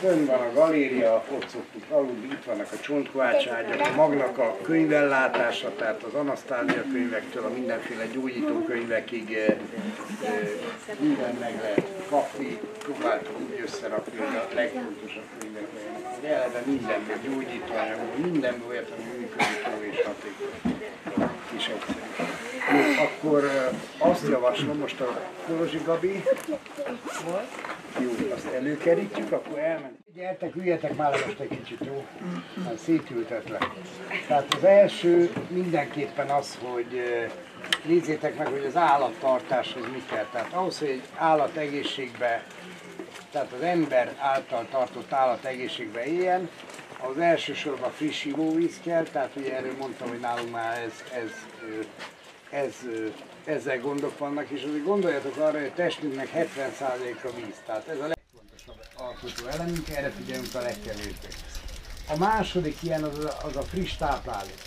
Fönn 0.00 0.26
van 0.26 0.40
a 0.40 0.52
galéria, 0.52 1.24
ott 1.30 1.48
szoktuk 1.48 1.82
aludni, 1.90 2.26
itt 2.26 2.44
vannak 2.44 2.72
a 2.72 2.80
csontkovácságyak, 2.80 3.80
a 3.80 3.94
magnak 3.94 4.38
a 4.38 4.56
könyvellátása, 4.62 5.74
tehát 5.76 6.02
az 6.02 6.14
Anasztázia 6.14 6.82
könyvektől 6.92 7.44
a 7.44 7.48
mindenféle 7.48 8.06
gyógyító 8.06 8.64
könyvekig 8.64 9.32
eh, 9.32 9.46
eh, 9.46 10.48
minden 10.98 11.34
meg 11.40 11.60
lehet 11.62 11.86
kapni. 12.08 12.58
Próbáltuk 12.78 13.40
úgy 13.40 13.60
összerakni, 13.64 14.18
hogy 14.18 14.36
a 14.36 14.54
legfontosabb 14.54 15.26
könyvek 15.38 15.66
legyenek. 15.74 16.24
Eleve 16.24 16.62
mindenből 16.66 17.16
gyógyítóanyagból, 17.22 18.30
mindenből 18.30 18.68
olyat, 18.68 18.90
ami 18.90 19.04
működik 19.18 19.90
és 19.90 20.02
hatékony. 20.04 20.80
Kis 21.50 21.66
egyszerű. 21.66 22.41
Akkor 23.02 23.44
eh, 23.44 24.10
azt 24.10 24.28
javaslom 24.28 24.78
most 24.78 25.00
a 25.00 25.20
Kolozsi 25.46 25.80
Gabi, 25.84 26.22
jó, 28.00 28.10
azt 28.34 28.46
előkerítjük, 28.46 29.32
akkor 29.32 29.58
elment. 29.58 29.98
Gyertek, 30.14 30.56
üljetek 30.56 30.96
már 30.96 31.10
most 31.10 31.40
egy 31.40 31.48
kicsit, 31.48 31.78
jó? 31.86 32.06
Már 32.64 32.74
szétültetlek. 32.84 33.66
Tehát 34.26 34.54
az 34.54 34.64
első 34.64 35.32
mindenképpen 35.48 36.28
az, 36.28 36.58
hogy 36.62 36.96
eh, 36.96 37.30
nézzétek 37.84 38.38
meg, 38.38 38.46
hogy 38.46 38.64
az 38.64 38.76
állattartáshoz 38.76 39.84
mi 39.92 40.02
kell. 40.10 40.26
Tehát 40.32 40.52
ahhoz, 40.52 40.78
hogy 40.78 40.88
egy 40.88 41.02
állat 41.16 41.56
egészségbe, 41.56 42.44
tehát 43.30 43.52
az 43.52 43.62
ember 43.62 44.14
által 44.18 44.66
tartott 44.70 45.12
állat 45.12 45.44
egészségbe 45.44 46.04
éljen, 46.04 46.48
az 47.10 47.18
elsősorban 47.18 47.90
friss 47.90 48.24
ivóvíz 48.24 48.80
kell, 48.84 49.02
tehát 49.02 49.30
ugye 49.36 49.56
erről 49.56 49.74
mondtam, 49.78 50.08
hogy 50.08 50.20
nálunk 50.20 50.50
már 50.50 50.78
ez, 50.78 51.04
ez, 51.22 51.30
ö, 51.62 51.80
ez, 52.52 52.74
ezzel 53.44 53.78
gondok 53.78 54.18
vannak, 54.18 54.48
és 54.48 54.62
azért 54.62 54.84
gondoljatok 54.84 55.36
arra, 55.36 55.58
hogy 55.58 55.70
a 55.72 55.74
testünknek 55.74 56.28
70%-a 56.34 57.30
víz, 57.36 57.56
tehát 57.66 57.88
ez 57.88 57.98
a 57.98 58.06
legfontosabb 58.06 58.80
alkotó 58.96 59.46
elemünk, 59.46 59.88
erre 59.88 60.10
figyelünk 60.10 60.54
a 60.54 60.60
legkevésbé. 60.60 61.28
A 62.08 62.16
második 62.16 62.82
ilyen 62.82 63.02
az 63.02 63.24
a, 63.24 63.36
az 63.42 63.56
a 63.56 63.62
friss 63.62 63.96
táplálék. 63.96 64.62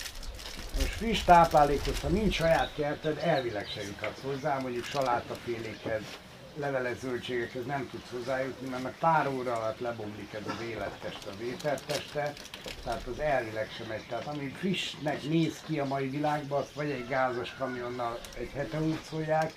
Most 0.76 0.88
friss 0.88 1.24
táplálékhoz, 1.24 2.00
ha 2.00 2.08
nincs 2.08 2.36
saját 2.36 2.72
kerted, 2.76 3.18
elvileg 3.24 3.68
se 3.68 3.82
juthatsz 3.82 4.22
hozzá, 4.22 4.60
mondjuk 4.60 4.86
salátafélékhez, 4.86 6.02
leveles 6.56 6.98
zöldségekhez 6.98 7.66
nem 7.66 7.90
tudsz 7.90 8.10
hozzájutni, 8.12 8.70
mert 8.70 8.84
meg 8.84 8.98
pár 9.00 9.28
óra 9.28 9.54
alatt 9.54 9.80
lebomlik 9.80 10.34
ez 10.34 10.48
az 10.48 10.62
életteste, 10.70 11.30
az 11.30 11.42
ételteste, 11.42 12.34
tehát 12.84 13.08
az 13.08 13.20
elvileg 13.20 13.70
sem 13.78 13.88
megy. 13.88 14.08
Tehát 14.10 14.28
ami 14.28 14.48
frissnek 14.48 15.24
néz 15.24 15.62
ki 15.66 15.80
a 15.80 15.86
mai 15.86 16.08
világban, 16.08 16.62
azt 16.62 16.74
vagy 16.74 16.90
egy 16.90 17.08
gázos 17.08 17.54
kamionnal 17.58 18.20
egy 18.38 18.52
hete 18.54 18.82
útszolják, 18.82 19.54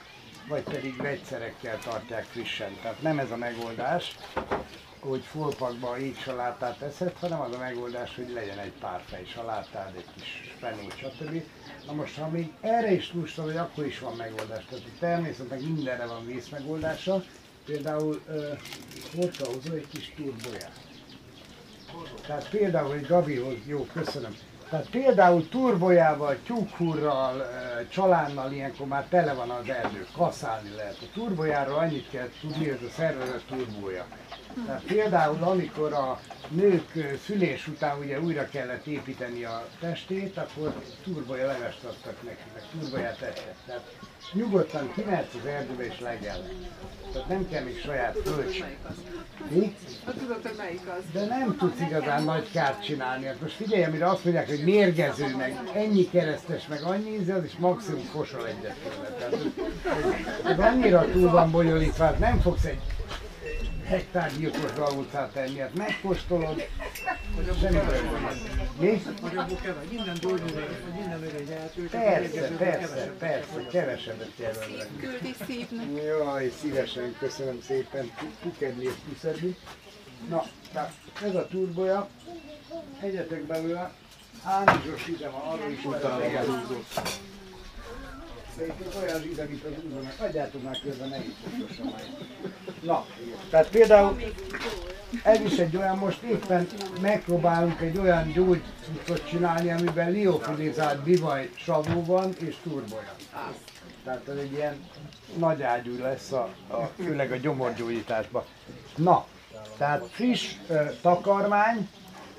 vagy 0.49 0.63
pedig 0.63 0.97
vegyszerekkel 0.97 1.79
tartják 1.79 2.25
frissen. 2.25 2.77
Tehát 2.83 3.03
nem 3.03 3.19
ez 3.19 3.31
a 3.31 3.37
megoldás, 3.37 4.17
hogy 5.01 5.23
fulpakba 5.23 5.99
így 5.99 6.19
salátát 6.19 6.83
eszed, 6.83 7.13
hanem 7.21 7.41
az 7.41 7.55
a 7.55 7.59
megoldás, 7.59 8.15
hogy 8.15 8.31
legyen 8.31 8.59
egy 8.59 8.73
pár 8.81 9.03
fej 9.07 9.25
salátád, 9.25 9.95
egy 9.97 10.07
kis 10.15 10.55
fenót, 10.59 10.97
stb. 10.97 11.43
Na 11.89 11.95
most, 11.95 12.19
ha 12.19 12.29
még 12.29 12.53
erre 12.61 12.93
is 12.93 13.13
lusta 13.15 13.45
vagy, 13.45 13.57
akkor 13.57 13.87
is 13.87 13.99
van 13.99 14.17
megoldás. 14.17 14.65
Tehát 14.65 14.85
a 14.85 14.99
természetnek 14.99 15.61
mindenre 15.61 16.07
van 16.07 16.27
vészmegoldása. 16.27 17.23
Például 17.65 18.21
uh, 18.29 19.35
hozzá 19.39 19.73
egy 19.75 19.89
kis 19.93 20.13
turboját. 20.17 20.73
Tehát 22.27 22.49
például 22.49 22.95
egy 22.95 23.07
Gabihoz, 23.07 23.57
jó, 23.67 23.87
köszönöm. 23.93 24.37
Tehát 24.71 24.91
például 24.91 25.49
turbolyával, 25.49 26.37
tyúkhurral, 26.47 27.47
csalánnal 27.89 28.53
ilyenkor 28.53 28.87
már 28.87 29.07
tele 29.09 29.33
van 29.33 29.51
az 29.51 29.69
erdő, 29.69 30.07
kaszálni 30.17 30.75
lehet. 30.77 30.97
A 31.03 31.13
turbojáról 31.15 31.79
annyit 31.79 32.11
kell 32.11 32.29
tudni, 32.41 32.57
hogy 32.57 32.79
ez 32.83 32.89
a 32.89 32.93
szervezet 32.97 33.45
turbója. 33.49 34.07
Tehát 34.67 34.83
például 34.83 35.43
amikor 35.43 35.93
a 35.93 36.21
nők 36.49 37.19
szülés 37.25 37.67
után 37.67 37.99
ugye 37.99 38.21
újra 38.21 38.49
kellett 38.49 38.87
építeni 38.87 39.45
a 39.45 39.67
testét, 39.81 40.37
akkor 40.37 40.75
turboja 41.05 41.47
levest 41.47 41.85
adtak 41.85 42.23
neki, 42.23 42.43
meg 42.55 42.63
turbolyát 42.81 43.21
ettek. 43.21 43.55
Tehát 43.67 43.83
nyugodtan 44.33 44.93
kimehetsz 44.95 45.35
az 45.35 45.47
erdőbe 45.47 45.87
és 45.87 46.01
legelnek. 46.01 46.53
Tehát 47.13 47.29
nem 47.29 47.49
kell 47.49 47.63
még 47.63 47.81
saját 47.81 48.17
kölcs. 48.25 48.65
Mi? 49.49 49.77
Tudod, 50.19 50.43
hogy 50.43 50.55
melyik 50.57 50.83
az? 50.99 51.05
De 51.13 51.27
nem 51.27 51.57
tudsz 51.57 51.81
igazán 51.81 52.23
nagy 52.23 52.51
kárt 52.51 52.85
csinálni. 52.85 53.27
Hát 53.27 53.41
most 53.41 53.55
figyelj, 53.55 53.85
amire 53.85 54.07
azt 54.07 54.25
mondják, 54.25 54.49
hogy 54.49 54.65
mérgező, 54.65 55.37
meg 55.37 55.71
ennyi 55.75 56.09
keresztes, 56.09 56.67
meg 56.67 56.83
annyi 56.83 57.11
íze, 57.11 57.35
az 57.35 57.45
is 57.45 57.57
maximum 57.59 58.03
fosol 58.05 58.47
egyet. 58.47 58.77
Tehát 59.19 59.35
ez 60.45 60.59
annyira 60.59 61.11
túl 61.11 61.31
van 61.31 61.51
bonyolítva, 61.51 62.05
hát 62.05 62.19
nem 62.19 62.41
fogsz 62.41 62.65
egy 62.65 62.81
hektárgyilkos 63.89 64.73
galócát 64.75 65.33
tenni, 65.33 65.59
hát 65.59 65.75
megkóstolod, 65.75 66.69
semmi 67.61 67.79
baj 67.87 68.01
nem. 68.01 68.41
Mi? 68.81 69.03
Nagyobbul 69.23 69.57
kell, 69.57 69.75
vagy 69.75 69.89
minden 69.91 70.17
dolgozó, 70.21 70.55
vagy 70.55 70.95
minden 70.95 71.59
eltő, 71.59 71.89
csak 71.89 72.03
Persze, 72.03 72.49
persze, 72.59 73.13
persze, 73.19 73.67
kevesebbet 73.71 74.31
jelölnek. 74.37 74.89
Küldi 75.01 75.35
szívnek. 75.47 76.05
Jaj, 76.05 76.53
szívesen, 76.61 77.17
köszönöm 77.19 77.61
szépen, 77.63 78.11
pukedni 78.43 78.85
és 78.85 78.95
puszedni. 79.09 79.57
Na, 80.29 80.45
tehát 80.73 80.93
ez 81.25 81.35
a 81.35 81.47
turboja, 81.47 82.09
egyetek 83.01 83.43
belőle, 83.43 83.93
ánizsos 84.43 85.07
ide 85.07 85.29
van, 85.29 85.41
arról 85.41 85.71
is 85.71 85.85
utána 85.85 86.25
Egyébként 88.59 88.95
olyan 89.03 89.21
zsíze, 89.23 89.45
mint 89.45 89.65
az 89.65 89.85
úzonak. 89.87 90.15
Adjátok 90.19 90.63
már 90.63 90.79
közben, 90.83 91.09
ne 91.09 91.17
is. 91.19 91.35
Na, 92.83 93.07
tehát 93.51 93.69
például 93.69 94.17
ez 95.23 95.41
is 95.41 95.59
egy 95.59 95.77
olyan, 95.77 95.99
most 95.99 96.23
éppen 96.23 96.67
megpróbálunk 97.01 97.81
egy 97.81 97.99
olyan 97.99 98.33
gyógycuccot 98.33 99.29
csinálni, 99.29 99.71
amiben 99.71 100.11
liofilizált 100.11 101.03
bivaj 101.03 101.51
savú 101.57 102.05
van 102.05 102.33
és 102.41 102.57
turbolya. 102.63 103.15
Tehát 104.05 104.29
ez 104.29 104.37
egy 104.37 104.53
ilyen 104.53 104.89
nagy 105.37 105.63
ágyú 105.63 105.99
lesz, 106.03 106.33
a, 106.33 106.49
a, 106.69 106.91
főleg 107.03 107.33
a 107.33 107.37
gyomorgyógyításban. 107.37 108.45
Na, 108.97 109.27
tehát 109.77 110.07
friss 110.11 110.53
ö, 110.69 110.85
takarmány, 111.03 111.89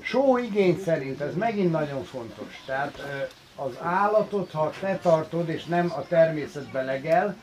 só 0.00 0.38
igény 0.38 0.80
szerint, 0.84 1.20
ez 1.20 1.34
megint 1.34 1.70
nagyon 1.70 2.04
fontos. 2.04 2.62
Tehát 2.66 2.98
ö, 2.98 3.24
az 3.60 3.78
állatot, 3.82 4.50
ha 4.50 4.70
te 4.80 4.98
tartod 5.02 5.48
és 5.48 5.64
nem 5.64 5.92
a 5.96 6.06
természetbe 6.08 6.82
legel, 6.82 7.36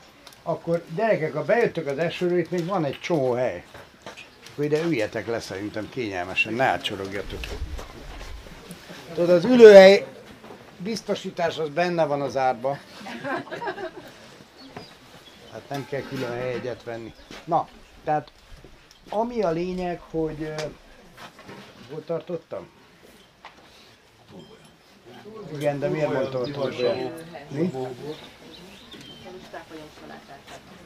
akkor 0.44 0.84
gyerekek, 0.95 1.34
ha 1.34 1.44
bejöttök 1.44 1.88
az 1.88 1.98
esőről, 1.98 2.38
itt 2.38 2.52
még 2.52 2.65
van 2.65 2.85
egy 2.85 2.99
csomó 2.99 3.34
hely. 3.34 3.64
Akkor 4.52 4.64
ide 4.64 4.81
üljetek 4.81 5.27
le 5.27 5.39
szerintem 5.39 5.89
kényelmesen, 5.89 6.53
ne 6.53 6.64
átsorogjatok. 6.64 7.39
Tudod, 9.14 9.30
az 9.30 9.44
ülőhely 9.44 10.06
biztosítás 10.77 11.57
az 11.57 11.69
benne 11.69 12.06
van 12.06 12.22
az 12.22 12.38
árba. 12.38 12.77
Hát 15.52 15.69
nem 15.69 15.85
kell 15.89 16.02
külön 16.02 16.31
helyegyet 16.31 16.84
venni. 16.84 17.14
Na, 17.45 17.68
tehát 18.03 18.31
ami 19.10 19.41
a 19.41 19.52
lényeg, 19.52 20.02
hogy 20.11 20.53
hol 21.91 22.03
tartottam? 22.06 22.77
Igen, 25.55 25.80
de 25.80 25.88
miért 25.88 26.14
mondtam 26.14 26.41
a 26.41 26.43
turbolyát? 26.43 27.23
Mi? 27.49 27.72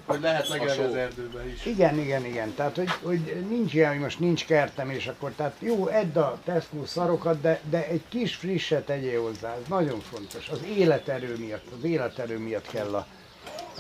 Hogy 0.06 0.22
lehet 0.22 0.46
só. 0.46 0.84
az 0.84 0.96
erdőben 0.96 1.48
is. 1.48 1.66
Igen, 1.66 2.00
igen, 2.00 2.26
igen. 2.26 2.54
Tehát, 2.56 2.76
hogy, 2.76 2.90
hogy 3.02 3.46
nincs 3.50 3.74
ilyen, 3.74 3.92
hogy 3.92 4.00
most 4.00 4.20
nincs 4.20 4.46
kertem, 4.46 4.90
és 4.90 5.08
akkor, 5.08 5.32
tehát 5.36 5.56
jó, 5.60 5.88
edd 5.88 6.18
a 6.18 6.40
Tesco 6.46 6.86
szarokat, 6.86 7.42
de, 7.42 7.62
de 7.70 7.88
egy 7.88 8.02
kis 8.10 8.36
frisset 8.36 8.86
tegyél 8.86 9.22
hozzá, 9.22 9.56
ez 9.56 9.68
nagyon 9.68 10.00
fontos. 10.00 10.50
Az 10.50 10.60
életerő 10.78 11.38
miatt, 11.38 11.66
az 11.78 11.84
életerő 11.84 12.38
miatt 12.38 12.68
kell 12.68 12.96
a, 12.96 13.08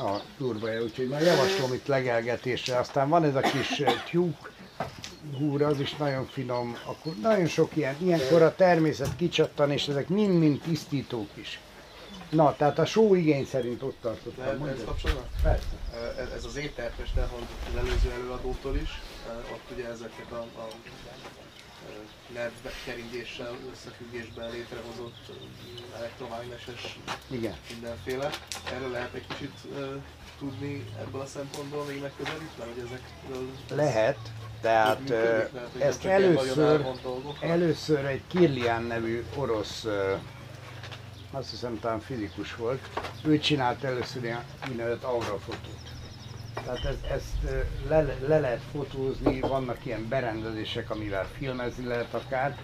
a 0.01 0.21
turbaja, 0.37 0.81
úgyhogy 0.81 1.07
már 1.07 1.21
javaslom 1.21 1.73
itt 1.73 1.87
legelgetésre. 1.87 2.77
Aztán 2.77 3.09
van 3.09 3.23
ez 3.23 3.35
a 3.35 3.39
kis 3.39 3.79
eh, 3.79 3.93
tyúk, 4.09 4.50
húr, 5.37 5.61
az 5.61 5.79
is 5.79 5.95
nagyon 5.95 6.25
finom, 6.25 6.77
akkor 6.85 7.13
nagyon 7.21 7.47
sok 7.47 7.75
ilyen, 7.75 7.95
ilyenkor 8.01 8.41
a 8.41 8.55
természet 8.55 9.15
kicsattan, 9.15 9.71
és 9.71 9.87
ezek 9.87 10.07
mind-mind 10.07 10.59
tisztítók 10.59 11.29
is. 11.33 11.59
Na, 12.29 12.55
tehát 12.55 12.79
a 12.79 12.85
só 12.85 13.15
igény 13.15 13.45
szerint 13.45 13.81
ott 13.81 13.97
tartottam. 14.01 14.43
Lehet 14.43 14.53
ez 14.53 14.59
mondjad. 14.59 14.85
kapcsolatban? 14.85 15.25
Persze. 15.43 15.67
Ez, 16.17 16.29
ez 16.29 16.45
az 16.45 16.55
éttertest 16.55 17.17
elhangzott 17.17 17.67
az 17.69 17.75
előző 17.77 18.11
előadótól 18.11 18.75
is, 18.75 19.01
ott 19.53 19.77
ugye 19.77 19.87
ezeket 19.87 20.31
a, 20.31 20.45
a 20.61 20.67
nervkeringéssel 22.33 23.55
összefüggésben 23.71 24.51
létrehozott 24.51 25.21
eh, 25.29 25.99
elektromágneses 25.99 26.99
Igen. 27.27 27.55
mindenféle. 27.69 28.29
Erről 28.73 28.89
lehet 28.91 29.13
egy 29.13 29.27
kicsit 29.27 29.53
tudni 30.41 30.85
ebből 30.99 31.21
a 31.21 31.25
szempontból 31.25 31.83
még 31.83 32.01
megközelítve, 32.01 32.63
hogy 32.63 32.83
ezekről 32.85 33.49
Lehet, 33.77 34.17
tehát 34.61 34.99
működik? 34.99 35.17
Lehet, 35.53 35.75
ezt 35.79 36.05
először, 36.05 36.85
először 37.39 38.05
egy 38.05 38.21
Kirlian 38.27 38.83
nevű 38.83 39.23
orosz, 39.35 39.87
azt 41.31 41.49
hiszem 41.49 41.79
talán 41.79 41.99
fizikus 41.99 42.55
volt, 42.55 42.89
ő 43.25 43.39
csinált 43.39 43.83
először 43.83 44.23
ilyen 44.23 44.43
úgynevezett 44.69 45.03
aurafotót. 45.03 45.79
Tehát 46.53 46.85
ez, 46.85 46.95
ezt 47.11 47.65
le, 47.87 48.15
le 48.27 48.39
lehet 48.39 48.61
fotózni, 48.71 49.39
vannak 49.39 49.85
ilyen 49.85 50.07
berendezések, 50.09 50.89
amivel 50.89 51.27
filmezni 51.37 51.85
lehet 51.85 52.13
akár. 52.13 52.57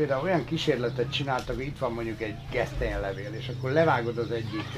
Például 0.00 0.24
olyan 0.24 0.44
kísérletet 0.44 1.12
csináltak, 1.12 1.56
hogy 1.56 1.64
itt 1.64 1.78
van 1.78 1.92
mondjuk 1.92 2.20
egy 2.22 2.34
gesztenyelevél, 2.50 3.32
és 3.32 3.48
akkor 3.48 3.70
levágod 3.70 4.18
az 4.18 4.30
egyik, 4.30 4.68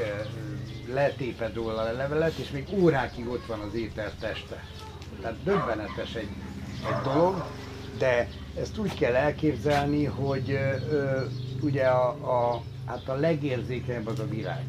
letéped 0.92 1.54
róla 1.54 1.80
a 1.80 1.92
levelet, 1.92 2.36
és 2.36 2.50
még 2.50 2.66
órákig 2.72 3.28
ott 3.28 3.46
van 3.46 3.60
az 3.60 3.74
étel 3.74 4.12
teste. 4.20 4.64
Tehát 5.20 5.42
döbbenetes 5.42 6.14
egy, 6.14 6.28
egy 6.86 7.12
dolog, 7.12 7.44
de 7.98 8.28
ezt 8.60 8.78
úgy 8.78 8.94
kell 8.94 9.14
elképzelni, 9.14 10.04
hogy 10.04 10.50
ö, 10.90 11.20
ugye 11.60 11.86
a, 11.86 12.08
a, 12.08 12.62
hát 12.86 13.08
a 13.08 13.14
legérzékenyebb 13.14 14.06
az 14.06 14.18
a 14.18 14.28
virág. 14.28 14.64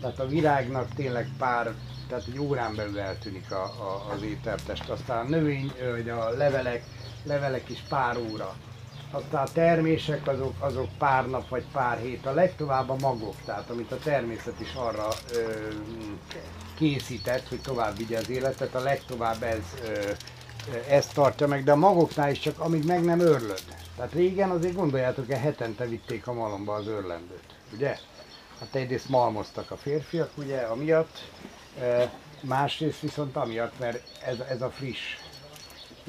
Tehát 0.00 0.18
a 0.18 0.26
virágnak 0.26 0.94
tényleg 0.94 1.28
pár, 1.38 1.74
tehát 2.08 2.26
egy 2.26 2.38
órán 2.38 2.76
belül 2.76 2.98
eltűnik 2.98 3.52
a, 3.52 3.62
a, 3.62 4.12
az 4.14 4.22
ételtest. 4.22 4.88
Aztán 4.88 5.26
a 5.26 5.28
növény, 5.28 5.72
vagy 5.90 6.08
a 6.08 6.30
levelek, 6.30 6.82
levelek 7.24 7.68
is 7.68 7.82
pár 7.88 8.16
óra. 8.16 8.54
Aztán 9.10 9.44
a 9.44 9.52
termések 9.52 10.26
azok, 10.26 10.54
azok 10.58 10.88
pár 10.98 11.28
nap 11.28 11.48
vagy 11.48 11.64
pár 11.72 11.98
hét. 11.98 12.26
A 12.26 12.32
legtovább 12.32 12.88
a 12.90 12.96
magok, 13.00 13.34
tehát 13.44 13.70
amit 13.70 13.92
a 13.92 13.98
természet 13.98 14.60
is 14.60 14.74
arra 14.74 15.08
ö, 15.34 15.68
készített, 16.76 17.48
hogy 17.48 17.60
tovább 17.60 17.96
vigye 17.96 18.18
az 18.18 18.30
életet, 18.30 18.74
a 18.74 18.80
legtovább 18.80 19.42
ez, 19.42 19.64
ö, 19.84 20.10
ezt 20.88 21.14
tartja 21.14 21.46
meg, 21.46 21.64
de 21.64 21.72
a 21.72 21.76
magoknál 21.76 22.30
is 22.30 22.38
csak 22.38 22.58
amíg 22.58 22.84
meg 22.84 23.04
nem 23.04 23.20
örlöd. 23.20 23.62
Tehát 23.96 24.12
régen 24.12 24.50
azért 24.50 24.74
gondoljátok, 24.74 25.26
hogy 25.26 25.36
hetente 25.36 25.86
vitték 25.86 26.26
a 26.26 26.32
malomba 26.32 26.74
az 26.74 26.86
örlendőt, 26.86 27.54
ugye? 27.74 27.98
Hát 28.60 28.74
egyrészt 28.74 29.08
malmoztak 29.08 29.70
a 29.70 29.76
férfiak, 29.76 30.30
ugye, 30.34 30.60
amiatt, 30.60 31.28
másrészt 32.40 33.00
viszont 33.00 33.36
amiatt, 33.36 33.78
mert 33.78 34.02
ez, 34.24 34.36
ez 34.48 34.62
a 34.62 34.70
friss. 34.70 35.16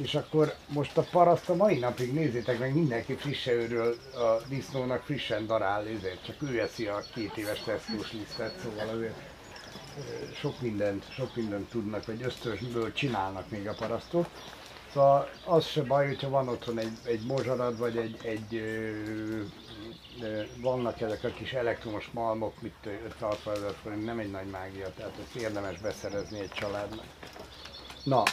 És 0.01 0.15
akkor 0.15 0.55
most 0.67 0.97
a 0.97 1.01
paraszt 1.01 1.49
a 1.49 1.55
mai 1.55 1.79
napig 1.79 2.13
nézzétek 2.13 2.59
meg, 2.59 2.73
mindenki 2.73 3.15
frisse 3.15 3.51
őről 3.51 3.97
a 4.13 4.41
disznónak 4.47 5.03
frissen 5.03 5.45
darál, 5.45 5.87
ezért 5.87 6.23
csak 6.23 6.41
ő 6.41 6.61
eszi 6.61 6.87
a 6.87 7.05
két 7.13 7.37
éves 7.37 7.63
tesztós 7.63 8.11
lisztet, 8.11 8.57
szóval 8.61 8.89
azért 8.89 9.15
sok 10.33 10.59
mindent, 10.61 11.11
sok 11.11 11.35
mindent 11.35 11.69
tudnak, 11.69 12.05
vagy 12.05 12.23
ösztönből 12.23 12.91
csinálnak 12.93 13.49
még 13.49 13.67
a 13.67 13.73
parasztok. 13.73 14.25
Szóval 14.93 15.29
az 15.43 15.65
se 15.65 15.83
baj, 15.83 16.07
hogyha 16.07 16.29
van 16.29 16.47
otthon 16.49 16.77
egy, 16.77 16.97
egy 17.03 17.21
mozsarad, 17.25 17.77
vagy 17.77 17.97
egy, 17.97 18.19
egy 18.25 18.55
ö, 18.55 19.43
ö, 20.21 20.41
vannak 20.55 21.01
ezek 21.01 21.23
a 21.23 21.29
kis 21.29 21.53
elektromos 21.53 22.09
malmok, 22.11 22.61
mit 22.61 22.87
5-60 23.19 23.55
ezer 23.55 23.73
forint, 23.81 24.05
nem 24.05 24.19
egy 24.19 24.31
nagy 24.31 24.47
mágia, 24.49 24.93
tehát 24.93 25.19
ezt 25.19 25.35
érdemes 25.35 25.79
beszerezni 25.79 26.39
egy 26.39 26.51
családnak. 26.51 27.07
Na, 28.03 28.23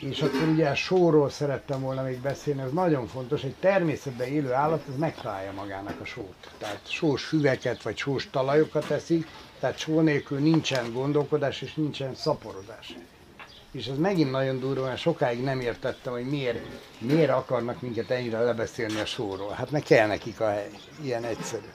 és 0.00 0.20
akkor 0.20 0.48
ugye 0.48 0.68
a 0.68 0.74
sóról 0.74 1.30
szerettem 1.30 1.80
volna 1.80 2.02
még 2.02 2.20
beszélni, 2.20 2.60
ez 2.62 2.72
nagyon 2.72 3.06
fontos, 3.06 3.42
egy 3.42 3.54
természetben 3.60 4.28
élő 4.28 4.52
állat, 4.52 4.82
ez 4.88 4.96
megtalálja 4.96 5.52
magának 5.52 6.00
a 6.00 6.04
sót. 6.04 6.50
Tehát 6.58 6.80
sós 6.88 7.24
füveket 7.24 7.82
vagy 7.82 7.96
sós 7.96 8.30
talajokat 8.30 8.90
eszik, 8.90 9.26
tehát 9.60 9.78
só 9.78 10.00
nélkül 10.00 10.38
nincsen 10.38 10.92
gondolkodás 10.92 11.62
és 11.62 11.74
nincsen 11.74 12.14
szaporodás. 12.14 12.96
És 13.72 13.86
ez 13.86 13.98
megint 13.98 14.30
nagyon 14.30 14.60
durva, 14.60 14.86
mert 14.86 15.00
sokáig 15.00 15.42
nem 15.42 15.60
értettem, 15.60 16.12
hogy 16.12 16.26
miért, 16.26 16.58
miért 16.98 17.30
akarnak 17.30 17.80
minket 17.80 18.10
ennyire 18.10 18.40
lebeszélni 18.40 19.00
a 19.00 19.04
sóról. 19.04 19.50
Hát 19.50 19.70
meg 19.70 19.82
kell 19.82 20.06
nekik 20.06 20.40
a 20.40 20.48
hely. 20.48 20.70
Ilyen 21.02 21.24
egyszerű. 21.24 21.68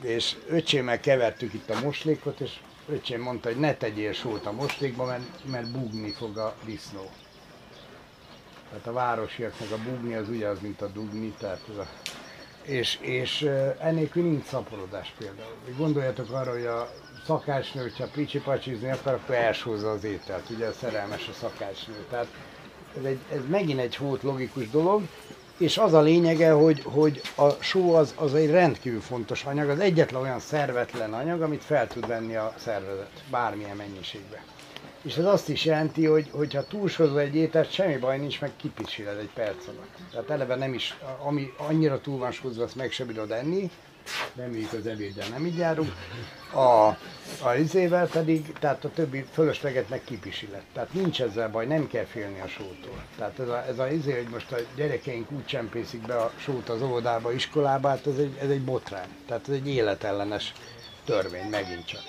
És 0.00 0.36
öcsémmel 0.48 1.00
kevertük 1.00 1.54
itt 1.54 1.70
a 1.70 1.80
moslékot, 1.80 2.40
és 2.40 2.50
öcsém 2.88 3.20
mondta, 3.20 3.48
hogy 3.48 3.58
ne 3.58 3.74
tegyél 3.74 4.12
sót 4.12 4.46
a 4.46 4.52
moslékba, 4.52 5.04
mert, 5.04 5.22
mert 5.50 5.70
bugni 5.70 6.10
fog 6.10 6.38
a 6.38 6.54
disznó. 6.64 7.10
Tehát 8.68 8.86
a 8.86 8.92
városiaknak 8.92 9.70
a 9.70 9.82
bugni 9.90 10.14
az 10.14 10.28
ugyanaz, 10.28 10.60
mint 10.60 10.82
a 10.82 10.86
dugni, 10.86 11.34
tehát 11.38 11.60
ez 11.70 11.76
a... 11.76 11.86
És, 12.62 12.98
és 13.00 13.42
ennélkül 13.80 14.22
nincs 14.22 14.44
szaporodás 14.44 15.14
például. 15.18 15.54
Gondoljatok 15.76 16.30
arra, 16.30 16.52
hogy 16.52 16.66
a 16.66 16.92
szakácsnő, 17.26 17.82
hogyha 17.82 18.06
picsipacsizni 18.06 18.90
akar, 18.90 19.14
akkor 19.14 19.34
elsózza 19.34 19.90
az 19.90 20.04
ételt, 20.04 20.50
ugye 20.50 20.72
szerelmes 20.72 21.28
a 21.28 21.32
szakácsnő. 21.32 22.04
Tehát 22.10 22.26
ez, 22.98 23.04
egy, 23.04 23.18
ez 23.32 23.40
megint 23.48 23.80
egy 23.80 23.96
hót 23.96 24.22
logikus 24.22 24.70
dolog, 24.70 25.02
és 25.58 25.78
az 25.78 25.92
a 25.92 26.00
lényege, 26.00 26.50
hogy, 26.50 26.82
hogy 26.84 27.20
a 27.36 27.50
só 27.50 27.94
az, 27.94 28.14
az 28.16 28.34
egy 28.34 28.50
rendkívül 28.50 29.00
fontos 29.00 29.44
anyag, 29.44 29.68
az 29.68 29.78
egyetlen 29.78 30.22
olyan 30.22 30.40
szervetlen 30.40 31.12
anyag, 31.14 31.42
amit 31.42 31.64
fel 31.64 31.86
tud 31.86 32.06
venni 32.06 32.36
a 32.36 32.54
szervezet, 32.56 33.10
bármilyen 33.30 33.76
mennyiségben. 33.76 34.40
És 35.02 35.16
ez 35.16 35.24
azt 35.24 35.48
is 35.48 35.64
jelenti, 35.64 36.06
hogy 36.06 36.28
hogyha 36.30 36.66
túlsozva 36.66 37.20
egy 37.20 37.34
ételt, 37.34 37.72
semmi 37.72 37.96
baj 37.96 38.18
nincs, 38.18 38.40
meg 38.40 38.50
kipisiled 38.56 39.18
egy 39.18 39.30
perc 39.34 39.66
alatt. 39.66 39.96
Tehát 40.10 40.30
eleve 40.30 40.54
nem 40.54 40.74
is, 40.74 40.96
ami 41.24 41.52
annyira 41.56 42.00
túl 42.00 42.18
van 42.18 42.30
sózva, 42.30 42.64
azt 42.64 42.74
meg 42.74 42.90
sem 42.90 43.06
bírod 43.06 43.30
enni, 43.30 43.70
reméljük 44.34 44.72
az 44.72 44.86
ebéddel 44.86 45.28
nem 45.28 45.46
így 45.46 45.56
járunk, 45.56 45.92
a, 46.52 46.86
a 47.42 47.54
izével 47.58 48.08
pedig, 48.08 48.52
tehát 48.60 48.84
a 48.84 48.90
többi 48.90 49.24
fölösleget 49.32 49.88
meg 49.88 50.04
kipisilett. 50.04 50.64
Tehát 50.72 50.92
nincs 50.92 51.22
ezzel 51.22 51.50
baj, 51.50 51.66
nem 51.66 51.86
kell 51.86 52.04
félni 52.04 52.40
a 52.40 52.46
sótól. 52.46 53.04
Tehát 53.16 53.38
ez 53.38 53.48
a, 53.48 53.64
ez 53.66 53.78
a 53.78 53.88
izé, 53.88 54.12
hogy 54.12 54.28
most 54.28 54.52
a 54.52 54.56
gyerekeink 54.76 55.30
úgy 55.30 55.44
csempészik 55.44 56.06
be 56.06 56.16
a 56.16 56.30
sót 56.36 56.68
az 56.68 56.82
óvodába, 56.82 57.32
iskolába, 57.32 57.88
hát 57.88 58.06
ez 58.06 58.18
egy, 58.18 58.38
ez 58.40 58.50
egy 58.50 58.62
botrány. 58.62 59.08
Tehát 59.26 59.48
ez 59.48 59.54
egy 59.54 59.68
életellenes 59.68 60.52
törvény, 61.04 61.48
megint 61.48 61.86
csak. 61.86 62.02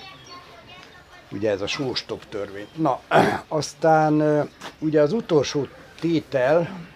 Ugye 1.30 1.50
ez 1.50 1.60
a 1.60 1.66
sóstop 1.66 2.28
törvény. 2.28 2.68
Na, 2.74 3.00
aztán 3.48 4.48
ugye 4.78 5.00
az 5.00 5.12
utolsó 5.12 5.66
tétel, 6.00 6.86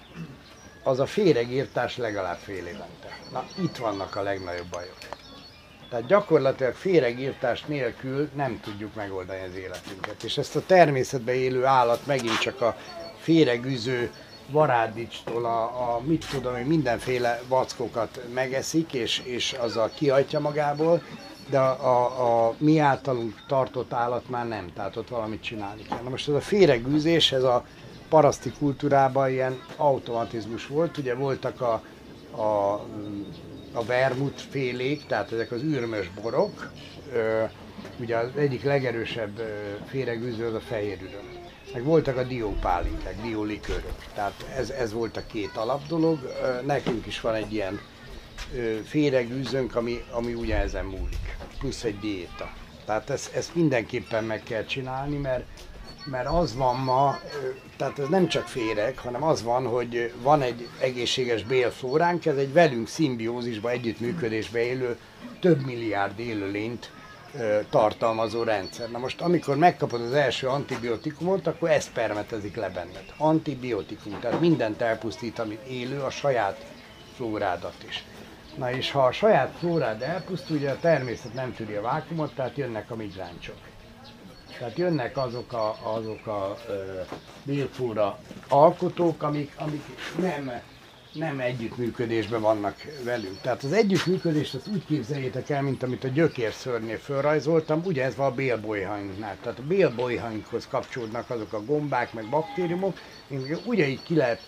az 0.82 1.00
a 1.00 1.06
féregírtás 1.06 1.96
legalább 1.96 2.38
fél 2.38 2.66
évente. 2.66 2.99
Na, 3.32 3.44
itt 3.62 3.76
vannak 3.76 4.16
a 4.16 4.22
legnagyobb 4.22 4.66
bajok. 4.70 4.96
Tehát 5.90 6.06
gyakorlatilag 6.06 6.74
féregírtás 6.74 7.64
nélkül 7.64 8.28
nem 8.34 8.60
tudjuk 8.60 8.94
megoldani 8.94 9.40
az 9.48 9.56
életünket. 9.56 10.22
És 10.22 10.38
ezt 10.38 10.56
a 10.56 10.62
természetben 10.66 11.34
élő 11.34 11.64
állat 11.64 12.06
megint 12.06 12.38
csak 12.38 12.60
a 12.60 12.76
féregűző 13.18 14.10
varádicstól 14.50 15.44
a, 15.44 15.62
a 15.62 16.00
mit 16.00 16.26
tudom 16.30 16.56
én, 16.56 16.66
mindenféle 16.66 17.42
vackókat 17.48 18.20
megeszik, 18.34 18.92
és, 18.92 19.22
és 19.24 19.52
azzal 19.52 19.90
kiajtja 19.94 20.40
magából, 20.40 21.02
de 21.48 21.58
a, 21.58 21.84
a, 21.84 22.46
a 22.46 22.54
mi 22.58 22.78
általunk 22.78 23.44
tartott 23.46 23.92
állat 23.92 24.28
már 24.28 24.48
nem, 24.48 24.72
tehát 24.74 24.96
ott 24.96 25.08
valamit 25.08 25.42
csinálni 25.42 25.82
kell. 25.82 26.00
Na 26.02 26.08
most 26.08 26.28
ez 26.28 26.34
a 26.34 26.40
féregűzés, 26.40 27.32
ez 27.32 27.42
a 27.42 27.64
paraszti 28.08 28.52
kultúrában 28.58 29.30
ilyen 29.30 29.62
automatizmus 29.76 30.66
volt, 30.66 30.98
ugye 30.98 31.14
voltak 31.14 31.60
a, 31.60 31.82
a, 32.30 32.72
a 33.72 33.84
vermut 33.86 34.40
félék, 34.40 35.06
tehát 35.06 35.32
ezek 35.32 35.52
az 35.52 35.62
űrmös 35.62 36.08
borok, 36.08 36.70
ugye 38.00 38.16
az 38.16 38.28
egyik 38.36 38.62
legerősebb 38.62 39.40
féregűző 39.86 40.46
az 40.46 40.54
a 40.54 40.60
fehér 40.60 40.98
üröm. 41.02 41.38
Meg 41.72 41.84
voltak 41.84 42.16
a 42.16 42.22
diópálinkák, 42.22 43.20
diólikörök. 43.22 43.94
Tehát 44.14 44.46
ez, 44.56 44.70
ez 44.70 44.92
volt 44.92 45.16
a 45.16 45.26
két 45.26 45.56
alapdolog. 45.56 46.18
Nekünk 46.66 47.06
is 47.06 47.20
van 47.20 47.34
egy 47.34 47.52
ilyen 47.52 47.80
féregűzőnk, 48.84 49.76
ami, 49.76 50.04
ami 50.10 50.34
ugye 50.34 50.56
ezen 50.56 50.84
múlik. 50.84 51.36
Plusz 51.58 51.84
egy 51.84 51.98
diéta. 51.98 52.52
Tehát 52.84 53.10
ezt, 53.10 53.34
ezt 53.34 53.54
mindenképpen 53.54 54.24
meg 54.24 54.42
kell 54.42 54.64
csinálni, 54.64 55.16
mert, 55.16 55.44
mert 56.04 56.28
az 56.28 56.56
van 56.56 56.76
ma, 56.76 57.18
tehát 57.80 57.98
ez 57.98 58.08
nem 58.08 58.28
csak 58.28 58.46
féreg, 58.46 58.98
hanem 58.98 59.22
az 59.22 59.42
van, 59.42 59.66
hogy 59.66 60.12
van 60.22 60.42
egy 60.42 60.68
egészséges 60.80 61.44
bélflóránk, 61.44 62.26
ez 62.26 62.36
egy 62.36 62.52
velünk 62.52 62.88
szimbiózisba, 62.88 63.70
együttműködésbe 63.70 64.62
élő 64.62 64.98
több 65.40 65.64
milliárd 65.64 66.18
élőlényt 66.18 66.90
tartalmazó 67.70 68.42
rendszer. 68.42 68.90
Na 68.90 68.98
most, 68.98 69.20
amikor 69.20 69.56
megkapod 69.56 70.00
az 70.00 70.12
első 70.12 70.46
antibiotikumot, 70.46 71.46
akkor 71.46 71.70
ez 71.70 71.92
permetezik 71.92 72.56
le 72.56 72.68
benned. 72.68 73.04
Antibiotikum, 73.16 74.20
tehát 74.20 74.40
mindent 74.40 74.80
elpusztít, 74.80 75.38
ami 75.38 75.58
élő, 75.68 76.00
a 76.00 76.10
saját 76.10 76.64
flórádat 77.16 77.84
is. 77.88 78.04
Na 78.56 78.72
és 78.72 78.90
ha 78.90 79.04
a 79.04 79.12
saját 79.12 79.54
flórád 79.58 80.02
elpusztul, 80.02 80.56
ugye 80.56 80.70
a 80.70 80.78
természet 80.80 81.34
nem 81.34 81.54
tűri 81.54 81.74
a 81.74 81.82
vákumot, 81.82 82.34
tehát 82.34 82.56
jönnek 82.56 82.90
a 82.90 82.96
migráncsok. 82.96 83.69
Tehát 84.60 84.78
jönnek 84.78 85.16
azok 85.16 85.52
a, 85.52 85.76
azok 85.82 86.26
a 86.26 86.56
ö, 86.68 87.00
bélflóra 87.42 88.18
alkotók, 88.48 89.22
amik, 89.22 89.52
amik 89.56 89.82
nem, 90.18 90.52
nem 91.12 91.40
együttműködésben 91.40 92.40
vannak 92.40 92.76
velünk. 93.04 93.40
Tehát 93.40 93.62
az 93.62 93.72
együttműködést 93.72 94.54
azt 94.54 94.68
úgy 94.68 94.84
képzeljétek 94.84 95.50
el, 95.50 95.62
mint 95.62 95.82
amit 95.82 96.04
a 96.04 96.08
gyökérszörnél 96.08 96.98
felrajzoltam, 96.98 97.82
ugye 97.84 98.04
ez 98.04 98.16
van 98.16 98.26
a 98.26 98.34
bélbolyhainknál. 98.34 99.36
Tehát 99.42 99.58
a 99.58 99.66
bélbolyhainkhoz 99.68 100.66
kapcsolódnak 100.66 101.30
azok 101.30 101.52
a 101.52 101.64
gombák, 101.64 102.12
meg 102.12 102.28
baktériumok, 102.28 102.98
ugyanígy 103.64 104.02
ki 104.02 104.14
lehet 104.14 104.40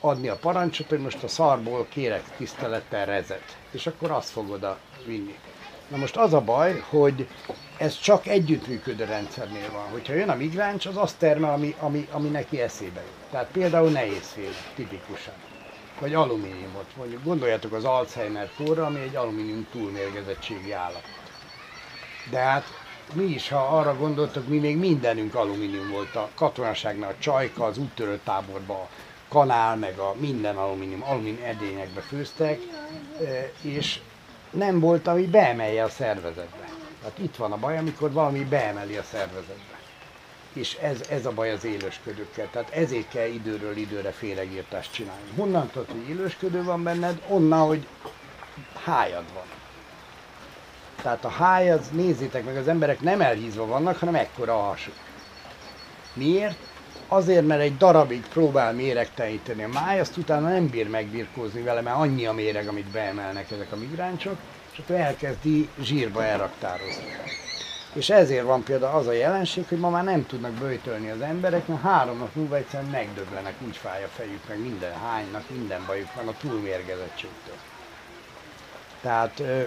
adni 0.00 0.28
a 0.28 0.36
parancsot, 0.36 0.88
hogy 0.88 1.00
most 1.00 1.22
a 1.22 1.28
szarból 1.28 1.86
kérek 1.88 2.36
tisztelettel 2.36 3.06
rezet, 3.06 3.56
és 3.70 3.86
akkor 3.86 4.10
azt 4.10 4.30
fog 4.30 4.50
oda 4.50 4.78
vinni. 5.06 5.34
Na 5.88 5.96
most 5.96 6.16
az 6.16 6.32
a 6.32 6.40
baj, 6.40 6.82
hogy 6.88 7.28
ez 7.82 7.98
csak 7.98 8.26
együttműködő 8.26 9.04
rendszernél 9.04 9.70
van. 9.72 9.88
Hogyha 9.90 10.14
jön 10.14 10.28
a 10.28 10.34
migráns, 10.34 10.86
az 10.86 10.96
azt 10.96 11.18
termel, 11.18 11.52
ami, 11.52 11.74
ami, 11.78 12.08
ami 12.10 12.28
neki 12.28 12.60
eszébe 12.60 13.00
jut. 13.00 13.30
Tehát 13.30 13.48
például 13.52 13.90
nehézfél, 13.90 14.50
tipikusan. 14.74 15.34
Vagy 16.00 16.14
alumíniumot. 16.14 16.96
Mondjuk 16.96 17.24
gondoljatok 17.24 17.72
az 17.72 17.84
Alzheimer 17.84 18.50
kóra, 18.56 18.86
ami 18.86 19.00
egy 19.00 19.16
alumínium 19.16 19.66
túlmérgezettségi 19.72 20.72
állapot. 20.72 21.30
De 22.30 22.38
hát 22.38 22.64
mi 23.12 23.24
is, 23.24 23.48
ha 23.48 23.78
arra 23.78 23.96
gondoltok, 23.96 24.48
mi 24.48 24.58
még 24.58 24.76
mindenünk 24.76 25.34
alumínium 25.34 25.90
volt 25.90 26.14
a 26.14 26.28
katonaságnál, 26.34 27.10
a 27.10 27.18
csajka, 27.18 27.64
az 27.64 27.78
úttörő 27.78 28.20
táborban, 28.24 28.76
a 28.76 28.88
kanál, 29.28 29.76
meg 29.76 29.98
a 29.98 30.14
minden 30.18 30.56
alumínium, 30.56 31.02
alumínium 31.02 31.44
edényekbe 31.44 32.00
főztek, 32.00 32.60
eh, 33.20 33.50
és 33.62 34.00
nem 34.50 34.80
volt, 34.80 35.06
ami 35.06 35.26
beemelje 35.26 35.84
a 35.84 35.88
szervezetbe. 35.88 36.61
Tehát 37.02 37.18
itt 37.18 37.36
van 37.36 37.52
a 37.52 37.56
baj, 37.56 37.78
amikor 37.78 38.12
valami 38.12 38.44
beemeli 38.44 38.96
a 38.96 39.02
szervezetbe. 39.02 39.78
És 40.52 40.74
ez, 40.74 41.00
ez 41.10 41.26
a 41.26 41.32
baj 41.32 41.52
az 41.52 41.64
élősködőkkel. 41.64 42.48
Tehát 42.50 42.70
ezért 42.70 43.08
kell 43.08 43.26
időről 43.26 43.76
időre 43.76 44.10
féregírtást 44.10 44.92
csinálni. 44.92 45.30
Honnan 45.36 45.66
tudod, 45.66 45.88
hogy 45.90 46.08
élősködő 46.08 46.64
van 46.64 46.82
benned? 46.82 47.22
Onnan, 47.28 47.66
hogy 47.66 47.86
hájad 48.84 49.24
van. 49.34 49.44
Tehát 51.02 51.24
a 51.24 51.28
háj, 51.28 51.70
az 51.70 51.88
nézzétek 51.92 52.44
meg, 52.44 52.56
az 52.56 52.68
emberek 52.68 53.00
nem 53.00 53.20
elhízva 53.20 53.66
vannak, 53.66 53.96
hanem 53.96 54.14
ekkora 54.14 54.54
a 54.54 54.68
hasuk. 54.68 54.94
Miért? 56.14 56.56
Azért, 57.08 57.46
mert 57.46 57.60
egy 57.60 57.76
darabig 57.76 58.26
próbál 58.28 58.72
méregteleníteni 58.72 59.62
a 59.62 59.68
máj, 59.68 60.00
azt 60.00 60.16
utána 60.16 60.48
nem 60.48 60.68
bír 60.68 60.88
megbirkózni 60.88 61.62
vele, 61.62 61.80
mert 61.80 61.96
annyi 61.96 62.26
a 62.26 62.32
méreg, 62.32 62.68
amit 62.68 62.90
beemelnek 62.90 63.50
ezek 63.50 63.72
a 63.72 63.76
migráncsok, 63.76 64.36
és 64.72 64.78
akkor 64.78 64.96
elkezdi 64.96 65.68
zsírba 65.80 66.24
elraktározni. 66.24 67.04
És 67.92 68.10
ezért 68.10 68.44
van 68.44 68.62
például 68.62 68.98
az 68.98 69.06
a 69.06 69.12
jelenség, 69.12 69.64
hogy 69.68 69.78
ma 69.78 69.90
már 69.90 70.04
nem 70.04 70.26
tudnak 70.26 70.52
böjtölni 70.52 71.10
az 71.10 71.20
emberek, 71.20 71.66
mert 71.66 71.82
három 71.82 72.18
nap 72.18 72.34
múlva 72.34 72.56
egyszerűen 72.56 72.90
megdöglenek, 72.90 73.54
úgy 73.66 73.76
fáj 73.76 74.04
a 74.04 74.08
fejük, 74.08 74.48
meg 74.48 74.60
minden 74.60 74.92
hánynak, 74.92 75.50
minden 75.50 75.84
bajuk 75.86 76.14
van 76.14 76.28
a 76.28 76.36
túlmérgezettségtől. 76.40 77.56
Tehát 79.00 79.40
ö, 79.40 79.62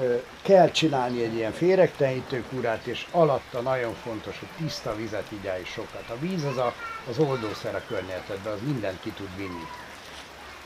ö, 0.00 0.16
kell 0.42 0.70
csinálni 0.70 1.22
egy 1.22 1.34
ilyen 1.34 1.52
féregtelenítő 1.52 2.44
kúrát, 2.50 2.86
és 2.86 3.06
alatta 3.10 3.60
nagyon 3.60 3.94
fontos, 3.94 4.38
hogy 4.38 4.48
tiszta 4.56 4.96
vizet 4.96 5.32
igyál 5.32 5.64
sokat. 5.64 6.04
A 6.08 6.18
víz 6.18 6.44
az 6.44 6.56
a, 6.56 6.74
az 7.08 7.18
oldószer 7.18 7.74
a 7.74 7.82
környezetben, 7.88 8.52
az 8.52 8.60
mindent 8.64 9.00
ki 9.00 9.10
tud 9.10 9.36
vinni 9.36 9.66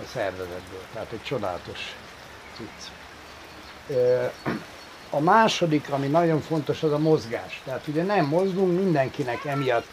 a 0.00 0.06
szervezetből. 0.12 0.82
Tehát 0.92 1.12
egy 1.12 1.22
csodálatos 1.22 1.96
cucc. 2.56 3.03
A 5.10 5.20
második, 5.20 5.90
ami 5.90 6.06
nagyon 6.06 6.40
fontos, 6.40 6.82
az 6.82 6.92
a 6.92 6.98
mozgás. 6.98 7.62
Tehát 7.64 7.86
ugye 7.86 8.02
nem 8.02 8.26
mozgunk, 8.26 8.78
mindenkinek 8.78 9.44
emiatt 9.44 9.86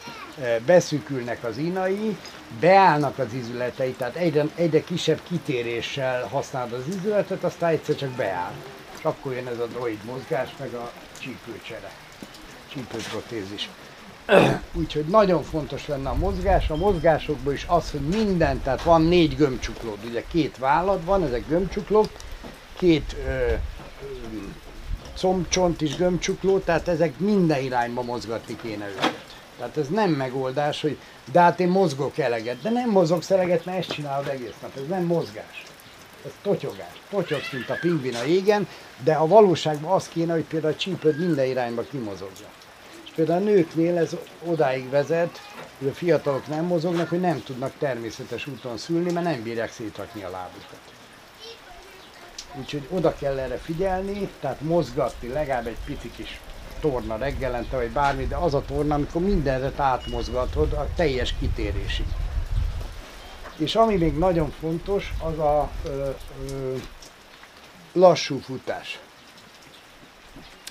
beszűkülnek 0.66 1.44
az 1.44 1.58
inai, 1.58 2.18
beállnak 2.60 3.20
az 3.20 3.34
izületei, 3.34 3.92
tehát 3.92 4.16
egyre, 4.16 4.46
egyre 4.56 4.84
kisebb 4.84 5.20
kitéréssel 5.24 6.28
használod 6.28 6.74
az 6.74 6.96
izületet, 6.96 7.44
aztán 7.44 7.70
egyszer 7.70 7.96
csak 7.96 8.10
beáll. 8.10 8.52
És 8.98 9.04
akkor 9.04 9.34
jön 9.34 9.48
ez 9.48 9.60
a 9.60 9.66
droid 9.66 10.04
mozgás, 10.06 10.50
meg 10.60 10.74
a 10.74 10.92
csípőcsere, 11.20 11.92
csípőprotézis. 12.74 13.70
Úgyhogy 14.82 15.06
nagyon 15.06 15.44
fontos 15.44 15.88
lenne 15.88 16.10
a 16.10 16.16
mozgás, 16.16 16.70
a 16.70 16.76
mozgásokban 16.76 17.54
is 17.54 17.66
az, 17.68 17.92
hogy 17.92 18.02
minden, 18.02 18.62
tehát 18.62 18.84
van 18.84 19.02
négy 19.02 19.36
gömbcsuklód, 19.36 19.98
ugye 20.06 20.24
két 20.32 20.58
vállad 20.58 21.06
van, 21.06 21.24
ezek 21.24 21.48
gömbcsuklók, 21.48 22.10
két 22.78 23.16
ö, 23.28 23.54
combcsont 25.16 25.82
is 25.82 25.96
gömbcsukló, 25.96 26.60
tehát 26.60 26.88
ezek 26.88 27.20
minden 27.20 27.64
irányba 27.64 28.02
mozgatni 28.02 28.56
kéne 28.62 28.88
őket. 28.88 29.26
Tehát 29.58 29.78
ez 29.78 29.88
nem 29.88 30.12
megoldás, 30.12 30.82
hogy 30.82 30.98
de 31.32 31.40
hát 31.40 31.60
én 31.60 31.68
mozgok 31.68 32.18
eleget, 32.18 32.62
de 32.62 32.70
nem 32.70 32.90
mozogsz 32.90 33.32
eleget, 33.32 33.66
mert 33.66 33.78
ezt 33.78 33.92
csinálod 33.92 34.28
egész 34.28 34.56
nap, 34.62 34.76
ez 34.76 34.88
nem 34.88 35.04
mozgás. 35.04 35.64
Ez 36.26 36.32
totyogás. 36.42 37.02
Totyogsz, 37.10 37.52
mint 37.52 37.70
a 37.70 37.78
pingvin 37.82 38.16
a 38.16 38.24
égen, 38.24 38.68
de 39.04 39.14
a 39.14 39.28
valóságban 39.28 39.92
az 39.92 40.08
kéne, 40.08 40.34
hogy 40.34 40.44
például 40.44 40.74
a 40.74 40.78
csípőd 40.78 41.20
minden 41.20 41.46
irányba 41.46 41.82
kimozogja. 41.82 42.48
És 43.04 43.12
például 43.16 43.42
a 43.42 43.46
nőknél 43.46 43.98
ez 43.98 44.16
odáig 44.46 44.90
vezet, 44.90 45.40
hogy 45.80 45.88
a 45.88 45.94
fiatalok 45.94 46.48
nem 46.48 46.66
mozognak, 46.66 47.10
hogy 47.10 47.20
nem 47.20 47.44
tudnak 47.44 47.74
természetes 47.78 48.48
úton 48.48 48.78
szülni, 48.78 49.12
mert 49.12 49.26
nem 49.26 49.44
bírják 49.44 49.72
szétrakni 49.72 50.24
a 50.24 50.30
lábukat. 50.30 50.91
Úgyhogy 52.60 52.88
oda 52.90 53.16
kell 53.16 53.40
erre 53.40 53.58
figyelni, 53.58 54.30
tehát 54.40 54.62
mozgatni 54.62 55.28
legalább 55.28 55.68
egy 55.68 55.78
pici 55.86 56.12
kis 56.16 56.40
torna 56.80 57.18
reggelente, 57.18 57.76
vagy 57.78 57.92
bármi, 57.92 58.28
de 58.28 58.36
az 58.36 58.54
a 58.54 58.64
torna, 58.66 58.96
amikor 58.96 59.22
mindenre 59.22 59.84
átmozgatod 59.84 60.74
a 60.74 60.88
teljes 60.96 61.36
kitérésig. 61.40 62.06
És 63.58 63.76
ami 63.76 63.96
még 63.96 64.18
nagyon 64.18 64.52
fontos, 64.60 65.14
az 65.24 65.40
a 65.40 65.70
ö, 65.84 66.10
ö, 66.50 66.76
lassú 67.94 68.40
futás. 68.40 69.00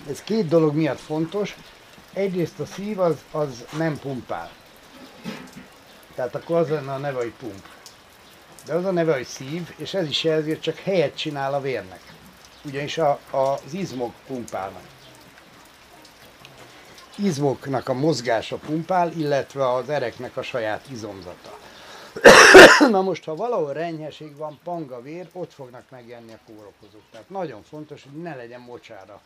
Ez 0.09 0.23
két 0.23 0.49
dolog 0.49 0.75
miatt 0.75 1.01
fontos. 1.01 1.57
Egyrészt 2.13 2.61
a 2.61 2.67
szív 2.67 3.01
az, 3.01 3.17
az 3.31 3.65
nem 3.79 3.99
pumpál. 3.99 4.51
Tehát 6.15 6.35
akkor 6.35 6.57
az 6.57 6.69
lenne 6.69 6.93
a 6.93 6.99
neve, 6.99 7.19
hogy 7.19 7.33
pump. 7.39 7.80
De 8.67 8.75
az 8.75 8.85
a 8.85 8.91
neve, 8.91 9.13
hogy 9.13 9.27
szív, 9.27 9.75
és 9.77 9.95
ez 9.95 10.09
is 10.09 10.25
jelzi, 10.25 10.49
hogy 10.49 10.61
csak 10.61 10.79
helyet 10.79 11.17
csinál 11.17 11.55
a 11.55 11.61
vérnek. 11.61 12.01
Ugyanis 12.65 12.99
a, 12.99 13.19
a, 13.31 13.37
az 13.37 13.73
izmok 13.73 14.13
pumpálnak. 14.27 14.83
Izmoknak 17.17 17.89
a 17.89 17.93
mozgása 17.93 18.57
pumpál, 18.57 19.13
illetve 19.13 19.73
az 19.73 19.89
ereknek 19.89 20.37
a 20.37 20.43
saját 20.43 20.85
izomzata. 20.91 21.59
Na 22.91 23.03
most, 23.03 23.25
ha 23.25 23.35
valahol 23.35 23.73
renyheség 23.73 24.37
van, 24.37 24.59
panga 24.65 25.03
vér, 25.03 25.29
ott 25.33 25.53
fognak 25.53 25.83
megjelenni 25.91 26.33
a 26.33 26.39
kórokozók. 26.47 27.03
Tehát 27.11 27.31
nagyon 27.31 27.63
fontos, 27.63 28.03
hogy 28.03 28.23
ne 28.23 28.35
legyen 28.35 28.61
mocsára 28.61 29.21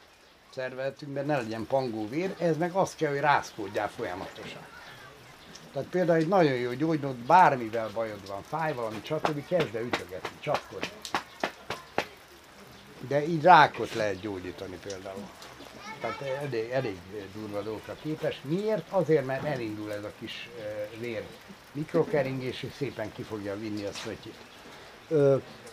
szervezetünkben, 0.54 1.26
ne 1.26 1.36
legyen 1.36 1.66
pangó 1.66 2.08
vér, 2.08 2.34
ez 2.38 2.56
meg 2.56 2.72
azt 2.72 2.96
kell, 2.96 3.10
hogy 3.10 3.20
rászkódjál 3.20 3.88
folyamatosan. 3.88 4.66
Tehát 5.74 5.88
például 5.88 6.18
egy 6.18 6.28
nagyon 6.28 6.54
jó 6.54 6.72
gyógynót, 6.72 7.16
bármivel 7.16 7.90
bajod 7.94 8.28
van, 8.28 8.42
fáj 8.42 8.74
valami, 8.74 9.00
stb. 9.02 9.46
kezd 9.46 9.74
el 9.74 9.82
ütögetni, 9.82 10.36
csapkodni. 10.40 10.88
De 13.08 13.26
így 13.26 13.42
rákot 13.42 13.94
lehet 13.94 14.20
gyógyítani 14.20 14.78
például. 14.82 15.28
Tehát 16.00 16.20
elég, 16.20 16.70
elég 16.70 16.96
durva 17.34 17.62
dolgokra 17.62 17.96
képes. 18.02 18.40
Miért? 18.42 18.90
Azért, 18.90 19.26
mert 19.26 19.44
elindul 19.44 19.92
ez 19.92 20.04
a 20.04 20.12
kis 20.18 20.48
vér 20.98 21.22
mikrokeringés, 21.72 22.62
és 22.62 22.72
szépen 22.76 23.12
ki 23.12 23.22
fogja 23.22 23.58
vinni 23.58 23.84
a 23.84 23.92
szötyét. 23.92 24.38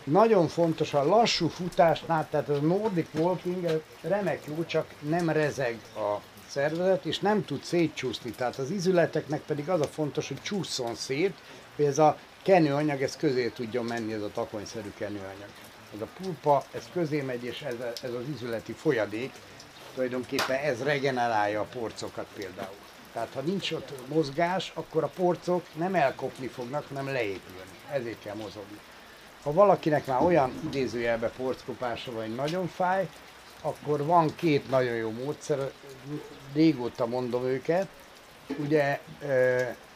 Nagyon 0.04 0.48
fontos 0.48 0.94
a 0.94 1.04
lassú 1.04 1.48
futásnál, 1.48 2.28
tehát 2.30 2.50
a 2.50 2.58
Nordic 2.58 3.08
Walking 3.14 3.82
remek 4.02 4.42
jó, 4.48 4.66
csak 4.66 4.94
nem 5.00 5.30
rezeg 5.30 5.80
a 5.96 6.22
szervezet, 6.52 7.06
és 7.06 7.20
nem 7.20 7.46
tud 7.46 7.64
szétcsúszni. 7.64 8.32
Tehát 8.32 8.58
az 8.58 8.70
izületeknek 8.70 9.42
pedig 9.42 9.70
az 9.70 9.82
a 9.82 9.88
fontos, 9.88 10.28
hogy 10.28 10.42
csúszson 10.42 10.96
szét, 10.96 11.34
hogy 11.76 11.86
ez 11.86 11.98
a 11.98 12.18
kenőanyag, 12.44 13.02
ez 13.02 13.16
közé 13.16 13.48
tudjon 13.48 13.86
menni, 13.86 14.14
ez 14.14 14.22
a 14.22 14.32
takonyszerű 14.34 14.92
kenőanyag. 14.98 15.50
Ez 15.96 16.02
a 16.02 16.08
pulpa, 16.22 16.64
ez 16.72 16.84
közé 16.94 17.22
megy, 17.22 17.44
és 17.44 17.62
ez, 17.62 17.80
a, 17.80 17.92
ez 18.04 18.14
az 18.14 18.24
izületi 18.34 18.72
folyadék 18.72 19.32
tulajdonképpen 19.94 20.58
ez 20.58 20.84
regenerálja 20.84 21.62
a 21.62 21.68
porcokat 21.80 22.28
például. 22.36 22.76
Tehát 23.14 23.30
ha 23.34 23.42
nincs 23.42 23.72
ott 23.72 23.94
mozgás, 24.08 24.72
akkor 24.76 25.04
a 25.04 25.12
porcok 25.16 25.66
nem 25.74 25.96
elkopni 25.96 26.48
fognak, 26.48 26.86
hanem 26.88 27.06
leépülni. 27.06 27.72
Ezért 27.92 28.24
kell 28.24 28.36
mozogni. 28.36 28.80
Ha 29.44 29.54
valakinek 29.54 30.06
már 30.06 30.22
olyan 30.22 30.52
idézőjelbe 30.66 31.30
porckopása 31.30 32.12
van, 32.12 32.22
hogy 32.22 32.36
nagyon 32.36 32.68
fáj, 32.68 33.08
akkor 33.62 34.06
van 34.06 34.36
két 34.36 34.70
nagyon 34.70 34.96
jó 34.96 35.12
módszer, 35.12 35.72
régóta 36.54 37.06
mondom 37.06 37.44
őket. 37.46 37.88
Ugye 38.58 39.00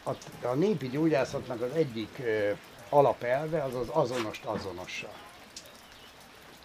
a, 0.04 0.12
a 0.48 0.54
népi 0.54 0.90
gyógyászatnak 0.90 1.62
az 1.62 1.72
egyik 1.74 2.22
alapelve 2.90 3.64
az 3.64 3.76
az 3.76 3.88
azonost 3.90 4.46
azonossal. 4.46 5.14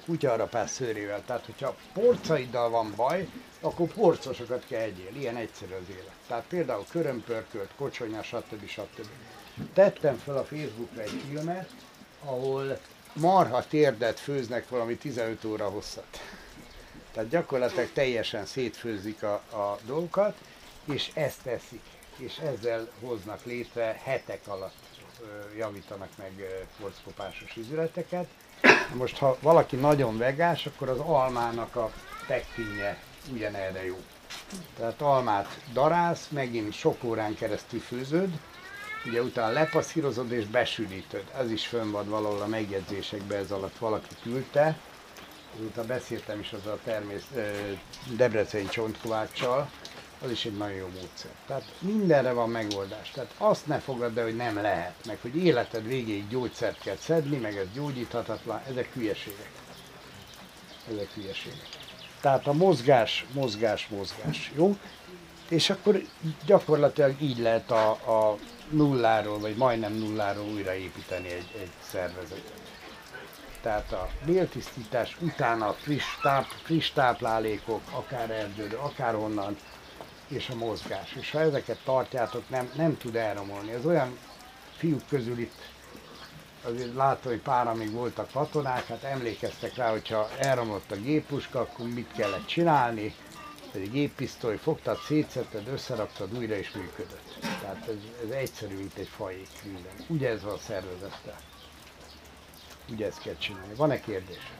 Kutyarapás 0.04 0.70
szőrével. 0.70 1.22
Tehát, 1.26 1.44
hogyha 1.46 1.76
porcaiddal 1.92 2.70
van 2.70 2.92
baj, 2.96 3.28
akkor 3.60 3.88
porcosokat 3.88 4.66
kell 4.66 4.80
egyél. 4.80 5.14
Ilyen 5.16 5.36
egyszerű 5.36 5.72
az 5.72 5.90
élet. 5.90 6.14
Tehát 6.26 6.44
például 6.48 6.84
körömpörkölt, 6.90 7.70
kocsonya, 7.76 8.22
stb. 8.22 8.66
stb. 8.66 9.06
Tettem 9.74 10.16
fel 10.16 10.36
a 10.36 10.44
Facebookra 10.44 11.02
egy 11.02 11.22
filmet, 11.28 11.70
ahol 12.24 12.78
marha 13.12 13.64
térdet 13.66 14.20
főznek 14.20 14.68
valami 14.68 14.96
15 14.96 15.44
óra 15.44 15.68
hosszat. 15.68 16.20
Tehát 17.20 17.34
gyakorlatilag 17.34 17.92
teljesen 17.92 18.46
szétfőzik 18.46 19.22
a, 19.22 19.32
a 19.32 19.78
dolgokat, 19.86 20.36
és 20.84 21.10
ezt 21.14 21.42
teszik. 21.42 21.82
És 22.16 22.38
ezzel 22.38 22.88
hoznak 23.00 23.44
létre 23.44 24.00
hetek 24.04 24.40
alatt 24.46 24.74
javítanak 25.56 26.08
meg 26.16 26.32
porckopásos 26.80 27.56
üzleteket. 27.56 28.26
Most, 28.94 29.16
ha 29.16 29.36
valaki 29.40 29.76
nagyon 29.76 30.18
vegás, 30.18 30.66
akkor 30.66 30.88
az 30.88 30.98
almának 30.98 31.76
a 31.76 31.90
pektinje 32.26 32.98
ugyanerre 33.32 33.84
jó. 33.84 33.98
Tehát 34.76 35.00
almát 35.00 35.60
darálsz, 35.72 36.28
megint 36.28 36.72
sok 36.72 37.04
órán 37.04 37.34
keresztül 37.34 37.80
főzöd, 37.80 38.40
ugye 39.06 39.22
utána 39.22 39.52
lepasszírozod 39.52 40.32
és 40.32 40.44
besűrítöd. 40.44 41.24
Ez 41.38 41.50
is 41.50 41.66
fönn 41.66 41.90
van 41.90 42.08
valahol 42.08 42.40
a 42.40 42.46
megjegyzésekben, 42.46 43.38
ez 43.38 43.50
alatt 43.50 43.78
valaki 43.78 44.14
küldte. 44.22 44.78
Azóta 45.56 45.84
beszéltem 45.84 46.40
is 46.40 46.52
azzal 46.52 46.72
a 46.72 46.78
termész, 46.84 47.26
ö, 47.34 47.50
Debreceni 48.16 48.68
csontkováccsal, 48.68 49.70
az 50.22 50.30
is 50.30 50.44
egy 50.44 50.56
nagyon 50.56 50.76
jó 50.76 50.86
módszer. 50.86 51.30
Tehát 51.46 51.64
mindenre 51.78 52.32
van 52.32 52.50
megoldás. 52.50 53.10
Tehát 53.10 53.34
azt 53.38 53.66
ne 53.66 53.78
fogadd 53.78 54.18
el, 54.18 54.24
hogy 54.24 54.36
nem 54.36 54.54
lehet, 54.54 54.94
meg 55.06 55.18
hogy 55.20 55.36
életed 55.36 55.86
végéig 55.86 56.28
gyógyszert 56.28 56.80
kell 56.80 56.96
szedni, 56.96 57.36
meg 57.36 57.56
ez 57.56 57.66
gyógyíthatatlan, 57.74 58.62
ezek 58.70 58.92
hülyeségek. 58.92 59.50
Ezek 60.92 61.08
hülyeségek. 61.14 61.68
Tehát 62.20 62.46
a 62.46 62.52
mozgás, 62.52 63.26
mozgás, 63.32 63.88
mozgás, 63.88 64.52
jó? 64.56 64.76
És 65.48 65.70
akkor 65.70 66.02
gyakorlatilag 66.46 67.14
így 67.20 67.38
lehet 67.38 67.70
a, 67.70 67.90
a 67.90 68.36
nulláról, 68.70 69.38
vagy 69.38 69.56
majdnem 69.56 69.92
nulláról 69.92 70.44
újraépíteni 70.44 71.28
egy, 71.28 71.48
egy 71.60 71.70
szervezetet. 71.90 72.59
Tehát 73.62 73.92
a 73.92 74.08
béltisztítás 74.24 75.16
után 75.20 75.62
a 75.62 75.72
friss, 75.72 76.04
táp, 76.22 76.44
friss 76.44 76.90
táplálékok, 76.90 77.80
akár 77.90 78.30
erdőről, 78.30 78.80
akár 78.80 79.14
honnan, 79.14 79.56
és 80.28 80.48
a 80.48 80.54
mozgás. 80.54 81.16
És 81.20 81.30
ha 81.30 81.40
ezeket 81.40 81.78
tartjátok, 81.84 82.48
nem, 82.48 82.70
nem 82.76 82.96
tud 82.96 83.16
elromolni. 83.16 83.72
Ez 83.72 83.86
olyan 83.86 84.18
fiúk 84.76 85.02
közül 85.08 85.38
itt 85.38 85.68
azért 86.64 86.94
látom, 86.94 87.32
hogy 87.32 87.40
pár 87.40 87.66
amíg 87.66 87.92
voltak 87.92 88.30
katonák, 88.32 88.86
hát 88.86 89.02
emlékeztek 89.02 89.76
rá, 89.76 89.90
hogyha 89.90 90.28
elromlott 90.38 90.90
a 90.90 90.96
géppuska, 90.96 91.60
akkor 91.60 91.88
mit 91.88 92.12
kellett 92.12 92.46
csinálni, 92.46 93.14
egy 93.72 93.90
géppisztoly, 93.90 94.56
fogtad, 94.56 94.98
szétszetted, 95.06 95.68
összeraktad, 95.68 96.38
újra 96.38 96.56
is 96.56 96.70
működött. 96.70 97.38
Tehát 97.60 97.88
ez, 97.88 97.94
ez 98.24 98.30
egyszerű, 98.30 98.76
mint 98.76 98.96
egy 98.96 99.08
fajék 99.08 99.48
minden. 99.64 99.92
Ugye 100.06 100.28
ez 100.28 100.42
van 100.42 100.58
szervezettel. 100.58 101.49
Ugye 102.90 103.06
ezt 103.06 103.22
kell 103.22 103.36
csinálni. 103.36 103.74
Van-e 103.74 104.00
kérdés? 104.00 104.52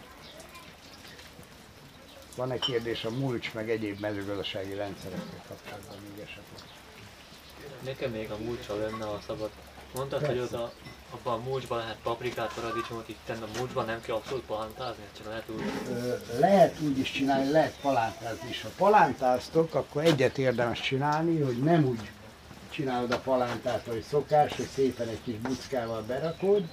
Van-e 2.37 2.59
kérdés 2.59 3.05
a 3.05 3.11
mulcs 3.11 3.53
meg 3.53 3.71
egyéb 3.71 4.01
mezőgazdasági 4.01 4.75
rendszerekkel 4.75 5.43
kapcsolatban 5.49 5.97
még 6.09 6.25
esetleg? 6.25 6.61
Nekem 7.85 8.11
még 8.11 8.31
a 8.31 8.37
mulcsa 8.39 8.77
lenne, 8.77 9.05
a 9.05 9.21
szabad. 9.27 9.51
Mondtad, 9.95 10.27
hogy 10.27 10.37
Persze. 10.37 10.57
oda, 10.57 10.73
abban 11.11 11.41
a 11.41 11.43
mulcsban 11.43 11.79
lehet 11.79 11.97
paprikát, 12.03 12.55
paradicsomot, 12.55 13.09
itt 13.09 13.29
a 13.29 13.59
mulcsban 13.59 13.85
nem 13.85 14.01
kell 14.01 14.15
abszolút 14.15 14.45
palántázni, 14.45 15.03
csak 15.17 15.27
lehet 15.27 15.49
úgy. 15.49 15.63
Lehet 16.39 16.81
úgy 16.81 16.99
is 16.99 17.11
csinálni, 17.11 17.51
lehet 17.51 17.75
palántázni 17.81 18.49
is. 18.49 18.63
Ha 18.63 18.69
palántáztok, 18.77 19.75
akkor 19.75 20.05
egyet 20.05 20.39
érdemes 20.39 20.81
csinálni, 20.81 21.41
hogy 21.41 21.59
nem 21.63 21.85
úgy 21.85 22.11
csinálod 22.71 23.11
a 23.11 23.19
palántát, 23.19 23.87
hogy 23.87 24.03
szokás, 24.03 24.57
hogy 24.57 24.69
szépen 24.75 25.09
egy 25.09 25.23
kis 25.25 25.35
buckával 25.35 26.03
berakod, 26.03 26.65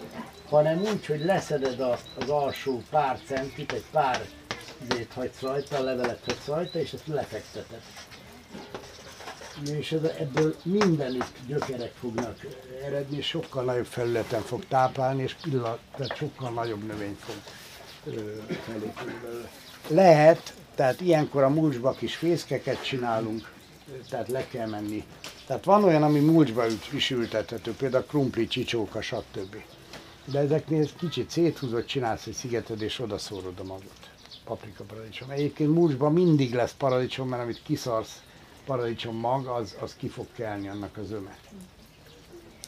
hanem 0.50 0.80
úgy, 0.80 1.06
hogy 1.06 1.26
leszeded 1.26 1.80
a, 1.80 1.98
az 2.20 2.30
alsó 2.30 2.82
pár 2.90 3.20
centit, 3.26 3.72
egy 3.72 3.86
pár 3.92 4.22
izét 4.90 5.12
hagysz 5.14 5.42
rajta, 5.42 5.84
levelet 5.84 6.24
hagysz 6.26 6.46
rajta, 6.48 6.80
és 6.80 6.94
ezt 6.94 7.08
lefekteted. 7.08 7.82
És 9.66 9.92
ebből 10.20 10.56
mindenütt 10.64 11.34
gyökerek 11.48 11.94
fognak 12.00 12.48
eredni, 12.86 13.22
sokkal 13.22 13.64
nagyobb 13.64 13.86
felületen 13.86 14.42
fog 14.42 14.66
táplálni, 14.66 15.24
és 15.24 15.36
pillanat, 15.42 15.80
tehát 15.96 16.16
sokkal 16.16 16.50
nagyobb 16.50 16.84
növény 16.84 17.18
fog 17.20 17.36
felépülni. 18.66 19.48
Lehet, 19.88 20.54
tehát 20.76 21.02
ilyenkor 21.02 21.44
a 21.44 21.50
mulcsba 21.50 21.92
kis 21.92 22.16
fészkeket 22.16 22.84
csinálunk, 22.84 23.56
tehát 24.10 24.28
le 24.28 24.48
kell 24.48 24.68
menni. 24.68 25.06
Tehát 25.46 25.64
van 25.64 25.84
olyan, 25.84 26.04
ami 26.04 26.20
mulcsba 26.20 26.66
is 26.94 27.10
ültethető, 27.10 27.74
például 27.74 28.04
krumpli, 28.04 28.48
csicsóka, 28.48 29.02
stb. 29.02 29.56
De 30.26 30.40
ezeknél 30.40 30.88
kicsit 30.98 31.30
széthúzott, 31.30 31.86
csinálsz 31.86 32.26
egy 32.26 32.34
szigeted, 32.34 32.82
és 32.82 33.00
odaszórod 33.00 33.60
a 33.60 33.64
magot. 33.64 34.10
Paprika 34.44 34.84
paradicsom. 34.84 35.30
Egyébként 35.30 35.74
mulcsban 35.74 36.14
mindig 36.14 36.54
lesz 36.54 36.74
paradicsom, 36.78 37.28
mert 37.28 37.44
amit 37.44 37.62
kiszarsz 37.64 38.22
paradicsom 38.66 39.16
mag, 39.16 39.48
az, 39.48 39.76
az 39.80 39.96
ki 39.96 40.08
fog 40.08 40.26
kelni 40.36 40.68
annak 40.68 40.98
az 40.98 41.12
öme. 41.12 41.38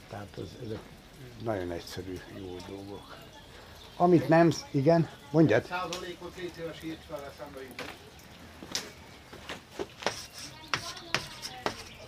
Tehát 0.10 0.38
az, 0.38 0.48
ezek 0.66 0.80
nagyon 1.44 1.72
egyszerű, 1.72 2.20
jó 2.38 2.56
dolgok. 2.68 3.16
Amit 3.98 4.28
nem, 4.28 4.52
igen, 4.72 5.10
mondjad. 5.32 5.66
Százalékot 5.66 6.36
légy 6.38 6.52
szíves 6.56 6.84
írt 6.84 7.02
fel 7.10 7.32
eszembe. 7.34 7.60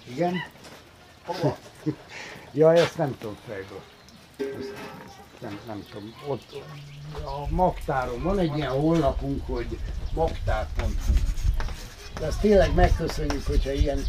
Igen? 0.08 0.34
Hova? 1.26 1.58
Jaj, 2.54 2.80
ezt 2.80 2.98
nem 2.98 3.18
tudom 3.20 3.38
fejből. 3.48 3.82
Ezt 4.38 4.74
nem, 5.40 5.60
nem 5.68 5.84
tudom. 5.92 6.14
Ott 6.28 6.64
a 7.24 7.48
magtáron 7.50 8.24
van 8.24 8.40
egy 8.40 8.58
ilyen 8.58 8.72
honlapunk, 8.72 9.46
hogy 9.46 9.80
magtár.hu. 10.14 11.14
De 12.20 12.26
ezt 12.26 12.40
tényleg 12.40 12.74
megköszönjük, 12.74 13.46
hogyha 13.46 13.72
ilyen 13.72 14.00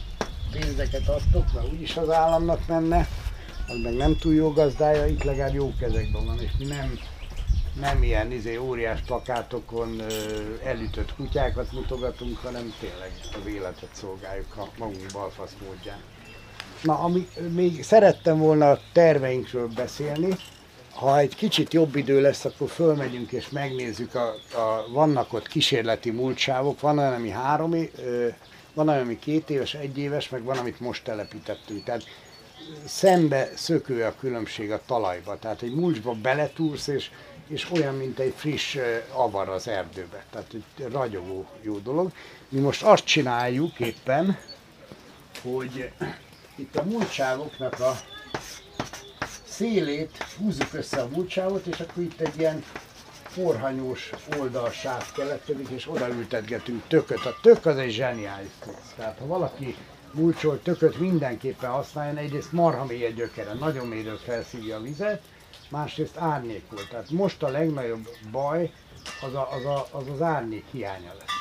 pénzeket 0.50 1.08
adtok, 1.08 1.52
mert 1.52 1.72
úgyis 1.72 1.96
az 1.96 2.10
államnak 2.10 2.66
menne, 2.66 3.08
az 3.66 3.78
meg 3.82 3.94
nem 3.94 4.16
túl 4.16 4.34
jó 4.34 4.52
gazdája, 4.52 5.06
itt 5.06 5.22
legalább 5.22 5.54
jó 5.54 5.72
kezekben 5.78 6.24
van, 6.26 6.40
és 6.40 6.50
mi 6.58 6.64
nem, 6.64 6.98
nem 7.80 8.02
ilyen 8.02 8.32
izé, 8.32 8.56
óriás 8.56 9.00
plakátokon 9.00 10.00
ö, 10.00 10.10
elütött 10.64 11.14
kutyákat 11.14 11.72
mutogatunk, 11.72 12.38
hanem 12.38 12.74
tényleg 12.80 13.10
az 13.40 13.46
életet 13.52 13.88
szolgáljuk 13.92 14.56
a 14.56 14.68
magunk 14.78 15.06
balfasz 15.12 15.56
módján. 15.66 16.00
Na, 16.82 16.98
ami, 16.98 17.28
még 17.52 17.82
szerettem 17.82 18.38
volna 18.38 18.70
a 18.70 18.80
terveinkről 18.92 19.68
beszélni. 19.74 20.36
Ha 20.92 21.18
egy 21.18 21.34
kicsit 21.34 21.72
jobb 21.72 21.96
idő 21.96 22.20
lesz, 22.20 22.44
akkor 22.44 22.68
fölmegyünk 22.68 23.32
és 23.32 23.50
megnézzük, 23.50 24.14
a, 24.14 24.28
a, 24.58 24.86
vannak 24.92 25.32
ott 25.32 25.48
kísérleti 25.48 26.10
múltsávok, 26.10 26.80
van 26.80 26.98
olyan, 26.98 27.12
ami 27.12 27.30
három, 27.30 27.72
ö, 27.72 28.28
van 28.74 28.88
olyan, 28.88 29.00
ami 29.00 29.18
két 29.18 29.50
éves, 29.50 29.74
egy 29.74 29.98
éves, 29.98 30.28
meg 30.28 30.42
van, 30.42 30.58
amit 30.58 30.80
most 30.80 31.04
telepítettünk. 31.04 31.84
Tehát 31.84 32.04
szembe 32.86 33.50
szökő 33.54 34.04
a 34.04 34.14
különbség 34.20 34.70
a 34.70 34.80
talajba. 34.86 35.38
Tehát 35.38 35.62
egy 35.62 35.74
mulcsba 35.74 36.12
beletúrsz, 36.12 36.86
és, 36.86 37.10
és 37.48 37.70
olyan, 37.70 37.94
mint 37.94 38.18
egy 38.18 38.34
friss 38.36 38.76
avar 39.12 39.48
az 39.48 39.68
erdőbe. 39.68 40.24
Tehát 40.30 40.54
egy 40.54 40.92
ragyogó 40.92 41.46
jó 41.60 41.78
dolog. 41.78 42.10
Mi 42.48 42.60
most 42.60 42.82
azt 42.82 43.04
csináljuk 43.04 43.80
éppen, 43.80 44.38
hogy 45.42 45.90
itt 46.56 46.76
a 46.76 46.82
mulcsávoknak 46.82 47.80
a 47.80 47.96
szélét 49.44 50.16
húzzuk 50.38 50.72
össze 50.72 51.00
a 51.00 51.08
mulcsávot, 51.08 51.66
és 51.66 51.80
akkor 51.80 52.02
itt 52.02 52.20
egy 52.20 52.38
ilyen 52.38 52.64
forhanyós 53.22 54.10
oldalsáv 54.38 55.12
keletkezik, 55.12 55.68
és 55.68 55.88
odaültetgetünk 55.88 56.82
tököt. 56.88 57.24
A 57.24 57.34
tök 57.42 57.66
az 57.66 57.76
egy 57.76 57.90
zseniális 57.90 58.50
cucc. 58.60 58.96
Tehát 58.96 59.18
ha 59.18 59.26
valaki 59.26 59.76
mulcsol 60.12 60.62
tököt 60.62 60.98
mindenképpen 60.98 61.70
használjon, 61.70 62.16
egyrészt 62.16 62.52
marha 62.52 62.84
mély 62.84 63.04
a 63.06 63.10
gyökere, 63.10 63.52
nagyon 63.52 63.86
mélyről 63.86 64.16
felszívja 64.16 64.76
a 64.76 64.80
vizet, 64.80 65.22
másrészt 65.72 66.16
árnyékol. 66.16 66.88
Tehát 66.90 67.10
most 67.10 67.42
a 67.42 67.48
legnagyobb 67.48 68.08
baj 68.30 68.70
az 69.26 69.34
a, 69.34 69.52
az, 69.52 69.64
a, 69.64 69.86
az, 69.90 70.08
az 70.08 70.22
árnyék 70.22 70.64
hiánya 70.70 71.12
lesz. 71.18 71.40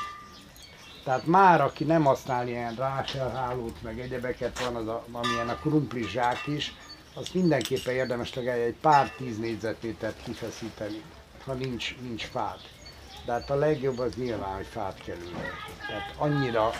Tehát 1.03 1.25
már 1.25 1.61
aki 1.61 1.83
nem 1.83 2.03
használ 2.03 2.47
ilyen 2.47 2.75
ráselhálót, 2.75 3.81
meg 3.81 3.99
egyebeket 3.99 4.59
van, 4.59 4.75
az 4.75 4.87
a, 4.87 5.05
amilyen 5.11 5.49
a 5.49 5.55
krumpli 5.55 6.07
zsák 6.07 6.47
is, 6.47 6.73
az 7.15 7.29
mindenképpen 7.33 7.93
érdemes 7.93 8.33
legalább 8.33 8.59
egy 8.59 8.75
pár 8.81 9.09
tíz 9.09 9.37
négyzetmétert 9.37 10.23
kifeszíteni, 10.23 11.01
ha 11.45 11.53
nincs, 11.53 11.95
nincs 12.01 12.23
fád. 12.23 12.59
De 13.25 13.31
hát 13.31 13.49
a 13.49 13.55
legjobb 13.55 13.99
az 13.99 14.13
nyilván, 14.15 14.55
hogy 14.55 14.65
fát 14.65 15.01
kell. 15.03 15.17
Tehát 15.87 16.13
annyira, 16.17 16.71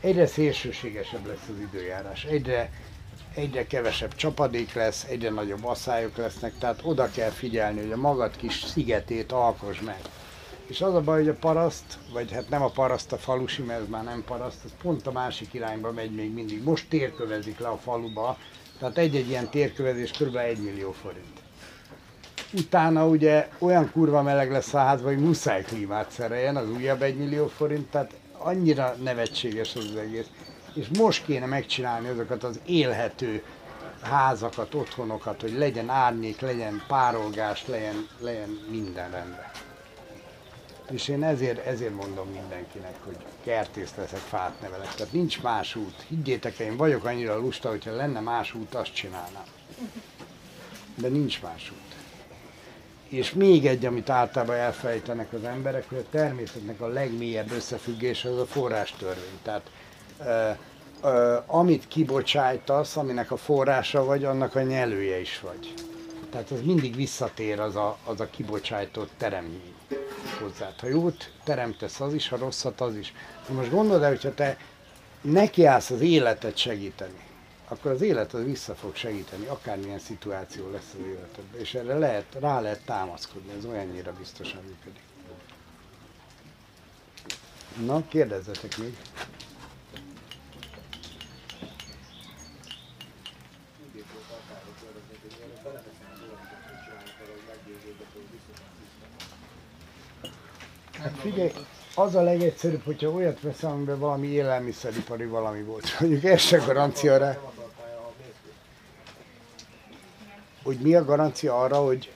egyre 0.00 0.26
szélsőségesebb 0.26 1.26
lesz 1.26 1.48
az 1.48 1.60
időjárás, 1.60 2.24
egyre, 2.24 2.70
egyre 3.38 3.66
kevesebb 3.66 4.14
csapadék 4.14 4.72
lesz, 4.72 5.04
egyre 5.04 5.30
nagyobb 5.30 5.64
asszályok 5.64 6.16
lesznek, 6.16 6.52
tehát 6.58 6.80
oda 6.82 7.10
kell 7.10 7.30
figyelni, 7.30 7.80
hogy 7.80 7.92
a 7.92 7.96
magad 7.96 8.36
kis 8.36 8.62
szigetét 8.62 9.32
alkosd 9.32 9.82
meg. 9.82 10.00
És 10.66 10.80
az 10.80 10.94
a 10.94 11.00
baj, 11.00 11.18
hogy 11.18 11.28
a 11.28 11.34
paraszt, 11.34 11.98
vagy 12.12 12.32
hát 12.32 12.48
nem 12.48 12.62
a 12.62 12.70
paraszt, 12.70 13.12
a 13.12 13.16
falusi, 13.16 13.62
mert 13.62 13.80
ez 13.80 13.88
már 13.88 14.04
nem 14.04 14.24
paraszt, 14.26 14.64
az 14.64 14.70
pont 14.82 15.06
a 15.06 15.12
másik 15.12 15.54
irányba 15.54 15.92
megy 15.92 16.14
még 16.14 16.32
mindig. 16.32 16.62
Most 16.62 16.88
térkövezik 16.88 17.58
le 17.58 17.68
a 17.68 17.76
faluba, 17.76 18.38
tehát 18.78 18.98
egy-egy 18.98 19.28
ilyen 19.28 19.50
térkövezés 19.50 20.10
kb. 20.10 20.36
1 20.36 20.58
millió 20.58 20.92
forint. 20.92 21.40
Utána 22.52 23.06
ugye 23.06 23.48
olyan 23.58 23.90
kurva 23.90 24.22
meleg 24.22 24.50
lesz 24.50 24.74
a 24.74 24.78
házban, 24.78 25.14
hogy 25.14 25.24
muszáj 25.24 25.62
klímát 25.62 26.10
szereljen, 26.10 26.56
az 26.56 26.70
újabb 26.70 27.02
1 27.02 27.16
millió 27.16 27.46
forint, 27.46 27.90
tehát 27.90 28.14
annyira 28.38 28.96
nevetséges 29.02 29.76
az, 29.76 29.84
az 29.84 29.96
egész. 29.96 30.26
És 30.74 30.86
most 30.98 31.24
kéne 31.24 31.46
megcsinálni 31.46 32.08
azokat 32.08 32.44
az 32.44 32.60
élhető 32.66 33.42
házakat, 34.02 34.74
otthonokat, 34.74 35.40
hogy 35.40 35.52
legyen 35.52 35.90
árnyék, 35.90 36.40
legyen 36.40 36.82
párolgás, 36.86 37.66
legyen, 37.66 38.08
legyen 38.20 38.58
minden 38.70 39.10
rendben. 39.10 39.50
És 40.90 41.08
én 41.08 41.22
ezért, 41.22 41.66
ezért 41.66 41.94
mondom 41.94 42.28
mindenkinek, 42.28 42.94
hogy 43.04 43.16
kertész 43.44 43.92
leszek, 43.96 44.18
fát 44.18 44.60
nevelek. 44.60 44.94
Tehát 44.94 45.12
nincs 45.12 45.42
más 45.42 45.74
út. 45.74 46.04
Higgyétek 46.08 46.58
én 46.58 46.76
vagyok 46.76 47.04
annyira 47.04 47.38
lusta, 47.38 47.68
hogyha 47.68 47.96
lenne 47.96 48.20
más 48.20 48.54
út, 48.54 48.74
azt 48.74 48.94
csinálnám. 48.94 49.44
De 50.94 51.08
nincs 51.08 51.42
más 51.42 51.70
út. 51.70 51.96
És 53.08 53.32
még 53.32 53.66
egy, 53.66 53.86
amit 53.86 54.10
általában 54.10 54.56
elfelejtenek 54.56 55.32
az 55.32 55.44
emberek, 55.44 55.88
hogy 55.88 55.98
a 55.98 56.10
természetnek 56.10 56.80
a 56.80 56.86
legmélyebb 56.86 57.50
összefüggése 57.50 58.28
az 58.28 58.38
a 58.38 58.46
forrástörvény. 58.46 59.38
Tehát 59.42 59.70
amit 61.46 61.88
kibocsájtasz, 61.88 62.96
aminek 62.96 63.30
a 63.30 63.36
forrása 63.36 64.04
vagy, 64.04 64.24
annak 64.24 64.54
a 64.54 64.62
nyelője 64.62 65.20
is 65.20 65.40
vagy. 65.40 65.74
Tehát 66.30 66.50
az 66.50 66.60
mindig 66.62 66.96
visszatér 66.96 67.60
az 67.60 67.76
a, 67.76 67.98
az 68.04 68.20
a 68.20 68.30
kibocsájtott 68.30 69.10
teremmény 69.16 69.74
hozzád. 70.40 70.80
Ha 70.80 70.86
jót 70.86 71.30
teremtesz, 71.44 72.00
az 72.00 72.14
is, 72.14 72.28
ha 72.28 72.36
rosszat, 72.36 72.80
az 72.80 72.96
is. 72.96 73.12
Na 73.48 73.54
most 73.54 73.70
gondold 73.70 74.02
el, 74.02 74.08
hogyha 74.08 74.34
te 74.34 74.56
nekiállsz 75.20 75.90
az 75.90 76.00
életet 76.00 76.56
segíteni, 76.56 77.20
akkor 77.68 77.90
az 77.90 78.02
élet 78.02 78.34
az 78.34 78.44
vissza 78.44 78.74
fog 78.74 78.96
segíteni, 78.96 79.46
akármilyen 79.46 79.98
szituáció 79.98 80.70
lesz 80.70 80.94
az 80.98 81.06
életedben. 81.06 81.60
És 81.60 81.74
erre 81.74 81.98
lehet, 81.98 82.24
rá 82.40 82.60
lehet 82.60 82.84
támaszkodni, 82.84 83.52
ez 83.58 83.64
olyannyira 83.64 84.12
biztosan 84.12 84.62
működik. 84.62 85.02
Na, 87.86 88.02
kérdezzetek 88.08 88.78
még. 88.78 88.96
Hát 101.02 101.12
figyelj, 101.20 101.52
az 101.94 102.14
a 102.14 102.22
legegyszerűbb, 102.22 102.82
hogyha 102.84 103.10
olyat 103.10 103.40
veszel, 103.40 103.70
amiben 103.70 103.98
valami 103.98 104.26
élelmiszeripari 104.26 105.24
valami 105.24 105.62
volt. 105.62 105.94
Mondjuk 106.00 106.24
ez 106.24 106.40
se 106.40 106.56
garancia 106.56 107.16
rá. 107.16 107.38
Hogy 110.62 110.78
mi 110.78 110.94
a 110.94 111.04
garancia 111.04 111.60
arra, 111.60 111.76
hogy, 111.76 112.10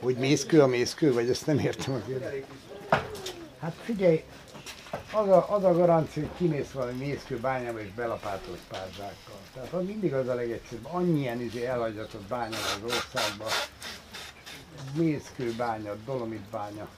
hogy 0.00 0.16
mészkő 0.16 0.62
a 0.62 0.66
mészkő, 0.66 1.12
vagy 1.12 1.28
ezt 1.28 1.46
nem 1.46 1.58
értem 1.58 1.94
a. 1.94 2.00
Hát 3.60 3.74
figyelj, 3.82 4.24
az 5.12 5.28
a, 5.28 5.54
az 5.54 5.64
a 5.64 5.72
garancia, 5.72 6.22
hogy 6.22 6.36
kimész 6.36 6.70
valami 6.70 7.04
mészkőbányába 7.04 7.80
és 7.80 7.92
belapátolsz 7.94 8.64
pár 8.68 8.88
zsákkal. 8.96 9.38
Tehát 9.54 9.72
az 9.72 9.84
mindig 9.84 10.14
az 10.14 10.28
a 10.28 10.34
legegyszerűbb. 10.34 10.86
Annyien 10.90 11.40
izé 11.40 11.64
elhagyatott 11.64 12.26
bánya 12.28 12.56
az 12.56 12.80
országban. 12.82 13.48
Mészkőbánya, 14.94 15.94
dolomitbánya. 16.04 16.88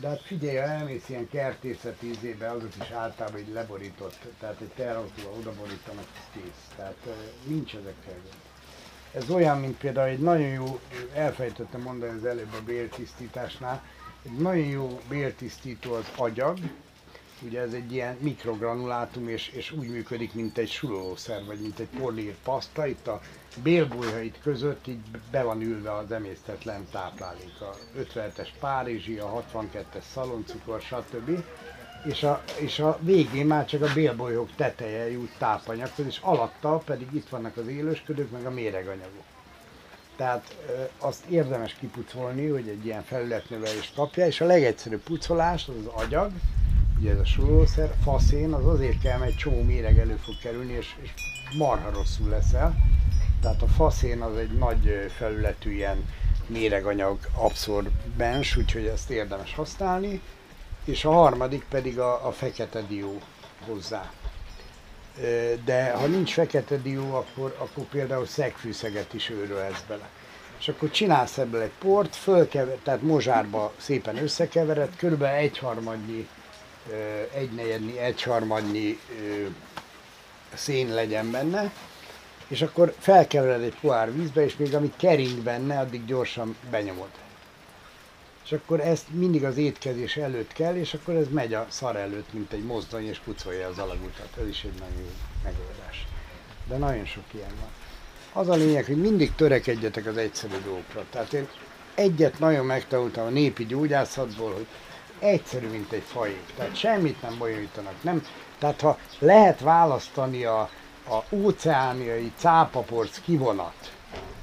De 0.00 0.08
hát 0.08 0.20
figyelj, 0.22 0.56
ha 0.56 0.62
elmész 0.62 1.08
ilyen 1.08 1.28
kertészeti 1.28 2.10
izébe, 2.10 2.50
azok 2.50 2.76
is 2.80 2.90
általában 2.90 3.40
így 3.40 3.52
leborított, 3.52 4.18
tehát 4.40 4.60
egy 4.60 4.72
terautóval 4.76 5.32
odaborítanak, 5.38 6.06
és 6.12 6.40
kész. 6.40 6.74
Tehát 6.76 7.06
nincs 7.44 7.72
gond. 7.72 7.94
Ez 9.12 9.30
olyan, 9.30 9.60
mint 9.60 9.78
például 9.78 10.08
egy 10.08 10.18
nagyon 10.18 10.48
jó, 10.48 10.80
elfejtettem 11.14 11.80
mondani 11.80 12.18
az 12.18 12.24
előbb 12.24 12.52
a 12.52 12.62
béltisztításnál, 12.64 13.82
egy 14.22 14.38
nagyon 14.38 14.66
jó 14.66 15.00
béltisztító 15.08 15.92
az 15.92 16.10
agyag, 16.16 16.58
ugye 17.42 17.60
ez 17.60 17.72
egy 17.72 17.92
ilyen 17.92 18.16
mikrogranulátum, 18.20 19.28
és, 19.28 19.48
és 19.48 19.70
úgy 19.70 19.88
működik, 19.88 20.34
mint 20.34 20.58
egy 20.58 20.70
sulolószer, 20.70 21.44
vagy 21.44 21.58
mint 21.60 21.78
egy 21.78 21.88
polír 21.98 22.34
paszta, 22.44 22.86
itt 22.86 23.06
a 23.06 23.20
bélbolyhait 23.62 24.38
között 24.42 24.86
így 24.86 25.00
be 25.30 25.42
van 25.42 25.60
ülve 25.62 25.92
az 25.92 26.12
emésztetlen 26.12 26.86
táplálék, 26.90 27.60
a 27.60 27.76
57-es 27.98 28.48
Párizsi, 28.60 29.18
a 29.18 29.44
62-es 29.54 30.02
szaloncukor, 30.12 30.80
stb. 30.80 31.44
És 32.04 32.22
a, 32.22 32.42
és 32.60 32.78
a 32.78 32.98
végén 33.00 33.46
már 33.46 33.66
csak 33.66 33.82
a 33.82 33.92
bélbolyhok 33.94 34.54
teteje 34.56 35.10
jut 35.10 35.38
tápanyaghoz, 35.38 36.06
és 36.06 36.18
alatta 36.22 36.82
pedig 36.84 37.06
itt 37.12 37.28
vannak 37.28 37.56
az 37.56 37.66
élősködők, 37.66 38.30
meg 38.30 38.46
a 38.46 38.50
méreganyagok. 38.50 39.24
Tehát 40.16 40.56
azt 40.98 41.24
érdemes 41.24 41.74
kipucolni, 41.74 42.48
hogy 42.48 42.68
egy 42.68 42.84
ilyen 42.84 43.02
felületnövelést 43.02 43.94
kapja, 43.94 44.26
és 44.26 44.40
a 44.40 44.46
legegyszerűbb 44.46 45.02
pucolás 45.02 45.68
az 45.68 45.74
az 45.86 46.02
agyag, 46.04 46.32
ugye 46.98 47.10
ez 47.10 47.18
a 47.18 47.24
sulószer, 47.24 47.94
faszén, 48.02 48.52
az 48.52 48.66
azért 48.66 49.00
kell, 49.00 49.18
mert 49.18 49.30
egy 49.30 49.36
csomó 49.36 49.62
méreg 49.62 49.98
elő 49.98 50.16
fog 50.24 50.34
kerülni, 50.38 50.72
és, 50.72 50.94
és 51.02 51.10
marha 51.58 51.90
rosszul 51.90 52.28
leszel. 52.28 52.76
Tehát 53.40 53.62
a 53.62 53.66
faszén 53.66 54.20
az 54.20 54.36
egy 54.36 54.52
nagy 54.52 55.10
felületű 55.16 55.72
ilyen 55.72 56.04
méreganyag 56.46 57.18
abszorbens, 57.34 58.56
úgyhogy 58.56 58.86
ezt 58.86 59.10
érdemes 59.10 59.54
használni. 59.54 60.20
És 60.84 61.04
a 61.04 61.12
harmadik 61.12 61.64
pedig 61.70 61.98
a, 61.98 62.26
a 62.26 62.32
fekete 62.32 62.82
dió 62.82 63.20
hozzá. 63.66 64.10
De 65.64 65.92
ha 65.92 66.06
nincs 66.06 66.32
fekete 66.32 66.76
dió, 66.76 67.14
akkor, 67.14 67.56
akkor 67.58 67.84
például 67.84 68.26
szegfűszeget 68.26 69.14
is 69.14 69.30
őrölhetsz 69.30 69.84
bele. 69.88 70.08
És 70.58 70.68
akkor 70.68 70.90
csinálsz 70.90 71.38
ebből 71.38 71.60
egy 71.60 71.72
port, 71.78 72.16
fölkever, 72.16 72.76
tehát 72.82 73.02
mozsárba 73.02 73.72
szépen 73.76 74.16
összekevered, 74.16 74.96
körülbelül 74.96 75.36
egyharmadnyi, 75.36 76.28
ö, 76.90 77.22
egynegyednyi, 77.34 77.98
egyharmadnyi 77.98 78.98
szén 80.54 80.94
legyen 80.94 81.30
benne, 81.30 81.72
és 82.48 82.62
akkor 82.62 82.94
felkevered 82.98 83.62
egy 83.62 83.76
pohár 83.80 84.14
vízbe, 84.14 84.44
és 84.44 84.56
még 84.56 84.74
amit 84.74 84.96
kering 84.96 85.38
benne, 85.38 85.78
addig 85.78 86.04
gyorsan 86.04 86.56
benyomod. 86.70 87.08
És 88.44 88.52
akkor 88.52 88.80
ezt 88.80 89.04
mindig 89.10 89.44
az 89.44 89.56
étkezés 89.56 90.16
előtt 90.16 90.52
kell, 90.52 90.76
és 90.76 90.94
akkor 90.94 91.14
ez 91.14 91.26
megy 91.30 91.54
a 91.54 91.66
szar 91.68 91.96
előtt, 91.96 92.32
mint 92.32 92.52
egy 92.52 92.64
mozdony, 92.64 93.08
és 93.08 93.18
pucolja 93.18 93.68
az 93.68 93.78
alagutat. 93.78 94.28
Ez 94.40 94.48
is 94.48 94.64
egy 94.64 94.78
nagyon 94.78 94.98
jó 94.98 95.10
megoldás. 95.44 96.06
De 96.68 96.76
nagyon 96.76 97.04
sok 97.04 97.24
ilyen 97.30 97.52
van. 97.60 97.68
Az 98.42 98.48
a 98.48 98.54
lényeg, 98.54 98.84
hogy 98.84 99.00
mindig 99.00 99.34
törekedjetek 99.34 100.06
az 100.06 100.16
egyszerű 100.16 100.54
dolgokra. 100.64 101.04
Tehát 101.10 101.32
én 101.32 101.48
egyet 101.94 102.38
nagyon 102.38 102.66
megtanultam 102.66 103.26
a 103.26 103.30
népi 103.30 103.66
gyógyászatból, 103.66 104.52
hogy 104.52 104.66
egyszerű, 105.18 105.68
mint 105.68 105.92
egy 105.92 106.02
fajék. 106.02 106.52
Tehát 106.56 106.76
semmit 106.76 107.22
nem 107.22 107.38
bonyolítanak. 107.38 108.02
Nem, 108.02 108.26
tehát 108.58 108.80
ha 108.80 108.98
lehet 109.18 109.60
választani 109.60 110.44
a, 110.44 110.60
a 111.08 111.22
óceániai 111.30 112.32
cápaporc 112.36 113.20
kivonat, 113.20 113.94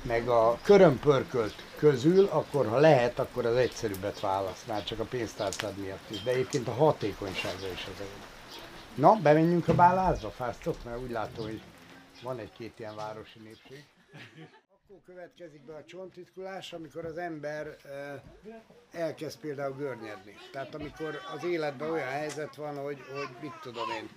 meg 0.02 0.28
a 0.28 0.58
körömpörkölt 0.64 1.56
közül, 1.78 2.26
akkor 2.26 2.68
ha 2.68 2.78
lehet, 2.78 3.20
akkor 3.20 3.46
az 3.46 3.56
egyszerűbbet 3.56 4.20
választ, 4.20 4.68
már 4.68 4.84
csak 4.84 5.00
a 5.00 5.04
pénztárcád 5.04 5.78
miatt 5.78 6.10
is. 6.10 6.24
De 6.24 6.32
egyébként 6.32 6.68
a 6.68 6.74
hatékonysága 6.74 7.68
is 7.74 7.88
az 7.94 8.02
egy. 8.02 8.32
Na, 8.96 9.20
bemenjünk 9.22 9.68
a 9.68 9.74
bálázra, 9.74 10.30
fáztok? 10.30 10.84
Mert 10.84 11.02
úgy 11.02 11.12
látom, 11.12 11.46
hogy 11.46 11.62
van 12.22 12.40
egy-két 12.40 12.80
ilyen 12.80 12.96
városi 12.96 13.40
népség. 13.40 13.86
Következik 15.06 15.62
be 15.62 15.74
a 15.74 15.84
csontitkulás, 15.86 16.74
amikor 16.74 17.06
az 17.06 17.18
ember 17.18 17.76
elkezd 18.92 19.40
például 19.40 19.76
görnyedni. 19.76 20.36
Tehát 20.52 20.76
amikor 20.76 21.20
az 21.36 21.44
életben 21.44 21.90
olyan 21.90 22.08
helyzet 22.08 22.56
van, 22.56 22.78
hogy, 22.78 23.00
hogy 23.00 23.30
mit 23.42 23.60
tudom 23.62 23.90
én, 23.90 24.10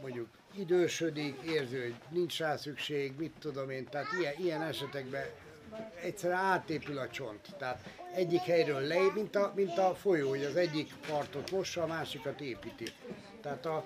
mondjuk 0.00 0.28
idősödik, 0.54 1.40
érzi, 1.40 1.78
hogy 1.78 1.94
nincs 2.08 2.38
rá 2.38 2.56
szükség, 2.56 3.12
mit 3.18 3.32
tudom 3.38 3.70
én, 3.70 3.88
tehát 3.88 4.06
ilyen, 4.20 4.34
ilyen 4.38 4.62
esetekben 4.62 5.24
egyszerűen 6.02 6.38
átépül 6.38 6.98
a 6.98 7.08
csont. 7.08 7.56
Tehát 7.58 7.88
egyik 8.14 8.40
helyről 8.40 8.80
le, 8.80 9.12
mint 9.14 9.36
a, 9.36 9.52
mint 9.54 9.78
a 9.78 9.94
folyó, 9.94 10.28
hogy 10.28 10.44
az 10.44 10.56
egyik 10.56 10.92
partot 11.06 11.50
mossa, 11.50 11.82
a 11.82 11.86
másikat 11.86 12.40
építi. 12.40 12.92
Tehát 13.40 13.66
a, 13.66 13.84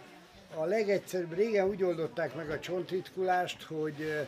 a 0.54 0.64
legegyszerűbb, 0.64 1.34
régen 1.34 1.68
úgy 1.68 1.82
oldották 1.82 2.34
meg 2.34 2.50
a 2.50 2.60
csontritkulást, 2.60 3.62
hogy 3.62 4.26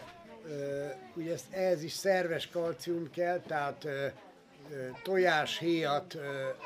ugye 1.14 1.32
ezt, 1.32 1.52
ehhez 1.52 1.82
is 1.82 1.92
szerves 1.92 2.48
kalcium 2.48 3.10
kell, 3.10 3.40
tehát 3.40 3.84
ö, 3.84 4.06
tojáshéjat 5.02 6.18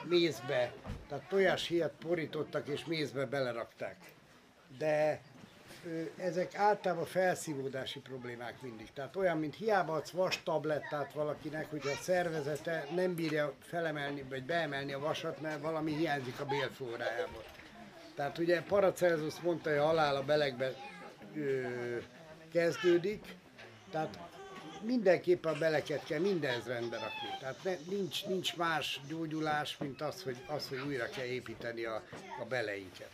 mézbe, 0.05 0.73
tehát 1.09 1.29
tojáshéjat 1.29 1.93
porítottak 1.99 2.69
és 2.69 2.85
mézbe 2.85 3.25
belerakták. 3.25 3.97
De 4.79 5.21
ezek 6.17 6.55
általában 6.55 7.05
felszívódási 7.05 8.01
problémák 8.01 8.63
mindig. 8.63 8.93
Tehát 8.95 9.17
olyan, 9.17 9.39
mint 9.39 9.57
hiába 9.57 9.93
adsz 9.93 10.11
vas 10.11 10.43
tablettát 10.43 11.13
valakinek, 11.13 11.71
hogy 11.71 11.83
a 11.85 11.97
szervezete 12.01 12.87
nem 12.95 13.15
bírja 13.15 13.55
felemelni 13.61 14.25
vagy 14.29 14.45
beemelni 14.45 14.93
a 14.93 14.99
vasat, 14.99 15.41
mert 15.41 15.63
valami 15.63 15.95
hiányzik 15.95 16.41
a 16.41 16.45
bélflórájából. 16.45 17.45
Tehát 18.15 18.39
ugye 18.39 18.63
Paracelsus 18.63 19.41
mondta, 19.41 19.71
hogy 19.71 19.79
a 19.79 19.85
halál 19.85 20.17
a 20.17 20.23
belegbe 20.23 20.73
ö, 21.35 21.67
kezdődik, 22.53 23.37
tehát 23.91 24.19
mindenképpen 24.83 25.59
beleket 25.59 26.05
kell 26.05 26.21
mindenhez 26.21 26.67
rendbe 26.67 26.97
rakni. 26.97 27.29
Tehát 27.41 27.65
ne, 27.65 27.97
nincs, 27.97 28.27
nincs 28.27 28.57
más 28.57 29.01
gyógyulás, 29.09 29.77
mint 29.79 30.01
az, 30.01 30.23
hogy, 30.23 30.37
az, 30.47 30.69
hogy 30.69 30.79
újra 30.87 31.09
kell 31.09 31.25
építeni 31.25 31.85
a, 31.85 32.03
a 32.41 32.45
beleinket. 32.49 33.11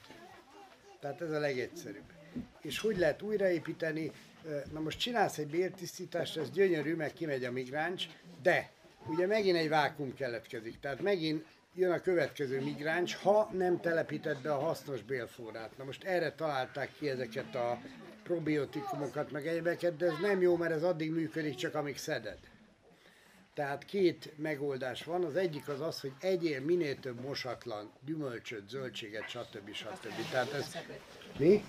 Tehát 1.01 1.21
ez 1.21 1.31
a 1.31 1.39
legegyszerűbb. 1.39 2.13
És 2.61 2.79
hogy 2.79 2.99
lehet 2.99 3.23
újraépíteni? 3.23 4.11
Na 4.73 4.81
most 4.81 4.99
csinálsz 4.99 5.39
egy 5.39 5.47
béltisztítást, 5.47 6.37
ez 6.37 6.51
gyönyörű, 6.51 6.95
meg 6.95 7.13
kimegy 7.13 7.45
a 7.45 7.51
migráns, 7.51 8.09
de 8.43 8.71
ugye 9.07 9.27
megint 9.27 9.57
egy 9.57 9.69
vákum 9.69 10.15
keletkezik. 10.15 10.81
Tehát 10.81 11.01
megint 11.01 11.45
jön 11.75 11.93
a 11.93 12.01
következő 12.01 12.61
migráns, 12.61 13.15
ha 13.15 13.51
nem 13.53 13.81
telepíted 13.81 14.43
be 14.43 14.53
a 14.53 14.59
hasznos 14.59 15.03
bélflórát. 15.03 15.77
Na 15.79 15.85
most 15.85 16.05
erre 16.05 16.33
találták 16.33 16.91
ki 16.99 17.09
ezeket 17.09 17.55
a 17.55 17.79
probiotikumokat, 18.25 19.31
meg 19.31 19.47
egyebeket, 19.47 19.97
de 19.97 20.07
ez 20.07 20.19
nem 20.21 20.41
jó, 20.41 20.57
mert 20.57 20.73
ez 20.73 20.83
addig 20.83 21.11
működik, 21.11 21.55
csak 21.55 21.75
amíg 21.75 21.97
szeded. 21.97 22.39
Tehát 23.55 23.85
két 23.85 24.33
megoldás 24.37 25.05
van. 25.05 25.25
Az 25.25 25.37
egyik 25.37 25.69
az 25.69 25.81
az, 25.81 26.01
hogy 26.01 26.13
egyél 26.21 26.61
minél 26.61 27.01
több 27.01 27.21
mosatlan 27.21 27.91
gyümölcsöt, 28.05 28.69
zöldséget, 28.69 29.29
stb. 29.29 29.73
stb. 29.73 30.31
Tehát 30.31 30.53
ez... 30.53 30.77
Mi? 31.39 31.65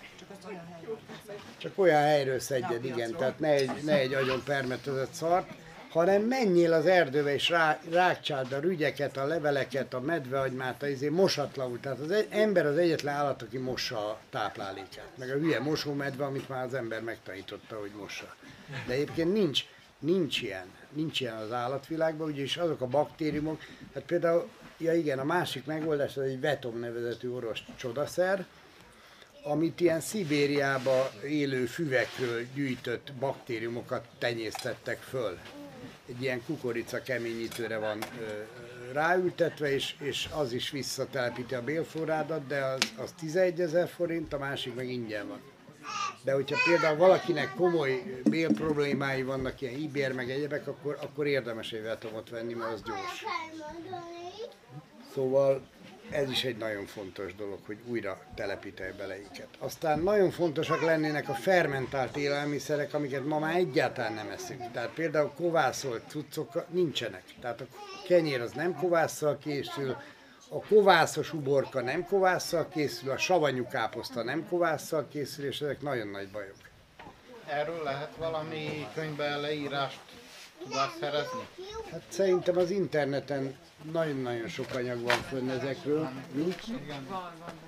Csak 1.57 1.77
olyan 1.77 2.01
helyről 2.01 2.39
szedjed, 2.39 2.85
igen. 2.85 3.11
Tehát 3.11 3.39
ne 3.39 3.49
egy, 3.49 3.83
ne 3.83 3.97
egy 3.97 4.13
agyon 4.13 4.43
permetezett 4.43 5.13
szart, 5.13 5.49
hanem 5.95 6.21
menjél 6.21 6.73
az 6.73 6.85
erdőbe 6.85 7.33
és 7.33 7.49
rá, 7.49 7.79
rákcsáld 7.91 8.51
a 8.51 8.59
rügyeket, 8.59 9.17
a 9.17 9.25
leveleket, 9.25 9.93
a 9.93 9.99
medvehagymát, 9.99 10.83
a 10.83 10.87
izé 10.87 11.09
mosatlanul. 11.09 11.79
Tehát 11.79 11.99
az 11.99 12.11
egy, 12.11 12.27
ember 12.29 12.65
az 12.65 12.77
egyetlen 12.77 13.15
állat, 13.15 13.41
aki 13.41 13.57
mossa 13.57 13.97
a 13.97 14.19
táplálékát. 14.29 15.09
Meg 15.17 15.29
a 15.29 15.33
hülye 15.33 15.59
mosómedve, 15.59 16.25
amit 16.25 16.49
már 16.49 16.65
az 16.65 16.73
ember 16.73 17.01
megtanította, 17.01 17.79
hogy 17.79 17.91
mossa. 17.99 18.35
De 18.87 18.93
egyébként 18.93 19.33
nincs, 19.33 19.65
nincs 19.99 20.41
ilyen. 20.41 20.65
Nincs 20.93 21.19
ilyen 21.19 21.35
az 21.35 21.51
állatvilágban, 21.51 22.27
ugyanis 22.27 22.57
azok 22.57 22.81
a 22.81 22.87
baktériumok, 22.87 23.61
hát 23.93 24.03
például, 24.03 24.49
ja 24.77 24.93
igen, 24.93 25.19
a 25.19 25.23
másik 25.23 25.65
megoldás 25.65 26.17
az 26.17 26.23
egy 26.23 26.39
vetom 26.39 26.79
nevezetű 26.79 27.29
orosz 27.29 27.59
csodaszer, 27.75 28.45
amit 29.43 29.79
ilyen 29.79 29.99
Szibériába 29.99 31.11
élő 31.27 31.65
füvekről 31.65 32.41
gyűjtött 32.53 33.13
baktériumokat 33.19 34.05
tenyésztettek 34.17 34.97
föl. 34.97 35.37
Egy 36.07 36.21
ilyen 36.21 36.43
kukorica 36.45 37.01
keményítőre 37.01 37.77
van 37.77 38.01
ö, 38.19 38.43
ráültetve, 38.93 39.73
és, 39.73 39.95
és 39.99 40.29
az 40.33 40.53
is 40.53 40.69
visszatelepíti 40.69 41.55
a 41.55 41.63
bélforrádat, 41.63 42.47
de 42.47 42.63
az, 42.63 42.93
az 42.97 43.13
11 43.19 43.59
ezer 43.59 43.87
forint, 43.87 44.33
a 44.33 44.37
másik 44.37 44.75
meg 44.75 44.89
ingyen 44.89 45.27
van. 45.27 45.41
De 46.23 46.33
hogyha 46.33 46.57
például 46.65 46.97
valakinek 46.97 47.53
komoly 47.55 48.21
bél 48.23 48.53
problémái 48.53 49.23
vannak, 49.23 49.61
ilyen 49.61 49.79
ibér 49.79 50.13
meg 50.13 50.29
egyebek, 50.29 50.67
akkor, 50.67 50.97
akkor 51.01 51.27
érdemes 51.27 51.71
egy 51.71 51.81
vetomot 51.81 52.29
venni, 52.29 52.53
mert 52.53 52.73
az 52.73 52.81
gyors. 52.83 53.23
Szóval 55.13 55.61
ez 56.11 56.29
is 56.29 56.43
egy 56.43 56.57
nagyon 56.57 56.85
fontos 56.85 57.35
dolog, 57.35 57.59
hogy 57.65 57.77
újra 57.87 58.21
telepítelj 58.35 58.91
bele 58.91 59.17
őket. 59.17 59.47
Aztán 59.59 59.99
nagyon 59.99 60.31
fontosak 60.31 60.81
lennének 60.81 61.29
a 61.29 61.33
fermentált 61.33 62.17
élelmiszerek, 62.17 62.93
amiket 62.93 63.25
ma 63.25 63.39
már 63.39 63.55
egyáltalán 63.55 64.13
nem 64.13 64.29
eszünk. 64.29 64.71
Tehát 64.71 64.89
például 64.89 65.31
kovászolt 65.35 66.03
cuccok 66.07 66.69
nincsenek. 66.69 67.23
Tehát 67.41 67.61
a 67.61 67.65
kenyér 68.07 68.41
az 68.41 68.51
nem 68.51 68.75
kovásszal 68.75 69.37
készül, 69.37 69.97
a 70.49 70.59
kovászos 70.59 71.33
uborka 71.33 71.81
nem 71.81 72.05
kovásszal 72.05 72.67
készül, 72.69 73.11
a 73.11 73.17
savanyú 73.17 73.67
káposzta 73.67 74.23
nem 74.23 74.47
kovásszal 74.49 75.07
készül, 75.07 75.45
és 75.45 75.61
ezek 75.61 75.81
nagyon 75.81 76.07
nagy 76.07 76.27
bajok. 76.27 76.55
Erről 77.49 77.83
lehet 77.83 78.15
valami 78.15 78.87
könyvben 78.93 79.41
leírást 79.41 79.99
tudás 80.63 80.91
szerezni? 80.99 81.47
Hát 81.91 82.01
szerintem 82.09 82.57
az 82.57 82.69
interneten 82.69 83.55
nagyon-nagyon 83.91 84.47
sok 84.47 84.73
anyag 84.73 85.01
van 85.01 85.17
fönn 85.29 85.49
ezekről. 85.49 86.09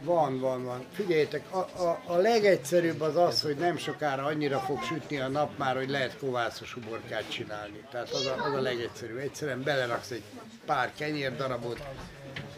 Van, 0.01 0.39
van, 0.39 0.63
van. 0.63 0.85
Figyeljétek, 0.91 1.53
a, 1.53 1.57
a, 1.57 2.01
a 2.05 2.15
legegyszerűbb 2.15 3.01
az 3.01 3.15
az, 3.15 3.41
hogy 3.41 3.55
nem 3.55 3.77
sokára 3.77 4.23
annyira 4.23 4.59
fog 4.59 4.83
sütni 4.83 5.19
a 5.19 5.27
nap 5.27 5.57
már, 5.57 5.75
hogy 5.75 5.89
lehet 5.89 6.17
kovászos 6.17 6.75
uborkát 6.75 7.31
csinálni. 7.31 7.83
Tehát 7.91 8.09
az 8.09 8.25
a, 8.25 8.45
az 8.45 8.53
a 8.53 8.61
legegyszerűbb. 8.61 9.17
Egyszerűen 9.17 9.63
beleraksz 9.63 10.11
egy 10.11 10.23
pár 10.65 10.91
kenyérdarabot, 10.97 11.83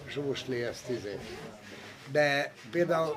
sóslé, 0.06 0.64
ezt 0.64 0.90
izé. 0.90 1.20
De 2.12 2.54
például 2.72 3.16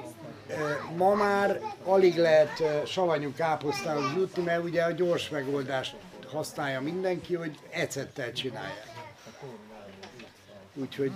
ma 0.96 1.14
már 1.14 1.60
alig 1.84 2.16
lehet 2.16 2.60
eh, 2.60 2.82
savanyú 2.86 3.32
káposztához 3.34 4.12
jutni, 4.16 4.42
mert 4.42 4.64
ugye 4.64 4.82
a 4.82 4.90
gyors 4.90 5.28
megoldást 5.28 5.96
használja 6.32 6.80
mindenki, 6.80 7.34
hogy 7.34 7.59
ecettel 7.70 8.32
csinálják. 8.32 8.91
Úgyhogy 10.74 11.12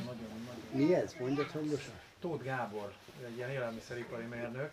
mi 0.70 0.94
ez? 0.94 1.14
Mondjad 1.20 1.50
hangosan. 1.50 1.94
Tóth 2.20 2.44
Gábor, 2.44 2.92
egy 3.26 3.36
ilyen 3.36 3.50
élelmiszeripari 3.50 4.24
mérnök, 4.24 4.70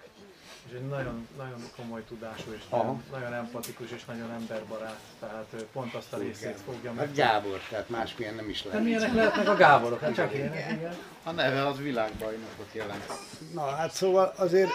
és 0.68 0.74
egy 0.74 0.88
nagyon, 0.88 1.28
nagyon 1.38 1.64
komoly 1.76 2.04
tudású, 2.08 2.52
és 2.52 2.62
Aha. 2.70 2.84
nagyon, 2.84 3.04
nagyon 3.12 3.34
empatikus 3.34 3.92
és 3.92 4.06
nagyon 4.06 4.32
emberbarát, 4.32 5.00
tehát 5.20 5.46
ő 5.54 5.68
pont 5.74 5.94
azt 5.94 6.14
a 6.14 6.18
részét 6.18 6.60
fogja 6.66 6.94
meg. 6.94 7.06
Hát 7.06 7.16
Gábor, 7.16 7.60
tehát 7.70 7.90
másmilyen 7.90 8.36
nem 8.36 8.50
is 8.50 8.62
De 8.62 8.70
lehet. 8.70 8.84
milyenek 8.84 9.14
lehetnek 9.14 9.48
a 9.50 9.56
Gáborok? 9.56 10.00
Hát 10.00 10.14
csak 10.14 10.34
ilyenek, 10.34 10.72
igen. 10.72 10.96
A 11.24 11.32
neve 11.32 11.68
az 11.68 11.78
világbajnokot 11.78 12.74
jelent. 12.74 13.06
Na 13.54 13.66
hát 13.66 13.92
szóval 13.92 14.34
azért, 14.36 14.70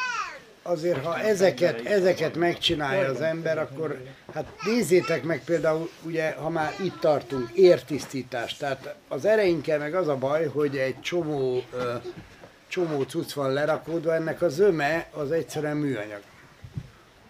azért 0.68 1.04
ha 1.04 1.18
ezeket, 1.18 1.86
ezeket 1.86 2.36
megcsinálja 2.36 3.08
az 3.08 3.20
ember, 3.20 3.58
akkor 3.58 3.98
hát 4.34 4.46
nézzétek 4.64 5.22
meg 5.22 5.44
például, 5.44 5.90
ugye, 6.02 6.32
ha 6.32 6.48
már 6.48 6.74
itt 6.82 7.00
tartunk, 7.00 7.50
értisztítás. 7.54 8.56
Tehát 8.56 8.94
az 9.08 9.24
ereinkkel 9.24 9.78
meg 9.78 9.94
az 9.94 10.08
a 10.08 10.16
baj, 10.16 10.46
hogy 10.46 10.76
egy 10.76 11.00
csomó, 11.00 11.62
csomó 12.68 13.02
cucc 13.02 13.32
van 13.32 13.52
lerakódva, 13.52 14.14
ennek 14.14 14.42
a 14.42 14.48
zöme 14.48 15.06
az 15.12 15.32
egyszerűen 15.32 15.76
műanyag. 15.76 16.20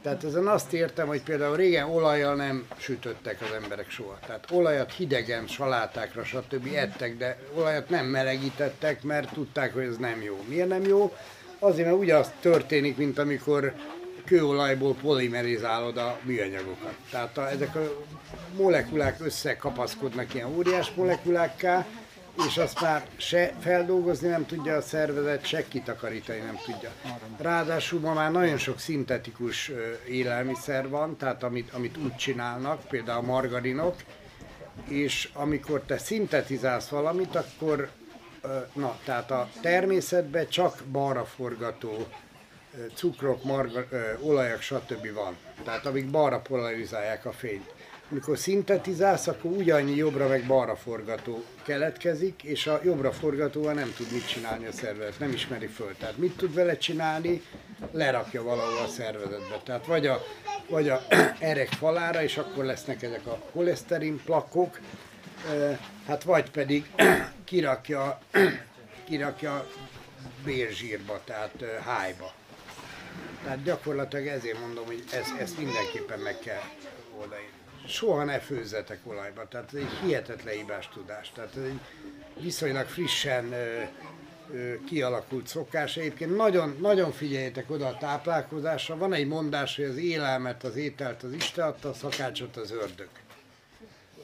Tehát 0.02 0.24
ezen 0.24 0.46
azt 0.46 0.72
értem, 0.72 1.06
hogy 1.06 1.22
például 1.22 1.56
régen 1.56 1.88
olajjal 1.90 2.34
nem 2.34 2.66
sütöttek 2.78 3.40
az 3.40 3.62
emberek 3.62 3.90
soha. 3.90 4.18
Tehát 4.26 4.50
olajat 4.50 4.92
hidegen, 4.92 5.46
salátákra, 5.46 6.24
stb. 6.24 6.68
ettek, 6.74 7.16
de 7.16 7.38
olajat 7.54 7.88
nem 7.88 8.06
melegítettek, 8.06 9.02
mert 9.02 9.32
tudták, 9.32 9.74
hogy 9.74 9.84
ez 9.84 9.96
nem 9.96 10.22
jó. 10.22 10.44
Miért 10.48 10.68
nem 10.68 10.82
jó? 10.82 11.12
Azért, 11.58 11.86
mert 11.86 11.98
ugyanaz 12.00 12.30
történik, 12.40 12.96
mint 12.96 13.18
amikor 13.18 13.74
kőolajból 14.24 14.94
polimerizálod 14.94 15.96
a 15.96 16.18
műanyagokat. 16.22 16.94
Tehát 17.10 17.38
a, 17.38 17.50
ezek 17.50 17.74
a 17.74 18.04
molekulák 18.56 19.16
összekapaszkodnak 19.20 20.34
ilyen 20.34 20.54
óriás 20.56 20.92
molekulákká, 20.94 21.86
és 22.46 22.56
azt 22.56 22.80
már 22.80 23.06
se 23.16 23.54
feldolgozni 23.60 24.28
nem 24.28 24.46
tudja 24.46 24.76
a 24.76 24.80
szervezet, 24.80 25.46
se 25.46 25.68
kitakarítani 25.68 26.38
nem 26.38 26.58
tudja. 26.64 26.90
Ráadásul 27.38 28.00
ma 28.00 28.12
már 28.12 28.30
nagyon 28.30 28.56
sok 28.58 28.78
szintetikus 28.78 29.70
élelmiszer 30.08 30.88
van, 30.88 31.16
tehát 31.16 31.42
amit, 31.42 31.70
amit 31.72 31.96
úgy 31.96 32.16
csinálnak, 32.16 32.88
például 32.88 33.18
a 33.18 33.26
margarinok, 33.26 33.94
és 34.88 35.28
amikor 35.32 35.80
te 35.80 35.98
szintetizálsz 35.98 36.88
valamit, 36.88 37.36
akkor 37.36 37.88
na, 38.72 38.98
tehát 39.04 39.30
a 39.30 39.48
természetben 39.62 40.48
csak 40.48 40.82
balra 40.92 41.24
forgató 41.24 42.06
cukrok, 42.94 43.44
marga, 43.44 43.84
olajak, 44.20 44.60
stb. 44.60 45.12
van. 45.14 45.36
Tehát 45.64 45.86
amik 45.86 46.10
balra 46.10 46.40
polarizálják 46.40 47.24
a 47.24 47.32
fényt. 47.32 47.74
Amikor 48.10 48.38
szintetizálsz, 48.38 49.26
akkor 49.26 49.50
ugyannyi 49.50 49.96
jobbra 49.96 50.28
meg 50.28 50.46
balra 50.46 50.76
forgató 50.76 51.44
keletkezik, 51.62 52.42
és 52.42 52.66
a 52.66 52.80
jobbra 52.84 53.12
forgatóval 53.12 53.72
nem 53.72 53.92
tud 53.96 54.12
mit 54.12 54.28
csinálni 54.28 54.66
a 54.66 54.72
szervezet, 54.72 55.18
nem 55.18 55.32
ismeri 55.32 55.66
föl. 55.66 55.94
Tehát 55.98 56.16
mit 56.16 56.36
tud 56.36 56.54
vele 56.54 56.76
csinálni? 56.76 57.42
Lerakja 57.90 58.42
valahol 58.42 58.78
a 58.78 58.88
szervezetbe. 58.88 59.60
Tehát 59.64 59.86
vagy 59.86 60.06
a 60.06 60.22
vagy 60.68 60.88
a 60.88 61.02
erek 61.38 61.68
falára, 61.68 62.22
és 62.22 62.36
akkor 62.36 62.64
lesznek 62.64 63.02
ezek 63.02 63.26
a 63.26 63.38
koleszterin 63.52 64.20
plakkok, 64.24 64.78
Ö, 65.50 65.72
hát 66.08 66.22
vagy 66.22 66.50
pedig 66.50 66.90
kirakja, 67.44 68.18
kirakja 69.08 69.66
bérzsírba, 70.44 71.20
tehát 71.24 71.64
hájba. 71.84 72.32
Tehát 73.42 73.62
gyakorlatilag 73.62 74.26
ezért 74.26 74.60
mondom, 74.60 74.86
hogy 74.86 75.04
ezt, 75.12 75.34
ezt 75.38 75.58
mindenképpen 75.58 76.18
meg 76.18 76.38
kell 76.38 76.62
oldani. 77.18 77.48
Soha 77.86 78.24
ne 78.24 78.38
főzzetek 78.38 78.98
olajba, 79.04 79.48
tehát 79.48 79.68
ez 79.74 79.80
egy 79.80 79.92
hihetetlen 80.02 80.54
hibás 80.54 80.88
tudás. 80.88 81.32
Tehát 81.34 81.56
ez 81.56 81.62
egy 81.62 81.80
viszonylag 82.42 82.86
frissen 82.86 83.52
ö, 83.52 83.82
ö, 84.52 84.84
kialakult 84.84 85.46
szokás. 85.46 85.96
Egyébként 85.96 86.36
nagyon, 86.36 86.76
nagyon 86.80 87.12
figyeljetek 87.12 87.70
oda 87.70 87.86
a 87.86 87.96
táplálkozásra. 87.96 88.96
Van 88.96 89.12
egy 89.12 89.26
mondás, 89.26 89.76
hogy 89.76 89.84
az 89.84 89.96
élelmet, 89.96 90.64
az 90.64 90.76
ételt 90.76 91.22
az 91.22 91.32
Isten 91.32 91.66
adta, 91.66 91.88
a 91.88 91.92
szakácsot 91.92 92.56
az 92.56 92.70
ördög. 92.70 93.08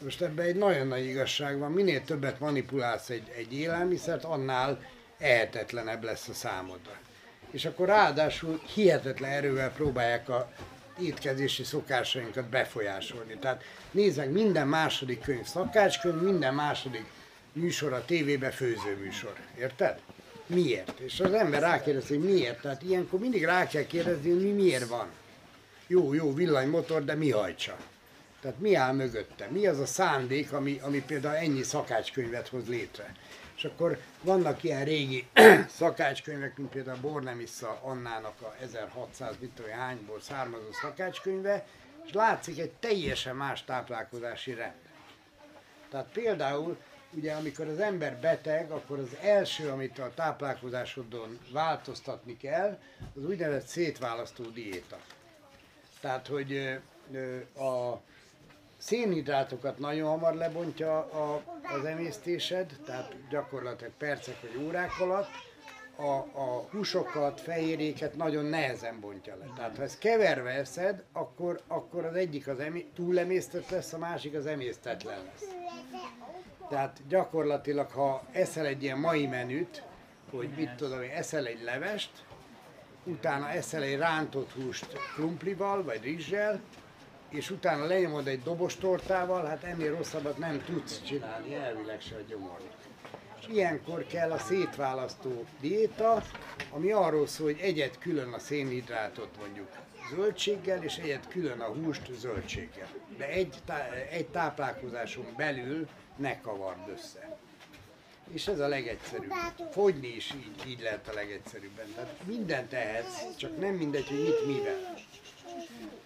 Most 0.04 0.22
ebben 0.22 0.46
egy 0.46 0.56
nagyon 0.56 0.86
nagy 0.86 1.04
igazság 1.04 1.58
van, 1.58 1.72
minél 1.72 2.04
többet 2.04 2.40
manipulálsz 2.40 3.10
egy, 3.10 3.32
egy 3.36 3.54
élelmiszert, 3.54 4.24
annál 4.24 4.82
ehetetlenebb 5.18 6.02
lesz 6.02 6.28
a 6.28 6.32
számodra. 6.32 6.92
És 7.50 7.64
akkor 7.64 7.86
ráadásul 7.86 8.60
hihetetlen 8.74 9.30
erővel 9.30 9.72
próbálják 9.72 10.28
a 10.28 10.52
étkezési 11.00 11.64
szokásainkat 11.64 12.48
befolyásolni. 12.48 13.36
Tehát 13.40 13.62
nézd 13.90 14.18
meg, 14.18 14.30
minden 14.30 14.68
második 14.68 15.20
könyv 15.20 15.44
szakácskönyv, 15.44 16.22
minden 16.22 16.54
második 16.54 17.04
műsor 17.52 17.92
a 17.92 18.04
tévébe 18.04 18.50
főzőműsor. 18.50 19.34
Érted? 19.58 20.00
Miért? 20.46 20.98
És 20.98 21.20
az 21.20 21.32
ember 21.32 21.60
rákérdez, 21.60 22.08
hogy 22.08 22.20
miért. 22.20 22.60
Tehát 22.60 22.82
ilyenkor 22.82 23.20
mindig 23.20 23.44
rá 23.44 23.66
kell 23.66 23.86
kérdezni, 23.86 24.30
hogy 24.30 24.42
mi 24.42 24.50
miért 24.50 24.88
van. 24.88 25.08
Jó, 25.86 26.14
jó, 26.14 26.34
villanymotor, 26.34 27.04
de 27.04 27.14
mi 27.14 27.30
hajtsa? 27.30 27.76
Tehát 28.44 28.58
mi 28.58 28.74
áll 28.74 28.92
mögötte? 28.92 29.48
Mi 29.50 29.66
az 29.66 29.78
a 29.78 29.86
szándék, 29.86 30.52
ami, 30.52 30.78
ami 30.82 31.02
például 31.02 31.36
ennyi 31.36 31.62
szakácskönyvet 31.62 32.48
hoz 32.48 32.68
létre? 32.68 33.14
És 33.56 33.64
akkor 33.64 33.98
vannak 34.22 34.62
ilyen 34.62 34.84
régi 34.84 35.26
szakácskönyvek, 35.78 36.56
mint 36.56 36.70
például 36.70 36.98
Bornemissa 37.00 37.80
Annának 37.82 38.40
a 38.40 38.54
1600 38.60 39.34
mit 39.40 39.50
tudom, 39.50 39.70
hányból 39.70 40.20
származó 40.20 40.72
szakácskönyve, 40.72 41.66
és 42.04 42.12
látszik 42.12 42.58
egy 42.58 42.70
teljesen 42.70 43.36
más 43.36 43.64
táplálkozási 43.64 44.54
rend. 44.54 44.74
Tehát 45.90 46.08
például, 46.12 46.76
ugye 47.10 47.32
amikor 47.32 47.66
az 47.66 47.78
ember 47.78 48.16
beteg, 48.20 48.70
akkor 48.70 48.98
az 48.98 49.16
első, 49.22 49.68
amit 49.68 49.98
a 49.98 50.12
táplálkozásodon 50.14 51.38
változtatni 51.52 52.36
kell, 52.36 52.78
az 53.16 53.24
úgynevezett 53.24 53.66
szétválasztó 53.66 54.44
diéta. 54.44 54.98
Tehát, 56.00 56.26
hogy 56.26 56.78
a 57.56 58.00
szénhidrátokat 58.84 59.78
nagyon 59.78 60.08
hamar 60.08 60.34
lebontja 60.34 60.98
a, 60.98 61.42
az 61.62 61.84
emésztésed, 61.84 62.76
tehát 62.84 63.16
gyakorlatilag 63.30 63.92
percek 63.98 64.40
vagy 64.40 64.64
órák 64.64 65.00
alatt, 65.00 65.30
a, 65.96 66.40
a 66.40 66.66
húsokat, 66.70 67.40
fehérjéket 67.40 68.16
nagyon 68.16 68.44
nehezen 68.44 69.00
bontja 69.00 69.36
le. 69.36 69.44
Tehát 69.56 69.76
ha 69.76 69.82
ezt 69.82 69.98
keverve 69.98 70.50
eszed, 70.50 71.02
akkor, 71.12 71.60
akkor 71.66 72.04
az 72.04 72.14
egyik 72.14 72.48
az 72.48 72.60
emé- 72.60 72.86
túlemésztett 72.94 73.68
lesz, 73.68 73.92
a 73.92 73.98
másik 73.98 74.34
az 74.34 74.46
emésztetlen 74.46 75.18
lesz. 75.24 75.48
Tehát 76.68 77.00
gyakorlatilag, 77.08 77.90
ha 77.90 78.22
eszel 78.32 78.66
egy 78.66 78.82
ilyen 78.82 78.98
mai 78.98 79.26
menüt, 79.26 79.82
hogy 80.30 80.48
mit 80.56 80.74
tudom 80.74 81.02
én, 81.02 81.10
eszel 81.10 81.46
egy 81.46 81.62
levest, 81.62 82.10
utána 83.04 83.50
eszel 83.50 83.82
egy 83.82 83.96
rántott 83.96 84.52
húst 84.52 84.98
krumplival 85.14 85.82
vagy 85.82 86.02
rizssel, 86.02 86.60
és 87.34 87.50
utána 87.50 87.84
lenyomod 87.84 88.26
egy 88.26 88.42
dobos 88.42 88.76
tortával, 88.76 89.44
hát 89.44 89.64
ennél 89.64 89.96
rosszabbat 89.96 90.38
nem 90.38 90.64
tudsz 90.64 91.02
csinálni, 91.02 91.54
elvileg 91.54 92.00
se 92.00 92.14
a 92.14 92.20
gyomornak. 92.28 92.72
És 93.40 93.46
ilyenkor 93.48 94.06
kell 94.06 94.32
a 94.32 94.38
szétválasztó 94.38 95.44
diéta, 95.60 96.22
ami 96.70 96.92
arról 96.92 97.26
szól, 97.26 97.46
hogy 97.46 97.60
egyet 97.60 97.98
külön 97.98 98.32
a 98.32 98.38
szénhidrátot 98.38 99.28
mondjuk 99.38 99.68
zöldséggel, 100.14 100.82
és 100.82 100.96
egyet 100.96 101.28
külön 101.28 101.60
a 101.60 101.66
húst 101.66 102.12
zöldséggel. 102.12 102.88
De 103.16 103.28
egy, 103.28 103.54
tá- 103.64 103.92
egy 104.10 104.26
táplálkozáson 104.26 105.26
belül 105.36 105.88
ne 106.16 106.40
kavard 106.40 106.88
össze. 106.88 107.36
És 108.32 108.46
ez 108.46 108.58
a 108.58 108.68
legegyszerűbb. 108.68 109.32
Fogyni 109.70 110.08
is 110.08 110.34
így, 110.34 110.68
így 110.68 110.80
lehet 110.80 111.08
a 111.08 111.12
legegyszerűbben. 111.12 111.86
Tehát 111.94 112.16
mindent 112.26 112.68
tehetsz, 112.68 113.36
csak 113.36 113.58
nem 113.58 113.74
mindegy, 113.74 114.08
hogy 114.08 114.22
mit 114.22 114.46
mivel. 114.46 114.93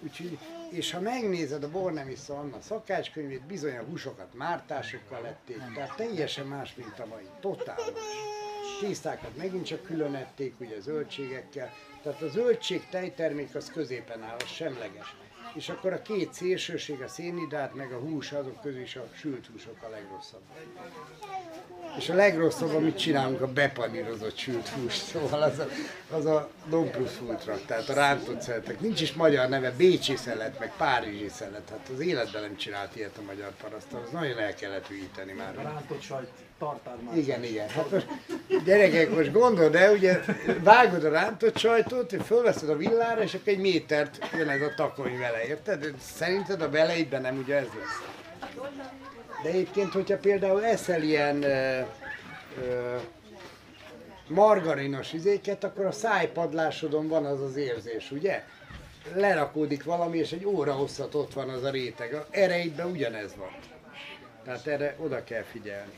Úgyhogy, 0.02 0.38
és 0.70 0.92
ha 0.92 1.00
megnézed 1.00 1.62
a 1.62 1.70
Bornemissa 1.70 2.38
Anna 2.38 2.60
szakácskönyvét, 2.60 3.46
bizony 3.46 3.76
a 3.76 3.82
húsokat 3.82 4.34
mártásokkal 4.34 5.22
lették, 5.22 5.62
tehát 5.74 5.96
teljesen 5.96 6.46
más, 6.46 6.74
mint 6.74 6.98
a 6.98 7.06
mai. 7.06 7.26
Totál 7.40 7.76
más. 7.76 9.28
Megint 9.36 9.66
csak 9.66 9.82
külön 9.82 10.14
ették, 10.14 10.60
ugye 10.60 10.80
zöldségekkel. 10.80 11.72
Tehát 12.02 12.22
a 12.22 12.28
zöldség 12.28 12.88
tejtermék 12.90 13.54
az 13.54 13.70
középen 13.70 14.22
áll, 14.22 14.36
az 14.36 14.48
semleges. 14.48 15.16
És 15.58 15.68
akkor 15.68 15.92
a 15.92 16.02
két 16.02 16.32
szélsőség, 16.32 17.00
a 17.00 17.08
szénhidrát 17.08 17.74
meg 17.74 17.92
a 17.92 17.98
hús, 17.98 18.32
azok 18.32 18.60
közül 18.62 18.80
is 18.80 18.96
a 18.96 19.08
sült 19.14 19.46
húsok 19.52 19.76
a 19.82 19.88
legrosszabb. 19.88 20.40
És 21.96 22.08
a 22.08 22.14
legrosszabb, 22.14 22.74
amit 22.74 22.98
csinálunk, 22.98 23.40
a 23.40 23.52
bepanírozott 23.52 24.36
sült 24.36 24.68
hús. 24.68 24.92
Szóval 24.92 25.42
az 25.42 25.58
a, 25.58 25.68
az 26.10 26.26
a 26.26 26.50
non 26.70 26.90
plus 26.90 27.20
ultra, 27.20 27.58
tehát 27.66 27.88
a 27.88 27.94
rántott 27.94 28.40
szeletek. 28.40 28.80
Nincs 28.80 29.00
is 29.00 29.12
magyar 29.12 29.48
neve, 29.48 29.70
bécsi 29.70 30.16
szelet, 30.16 30.58
meg 30.58 30.72
párizsi 30.76 31.28
szelet. 31.28 31.68
Hát 31.70 31.88
az 31.94 32.00
életben 32.00 32.42
nem 32.42 32.56
csinált 32.56 32.96
ilyet 32.96 33.16
a 33.18 33.22
magyar 33.22 33.52
parasztal, 33.62 34.02
az 34.04 34.10
nagyon 34.10 34.38
el 34.38 34.54
kellett 34.54 34.86
hűíteni 34.86 35.32
már. 35.32 35.54
Rántott 35.54 36.00
sajt, 36.00 36.30
tartár 36.58 36.96
már. 37.04 37.16
Igen, 37.16 37.44
igen. 37.44 37.68
Hát 37.68 37.90
most, 37.90 38.06
gyerekek, 38.64 39.10
most 39.10 39.32
gondold 39.32 39.74
el, 39.74 39.92
ugye 39.92 40.20
vágod 40.62 41.04
a 41.04 41.10
rántott 41.10 41.56
sajtot, 41.56 42.14
fölveszed 42.24 42.68
a 42.68 42.76
villára, 42.76 43.22
és 43.22 43.34
akkor 43.34 43.48
egy 43.52 43.58
métert 43.58 44.28
jön 44.36 44.48
ez 44.48 44.60
a 44.60 44.74
takony 44.76 45.18
vele, 45.18 45.44
érted? 45.46 45.94
Szerinted 46.00 46.62
a 46.62 46.68
beleidben 46.68 47.20
nem 47.20 47.38
ugye 47.38 47.56
ez 47.56 47.66
lesz? 47.78 48.16
De 49.42 49.48
egyébként, 49.48 49.92
hogyha 49.92 50.18
például 50.18 50.64
eszel 50.64 51.02
ilyen 51.02 51.42
ö, 51.42 51.80
ö, 52.60 52.96
margarinos 54.28 55.12
izéket, 55.12 55.64
akkor 55.64 55.84
a 55.84 55.92
szájpadlásodon 55.92 57.08
van 57.08 57.24
az 57.24 57.40
az 57.40 57.56
érzés, 57.56 58.10
ugye? 58.10 58.44
Lerakódik 59.14 59.84
valami, 59.84 60.18
és 60.18 60.32
egy 60.32 60.46
óra 60.46 60.72
hosszat 60.72 61.14
ott 61.14 61.32
van 61.32 61.48
az 61.48 61.64
a 61.64 61.70
réteg. 61.70 62.14
A 62.14 62.26
ereidben 62.30 62.90
ugyanez 62.90 63.36
van. 63.36 63.50
Tehát 64.44 64.66
erre 64.66 64.94
oda 64.98 65.24
kell 65.24 65.42
figyelni. 65.42 65.92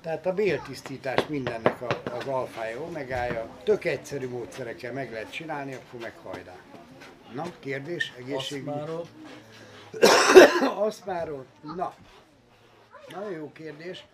Tehát 0.00 0.26
a 0.26 0.32
béltisztítás 0.34 1.26
mindennek 1.26 1.82
a, 1.82 2.02
az 2.12 2.26
alfája, 2.26 2.80
omegája, 2.80 3.48
tök 3.64 3.84
egyszerű 3.84 4.28
módszerekkel 4.28 4.92
meg 4.92 5.12
lehet 5.12 5.30
csinálni, 5.32 5.74
akkor 5.74 6.00
meg 6.00 6.16
hajrá. 6.22 6.56
Na, 7.34 7.44
kérdés, 7.58 8.12
egészségügy? 8.18 8.68
Aszmáról. 8.68 9.06
Aszmáról? 10.86 11.46
Na, 11.62 11.94
nagyon 13.08 13.30
jó 13.30 13.52
kérdés. 13.52 14.06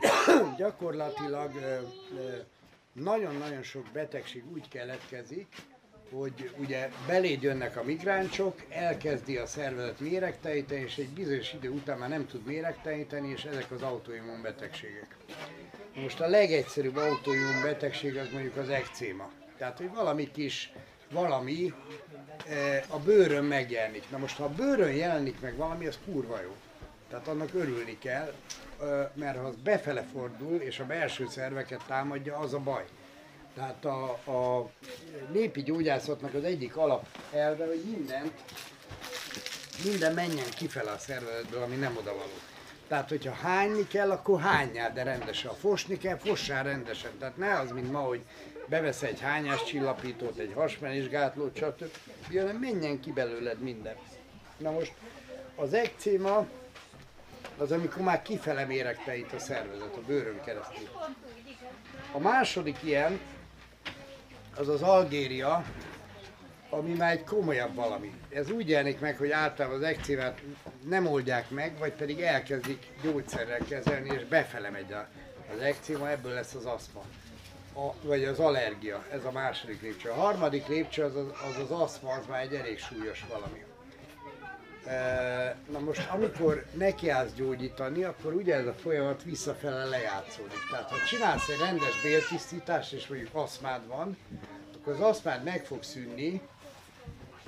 Gyakorlatilag 0.58 1.52
nagyon-nagyon 2.92 3.62
sok 3.62 3.86
betegség 3.92 4.44
úgy 4.52 4.68
keletkezik, 4.68 5.54
hogy 6.18 6.50
ugye 6.58 6.90
beléd 7.06 7.42
jönnek 7.42 7.76
a 7.76 7.82
migránsok, 7.82 8.62
elkezdi 8.68 9.36
a 9.36 9.46
szervezet 9.46 10.00
méregteleníteni, 10.00 10.80
és 10.80 10.96
egy 10.96 11.08
bizonyos 11.08 11.52
idő 11.52 11.70
után 11.70 11.98
már 11.98 12.08
nem 12.08 12.26
tud 12.26 12.46
méregteleníteni, 12.46 13.28
és 13.28 13.44
ezek 13.44 13.70
az 13.70 13.82
autoimmun 13.82 14.42
betegségek. 14.42 15.16
Most 15.94 16.20
a 16.20 16.26
legegyszerűbb 16.26 16.96
autoimmun 16.96 17.62
betegség 17.62 18.16
az 18.16 18.28
mondjuk 18.32 18.56
az 18.56 18.68
ekcéma. 18.68 19.30
Tehát, 19.58 19.76
hogy 19.76 19.90
valami 19.94 20.30
kis, 20.30 20.72
valami 21.10 21.74
eh, 22.48 22.82
a 22.88 22.98
bőrön 22.98 23.44
megjelenik. 23.44 24.10
Na 24.10 24.18
most, 24.18 24.36
ha 24.36 24.44
a 24.44 24.48
bőrön 24.48 24.92
jelenik 24.94 25.40
meg 25.40 25.56
valami, 25.56 25.86
az 25.86 25.98
kurva 26.04 26.40
jó. 26.40 26.56
Tehát 27.08 27.28
annak 27.28 27.54
örülni 27.54 27.98
kell, 27.98 28.32
eh, 28.80 29.08
mert 29.14 29.38
ha 29.38 29.44
az 29.44 29.56
befele 29.56 30.02
fordul, 30.12 30.60
és 30.60 30.78
a 30.78 30.86
belső 30.86 31.26
szerveket 31.28 31.82
támadja, 31.86 32.36
az 32.36 32.54
a 32.54 32.58
baj. 32.58 32.84
Tehát 33.54 33.84
a, 33.84 34.10
a 34.10 34.70
népi 35.32 35.62
gyógyászatnak 35.62 36.34
az 36.34 36.44
egyik 36.44 36.76
alapelve, 36.76 37.66
hogy 37.66 37.82
mindent, 37.90 38.32
minden 39.84 40.14
menjen 40.14 40.50
kifele 40.56 40.90
a 40.90 40.98
szervezetből, 40.98 41.62
ami 41.62 41.76
nem 41.76 41.96
odavaló. 41.96 42.32
Tehát, 42.88 43.08
hogyha 43.08 43.32
hányni 43.32 43.86
kell, 43.86 44.10
akkor 44.10 44.40
hányjál, 44.40 44.92
de 44.92 45.02
rendesen. 45.02 45.50
Ha 45.50 45.56
fosni 45.56 45.98
kell, 45.98 46.16
fossál 46.16 46.64
rendesen. 46.64 47.10
Tehát 47.18 47.36
ne 47.36 47.58
az, 47.58 47.70
mint 47.70 47.92
ma, 47.92 47.98
hogy 47.98 48.22
bevesz 48.68 49.02
egy 49.02 49.20
hányás 49.20 49.64
csillapítót, 49.64 50.38
egy 50.38 50.52
hasmenésgátlót, 50.54 51.56
stb. 51.56 51.90
hanem 52.38 52.56
menjen 52.56 53.00
ki 53.00 53.12
belőled 53.12 53.58
minden. 53.58 53.94
Na 54.56 54.70
most 54.70 54.92
az 55.56 55.74
ekcéma 55.74 56.46
az, 57.58 57.72
amikor 57.72 58.02
már 58.02 58.22
kifele 58.22 58.64
méregteít 58.64 59.32
a 59.32 59.38
szervezet, 59.38 59.96
a 59.96 60.00
bőrön 60.06 60.40
keresztül. 60.44 60.88
A 62.12 62.18
második 62.18 62.76
ilyen, 62.82 63.20
az 64.56 64.68
az 64.68 64.82
Algéria, 64.82 65.64
ami 66.70 66.92
már 66.92 67.12
egy 67.12 67.24
komolyabb 67.24 67.74
valami. 67.74 68.14
Ez 68.30 68.50
úgy 68.50 68.68
jelenik 68.68 69.00
meg, 69.00 69.16
hogy 69.16 69.30
általában 69.30 69.78
az 69.78 69.84
ekcémát 69.84 70.42
nem 70.88 71.06
oldják 71.06 71.50
meg, 71.50 71.78
vagy 71.78 71.92
pedig 71.92 72.20
elkezdik 72.20 72.86
gyógyszerrel 73.02 73.64
kezelni, 73.68 74.14
és 74.14 74.24
befele 74.24 74.70
megy 74.70 74.94
az 75.54 75.60
ekcéma, 75.60 76.10
ebből 76.10 76.32
lesz 76.32 76.54
az 76.54 76.64
aszma. 76.64 77.02
A, 77.74 77.94
vagy 78.02 78.24
az 78.24 78.38
allergia, 78.38 79.04
ez 79.12 79.24
a 79.24 79.30
második 79.32 79.82
lépcső. 79.82 80.08
A 80.08 80.14
harmadik 80.14 80.66
lépcső 80.66 81.02
az 81.02 81.16
az, 81.16 81.26
az, 81.48 81.62
az 81.62 81.70
aszma, 81.80 82.12
az 82.12 82.26
már 82.26 82.42
egy 82.42 82.54
elég 82.54 82.78
súlyos 82.78 83.24
valami. 83.28 83.64
Na 85.70 85.78
most, 85.78 86.08
amikor 86.10 86.64
nekiállsz 86.72 87.32
gyógyítani, 87.32 88.02
akkor 88.02 88.34
ugye 88.34 88.54
ez 88.54 88.66
a 88.66 88.72
folyamat 88.72 89.22
visszafele 89.22 89.84
lejátszódik. 89.84 90.58
Tehát, 90.70 90.90
ha 90.90 91.06
csinálsz 91.06 91.48
egy 91.48 91.58
rendes 91.58 92.02
béltisztítást, 92.02 92.92
és 92.92 93.06
mondjuk 93.06 93.34
aszmád 93.34 93.86
van, 93.86 94.16
akkor 94.76 94.92
az 94.92 95.00
aszmád 95.00 95.44
meg 95.44 95.64
fog 95.64 95.82
szűnni, 95.82 96.40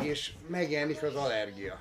és 0.02 0.32
megjelenik 0.46 1.02
az 1.02 1.14
allergia. 1.14 1.78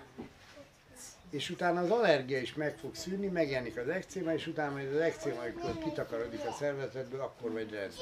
És 1.29 1.49
utána 1.49 1.81
az 1.81 1.89
allergia 1.89 2.39
is 2.39 2.53
meg 2.53 2.77
fog 2.77 2.95
szűnni, 2.95 3.27
megjelenik 3.27 3.77
az 3.77 3.87
ekcéma, 3.87 4.33
és 4.33 4.47
utána 4.47 4.71
majd 4.71 4.93
az 4.93 5.01
ekcéma, 5.01 5.41
amikor 5.41 5.83
kitakarodik 5.83 6.45
a 6.47 6.55
szervezetből, 6.59 7.21
akkor 7.21 7.51
vagy 7.51 7.71
rendben. 7.71 7.97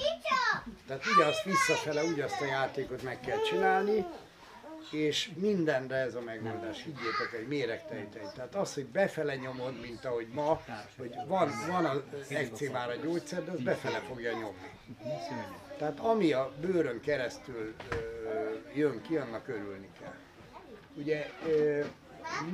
Tehát 0.87 1.03
ugyanazt 1.15 1.43
visszafele, 1.43 2.03
ugyazt 2.03 2.41
a 2.41 2.45
játékot 2.45 3.03
meg 3.03 3.19
kell 3.19 3.41
csinálni, 3.41 4.05
és 4.91 5.31
mindenre 5.35 5.95
ez 5.95 6.15
a 6.15 6.21
megoldás, 6.21 6.83
higgyétek, 6.83 7.33
egy 7.33 7.47
méregtejtej. 7.47 8.31
Tehát 8.35 8.55
az, 8.55 8.73
hogy 8.73 8.85
befele 8.85 9.35
nyomod, 9.35 9.79
mint 9.81 10.05
ahogy 10.05 10.27
ma, 10.33 10.61
hogy 10.97 11.15
van, 11.27 11.51
van 11.67 11.85
az 11.85 12.01
ekcémára 12.29 12.95
gyógyszer, 12.95 13.43
de 13.43 13.51
az 13.51 13.59
befele 13.59 13.99
fogja 13.99 14.31
nyomni. 14.31 14.71
Tehát 15.77 15.99
ami 15.99 16.31
a 16.31 16.51
bőrön 16.61 16.99
keresztül 16.99 17.75
jön 18.73 19.01
ki, 19.01 19.17
annak 19.17 19.47
örülni 19.47 19.89
kell. 19.99 20.15
Ugye 20.95 21.29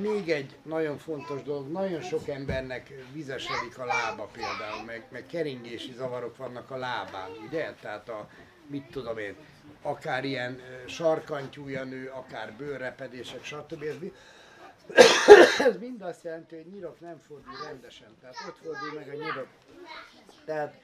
még 0.00 0.30
egy 0.30 0.56
nagyon 0.62 0.98
fontos 0.98 1.42
dolog, 1.42 1.70
nagyon 1.70 2.00
sok 2.00 2.28
embernek 2.28 2.92
vizesedik 3.12 3.78
a 3.78 3.84
lába 3.84 4.24
például, 4.32 4.84
meg, 4.86 5.06
meg 5.10 5.26
keringési 5.26 5.92
zavarok 5.92 6.36
vannak 6.36 6.70
a 6.70 6.76
lábán, 6.76 7.30
ugye? 7.46 7.74
Tehát 7.80 8.08
a, 8.08 8.28
mit 8.66 8.90
tudom 8.90 9.18
én, 9.18 9.36
akár 9.82 10.24
ilyen 10.24 10.60
sarkantyúja 10.86 11.84
nő, 11.84 12.08
akár 12.08 12.52
bőrrepedések, 12.52 13.44
stb. 13.44 13.82
Ez, 13.82 13.96
ez 15.68 15.76
mind 15.78 16.02
azt 16.02 16.24
jelenti, 16.24 16.56
hogy 16.56 16.66
nyirok 16.66 17.00
nem 17.00 17.18
fordul 17.26 17.52
rendesen, 17.64 18.16
tehát 18.20 18.36
ott 18.48 18.58
fordul 18.62 18.98
meg 18.98 19.08
a 19.08 19.12
nyirok. 19.12 19.48
Tehát 20.44 20.80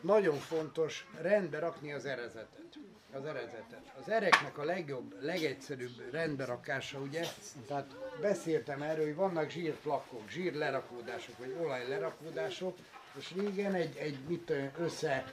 nagyon 0.00 0.36
fontos 0.36 1.06
rendbe 1.20 1.58
rakni 1.58 1.92
az 1.92 2.04
erezetet. 2.04 2.64
Az 3.12 3.24
erezetet. 3.24 3.82
Az 4.00 4.08
ereknek 4.08 4.58
a 4.58 4.64
legjobb, 4.64 5.22
legegyszerűbb 5.22 6.10
rendberakása, 6.10 6.98
ugye, 6.98 7.24
tehát 7.66 7.96
beszéltem 8.20 8.82
erről, 8.82 9.04
hogy 9.04 9.14
vannak 9.14 9.50
zsírplakok, 9.50 10.28
zsírlerakódások, 10.28 11.38
vagy 11.38 11.56
olajlerakódások, 11.62 12.76
és 13.18 13.34
régen 13.36 13.74
egy, 13.74 13.96
egy 13.96 14.18
mit 14.28 14.52
össze 14.78 15.24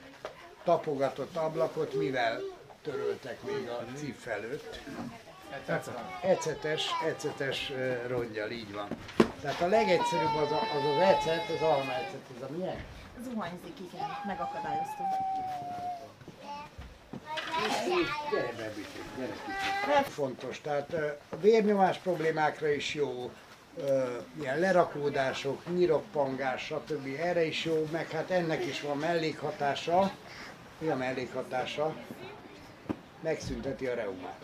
tapogatott 0.64 1.36
ablakot 1.36 1.94
mivel 1.94 2.40
töröltek 2.82 3.42
még 3.42 3.68
a 3.68 3.84
cif 3.96 4.26
előtt? 4.26 4.80
Ecetes, 6.22 6.82
ecetes 7.06 7.72
rongyal, 8.06 8.50
így 8.50 8.72
van. 8.72 8.88
Tehát 9.40 9.60
a 9.60 9.66
legegyszerűbb 9.66 10.34
az 10.34 10.50
a, 10.50 10.60
az, 10.60 10.84
az 10.94 11.00
ecet, 11.00 11.48
az 11.56 11.62
almaecet, 11.62 12.20
ez 12.36 12.42
a 12.42 12.52
milyen? 12.56 12.84
Zuhanyzik, 13.22 13.78
igen, 13.92 14.08
megakadályoztuk. 14.26 15.06
Gyere 18.30 18.52
be, 18.56 18.72
gyere 19.16 19.32
kicsit. 19.32 20.12
Fontos, 20.12 20.60
tehát 20.60 20.92
a 21.28 21.36
vérnyomás 21.36 21.98
problémákra 21.98 22.68
is 22.68 22.94
jó, 22.94 23.30
ilyen 24.40 24.58
lerakódások, 24.58 25.62
nyiroppangás, 25.74 26.64
stb. 26.64 27.06
Erre 27.20 27.44
is 27.44 27.64
jó, 27.64 27.88
meg 27.92 28.10
hát 28.10 28.30
ennek 28.30 28.64
is 28.66 28.80
van 28.80 28.98
mellékhatása. 28.98 30.10
Mi 30.78 30.88
a 30.88 30.96
mellékhatása? 30.96 31.94
Megszünteti 33.20 33.86
a 33.86 33.94
reumát. 33.94 34.38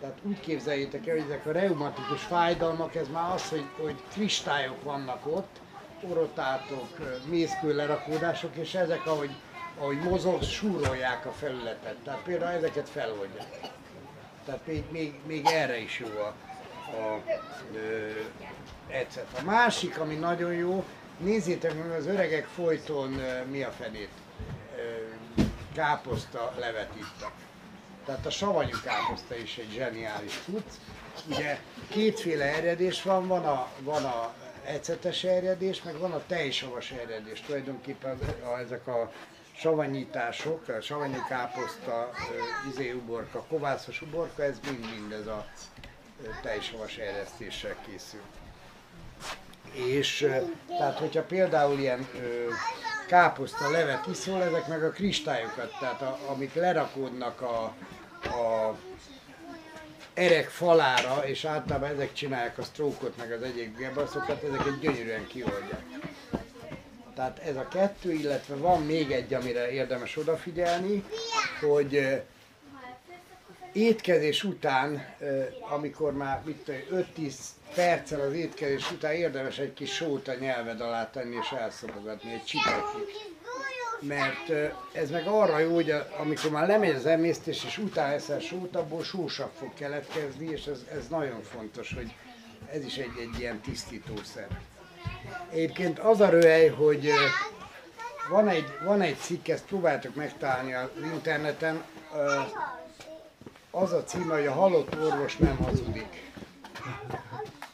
Tehát 0.00 0.18
úgy 0.22 0.40
képzeljétek 0.40 1.06
el, 1.06 1.14
hogy 1.14 1.24
ezek 1.24 1.46
a 1.46 1.52
reumatikus 1.52 2.22
fájdalmak, 2.22 2.94
ez 2.94 3.08
már 3.08 3.32
az, 3.32 3.48
hogy, 3.48 3.64
hogy 3.78 4.02
kristályok 4.12 4.82
vannak 4.82 5.26
ott, 5.26 5.60
orotátok, 6.08 7.18
mészkőlerakódások, 7.28 8.56
és 8.56 8.74
ezek, 8.74 9.06
ahogy, 9.06 9.30
ahogy 9.78 9.98
mozog, 9.98 10.42
súrolják 10.42 11.26
a 11.26 11.32
felületet. 11.32 11.96
Tehát 12.04 12.22
például 12.22 12.56
ezeket 12.56 12.88
feloldják. 12.88 13.60
Tehát 14.44 14.66
még, 14.66 14.84
még, 14.90 15.14
még 15.26 15.46
erre 15.46 15.78
is 15.78 15.98
jó 15.98 16.06
a, 16.06 16.34
a 16.96 17.22
ö, 17.74 18.10
ecet. 18.88 19.26
A 19.40 19.44
másik, 19.44 19.98
ami 19.98 20.14
nagyon 20.14 20.52
jó, 20.52 20.84
nézzétek 21.18 21.74
meg, 21.74 21.90
az 21.90 22.06
öregek 22.06 22.44
folyton 22.44 23.20
mi 23.50 23.62
a 23.62 23.70
fenét 23.70 24.10
káposzta 25.74 26.52
levet 26.58 26.90
ittak. 26.96 27.32
Tehát 28.04 28.26
a 28.26 28.30
savanyú 28.30 28.76
káposzta 28.84 29.36
is 29.36 29.56
egy 29.56 29.70
zseniális 29.72 30.40
cucc. 30.44 30.72
Ugye 31.28 31.58
kétféle 31.88 32.44
eredés 32.44 33.02
van, 33.02 33.26
van 33.26 33.44
a, 33.44 33.68
van 33.80 34.04
a 34.04 34.32
ecetes 34.64 35.24
eredés, 35.24 35.82
meg 35.82 35.98
van 35.98 36.12
a 36.12 36.22
tejsavas 36.26 36.90
eredés. 36.90 37.40
Tulajdonképpen 37.40 38.18
a, 38.44 38.58
ezek 38.58 38.86
a 38.86 39.12
savanyítások, 39.56 40.68
a 40.68 40.80
savanyú 40.80 41.24
káposzta, 41.28 42.10
izé 42.70 42.92
uborka, 42.92 43.44
kovászos 43.48 44.02
uborka, 44.02 44.42
ez 44.42 44.60
mind-mind 44.64 45.12
ez 45.12 45.26
a 45.26 45.46
tejsavas 46.42 46.96
eresztéssel 46.96 47.76
készül. 47.86 48.20
És 49.72 50.28
tehát, 50.78 50.98
hogyha 50.98 51.22
például 51.22 51.78
ilyen 51.78 52.08
káposzta 53.10 53.70
levet 53.70 54.06
iszol, 54.06 54.42
ezek 54.42 54.66
meg 54.66 54.84
a 54.84 54.90
kristályokat, 54.90 55.76
tehát 55.80 56.02
a, 56.02 56.18
amik 56.28 56.54
lerakódnak 56.54 57.40
a, 57.40 57.62
a 58.22 58.76
erek 60.14 60.48
falára, 60.48 61.26
és 61.26 61.44
általában 61.44 61.90
ezek 61.90 62.12
csinálják 62.12 62.58
a 62.58 62.62
sztrókot, 62.62 63.16
meg 63.16 63.32
az 63.32 63.42
egyéb 63.42 63.76
gebaszokat, 63.76 64.42
ezeket 64.42 64.80
gyönyörűen 64.80 65.26
kioldják. 65.26 65.84
Tehát 67.14 67.38
ez 67.38 67.56
a 67.56 67.68
kettő, 67.68 68.12
illetve 68.12 68.54
van 68.54 68.82
még 68.82 69.10
egy, 69.10 69.34
amire 69.34 69.70
érdemes 69.70 70.16
odafigyelni, 70.16 71.04
hogy 71.60 72.22
étkezés 73.72 74.44
után, 74.44 75.14
amikor 75.70 76.12
már 76.12 76.42
mit 76.44 76.56
tudom, 76.56 77.04
5-10 77.16 77.34
perccel 77.74 78.20
az 78.20 78.32
étkezés 78.32 78.90
után 78.90 79.12
érdemes 79.12 79.58
egy 79.58 79.72
kis 79.72 79.94
sót 79.94 80.28
a 80.28 80.34
nyelved 80.34 80.80
alá 80.80 81.10
tenni 81.10 81.36
és 81.42 81.50
elszopogatni, 81.50 82.32
egy 82.32 82.44
csipekig. 82.44 83.14
Mert 84.00 84.74
ez 84.92 85.10
meg 85.10 85.26
arra 85.26 85.58
jó, 85.58 85.74
hogy 85.74 85.94
amikor 86.18 86.50
már 86.50 86.66
lemegy 86.66 86.94
az 86.94 87.06
emésztés 87.06 87.64
és 87.64 87.78
utána 87.78 88.12
eszel 88.12 88.40
sót, 88.40 88.76
abból 88.76 89.02
sósabb 89.02 89.50
fog 89.58 89.74
keletkezni, 89.74 90.46
és 90.46 90.66
ez, 90.66 90.84
ez 90.92 91.08
nagyon 91.08 91.42
fontos, 91.42 91.94
hogy 91.94 92.14
ez 92.72 92.84
is 92.84 92.96
egy, 92.96 93.12
egy 93.20 93.40
ilyen 93.40 93.60
tisztítószer. 93.60 94.48
Egyébként 95.50 95.98
az 95.98 96.20
a 96.20 96.28
röhely, 96.28 96.68
hogy 96.68 97.10
van 98.28 98.48
egy, 98.48 98.66
van 98.84 99.00
egy 99.00 99.16
cikk, 99.18 99.48
ezt 99.48 99.64
próbáltok 99.64 100.14
megtalálni 100.14 100.74
az 100.74 100.88
interneten, 101.02 101.84
az 103.70 103.92
a 103.92 104.04
címe, 104.04 104.34
hogy 104.34 104.46
a 104.46 104.52
halott 104.52 104.96
orvos 104.96 105.36
nem 105.36 105.56
hazudik. 105.56 106.30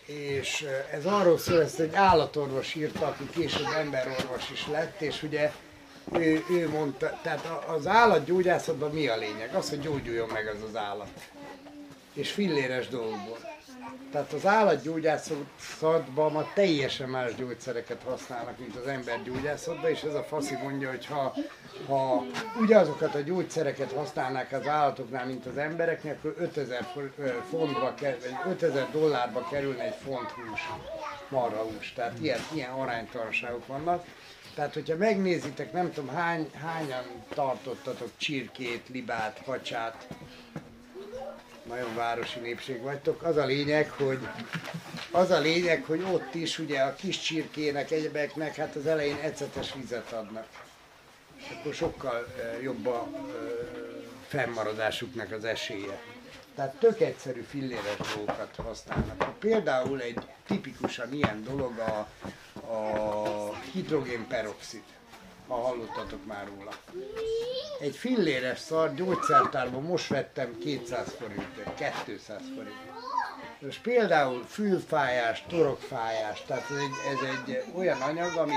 És 0.07 0.67
ez 0.91 1.07
arról 1.07 1.39
szól, 1.39 1.63
ezt 1.63 1.81
egy 1.81 1.95
állatorvos 1.95 2.75
írta, 2.75 3.07
aki 3.07 3.29
később 3.31 3.73
emberorvos 3.77 4.51
is 4.51 4.67
lett, 4.67 5.01
és 5.01 5.23
ugye 5.23 5.53
ő, 6.13 6.45
ő 6.51 6.69
mondta, 6.69 7.19
tehát 7.23 7.65
az 7.67 7.87
állatgyógyászatban 7.87 8.91
mi 8.91 9.09
a 9.09 9.17
lényeg? 9.17 9.55
Az, 9.55 9.69
hogy 9.69 9.81
gyógyuljon 9.81 10.29
meg 10.29 10.47
az 10.47 10.63
az 10.69 10.77
állat. 10.77 11.09
És 12.13 12.31
filléres 12.31 12.89
dolgokból. 12.89 13.56
Tehát 14.13 14.33
az 14.33 14.47
állatgyógyászatban 14.47 16.33
ma 16.33 16.45
teljesen 16.55 17.09
más 17.09 17.35
gyógyszereket 17.35 18.03
használnak, 18.03 18.59
mint 18.59 18.77
az 18.77 18.87
embergyógyászatban, 18.87 19.91
és 19.91 20.03
ez 20.03 20.15
a 20.15 20.23
faszi 20.23 20.55
mondja, 20.63 20.91
hogy 20.91 21.07
ha, 21.07 21.35
ha 21.87 22.25
ugyanazokat 22.61 23.15
a 23.15 23.21
gyógyszereket 23.21 23.93
használnák 23.93 24.53
az 24.53 24.67
állatoknál, 24.67 25.27
mint 25.27 25.47
az 25.47 25.57
embereknek, 25.57 26.19
akkor 26.19 26.35
5000 26.39 26.83
for- 26.93 27.13
ö, 27.19 27.29
fontba, 27.51 27.95
ker- 27.95 28.23
vagy 28.23 28.53
5000 28.53 28.91
dollárba 28.91 29.49
kerülne 29.51 29.83
egy 29.83 29.97
font 30.05 30.31
hús, 30.31 30.61
marha 31.29 31.63
hús. 31.63 31.93
Tehát 31.93 32.19
ilyen, 32.21 32.41
ilyen 32.53 32.71
aránytalanságok 32.71 33.67
vannak. 33.67 34.05
Tehát, 34.55 34.75
hogyha 34.75 34.97
megnézitek, 34.97 35.73
nem 35.73 35.93
tudom, 35.93 36.15
hány, 36.15 36.51
hányan 36.63 37.05
tartottatok 37.35 38.11
csirkét, 38.17 38.89
libát, 38.89 39.43
kacsát, 39.45 40.07
nagyon 41.69 41.95
városi 41.95 42.39
népség 42.39 42.81
vagytok. 42.81 43.23
Az 43.23 43.37
a 43.37 43.45
lényeg, 43.45 43.91
hogy 43.91 44.29
az 45.11 45.31
a 45.31 45.39
lényeg, 45.39 45.85
hogy 45.85 46.03
ott 46.13 46.35
is 46.35 46.59
ugye 46.59 46.81
a 46.81 46.95
kis 46.95 47.21
csirkének, 47.21 47.91
egyebeknek, 47.91 48.55
hát 48.55 48.75
az 48.75 48.87
elején 48.87 49.19
ecetes 49.23 49.75
vizet 49.75 50.13
adnak. 50.13 50.47
És 51.37 51.45
akkor 51.59 51.75
sokkal 51.75 52.27
jobb 52.63 52.87
a 52.87 53.09
fennmaradásuknak 54.27 55.33
az 55.33 55.45
esélye. 55.45 56.01
Tehát 56.55 56.75
tök 56.75 57.01
egyszerű 57.01 57.41
filléres 57.41 57.97
dolgokat 58.15 58.55
használnak. 58.57 59.23
Ha 59.23 59.35
például 59.39 60.01
egy 60.01 60.19
tipikusan 60.47 61.13
ilyen 61.13 61.45
dolog 61.45 61.79
a, 61.79 62.09
a 62.73 63.55
hidrogénperoxid, 63.73 64.83
ha 65.47 65.55
hallottatok 65.55 66.27
már 66.27 66.47
róla. 66.47 66.71
Egy 67.81 67.97
filléres 67.97 68.59
szar 68.59 68.95
gyógyszertárban 68.95 69.83
most 69.83 70.09
vettem 70.09 70.59
200 70.59 71.17
forintért, 71.19 72.05
200 72.05 72.41
forintért. 72.55 72.95
Most 73.61 73.83
például 73.83 74.45
fülfájás, 74.49 75.45
torokfájás, 75.49 76.43
tehát 76.47 76.71
ez 76.71 76.77
egy, 76.77 77.13
ez 77.13 77.29
egy 77.31 77.63
olyan 77.75 78.01
anyag, 78.01 78.37
ami, 78.37 78.55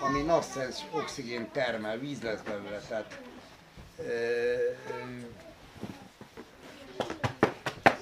ami 0.00 0.22
nasszens 0.22 0.76
oxigén 0.90 1.50
termel, 1.52 1.98
víz 1.98 2.22
lesz 2.22 2.40
belőle, 2.40 2.78
tehát 2.88 3.18
ö, 3.98 4.02
ö, 4.02 5.20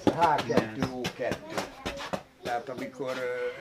H2O2. 0.05 1.70
Tehát 2.51 2.69
amikor 2.69 3.11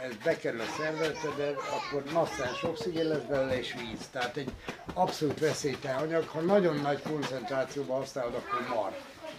ez 0.02 0.16
bekerül 0.24 0.60
a 0.60 0.64
szervezetedbe, 0.78 1.48
akkor 1.48 2.02
nasszens 2.12 2.62
oxigén 2.62 3.08
lesz 3.08 3.22
belőle 3.22 3.58
és 3.58 3.74
víz. 3.74 4.08
Tehát 4.12 4.36
egy 4.36 4.50
abszolút 4.94 5.38
veszélytelen 5.38 5.98
anyag, 5.98 6.28
ha 6.28 6.40
nagyon 6.40 6.76
nagy 6.76 7.02
koncentrációban 7.02 7.98
használod, 7.98 8.34
akkor 8.34 8.76
mar. 8.76 8.92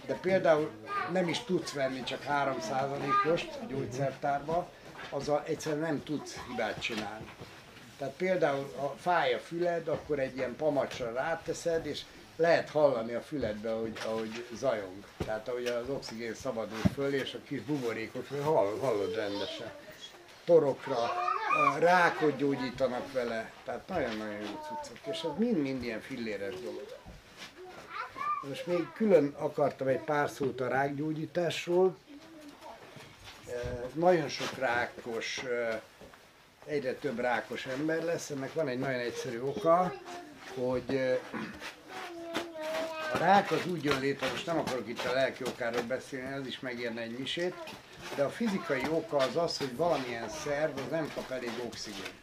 De 0.06 0.14
például 0.14 0.70
nem 1.12 1.28
is 1.28 1.38
tudsz 1.44 1.72
venni 1.72 2.02
csak 2.02 2.20
3%-ost 2.28 3.50
a 3.62 3.64
gyógyszertárba, 3.68 4.68
azzal 5.10 5.42
egyszerűen 5.46 5.82
nem 5.82 6.02
tudsz 6.02 6.36
hibát 6.48 6.80
csinálni. 6.80 7.30
Tehát 7.98 8.14
például, 8.14 8.72
ha 8.78 8.94
fáj 9.00 9.34
a 9.34 9.38
füled, 9.38 9.88
akkor 9.88 10.18
egy 10.18 10.36
ilyen 10.36 10.56
pamacsra 10.56 11.12
ráteszed, 11.12 11.86
és 11.86 12.00
lehet 12.42 12.70
hallani 12.70 13.12
a 13.14 13.20
füledbe, 13.20 13.72
ahogy, 13.72 13.98
ahogy 14.06 14.44
zajong. 14.54 15.04
Tehát 15.24 15.48
ahogy 15.48 15.66
az 15.66 15.88
oxigén 15.88 16.34
szabadul 16.34 16.78
föl, 16.94 17.14
és 17.14 17.34
a 17.34 17.38
kis 17.46 17.60
buborékot 17.60 18.26
hall, 18.42 18.78
hallod 18.80 19.14
rendesen. 19.14 19.70
Torokra, 20.44 21.02
a 21.66 21.78
rákot 21.78 22.36
gyógyítanak 22.36 23.12
vele, 23.12 23.52
tehát 23.64 23.88
nagyon-nagyon 23.88 24.40
jó 24.40 24.58
cuccok. 24.66 24.96
És 25.10 25.20
ez 25.22 25.38
mind-mind 25.38 25.82
ilyen 25.82 26.00
filléres 26.00 26.54
dolog. 26.60 26.86
Most 28.48 28.66
még 28.66 28.88
külön 28.94 29.34
akartam 29.38 29.86
egy 29.86 30.00
pár 30.04 30.30
szót 30.30 30.60
a 30.60 30.68
rákgyógyításról. 30.68 31.96
Eh, 33.46 33.60
Nagyon 33.92 34.28
sok 34.28 34.58
rákos, 34.58 35.38
eh, 35.38 35.80
egyre 36.64 36.94
több 36.94 37.18
rákos 37.18 37.66
ember 37.66 38.04
lesz. 38.04 38.30
Ennek 38.30 38.52
van 38.52 38.68
egy 38.68 38.78
nagyon 38.78 39.00
egyszerű 39.00 39.40
oka, 39.40 39.92
hogy 40.54 40.94
eh, 40.94 41.18
a 43.14 43.18
rák 43.18 43.50
az 43.50 43.66
úgy 43.70 43.84
jön 43.84 44.00
létre, 44.00 44.30
most 44.30 44.46
nem 44.46 44.58
akarok 44.58 44.88
itt 44.88 45.04
a 45.04 45.12
lelki 45.12 45.42
okáról 45.46 45.82
beszélni, 45.82 46.34
az 46.34 46.46
is 46.46 46.60
megérne 46.60 47.00
egy 47.00 47.18
misét, 47.18 47.54
de 48.16 48.22
a 48.22 48.30
fizikai 48.30 48.82
oka 48.90 49.16
az 49.16 49.36
az, 49.36 49.58
hogy 49.58 49.76
valamilyen 49.76 50.28
szerv 50.28 50.76
az 50.76 50.90
nem 50.90 51.10
kap 51.14 51.30
elég 51.30 51.52
oxigént. 51.66 52.14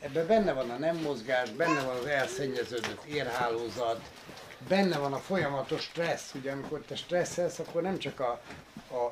Ebben 0.00 0.26
benne 0.26 0.52
van 0.52 0.70
a 0.70 0.76
nem 0.76 0.96
mozgás, 0.96 1.50
benne 1.50 1.82
van 1.82 1.96
az 1.96 2.06
elszennyeződött 2.06 3.04
érhálózat, 3.04 4.00
benne 4.68 4.98
van 4.98 5.12
a 5.12 5.18
folyamatos 5.18 5.82
stressz. 5.82 6.34
Ugye 6.34 6.52
amikor 6.52 6.80
te 6.80 6.96
stresszelsz, 6.96 7.58
akkor 7.58 7.82
nem 7.82 7.98
csak 7.98 8.20
a, 8.20 8.40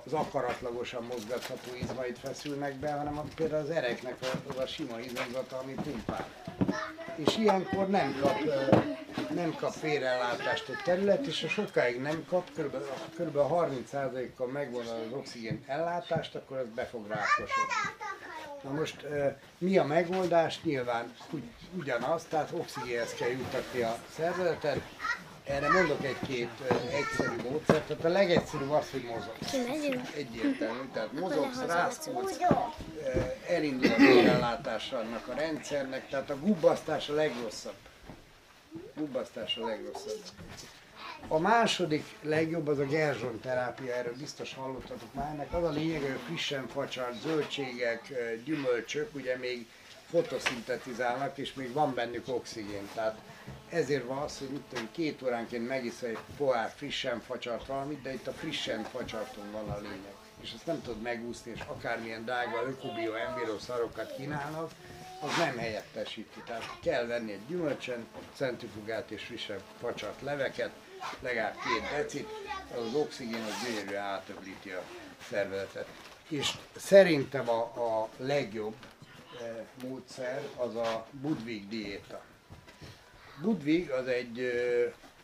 az 0.05 0.12
akaratlagosan 0.12 1.05
mozgatható 1.05 1.74
izmaid 1.83 2.16
feszülnek 2.16 2.74
be, 2.74 2.93
hanem 2.93 3.19
a, 3.19 3.24
például 3.35 3.62
az 3.62 3.70
ereknek 3.70 4.16
a, 4.20 4.51
az 4.51 4.59
a 4.59 4.66
sima 4.66 5.01
izomzata, 5.01 5.59
ami 5.59 5.73
pumpál. 5.73 6.27
És 7.15 7.37
ilyenkor 7.37 7.89
nem 7.89 8.19
kap, 8.20 8.39
nem 9.35 9.55
kap 9.57 9.73
félreellátást 9.73 10.69
egy 10.69 10.83
terület, 10.85 11.27
és 11.27 11.41
ha 11.41 11.49
sokáig 11.49 12.01
nem 12.01 12.24
kap, 12.29 12.51
kb. 12.51 12.77
kb. 13.16 13.37
30%-kal 13.37 14.47
megvan 14.47 14.87
az 14.87 15.12
oxigén 15.12 15.65
ellátást, 15.66 16.35
akkor 16.35 16.57
ez 16.57 16.69
be 16.74 16.85
fog 16.85 17.07
rákosodni. 17.07 17.74
Na 18.62 18.70
most 18.70 19.07
mi 19.59 19.79
a 19.79 19.85
megoldás? 19.85 20.62
Nyilván 20.62 21.15
ugy, 21.31 21.43
ugyanaz, 21.77 22.24
tehát 22.24 22.53
oxigénhez 22.53 23.15
kell 23.15 23.31
jutatni 23.31 23.81
a 23.81 23.97
szervezetet. 24.15 24.81
Erre 25.44 25.70
mondok 25.70 26.05
egy-két 26.05 26.51
egyszerű 26.93 27.36
módszert. 27.43 27.86
Tehát 27.86 28.05
a 28.05 28.09
legegyszerűbb 28.09 28.70
az, 28.70 28.90
hogy 28.90 29.02
mozogsz. 29.02 29.52
Egyértelmű, 30.16 30.89
tehát 30.93 31.12
mozogsz, 31.12 31.60
rászkódsz, 31.66 32.36
ö, 33.14 33.20
elindul 33.48 33.93
a 33.93 33.97
vérellátása 33.97 34.98
annak 34.98 35.28
a 35.28 35.35
rendszernek, 35.35 36.09
tehát 36.09 36.31
a 36.31 36.39
gubbasztás 36.39 37.09
a 37.09 37.14
legrosszabb. 37.14 37.74
Gubbasztás 38.94 39.56
a 39.56 39.66
legrosszabb. 39.66 40.20
A 41.28 41.39
második 41.39 42.05
legjobb 42.23 42.69
az 42.69 42.78
a 42.78 42.85
gerzson 42.85 43.40
terápia, 43.40 43.94
erről 43.94 44.16
biztos 44.19 44.55
hallottatok 44.55 45.14
már. 45.14 45.32
Ennek 45.32 45.52
az 45.52 45.64
a 45.64 45.70
lényeg, 45.70 46.01
hogy 46.01 46.20
frissen 46.27 46.69
facsart 46.69 47.20
zöldségek, 47.20 48.12
gyümölcsök, 48.44 49.14
ugye 49.14 49.36
még 49.36 49.66
fotoszintetizálnak, 50.10 51.39
és 51.39 51.55
még 51.55 51.73
van 51.73 51.94
bennük 51.94 52.28
oxigén. 52.28 52.89
Tehát 52.94 53.19
ezért 53.73 54.07
van 54.07 54.19
az, 54.19 54.39
hogy 54.39 54.49
mit 54.49 54.62
tudom, 54.69 54.89
két 54.93 55.23
óránként 55.23 55.69
megiszol 55.69 56.09
egy 56.09 56.19
pohár 56.36 56.73
frissen 56.77 57.20
facsart 57.20 57.66
valamit, 57.66 58.03
de 58.03 58.12
itt 58.12 58.27
a 58.27 58.32
frissen 58.32 58.82
facsarton 58.85 59.51
van 59.53 59.70
a 59.70 59.81
lényeg. 59.81 60.15
És 60.40 60.53
ezt 60.53 60.66
nem 60.66 60.82
tudod 60.82 61.03
megúszni, 61.03 61.53
és 61.55 61.61
akármilyen 61.66 62.24
drága 62.24 62.62
ökobio, 62.66 63.15
enviro 63.15 63.59
szarokat 63.59 64.15
kínálnak, 64.16 64.70
az 65.20 65.36
nem 65.39 65.59
helyettesíti. 65.59 66.43
Tehát 66.47 66.78
kell 66.82 67.07
venni 67.07 67.32
egy 67.32 67.47
gyümölcsen, 67.49 68.07
centrifugát 68.35 69.11
és 69.11 69.23
frissen 69.23 69.59
facsart 69.81 70.20
leveket, 70.23 70.70
legalább 71.20 71.55
két 71.55 71.90
decit, 71.97 72.28
az 72.77 72.94
oxigén 72.94 73.43
az 73.43 73.66
gyönyörűen 73.66 74.03
átöblíti 74.03 74.70
a 74.70 74.82
szervezetet. 75.28 75.86
És 76.28 76.53
szerintem 76.77 77.49
a, 77.49 77.61
a 77.61 78.09
legjobb 78.16 78.74
eh, 79.40 79.49
módszer 79.82 80.43
az 80.57 80.74
a 80.77 81.07
Budwig 81.11 81.69
diéta. 81.69 82.23
Budwig 83.43 83.90
az 83.90 84.06
egy 84.06 84.52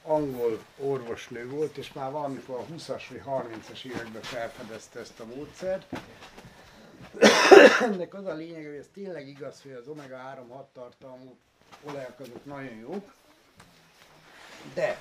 angol 0.02 0.58
orvosnő 0.78 1.48
volt, 1.48 1.76
és 1.76 1.92
már 1.92 2.10
valamikor 2.10 2.58
a 2.58 2.72
20-as 2.74 3.02
vagy 3.08 3.22
30-as 3.26 3.84
években 3.84 4.22
felfedezte 4.22 5.00
ezt 5.00 5.20
a 5.20 5.24
módszert. 5.34 5.86
Ennek 7.92 8.14
az 8.14 8.26
a 8.26 8.34
lényeg, 8.34 8.66
hogy 8.66 8.74
ez 8.74 8.88
tényleg 8.94 9.28
igaz, 9.28 9.62
hogy 9.62 9.72
az 9.72 9.86
omega-3-6 9.86 10.64
tartalmú 10.72 11.36
olajak 11.84 12.20
azok 12.20 12.44
nagyon 12.44 12.74
jók, 12.74 13.12
de 14.74 14.98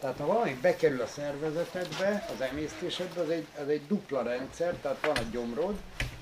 tehát 0.00 0.18
ha 0.18 0.26
valami 0.26 0.58
bekerül 0.62 1.00
a 1.00 1.06
szervezetedbe, 1.06 2.26
az 2.34 2.40
emésztésedbe, 2.40 3.20
az 3.20 3.30
egy, 3.30 3.46
az 3.62 3.68
egy 3.68 3.86
dupla 3.86 4.22
rendszer, 4.22 4.74
tehát 4.74 5.06
van 5.06 5.16
a 5.16 5.30
gyomrod, 5.30 5.74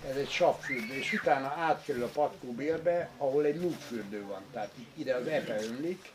ez 0.08 0.16
egy 0.16 0.30
savfürdő, 0.30 0.94
és 0.94 1.12
utána 1.12 1.46
átkerül 1.46 2.02
a 2.02 2.08
patkóbélbe, 2.08 3.08
ahol 3.16 3.44
egy 3.44 3.60
lúgfürdő 3.60 4.24
van. 4.26 4.42
Tehát 4.52 4.70
ide 4.94 5.14
az 5.14 5.26
epe 5.26 5.62
ömlik, 5.62 6.12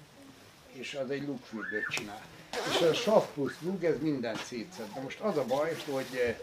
és 0.78 0.94
az 1.04 1.10
egy 1.10 1.26
lúgfürdőt 1.26 1.88
csinál. 1.88 2.22
És 2.70 2.82
a 2.82 2.94
sav 2.94 3.26
plusz 3.34 3.58
lúg, 3.62 3.84
ez 3.84 3.99
mindent 3.99 4.44
szétszed. 4.44 4.86
De 4.94 5.02
most 5.02 5.20
az 5.20 5.38
a 5.38 5.45
baj, 5.45 5.76
hogy 5.91 6.06
eh, 6.26 6.36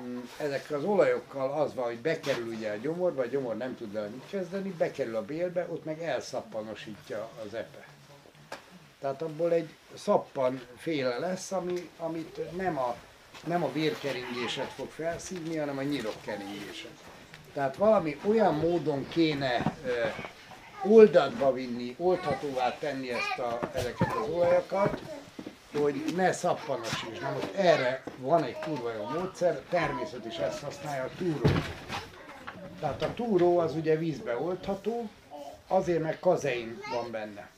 mm, 0.00 0.18
ezekkel 0.36 0.78
az 0.78 0.84
olajokkal 0.84 1.52
az 1.52 1.74
van, 1.74 1.84
hogy 1.84 1.98
bekerül 1.98 2.46
ugye 2.46 2.70
a 2.70 2.76
gyomorba, 2.76 3.22
a 3.22 3.26
gyomor 3.26 3.56
nem 3.56 3.76
tud 3.76 3.92
vele 3.92 4.08
mit 4.08 4.28
kezdeni, 4.30 4.70
bekerül 4.70 5.16
a 5.16 5.24
bélbe, 5.24 5.66
ott 5.70 5.84
meg 5.84 6.02
elszappanosítja 6.02 7.30
az 7.46 7.54
epe. 7.54 7.86
Tehát 9.00 9.22
abból 9.22 9.52
egy 9.52 9.68
szappan 9.94 10.60
féle 10.76 11.18
lesz, 11.18 11.52
ami, 11.52 11.90
amit 11.98 12.56
nem 12.56 12.78
a, 12.78 12.96
nem 13.44 13.62
a 13.64 13.72
vérkeringéset 13.72 14.70
fog 14.72 14.90
felszívni, 14.90 15.56
hanem 15.56 15.78
a 15.78 15.82
nyirok 15.82 16.20
keringéset. 16.20 16.90
Tehát 17.52 17.76
valami 17.76 18.20
olyan 18.26 18.54
módon 18.54 19.08
kéne 19.08 19.76
ö, 19.84 19.90
oldatba 20.88 21.52
vinni, 21.52 21.94
oldhatóvá 21.98 22.78
tenni 22.78 23.10
ezt 23.10 23.38
a, 23.38 23.58
ezeket 23.72 24.12
az 24.22 24.28
olajakat, 24.28 25.00
hogy 25.78 26.02
ne 26.16 26.32
szappanosíts. 26.32 27.20
Na 27.20 27.30
most 27.30 27.54
erre 27.54 28.02
van 28.18 28.42
egy 28.42 28.58
kurva 28.58 28.92
jó 28.92 29.08
módszer, 29.08 29.60
természet 29.68 30.26
is 30.26 30.36
ezt 30.36 30.60
használja, 30.60 31.04
a 31.04 31.10
túró. 31.18 31.50
Tehát 32.80 33.02
a 33.02 33.14
túró 33.14 33.58
az 33.58 33.74
ugye 33.74 33.96
vízbe 33.96 34.36
oldható, 34.36 35.08
azért 35.66 36.02
meg 36.02 36.18
kazein 36.18 36.80
van 36.92 37.10
benne. 37.10 37.48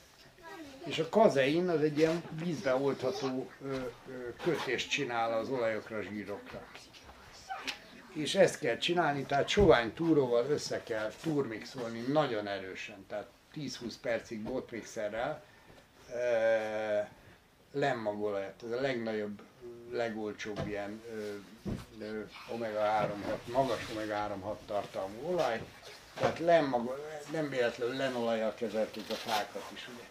És 0.85 0.99
a 0.99 1.09
kazein 1.09 1.69
az 1.69 1.81
egy 1.81 1.97
ilyen 1.97 2.23
vízbe 2.43 2.75
oldható 2.75 3.49
ö, 3.65 3.73
ö, 3.73 3.79
kötést 4.43 4.89
csinál 4.89 5.33
az 5.33 5.49
olajokra, 5.49 6.01
zsírokra. 6.01 6.61
És 8.13 8.35
ezt 8.35 8.59
kell 8.59 8.77
csinálni, 8.77 9.23
tehát 9.25 9.47
sovány 9.47 9.93
túróval 9.93 10.45
össze 10.49 10.83
kell 10.83 11.11
turmixolni 11.21 11.99
nagyon 11.99 12.47
erősen, 12.47 13.05
tehát 13.07 13.27
10-20 13.55 13.93
percig 14.01 14.41
botmixerrel 14.41 15.43
e, 16.13 17.11
lemmagolajat. 17.71 18.63
Ez 18.63 18.71
a 18.71 18.81
legnagyobb, 18.81 19.41
legolcsóbb 19.91 20.67
ilyen 20.67 21.01
ö, 21.11 21.35
ö, 21.99 22.21
omega-3, 22.51 23.09
6, 23.25 23.47
magas 23.51 23.81
omega-3 23.95 24.41
6 24.41 24.59
tartalmú 24.65 25.31
olaj. 25.31 25.61
Tehát 26.19 26.39
lemaga, 26.39 26.99
nem 27.31 27.49
véletlenül 27.49 27.95
lenolajjal 27.95 28.53
kezelték 28.53 29.09
a 29.09 29.13
fákat 29.13 29.63
is, 29.73 29.87
ugye. 29.93 30.03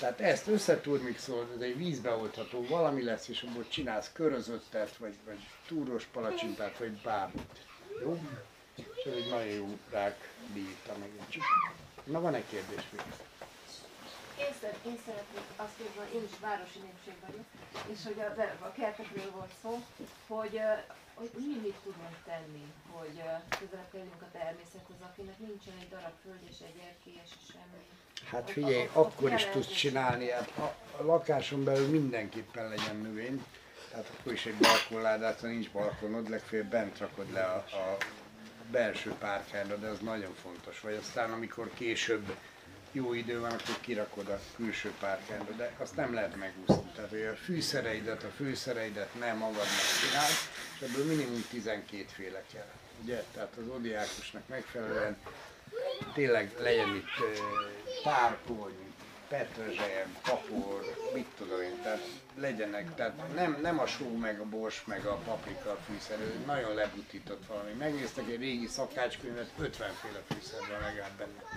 Tehát 0.00 0.20
ezt 0.20 0.46
összeturmixolod, 0.46 1.50
ez 1.56 1.60
egy 1.60 1.76
vízbeoltható 1.76 2.66
valami 2.66 3.02
lesz, 3.02 3.28
és 3.28 3.42
abból 3.42 3.68
csinálsz 3.68 4.10
körözöttet, 4.12 4.96
vagy, 4.96 5.14
vagy 5.24 5.38
túros 5.66 6.04
palacsintát, 6.04 6.78
vagy 6.78 7.00
bármit. 7.02 7.66
Jó? 8.02 8.20
És 8.74 9.04
ez 9.06 9.12
egy 9.12 9.28
nagyon 9.28 9.46
jó 9.46 9.78
rák 9.90 10.28
diéta 10.52 10.92
megint 11.00 11.28
csak. 11.28 11.42
Na 12.04 12.20
van 12.20 12.34
egy 12.34 12.46
kérdés 12.50 12.82
még? 12.90 13.02
Én, 14.38 14.54
szer- 14.60 14.84
én 14.86 14.98
szeretnék 15.06 15.44
azt 15.56 15.76
kérdezni, 15.76 16.16
én 16.18 16.24
is 16.24 16.38
városi 16.40 16.78
népség 16.78 17.14
vagyok, 17.26 17.44
és 17.92 17.98
hogy 18.04 18.18
előbb 18.18 18.62
a 18.62 18.72
kertekről 18.72 19.30
volt 19.30 19.52
szó, 19.62 19.84
hogy, 20.26 20.60
hogy 21.14 21.30
mi 21.36 21.60
mit 21.62 21.78
tudunk 21.82 22.16
tenni, 22.24 22.66
hogy 22.90 23.16
közelebb 23.60 23.90
kerüljünk 23.90 24.22
a 24.22 24.30
természethez, 24.32 25.00
akinek 25.08 25.38
nincsen 25.38 25.74
egy 25.80 25.88
darab 25.88 26.16
föld 26.22 26.42
és 26.50 26.58
egy 26.68 26.78
erkélyes 26.90 27.30
és 27.40 27.46
semmi. 27.52 27.82
Hát 28.30 28.50
figyelj, 28.50 28.88
akkor 28.92 29.32
is 29.32 29.44
tudsz 29.44 29.72
csinálni, 29.72 30.30
hát 30.30 30.52
a, 30.58 30.74
a 30.98 31.04
lakáson 31.04 31.64
belül 31.64 31.88
mindenképpen 31.88 32.68
legyen 32.68 32.96
növény, 32.96 33.44
tehát 33.90 34.10
akkor 34.18 34.32
is 34.32 34.46
egy 34.46 34.54
balkonládát, 34.56 35.40
ha 35.40 35.46
nincs 35.46 35.70
balkonod, 35.70 36.28
legfeljebb 36.28 36.70
bent 36.70 36.98
rakod 36.98 37.32
le 37.32 37.44
a, 37.44 37.56
a 37.56 37.96
belső 38.70 39.10
párkányra, 39.18 39.76
de 39.76 39.88
az 39.88 39.98
nagyon 39.98 40.34
fontos. 40.34 40.80
Vagy 40.80 40.94
aztán 40.94 41.32
amikor 41.32 41.70
később 41.74 42.36
jó 42.94 43.12
idő 43.12 43.40
van, 43.40 43.50
akkor 43.50 43.80
kirakod 43.80 44.28
a 44.28 44.40
külső 44.56 44.92
párkányra, 45.00 45.52
de 45.56 45.72
azt 45.78 45.96
nem 45.96 46.14
lehet 46.14 46.36
megúszni. 46.36 46.90
Tehát, 46.94 47.10
hogy 47.10 47.22
a 47.22 47.34
fűszereidet, 47.34 48.22
a 48.22 48.30
fűszereidet 48.36 49.14
nem 49.18 49.36
magadnak 49.36 49.66
csinál, 50.00 50.30
és 50.74 50.88
ebből 50.88 51.04
minimum 51.04 51.44
12 51.50 52.04
féle 52.12 52.42
kell. 52.52 52.70
Ugye? 53.02 53.22
Tehát 53.34 53.56
az 53.56 53.68
odiákusnak 53.68 54.48
megfelelően 54.48 55.16
tényleg 56.14 56.54
legyen 56.58 56.94
itt 56.94 57.20
ö, 57.20 57.38
tárkony, 58.02 58.94
petrezselyem, 59.28 60.16
kapor, 60.22 61.10
mit 61.14 61.26
tudom 61.38 61.60
én, 61.60 61.82
tehát 61.82 62.08
legyenek, 62.36 62.94
tehát 62.94 63.34
nem, 63.34 63.58
nem 63.62 63.78
a 63.78 63.86
só, 63.86 64.16
meg 64.16 64.40
a 64.40 64.44
bors, 64.44 64.84
meg 64.84 65.04
a 65.04 65.14
paprika 65.14 65.70
a 65.70 65.78
fűszer, 65.86 66.20
ez 66.20 66.46
nagyon 66.46 66.74
lebutított 66.74 67.46
valami. 67.46 67.72
Megnéztek 67.72 68.28
egy 68.28 68.40
régi 68.40 68.66
szakácskönyvet, 68.66 69.50
50 69.58 69.90
féle 69.92 70.22
van 70.68 70.80
legalább 70.80 71.16
benne. 71.18 71.53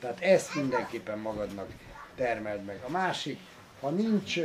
Tehát 0.00 0.20
ezt 0.20 0.54
mindenképpen 0.54 1.18
magadnak 1.18 1.70
termeld 2.16 2.64
meg. 2.64 2.80
A 2.86 2.90
másik, 2.90 3.38
ha 3.80 3.90
nincs, 3.90 4.38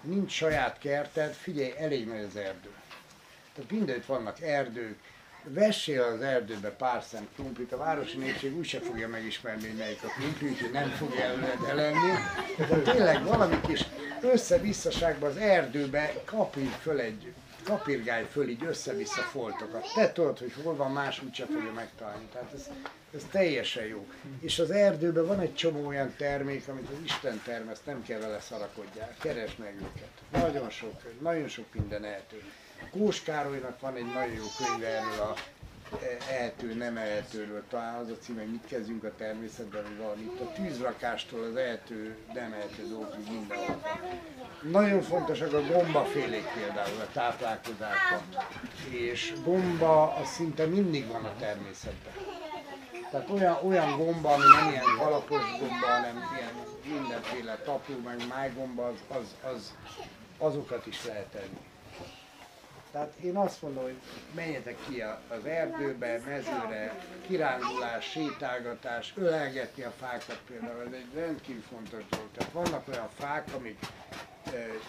nincs 0.00 0.32
saját 0.32 0.78
kerted, 0.78 1.32
figyelj, 1.32 1.72
elég 1.78 2.06
nagy 2.06 2.24
az 2.28 2.36
erdő. 2.36 2.70
Tehát 3.54 3.70
mindenütt 3.70 4.06
vannak 4.06 4.40
erdők, 4.40 4.98
vessél 5.46 6.02
az 6.02 6.20
erdőbe 6.20 6.70
pár 6.70 7.02
szem 7.02 7.28
krumplit, 7.34 7.72
a 7.72 7.76
városi 7.76 8.16
népség 8.16 8.56
úgyse 8.56 8.80
fogja 8.80 9.08
megismerni, 9.08 9.66
hogy 9.66 9.76
melyik 9.76 10.02
a 10.02 10.06
krumpli, 10.06 10.48
úgyhogy 10.48 10.70
nem 10.70 10.88
fogja 10.88 11.20
előled 11.20 11.62
elenni. 11.68 12.12
De 12.56 12.92
tényleg 12.92 13.24
valami 13.24 13.60
kis 13.66 13.84
össze-visszaságban 14.20 15.30
az 15.30 15.36
erdőbe 15.36 16.12
kapir 16.24 16.70
föl 16.80 17.00
egy, 17.00 17.32
kapirgálj 17.64 18.24
föl 18.30 18.48
így 18.48 18.64
össze-vissza 18.64 19.22
foltokat. 19.22 19.92
Te 19.94 20.12
tudod, 20.12 20.38
hogy 20.38 20.52
hol 20.62 20.76
van, 20.76 20.92
más 20.92 21.22
úgyse 21.22 21.46
fogja 21.46 21.72
megtalálni. 21.72 22.24
Tehát 22.32 22.52
ez, 22.52 22.68
ez 23.14 23.26
teljesen 23.30 23.84
jó. 23.84 24.06
És 24.40 24.58
az 24.58 24.70
erdőben 24.70 25.26
van 25.26 25.40
egy 25.40 25.54
csomó 25.54 25.86
olyan 25.86 26.14
termék, 26.16 26.68
amit 26.68 26.88
az 26.88 27.04
Isten 27.04 27.42
termeszt, 27.44 27.86
nem 27.86 28.02
kell 28.02 28.20
vele 28.20 28.40
szarakodjál. 28.40 29.14
Keresd 29.20 29.58
meg 29.58 29.74
őket. 29.74 30.42
Nagyon 30.42 30.70
sok, 30.70 31.20
nagyon 31.20 31.48
sok 31.48 31.64
minden 31.72 32.04
ehető. 32.04 32.42
Kós 32.90 33.22
Károlynak 33.22 33.80
van 33.80 33.96
egy 33.96 34.12
nagyon 34.14 34.34
jó 34.34 34.44
könyve 34.58 34.86
erről 34.86 35.20
a 35.20 35.34
ehető, 36.30 36.74
nem 36.74 36.96
ehetőről, 36.96 37.62
talán 37.68 37.94
az 37.94 38.10
a 38.10 38.18
cím, 38.20 38.36
hogy 38.36 38.50
mit 38.50 38.66
kezdjünk 38.66 39.04
a 39.04 39.14
természetben, 39.16 39.82
vagy 39.82 39.96
valamit. 39.98 40.40
A 40.40 40.52
tűzrakástól 40.52 41.42
az 41.42 41.56
ehető, 41.56 42.16
nem 42.34 42.52
ehető 42.52 42.88
dolgok 42.88 43.16
mindenhol. 43.30 43.82
Nagyon 44.70 45.02
fontosak 45.02 45.52
a 45.52 45.62
gombafélék 45.62 46.44
például 46.54 47.00
a 47.00 47.08
táplálkozásban. 47.12 48.22
És 48.90 49.32
gomba 49.44 50.14
az 50.14 50.28
szinte 50.28 50.66
mindig 50.66 51.06
van 51.06 51.24
a 51.24 51.36
természetben. 51.38 52.12
Tehát 53.14 53.30
olyan, 53.30 53.58
olyan 53.62 53.96
gomba, 53.96 54.32
ami 54.32 54.44
nem 54.60 54.70
ilyen 54.70 54.96
kalapos 54.98 55.42
gomba, 55.58 55.86
hanem 55.86 56.22
ilyen 56.36 56.52
mindenféle 56.98 57.56
tapró, 57.56 57.94
meg 58.04 58.26
májgomba, 58.28 58.86
az, 58.86 58.98
az, 59.08 59.50
az, 59.54 59.74
azokat 60.38 60.86
is 60.86 61.04
lehet 61.04 61.34
enni. 61.34 61.60
Tehát 62.92 63.12
én 63.22 63.36
azt 63.36 63.62
mondom, 63.62 63.82
hogy 63.82 64.00
menjetek 64.34 64.76
ki 64.88 65.00
az 65.28 65.44
erdőbe, 65.44 66.20
mezőre, 66.26 66.98
kirándulás, 67.26 68.10
sétálgatás, 68.10 69.12
ölelgetni 69.16 69.82
a 69.82 69.92
fákat 70.00 70.40
például, 70.46 70.80
ez 70.86 70.92
egy 70.92 71.14
rendkívül 71.14 71.62
fontos 71.62 72.02
dolog. 72.10 72.28
Tehát 72.36 72.52
vannak 72.52 72.88
olyan 72.88 73.08
fák, 73.18 73.48
amik 73.54 73.78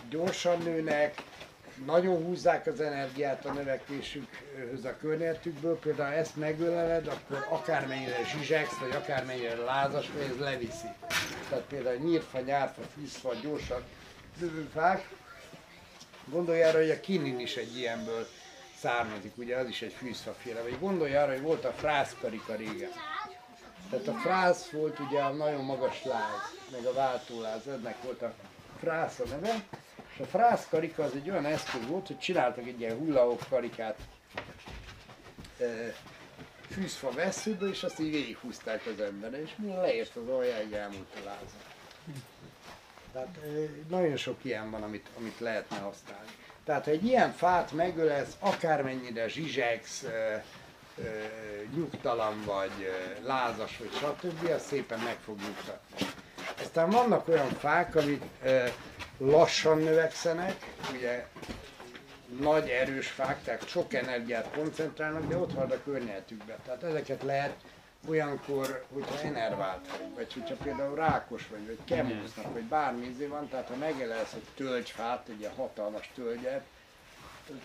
gyorsan 0.10 0.58
nőnek, 0.58 1.14
nagyon 1.86 2.24
húzzák 2.24 2.68
az 2.68 2.82
energiát 2.82 3.46
a 3.46 3.54
növekvésükhöz 3.54 4.86
a 4.86 4.98
környezetükből, 4.98 5.80
például 5.80 6.14
ezt 6.14 6.36
megöleled, 6.36 7.08
akkor 7.08 7.46
akármennyire 7.50 8.18
zsizsegsz, 8.26 8.78
vagy 8.78 8.92
akármennyire 8.92 9.56
lázas, 9.56 10.12
vagy 10.12 10.30
ez 10.32 10.40
leviszi. 10.40 10.88
Tehát 11.50 11.66
például 11.70 11.96
nyírfa, 11.96 12.40
nyárfa, 12.40 12.82
fűszfa, 12.96 13.34
gyorsan 13.42 13.84
fák, 14.74 15.08
Gondolj 16.32 16.64
arra, 16.64 16.78
hogy 16.78 16.90
a 16.90 17.00
kinin 17.00 17.40
is 17.40 17.56
egy 17.56 17.78
ilyenből 17.78 18.28
származik, 18.80 19.38
ugye 19.38 19.58
az 19.58 19.68
is 19.68 19.82
egy 19.82 19.94
fűszfaféle. 19.94 20.62
Vagy 20.62 20.80
gondolj 20.80 21.16
arra, 21.16 21.32
hogy 21.32 21.42
volt 21.42 21.66
a 21.66 21.72
frászkarika 21.72 22.56
régen. 22.56 22.90
Tehát 23.90 24.08
a 24.08 24.14
frász 24.14 24.70
volt 24.70 25.00
ugye 25.00 25.22
a 25.22 25.30
nagyon 25.30 25.64
magas 25.64 26.04
láz, 26.04 26.56
meg 26.72 26.86
a 26.86 26.94
váltóláz, 26.94 27.68
ennek 27.68 28.04
volt 28.04 28.22
a 28.22 28.34
frász 28.80 29.20
a 29.20 29.26
neve. 29.26 29.64
És 30.16 30.22
a 30.22 30.26
frászkarika 30.26 31.04
az 31.04 31.16
egy 31.16 31.30
olyan 31.30 31.46
eszköz 31.46 31.88
volt, 31.88 32.08
hogy 32.08 32.20
csináltak 32.20 32.68
egy 32.68 32.80
ilyen 32.80 32.98
hullahok 32.98 33.42
karikát 33.50 33.98
fűszfa 36.70 37.12
veszőből, 37.12 37.70
és 37.70 37.84
azt 37.84 38.00
így 38.00 38.12
végighúzták 38.12 38.86
az 38.86 39.00
emberre, 39.00 39.42
és 39.42 39.52
mi 39.58 39.68
leért 39.68 40.16
az 40.16 40.28
aljáig 40.28 40.74
elmúlt 40.74 41.08
a 41.16 41.26
láza. 41.26 41.58
Tehát 43.14 43.38
nagyon 43.90 44.18
sok 44.18 44.38
ilyen 44.42 44.72
van, 44.72 44.84
amit, 44.84 45.08
amit 45.18 45.40
lehetne 45.40 45.78
használni. 45.78 46.32
Tehát 46.64 46.86
ha 46.86 46.92
egy 46.92 47.06
ilyen 47.06 47.32
fát 47.32 47.72
megölesz, 47.72 48.36
akármennyire 48.40 49.28
zsizsegsz, 49.28 50.06
nyugtalan 51.76 52.44
vagy, 52.46 52.92
lázas 53.24 53.78
vagy 53.78 53.92
stb., 53.92 54.50
az 54.50 54.66
szépen 54.66 55.00
meg 55.00 55.18
fog 55.24 55.40
nyugtatni. 55.40 56.06
Aztán 56.62 56.90
vannak 56.90 57.28
olyan 57.28 57.50
fák, 57.50 57.96
amik 57.96 58.24
lassan 59.18 59.78
növekszenek, 59.78 60.56
ugye 60.94 61.26
nagy 62.40 62.70
erős 62.70 63.08
fák, 63.08 63.44
tehát 63.44 63.68
sok 63.68 63.94
energiát 63.94 64.52
koncentrálnak, 64.56 65.28
de 65.28 65.38
ott 65.38 65.54
van 65.54 65.72
a 65.72 65.84
környezetükben. 65.84 66.58
Tehát 66.66 66.84
ezeket 66.84 67.24
lehet 67.24 67.56
olyankor, 68.08 68.86
hogyha 68.94 69.22
enervált 69.22 69.88
vagy, 69.92 70.16
vagy 70.16 70.34
hogyha 70.34 70.56
például 70.64 70.96
rákos 70.96 71.48
vagy, 71.48 71.66
vagy 71.66 71.78
kemóznak, 71.86 72.54
vagy 72.54 72.64
bármi 72.64 73.06
izé 73.06 73.26
van, 73.26 73.50
tehát 73.50 73.68
ha 73.68 73.76
megelelsz 73.76 74.34
egy 74.34 74.48
tölgyfát, 74.56 75.28
egy 75.30 75.40
ilyen 75.40 75.54
hatalmas 75.56 76.10
tölgyet, 76.16 76.64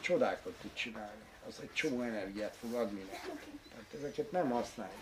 csodákat 0.01 0.53
tud 0.61 0.73
csinálni. 0.73 1.23
Az 1.49 1.55
egy 1.63 1.73
csomó 1.73 2.03
energiát 2.03 2.57
fog 2.61 2.75
adni 2.75 3.01
neked. 3.01 3.39
Tehát 3.69 3.95
ezeket 3.99 4.31
nem 4.31 4.51
használjuk. 4.51 5.01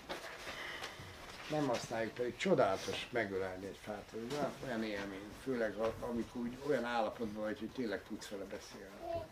Nem 1.51 1.67
használjuk, 1.67 2.15
pedig 2.15 2.37
csodálatos 2.37 3.09
megölelni 3.11 3.67
egy 3.67 3.79
fát. 3.83 4.13
Ez 4.13 4.39
olyan, 4.65 4.85
élmény, 4.85 5.21
főleg 5.43 5.75
amikor 6.01 6.41
úgy 6.41 6.57
olyan 6.69 6.85
állapotban 6.85 7.43
vagy, 7.43 7.59
hogy 7.59 7.71
tényleg 7.71 8.03
tudsz 8.09 8.29
vele 8.29 8.45
beszélni. 8.45 9.25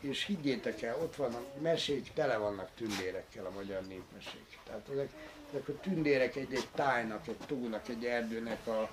És 0.00 0.24
higgyétek 0.24 0.82
el, 0.82 0.96
ott 1.00 1.16
van 1.16 1.34
a 1.34 1.60
mesék, 1.60 2.12
tele 2.12 2.36
vannak 2.36 2.70
tündérekkel 2.76 3.46
a 3.46 3.50
magyar 3.50 3.82
népmesék. 3.82 4.58
Tehát 4.66 4.88
ezek, 4.92 5.10
ezek 5.50 5.68
a 5.68 5.80
tündérek 5.80 6.36
egy-egy 6.36 6.68
tájnak, 6.74 7.28
egy 7.28 7.38
tónak, 7.46 7.88
egy 7.88 8.04
erdőnek 8.04 8.66
a, 8.66 8.88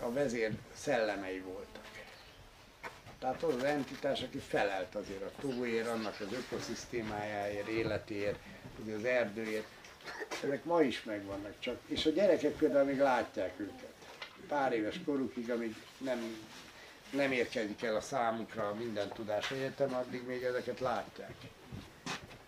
a 0.00 0.12
vezér 0.12 0.52
szellemei 0.74 1.40
voltak. 1.40 1.84
Tehát 3.18 3.42
az 3.42 3.54
az 3.54 3.64
entitás, 3.64 4.22
aki 4.22 4.38
felelt 4.38 4.94
azért 4.94 5.22
a 5.22 5.30
tóért, 5.40 5.88
annak 5.88 6.20
az 6.20 6.32
ökoszisztémájáért, 6.32 7.68
életéért, 7.68 8.38
az 8.96 9.04
erdőért. 9.04 9.66
Ezek 10.44 10.64
ma 10.64 10.82
is 10.82 11.02
megvannak 11.04 11.54
csak. 11.58 11.78
És 11.86 12.06
a 12.06 12.10
gyerekek 12.10 12.52
például 12.52 12.84
még 12.84 12.98
látják 12.98 13.60
őket. 13.60 13.94
Pár 14.48 14.72
éves 14.72 15.00
korukig, 15.04 15.50
amíg 15.50 15.74
nem, 15.98 16.46
nem 17.10 17.32
érkezik 17.32 17.82
el 17.82 17.96
a 17.96 18.00
számukra 18.00 18.74
minden 18.74 19.08
tudás 19.08 19.50
egyetem, 19.50 19.94
addig 19.94 20.26
még 20.26 20.42
ezeket 20.42 20.80
látják. 20.80 21.34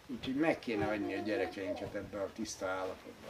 Úgyhogy 0.07 0.35
meg 0.35 0.59
kéne 0.59 0.87
adni 0.87 1.15
a 1.15 1.23
gyerekeinket 1.23 1.95
ebbe 1.95 2.21
a 2.21 2.31
tiszta 2.35 2.67
állapotba. 2.67 3.29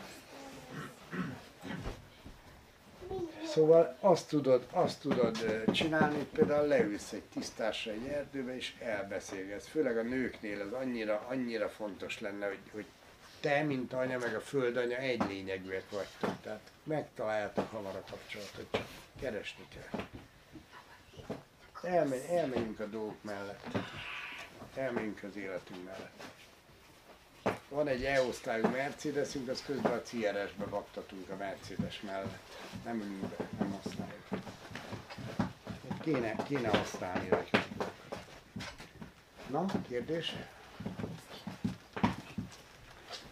Szóval 3.46 3.96
azt 4.00 4.28
tudod, 4.28 4.66
azt 4.70 5.00
tudod 5.00 5.64
csinálni, 5.72 6.16
hogy 6.16 6.26
például 6.26 6.66
leülsz 6.66 7.12
egy 7.12 7.22
tisztásra 7.32 7.92
egy 7.92 8.06
erdőbe, 8.06 8.56
és 8.56 8.74
elbeszélgetsz. 8.78 9.66
Főleg 9.66 9.98
a 9.98 10.02
nőknél 10.02 10.60
ez 10.60 10.72
annyira, 10.72 11.26
annyira 11.28 11.68
fontos 11.68 12.20
lenne, 12.20 12.46
hogy, 12.46 12.58
hogy 12.72 12.84
te, 13.40 13.62
mint 13.62 13.92
anya, 13.92 14.18
meg 14.18 14.34
a 14.34 14.40
földanya 14.40 14.96
egy 14.96 15.22
lényegűek 15.28 15.90
vagytok. 15.90 16.40
Tehát 16.42 16.70
megtaláljátok 16.82 17.70
hamar 17.70 17.96
a 17.96 18.04
kapcsolatot, 18.10 18.66
csak 18.70 18.86
keresni 19.20 19.68
kell. 19.68 20.06
Elmegy, 21.82 22.24
elmegyünk 22.30 22.80
a 22.80 22.86
dolgok 22.86 23.22
mellett. 23.22 23.66
Elmegyünk 24.74 25.22
az 25.22 25.36
életünk 25.36 25.84
mellett. 25.84 26.22
Van 27.68 27.88
egy 27.88 28.04
E-osztályú 28.04 28.68
Mercedesünk, 28.68 29.48
az 29.48 29.62
közben 29.66 29.92
a 29.92 30.02
CRS-be 30.02 30.64
baktatunk 30.64 31.28
a 31.30 31.36
Mercedes 31.36 32.00
mellett. 32.00 32.58
Nem 32.84 33.00
ülünk 33.00 33.20
be, 33.20 33.48
nem 33.58 33.80
használjuk. 33.82 34.26
Kéne, 36.00 36.36
kéne 36.46 36.68
használni 36.68 37.28
rajta. 37.28 37.64
Na, 39.50 39.66
kérdés? 39.88 40.34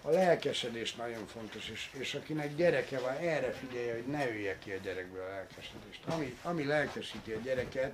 A 0.07 0.11
lelkesedés 0.11 0.95
nagyon 0.95 1.27
fontos, 1.27 1.69
és, 1.69 1.91
és 1.99 2.15
akinek 2.15 2.57
gyereke 2.57 2.99
van, 2.99 3.17
erre 3.17 3.53
figyelje, 3.53 3.93
hogy 3.93 4.07
ne 4.07 4.29
ölje 4.29 4.59
ki 4.59 4.71
a 4.71 4.77
gyerekből 4.77 5.23
a 5.23 5.29
lelkesedést. 5.29 6.01
Ami, 6.07 6.39
ami 6.43 6.65
lelkesíti 6.65 7.33
a 7.33 7.39
gyereket, 7.39 7.93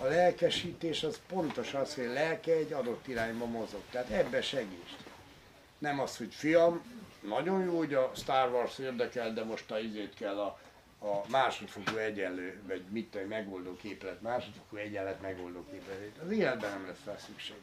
a 0.00 0.04
lelkesítés 0.04 1.02
az 1.02 1.20
pontos 1.28 1.74
az, 1.74 1.94
hogy 1.94 2.04
a 2.04 2.12
lelke 2.12 2.52
egy 2.52 2.72
adott 2.72 3.06
irányba 3.06 3.46
mozog. 3.46 3.82
Tehát 3.90 4.10
ebbe 4.10 4.42
segíts. 4.42 4.90
Nem 5.78 6.00
az, 6.00 6.16
hogy 6.16 6.34
fiam, 6.34 6.82
nagyon 7.20 7.64
jó, 7.64 7.76
hogy 7.76 7.94
a 7.94 8.12
Star 8.14 8.52
Wars 8.52 8.78
érdekel, 8.78 9.32
de 9.32 9.44
most 9.44 9.70
a 9.70 9.78
izét 9.78 10.14
kell 10.14 10.40
a, 10.40 10.58
a 10.98 11.20
másodfokú 11.28 11.96
egyenlő, 11.96 12.60
vagy 12.66 12.82
mit 12.90 13.28
megoldó 13.28 13.76
képlet, 13.76 14.22
másodfokú 14.22 14.76
egyenlet 14.76 15.20
megoldó 15.20 15.64
képlet. 15.70 15.98
Az 16.24 16.30
életben 16.30 16.70
nem 16.70 16.86
lesz 16.86 17.04
rá 17.04 17.16
szükség. 17.16 17.56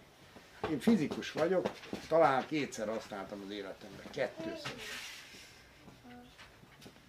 Én 0.69 0.79
fizikus 0.79 1.31
vagyok, 1.31 1.69
talán 2.07 2.45
kétszer 2.47 2.87
használtam 2.87 3.41
az 3.45 3.51
életemben, 3.51 4.05
kettőször. 4.11 4.75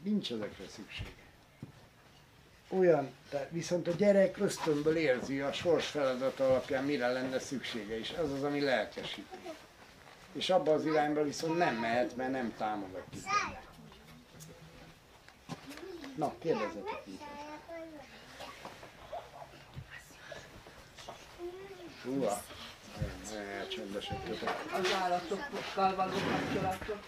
Nincs 0.03 0.33
ezekre 0.33 0.65
szükség. 0.69 1.15
Olyan, 2.69 3.11
de 3.31 3.49
viszont 3.51 3.89
a 3.89 3.91
gyerek 3.91 4.39
ösztönből 4.39 4.97
érzi 4.97 5.41
a 5.41 5.53
sors 5.53 5.87
feladat 5.87 6.41
alapján, 6.41 6.85
mire 6.85 7.09
lenne 7.13 7.39
szüksége, 7.39 7.99
és 7.99 8.15
az 8.23 8.33
az, 8.33 8.43
ami 8.43 8.61
lelkesíti. 8.61 9.39
És 10.33 10.51
abba 10.51 10.73
az 10.73 10.87
irányba 10.87 11.23
viszont 11.23 11.59
nem 11.59 11.75
mehet, 11.77 12.17
mert 12.17 12.31
nem 12.31 12.55
támogatjuk. 12.57 13.25
Na, 16.17 16.35
kérdezzetek 16.39 17.03
inkább. 17.05 17.43
Húha, 22.05 22.43
nagyon 23.35 23.51
elcsendesedtetek. 23.51 24.65
Az 24.73 24.93
állatokkal 25.03 25.95
való 25.97 26.13
kapcsolatok 26.31 26.99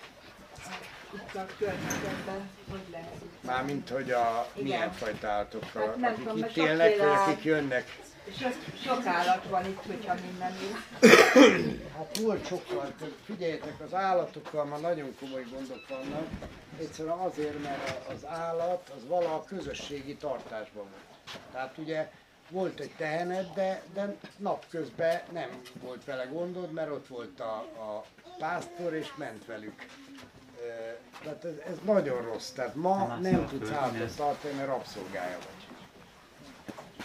itt 1.15 1.35
a 1.35 1.47
környezetben, 1.59 2.51
hogy 2.71 2.85
lehet? 2.91 3.15
Mármint, 3.41 3.89
hogy 3.89 4.11
a 4.11 4.51
Igen. 4.53 4.65
milyen 4.65 4.93
fajta 4.93 5.29
állatokkal, 5.29 5.87
Hát 5.87 5.97
nem 5.97 6.13
akik 6.13 6.25
tudom, 6.25 6.39
itt 6.39 6.57
élnek, 6.57 6.99
vagy 6.99 7.09
akik 7.09 7.45
jönnek. 7.45 7.99
És 8.25 8.45
az 8.45 8.55
sok 8.85 9.07
állat 9.07 9.45
van 9.49 9.65
itt, 9.65 9.83
hogyha 9.87 10.15
minden 10.15 10.53
él. 10.63 10.77
Hát 11.97 12.19
volt 12.19 12.47
sokkal, 12.47 12.95
figyeljetek, 13.25 13.81
az 13.81 13.95
állatokkal 13.95 14.65
ma 14.65 14.77
nagyon 14.77 15.17
komoly 15.21 15.45
gondok 15.51 15.89
vannak. 15.89 16.27
Egyszerűen 16.79 17.19
azért, 17.19 17.63
mert 17.63 18.09
az 18.09 18.27
állat 18.27 18.93
az 18.97 19.07
vala 19.09 19.35
a 19.35 19.45
közösségi 19.45 20.17
tartásban 20.17 20.85
volt. 20.91 21.41
Tehát 21.53 21.79
ugye 21.79 22.11
volt 22.51 22.81
egy 22.81 22.93
tehened, 22.97 23.47
de, 23.55 23.83
de 23.95 24.17
napközben 24.37 25.21
nem 25.33 25.61
volt 25.83 26.05
vele 26.05 26.25
gondod, 26.25 26.73
mert 26.73 26.91
ott 26.91 27.07
volt 27.07 27.41
a, 27.41 27.57
a 27.57 28.05
pásztor 28.39 28.95
és 28.95 29.15
ment 29.17 29.47
velük. 29.47 29.87
Ö, 30.63 30.69
Tehát 31.23 31.45
ez, 31.45 31.55
ez 31.71 31.77
nagyon 31.85 32.23
rossz. 32.23 32.51
Tehát 32.51 32.75
ma 32.75 33.19
nem 33.21 33.47
tudsz 33.47 33.71
állatot 33.71 34.17
tartani, 34.17 34.55
mert 34.55 34.69
rabszolgája 34.69 35.39
vagy. 35.39 35.67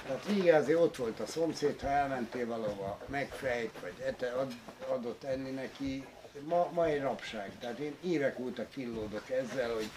Tehát 0.08 0.26
régen 0.26 0.62
azért 0.62 0.80
ott 0.80 0.96
volt 0.96 1.20
a 1.20 1.26
szomszéd, 1.26 1.80
ha 1.80 1.88
elmentél 1.88 2.48
valahova 2.48 3.00
megfejt, 3.06 3.80
vagy 3.82 3.94
ete, 4.06 4.32
ad, 4.32 4.54
adott 4.90 5.24
enni 5.24 5.50
neki, 5.50 6.06
ma, 6.40 6.70
ma 6.74 6.86
egy 6.86 7.02
rabság. 7.02 7.52
Tehát 7.60 7.78
én 7.78 7.96
évek 8.04 8.40
óta 8.40 8.68
killódok 8.68 9.30
ezzel, 9.30 9.74
hogy 9.74 9.90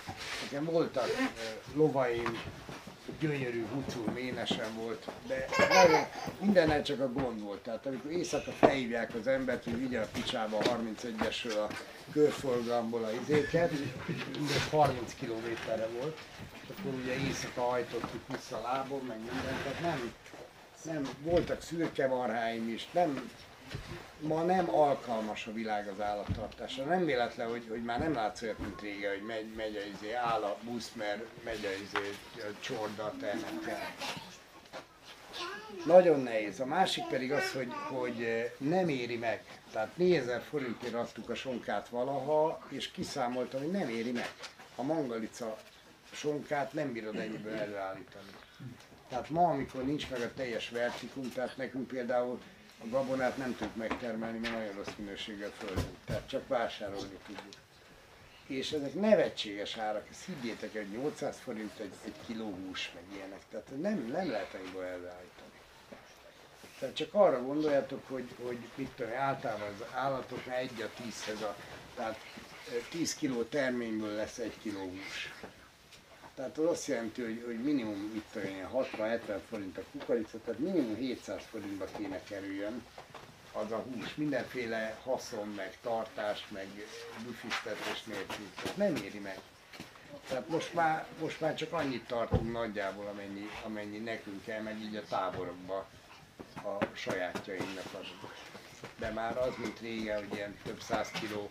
nekem 0.43 0.65
voltak 0.65 1.07
uh, 1.07 1.77
lovaim, 1.77 2.39
gyönyörű, 3.21 3.67
hucul, 3.73 4.13
ménesen 4.13 4.75
volt, 4.77 5.11
de 5.27 5.47
mindennel 6.41 6.83
csak 6.83 7.01
a 7.01 7.13
gond 7.13 7.41
volt. 7.43 7.61
Tehát 7.61 7.87
amikor 7.87 8.11
éjszaka 8.11 8.51
felhívják 8.51 9.15
az 9.15 9.27
embert, 9.27 9.65
hogy 9.65 9.79
vigye 9.79 10.01
a 10.01 10.09
picsába 10.13 10.59
a 10.59 10.63
31-esről 10.63 11.69
a 11.69 11.75
körforgalomból 12.13 13.05
a 13.05 13.11
izéket, 13.11 13.71
mindez 14.39 14.69
30 14.71 15.15
kilométerre 15.15 15.87
volt, 16.01 16.19
és 16.63 16.69
akkor 16.79 16.93
ugye 17.03 17.13
éjszaka 17.13 17.61
hajtottuk 17.61 18.23
vissza 18.29 18.61
lábon, 18.61 19.05
meg 19.09 19.19
mindent, 19.19 19.63
tehát 19.63 19.81
nem, 19.81 20.13
nem, 20.85 21.09
voltak 21.23 21.63
szürke 21.63 22.07
marháim 22.07 22.69
is, 22.69 22.89
nem, 22.93 23.31
ma 24.21 24.43
nem 24.43 24.75
alkalmas 24.75 25.47
a 25.47 25.53
világ 25.53 25.89
az 25.89 26.01
állattartásra. 26.01 26.85
Nem 26.85 27.05
véletlen, 27.05 27.49
hogy, 27.49 27.67
hogy 27.69 27.83
már 27.83 27.99
nem 27.99 28.15
látsz 28.15 28.43
olyat, 28.43 28.59
mint 28.59 28.81
régen, 28.81 29.11
hogy 29.11 29.27
megy, 29.27 29.55
megy 29.57 29.77
a 29.77 29.87
izé, 29.95 30.13
áll 30.13 30.43
a 30.43 30.57
busz, 30.63 30.93
mert 30.93 31.25
megy 31.45 31.65
a, 31.65 31.83
izé, 31.83 32.11
a 32.37 32.61
csorda 32.61 33.05
a. 33.05 33.13
Nagyon 35.87 36.21
nehéz. 36.21 36.61
A 36.61 36.67
másik 36.67 37.05
pedig 37.05 37.33
az, 37.33 37.53
hogy, 37.53 37.73
hogy 37.89 38.23
eh, 38.23 38.51
nem 38.59 38.89
éri 38.89 39.17
meg. 39.17 39.43
Tehát 39.73 39.97
4000 39.97 40.43
forintért 40.43 40.95
adtuk 40.95 41.29
a 41.29 41.35
sonkát 41.35 41.89
valaha, 41.89 42.63
és 42.69 42.91
kiszámoltam, 42.91 43.61
hogy 43.61 43.71
nem 43.71 43.89
éri 43.89 44.13
meg. 44.13 44.35
A 44.77 44.83
mangalica 44.83 45.57
sonkát 46.13 46.73
nem 46.73 46.93
bírod 46.93 47.17
ennyiből 47.17 47.55
előállítani. 47.55 48.31
Tehát 49.09 49.31
ma, 49.31 49.49
amikor 49.49 49.85
nincs 49.85 50.11
meg 50.11 50.21
a 50.21 50.33
teljes 50.35 50.69
vertikum, 50.69 51.33
tehát 51.33 51.57
nekünk 51.57 51.87
például 51.87 52.41
a 52.85 52.89
gabonát 52.89 53.37
nem 53.37 53.57
tudjuk 53.57 53.77
megtermelni, 53.77 54.39
mert 54.39 54.55
nagyon 54.55 54.75
rossz 54.75 54.95
minőséggel 54.97 55.51
földünk. 55.59 55.97
Tehát 56.05 56.29
csak 56.29 56.49
vásárolni 56.49 57.19
tudjuk. 57.27 57.55
És 58.47 58.73
ezek 58.73 58.95
nevetséges 58.95 59.77
árak, 59.77 60.07
ezt 60.11 60.25
higgyétek, 60.25 60.73
hogy 60.73 60.89
800 60.91 61.37
forint 61.39 61.79
egy, 61.79 61.93
egy 62.05 62.15
kiló 62.27 62.53
hús, 62.53 62.93
meg 62.95 63.03
ilyenek. 63.17 63.41
Tehát 63.51 63.67
nem, 63.81 64.07
nem 64.13 64.31
lehet 64.31 64.55
annyiból 64.55 64.85
előállítani. 64.85 65.53
Tehát 66.79 66.95
csak 66.95 67.15
arra 67.15 67.43
gondoljatok, 67.43 68.09
hogy, 68.09 68.29
hogy 68.43 68.59
mit 68.75 68.91
tudom, 68.97 69.13
általában 69.13 69.69
az 69.69 69.85
állatoknál 69.95 70.57
egy 70.57 70.83
a 70.83 71.03
tízhez, 71.03 71.43
a, 71.43 71.57
tehát 71.97 72.19
ö, 72.73 72.77
10 72.91 73.15
kiló 73.15 73.43
terményből 73.43 74.15
lesz 74.15 74.39
egy 74.39 74.59
kiló 74.63 74.81
hús. 74.81 75.33
Tehát 76.35 76.59
az 76.59 76.65
azt 76.67 76.87
jelenti, 76.87 77.23
hogy, 77.23 77.43
hogy 77.47 77.63
minimum 77.63 78.11
mit 78.13 78.25
tudom, 78.33 78.49
én, 78.49 78.69
60-70 78.73 79.39
forint 79.49 79.79
a 79.79 79.83
kukorica, 79.93 80.39
tehát 80.45 80.61
minimum 80.61 80.95
700 80.95 81.43
forintba 81.51 81.85
kéne 81.97 82.23
kerüljön 82.23 82.83
az 83.53 83.73
a 83.73 83.77
hús, 83.77 84.15
mindenféle 84.15 84.99
haszon, 85.03 85.49
meg 85.49 85.77
tartás, 85.83 86.47
meg 86.49 86.67
büfisztetés 87.25 88.05
nélkül. 88.05 88.51
Tehát 88.63 88.77
nem 88.77 88.97
éri 88.97 89.19
meg. 89.19 89.39
Tehát 90.29 90.49
most 90.49 90.75
már, 90.75 91.07
most 91.21 91.41
már 91.41 91.55
csak 91.55 91.73
annyit 91.73 92.07
tartunk 92.07 92.53
nagyjából, 92.53 93.07
amennyi, 93.07 93.49
amennyi 93.65 93.99
nekünk 93.99 94.45
kell, 94.45 94.61
meg 94.61 94.81
így 94.81 94.97
a 94.97 95.03
táborokba 95.09 95.87
a 96.55 96.85
sajátjainknak 96.93 97.87
adunk. 97.93 98.33
De 98.99 99.11
már 99.11 99.37
az, 99.39 99.53
mint 99.59 99.81
régen, 99.81 100.19
hogy 100.19 100.35
ilyen 100.35 100.57
több 100.65 100.81
száz 100.81 101.11
kiló 101.11 101.51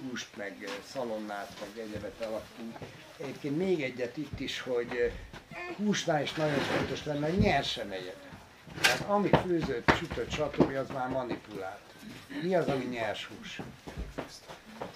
húst, 0.00 0.36
meg 0.36 0.56
eh, 0.64 0.70
szalonnát, 0.92 1.52
meg 1.60 1.84
egyebet 1.86 2.20
alaktunk. 2.20 2.78
Egyébként 3.16 3.56
még 3.56 3.82
egyet 3.82 4.16
itt 4.16 4.40
is, 4.40 4.60
hogy 4.60 4.88
eh, 4.90 5.12
húsnál 5.76 6.22
is 6.22 6.32
nagyon 6.32 6.58
fontos 6.58 7.04
lenne, 7.04 7.28
hogy 7.28 7.38
nyersen 7.38 7.90
egyet. 7.90 8.26
Tehát 8.82 9.00
ami 9.08 9.28
főzött, 9.28 9.90
sütött, 9.96 10.30
stb. 10.30 10.76
az 10.76 10.88
már 10.88 11.08
manipulált. 11.08 11.80
Mi 12.42 12.54
az, 12.54 12.68
ami 12.68 12.84
nyers 12.84 13.26
hús? 13.26 13.60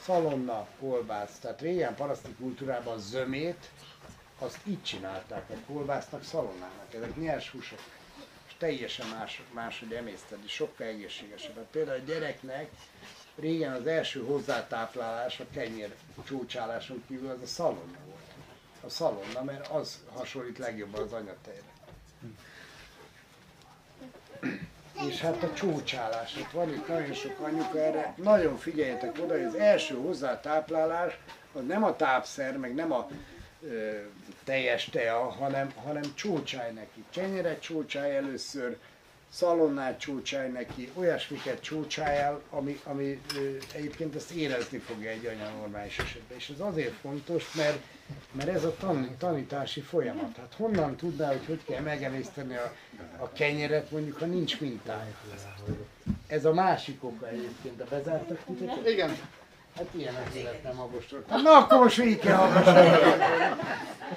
Szalonna, 0.02 0.66
kolbász. 0.80 1.38
Tehát 1.38 1.60
régen 1.60 1.94
paraszti 1.94 2.34
kultúrában 2.38 2.94
a 2.94 2.98
zömét, 2.98 3.70
azt 4.38 4.58
így 4.64 4.82
csinálták, 4.82 5.50
a 5.50 5.72
kolbásznak, 5.72 6.24
szalonnának. 6.24 6.94
Ezek 6.94 7.16
nyers 7.16 7.50
húsok. 7.50 7.78
Teljesen 8.58 9.06
más, 9.08 9.42
máshogy 9.52 9.92
emészted, 9.92 10.38
és 10.44 10.52
sokkal 10.52 10.86
egészségesebb. 10.86 11.56
Hát 11.56 11.64
például 11.70 12.00
a 12.00 12.04
gyereknek 12.04 12.70
régen 13.36 13.72
az 13.72 13.86
első 13.86 14.24
hozzátáplálás, 14.24 15.40
a 15.40 15.44
kenyér 15.52 15.94
csócsáláson 16.24 17.04
kívül 17.08 17.30
az 17.30 17.42
a 17.42 17.46
szalonna 17.46 17.98
volt. 18.06 18.18
A 18.84 18.88
szalonna, 18.88 19.42
mert 19.42 19.68
az 19.68 19.98
hasonlít 20.14 20.58
legjobban 20.58 21.02
az 21.02 21.12
anyatejre. 21.12 21.68
És 25.08 25.20
hát 25.20 25.42
a 25.42 25.52
csócsálás, 25.52 26.36
itt 26.36 26.50
van 26.50 26.68
itt 26.68 26.88
nagyon 26.88 27.12
sok 27.12 27.38
anyuka 27.40 27.78
erre, 27.78 28.14
nagyon 28.16 28.56
figyeljetek 28.56 29.18
oda, 29.22 29.32
hogy 29.32 29.44
az 29.44 29.54
első 29.54 29.94
hozzátáplálás 29.94 31.18
az 31.52 31.66
nem 31.66 31.84
a 31.84 31.96
tápszer, 31.96 32.56
meg 32.56 32.74
nem 32.74 32.92
a 32.92 33.08
ö, 33.62 33.98
teljes 34.44 34.84
tea, 34.84 35.18
hanem, 35.18 35.72
hanem 35.84 36.02
csócsáj 36.14 36.72
neki. 36.72 37.04
Csenyeret 37.10 37.60
csócsáj 37.60 38.16
először, 38.16 38.78
szalonnát 39.30 39.98
csócsálj 39.98 40.50
neki, 40.50 40.90
olyasmiket 40.94 41.60
csócsáljál, 41.60 42.40
ami, 42.50 42.80
ami 42.84 43.20
egyébként 43.74 44.14
ezt 44.14 44.30
érezni 44.30 44.78
fogja 44.78 45.10
egy 45.10 45.26
anya 45.26 45.50
normális 45.50 45.98
esetben. 45.98 46.36
És 46.36 46.48
ez 46.48 46.60
azért 46.60 46.94
fontos, 46.94 47.54
mert, 47.54 47.82
mert 48.32 48.48
ez 48.48 48.64
a 48.64 48.76
tan, 48.76 49.14
tanítási 49.18 49.80
folyamat. 49.80 50.36
Hát 50.36 50.54
honnan 50.56 50.96
tudná, 50.96 51.28
hogy 51.28 51.46
hogy 51.46 51.64
kell 51.64 51.80
megemészteni 51.80 52.54
a, 52.54 52.74
a 53.18 53.32
kenyeret, 53.32 53.90
mondjuk, 53.90 54.18
ha 54.18 54.26
nincs 54.26 54.60
mintája. 54.60 55.14
Ez 56.26 56.44
a 56.44 56.52
másik 56.52 57.04
oka 57.04 57.28
egyébként, 57.28 57.76
de 57.76 57.84
bezártak 57.84 58.44
titeket? 58.46 58.88
Igen. 58.88 59.16
Hát 59.76 59.86
ilyen 59.90 60.14
az 60.14 60.36
élet 60.36 60.62
nem 60.62 60.80
agostoltam. 60.80 61.42
Na 61.42 61.56
akkor 61.56 61.78
most 61.78 61.96
végig 61.96 62.18
kell 62.18 62.36
hallgasni. 62.36 62.90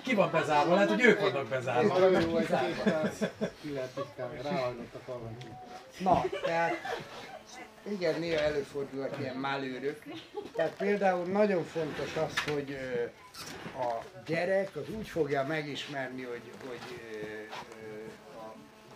Ki 0.02 0.16
van 0.16 0.32
bezárva? 0.32 0.74
Lehet, 0.74 0.90
hogy 0.90 1.04
ők 1.04 1.20
vannak 1.20 1.48
bezárva. 1.48 1.94
Valami 1.94 2.26
jó, 2.30 2.38
egy 2.38 2.50
ráhallgattak 4.42 5.06
valamit. 5.06 5.46
Na, 6.00 6.24
tehát 6.46 6.74
igen, 7.90 8.20
néha 8.20 8.42
előfordulnak 8.42 9.20
ilyen 9.20 9.36
malőrök. 9.36 10.04
Tehát 10.56 10.72
például 10.78 11.26
nagyon 11.26 11.64
fontos 11.64 12.16
az, 12.16 12.54
hogy 12.54 12.78
a 13.80 14.04
gyerek 14.26 14.76
az 14.76 14.96
úgy 14.98 15.08
fogja 15.08 15.44
megismerni, 15.44 16.24
hogy, 16.24 16.52
hogy, 16.68 17.00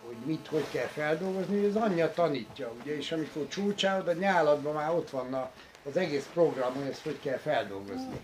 hogy 0.06 0.16
mit, 0.26 0.48
hogy 0.48 0.66
kell 0.72 0.86
feldolgozni, 0.86 1.58
hogy 1.60 1.70
az 1.70 1.76
anyja 1.76 2.14
tanítja, 2.14 2.72
ugye, 2.82 2.96
és 2.96 3.12
amikor 3.12 3.48
csúcsálod, 3.48 4.08
a 4.08 4.14
nyáladban 4.14 4.74
már 4.74 4.92
ott 4.92 5.10
van 5.10 5.34
a, 5.34 5.52
az 5.88 5.98
egész 5.98 6.30
program, 6.34 6.74
hogy 6.74 6.88
ezt 6.88 7.04
hogy 7.04 7.20
kell 7.20 7.38
feldolgozni. 7.38 8.20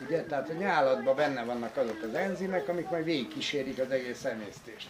Ugye, 0.00 0.24
tehát 0.24 0.48
a 0.48 0.52
nyáladban 0.52 1.16
benne 1.16 1.44
vannak 1.44 1.76
azok 1.76 2.02
az 2.02 2.14
enzimek, 2.14 2.68
amik 2.68 2.88
majd 2.88 3.04
végigkísérik 3.04 3.78
az 3.78 3.90
egész 3.90 4.24
emésztést. 4.24 4.88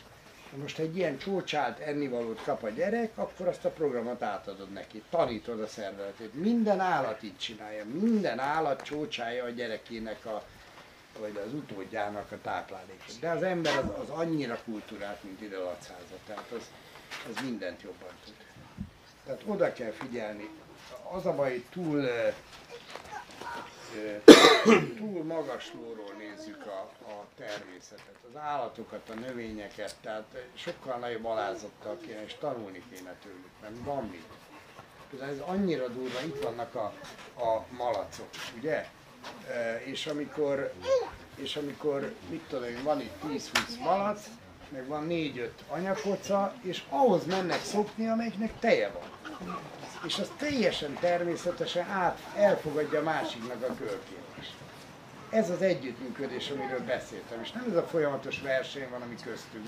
Ha 0.51 0.57
most 0.61 0.79
egy 0.79 0.97
ilyen 0.97 1.19
csócsált 1.19 1.79
ennivalót 1.79 2.43
kap 2.43 2.63
a 2.63 2.69
gyerek, 2.69 3.11
akkor 3.15 3.49
azt 3.49 3.65
a 3.65 3.71
programot 3.71 4.23
átadod 4.23 4.73
neki, 4.73 5.03
tanítod 5.11 5.61
a 5.61 5.67
szervezetét. 5.67 6.35
Minden 6.35 6.81
állat 6.81 7.23
így 7.23 7.39
csinálja, 7.39 7.85
minden 7.85 8.39
állat 8.39 8.83
csócsálja 8.83 9.45
a 9.45 9.49
gyerekének 9.49 10.27
a, 10.27 10.43
vagy 11.19 11.41
az 11.47 11.53
utódjának 11.53 12.33
a 12.33 12.39
táplálékot. 12.43 13.19
De 13.21 13.31
az 13.31 13.43
ember 13.43 13.77
az, 13.77 13.85
az 14.03 14.09
annyira 14.09 14.59
kultúrát, 14.65 15.23
mint 15.23 15.41
ide 15.41 15.59
Lacháza, 15.59 16.17
tehát 16.27 16.51
az, 16.57 16.71
az 17.31 17.43
mindent 17.43 17.83
jobban 17.83 18.13
tud. 18.25 18.35
Tehát 19.25 19.43
oda 19.47 19.73
kell 19.73 19.91
figyelni. 19.91 20.49
Az 21.15 21.27
a 21.27 21.33
baj, 21.33 21.65
túl, 21.71 21.97
ö, 21.97 22.29
ö, 23.97 24.33
túl 24.99 25.25
magaslóról 25.25 26.13
nézzük 26.19 26.67
a, 26.67 26.91
a 27.11 27.27
természetet, 27.37 28.17
az 28.31 28.41
állatokat, 28.41 29.11
a 29.11 29.15
növényeket, 29.15 29.95
tehát 30.01 30.37
sokkal 30.55 30.99
nagyobb 30.99 31.25
alázattal 31.25 31.99
kéne, 32.07 32.25
és 32.25 32.35
tanulni 32.35 32.83
kéne 32.95 33.15
tőlük, 33.23 33.51
mert 33.61 33.75
van 33.85 34.05
mit. 34.05 34.27
Ez 35.23 35.39
annyira 35.39 35.89
durva, 35.89 36.21
itt 36.21 36.43
vannak 36.43 36.75
a, 36.75 36.93
a 37.43 37.67
malacok, 37.77 38.29
ugye? 38.57 38.87
E, 39.51 39.83
és 39.85 40.07
amikor, 40.07 40.73
és 41.37 41.57
amikor, 41.57 42.15
mit 42.31 42.43
tudom 42.49 42.65
én, 42.65 42.83
van 42.83 43.01
itt 43.01 43.23
10-20 43.25 43.81
malac, 43.81 44.27
meg 44.69 44.87
van 44.87 45.07
4-5 45.09 45.49
anyakoca, 45.69 46.55
és 46.63 46.83
ahhoz 46.89 47.27
mennek 47.27 47.63
szokni, 47.65 48.09
amelyiknek 48.09 48.59
teje 48.59 48.91
van. 48.91 49.13
És 50.07 50.19
az 50.19 50.31
teljesen 50.37 50.95
természetesen 51.01 51.89
át 51.89 52.19
elfogadja 52.37 53.01
a 53.01 53.03
másiknak 53.03 53.63
a 53.63 53.75
kölkét 53.75 54.25
is. 54.41 54.47
Ez 55.31 55.51
az 55.51 55.63
együttműködés, 55.63 56.51
amiről 56.51 56.85
beszéltem, 56.85 57.41
és 57.43 57.53
nem 57.53 57.65
ez 57.71 57.77
a 57.77 57.83
folyamatos 57.83 58.41
verseny 58.41 58.89
van, 58.91 59.03
ami 59.03 59.17
köztünk, 59.25 59.67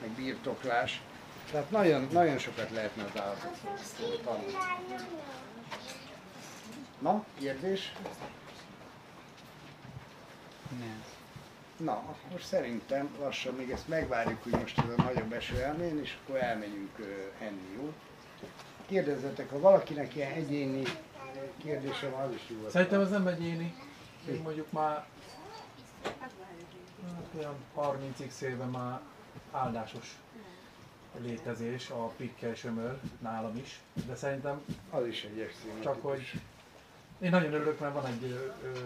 meg 0.00 0.10
birtoklás. 0.10 1.00
Tehát 1.50 1.70
nagyon, 1.70 2.08
nagyon 2.12 2.38
sokat 2.38 2.70
lehetne 2.70 3.04
az 3.04 3.20
állatokról 3.20 4.20
tanulni. 4.24 4.56
Na, 6.98 7.24
kérdés? 7.38 7.92
Nem. 10.78 11.04
Na, 11.76 11.92
akkor 11.92 12.40
szerintem 12.42 13.16
lassan 13.20 13.54
még 13.54 13.70
ezt 13.70 13.88
megvárjuk, 13.88 14.42
hogy 14.42 14.52
most 14.52 14.78
ez 14.78 14.84
a 14.96 15.02
nagyobb 15.02 15.32
eső 15.32 15.60
elmén, 15.62 16.00
és 16.02 16.16
akkor 16.22 16.42
elmegyünk 16.42 16.98
ö, 16.98 17.44
enni, 17.44 17.72
jó? 17.76 17.92
Kérdezzetek, 18.88 19.50
ha 19.50 19.60
valakinek 19.60 20.14
ilyen 20.16 20.32
egyéni 20.32 20.82
kérdése 21.62 22.08
van, 22.08 22.20
az 22.20 22.34
is 22.34 22.40
jó. 22.48 22.68
Szerintem 22.68 23.00
ez 23.00 23.10
nem 23.10 23.26
egyéni. 23.26 23.74
Én 24.28 24.40
mondjuk 24.42 24.72
már 24.72 25.06
hát 26.02 26.32
olyan 27.38 27.54
30x 27.76 28.40
éve 28.40 28.64
már 28.64 29.00
áldásos 29.52 30.16
létezés 31.20 31.90
a 31.90 32.06
pikkel 32.16 32.54
sömör 32.54 32.98
nálam 33.20 33.56
is, 33.56 33.80
de 34.06 34.14
szerintem 34.14 34.60
Az 34.90 35.06
is 35.06 35.22
egy 35.24 35.38
extrém. 35.40 35.80
csak 35.80 36.02
hogy 36.02 36.32
én 37.20 37.30
nagyon 37.30 37.52
örülök, 37.52 37.78
mert 37.80 37.94
van 37.94 38.06
egy 38.06 38.22
ö, 38.22 38.68
ö, 38.68 38.78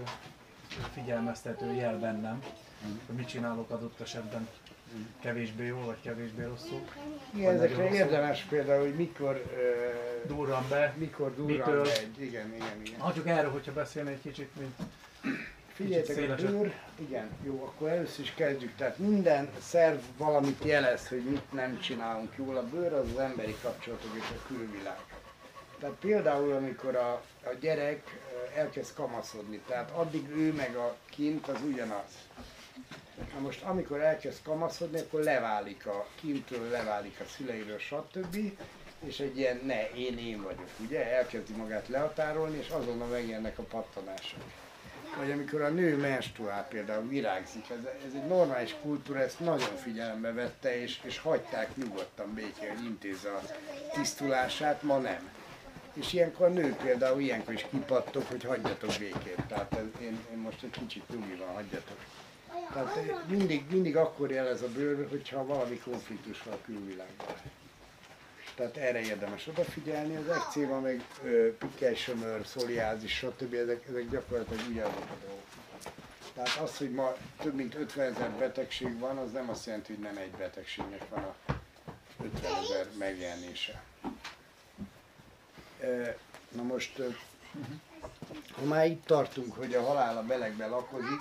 figyelmeztető 0.93 1.73
jel 1.73 1.99
bennem, 1.99 2.43
hogy 3.07 3.17
mit 3.17 3.29
csinálok 3.29 3.71
adott 3.71 4.01
esetben 4.01 4.49
kevésbé 5.21 5.67
jól, 5.67 5.85
vagy 5.85 6.01
kevésbé 6.03 6.45
rosszul. 6.45 6.81
Igen, 7.35 7.55
ezekre 7.55 7.91
érdemes 7.91 8.43
például, 8.49 8.81
hogy 8.81 8.95
mikor, 8.95 9.43
ö, 9.57 10.27
Durran 10.27 10.67
be, 10.69 10.95
mikor 10.97 11.35
durran 11.35 11.57
mitől. 11.57 11.83
be 11.83 11.91
egy, 11.93 12.21
igen, 12.23 12.55
igen, 12.55 12.83
igen. 12.85 13.01
Ha 13.01 13.13
csak 13.13 13.27
erről, 13.27 13.51
hogyha 13.51 13.73
beszélne 13.73 14.11
egy 14.11 14.21
kicsit, 14.21 14.51
mint 14.59 14.75
Figyeljetek, 15.73 16.31
a 16.31 16.51
bőr, 16.51 16.75
igen, 16.99 17.31
jó, 17.45 17.65
akkor 17.65 17.89
először 17.89 18.25
is 18.25 18.35
kezdjük. 18.35 18.77
Tehát 18.77 18.99
minden 18.99 19.49
szerv 19.61 19.99
valamit 20.17 20.65
jelez, 20.65 21.09
hogy 21.09 21.23
mit 21.25 21.53
nem 21.53 21.81
csinálunk 21.81 22.33
jól. 22.37 22.57
A 22.57 22.65
bőr 22.65 22.93
az 22.93 23.07
az 23.15 23.19
emberi 23.19 23.57
kapcsolatok 23.63 24.11
és 24.15 24.25
a 24.31 24.47
külvilág. 24.47 24.99
Tehát 25.81 25.97
például, 26.01 26.53
amikor 26.53 26.97
a, 26.97 27.13
a 27.45 27.53
gyerek 27.61 28.03
elkezd 28.57 28.95
kamaszodni, 28.95 29.61
tehát 29.67 29.91
addig 29.91 30.29
ő 30.31 30.53
meg 30.53 30.75
a 30.77 30.97
kint 31.11 31.49
az 31.49 31.61
ugyanaz. 31.67 32.11
Na 33.35 33.41
most 33.41 33.63
amikor 33.63 34.01
elkezd 34.01 34.43
kamaszodni, 34.43 34.99
akkor 34.99 35.21
leválik 35.21 35.87
a 35.87 36.07
kintől, 36.15 36.71
leválik 36.71 37.21
a 37.21 37.25
szüleiről, 37.25 37.79
stb. 37.79 38.37
És 39.05 39.21
egy 39.21 39.39
ilyen 39.39 39.61
ne, 39.67 39.91
én 39.91 40.19
én 40.19 40.43
vagyok, 40.43 40.71
ugye? 40.81 41.17
Elkezdi 41.17 41.53
magát 41.53 41.89
lehatárolni, 41.89 42.59
és 42.59 42.69
azonnal 42.69 43.09
megjelennek 43.09 43.59
a 43.59 43.63
pattanások 43.63 44.43
vagy 45.17 45.31
amikor 45.31 45.63
a 45.63 45.69
nő 45.69 45.97
menstruál 45.97 46.67
például 46.69 47.09
virágzik, 47.09 47.71
ez, 47.71 47.85
ez 48.07 48.13
egy 48.15 48.27
normális 48.27 48.77
kultúra, 48.83 49.21
ezt 49.21 49.41
nagyon 49.41 49.77
figyelembe 49.77 50.33
vette, 50.33 50.81
és, 50.81 51.01
és 51.03 51.19
hagyták 51.19 51.77
nyugodtan 51.77 52.35
békén, 52.35 52.77
hogy 52.77 52.85
intézze 52.85 53.31
a 53.31 53.43
tisztulását, 53.93 54.83
ma 54.83 54.99
nem. 54.99 55.31
És 55.93 56.13
ilyenkor 56.13 56.47
a 56.47 56.51
nő 56.51 56.77
például 56.83 57.21
ilyenkor 57.21 57.55
is 57.55 57.67
kipattok, 57.71 58.29
hogy 58.29 58.45
hagyjatok 58.45 58.91
békén. 58.99 59.47
Tehát 59.49 59.75
ez, 59.75 60.01
én, 60.01 60.19
én 60.33 60.39
most 60.39 60.63
egy 60.63 60.71
kicsit 60.71 61.09
nyugiban 61.09 61.55
hagyjatok. 61.55 61.97
Tehát 62.73 63.29
mindig, 63.29 63.65
mindig 63.71 63.97
akkor 63.97 64.31
jelez 64.31 64.63
a 64.63 64.69
bőr, 64.69 65.09
hogyha 65.09 65.47
valami 65.47 65.79
konfliktus 65.79 66.43
van 66.43 66.55
a 66.55 66.59
külvilágban. 66.65 67.27
Tehát 68.55 68.77
erre 68.77 69.01
érdemes 69.01 69.47
odafigyelni. 69.47 70.17
Az 70.17 70.29
ekcéma, 70.29 70.81
meg 70.81 71.05
ö, 71.25 71.57
pikkelsömör, 71.57 72.47
szoliázis, 72.47 73.17
stb. 73.17 73.55
Ezek, 73.55 73.87
ezek 73.89 74.11
gyakorlatilag 74.11 74.63
ugyanazok 74.69 75.11
a 75.11 75.17
dolgok. 75.27 75.43
Tehát 76.35 76.57
az, 76.57 76.77
hogy 76.77 76.91
ma 76.91 77.15
több 77.41 77.55
mint 77.55 77.75
50 77.75 78.15
ezer 78.15 78.31
betegség 78.31 78.99
van, 78.99 79.17
az 79.17 79.33
nem 79.33 79.49
azt 79.49 79.67
jelenti, 79.67 79.93
hogy 79.93 80.03
nem 80.03 80.17
egy 80.17 80.31
betegségnek 80.31 81.09
van 81.09 81.23
a 81.23 81.35
50 82.25 82.53
ezer 82.63 82.87
megjelenése. 82.99 83.83
Na 86.49 86.63
most, 86.63 87.03
ha 88.57 88.65
már 88.65 88.87
itt 88.87 89.07
tartunk, 89.07 89.57
hogy 89.57 89.75
a 89.75 89.83
halál 89.83 90.17
a 90.17 90.23
belegbe 90.23 90.67
lakozik, 90.67 91.21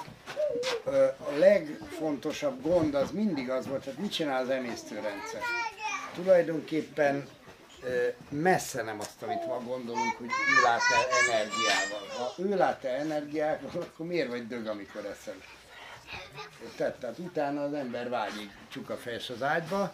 a 1.17 1.38
legfontosabb 1.38 2.61
gond 2.61 2.95
az 2.95 3.11
mindig 3.11 3.49
az 3.49 3.67
volt, 3.67 3.83
hogy 3.83 3.93
mit 3.98 4.11
csinál 4.11 4.41
az 4.41 4.49
emésztőrendszer. 4.49 5.41
Tulajdonképpen 6.14 7.27
messze 8.30 8.83
nem 8.83 8.99
azt, 8.99 9.23
amit 9.23 9.48
ma 9.48 9.59
gondolunk, 9.59 10.17
hogy 10.17 10.30
ő 10.30 10.64
lát 10.64 10.81
el 10.93 11.33
energiával. 11.33 12.07
Ha 12.17 12.33
ő 12.38 12.57
lát 12.57 12.83
el 12.83 12.99
energiával, 12.99 13.69
akkor 13.75 14.06
miért 14.06 14.30
vagy 14.30 14.48
dög, 14.48 14.67
amikor 14.67 15.06
eszel? 15.06 15.35
Érted? 16.64 16.93
Tehát 16.93 17.17
utána 17.17 17.64
az 17.64 17.73
ember 17.73 18.09
vágyik 18.09 18.51
csukafejs 18.72 19.30
az 19.30 19.43
ágyba, 19.43 19.91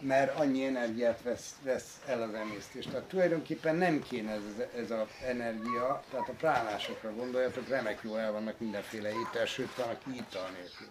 mert 0.00 0.38
annyi 0.38 0.64
energiát 0.64 1.22
vesz, 1.22 1.54
vesz 1.62 2.00
el 2.06 2.22
az 2.22 2.34
emésztés. 2.34 2.84
Tehát 2.84 3.08
tulajdonképpen 3.08 3.76
nem 3.76 4.02
kéne 4.02 4.32
ez, 4.32 4.42
ez 4.76 4.90
az 4.90 5.06
energia, 5.26 6.02
tehát 6.10 6.28
a 6.28 6.32
pránásokra 6.32 7.14
gondoljatok, 7.14 7.68
remek 7.68 8.00
jó 8.02 8.16
el 8.16 8.32
vannak 8.32 8.58
mindenféle 8.58 9.08
étel, 9.08 9.46
sőt 9.46 9.74
van, 9.74 9.88
aki 9.88 10.16
ital 10.16 10.50
nélkül. 10.50 10.88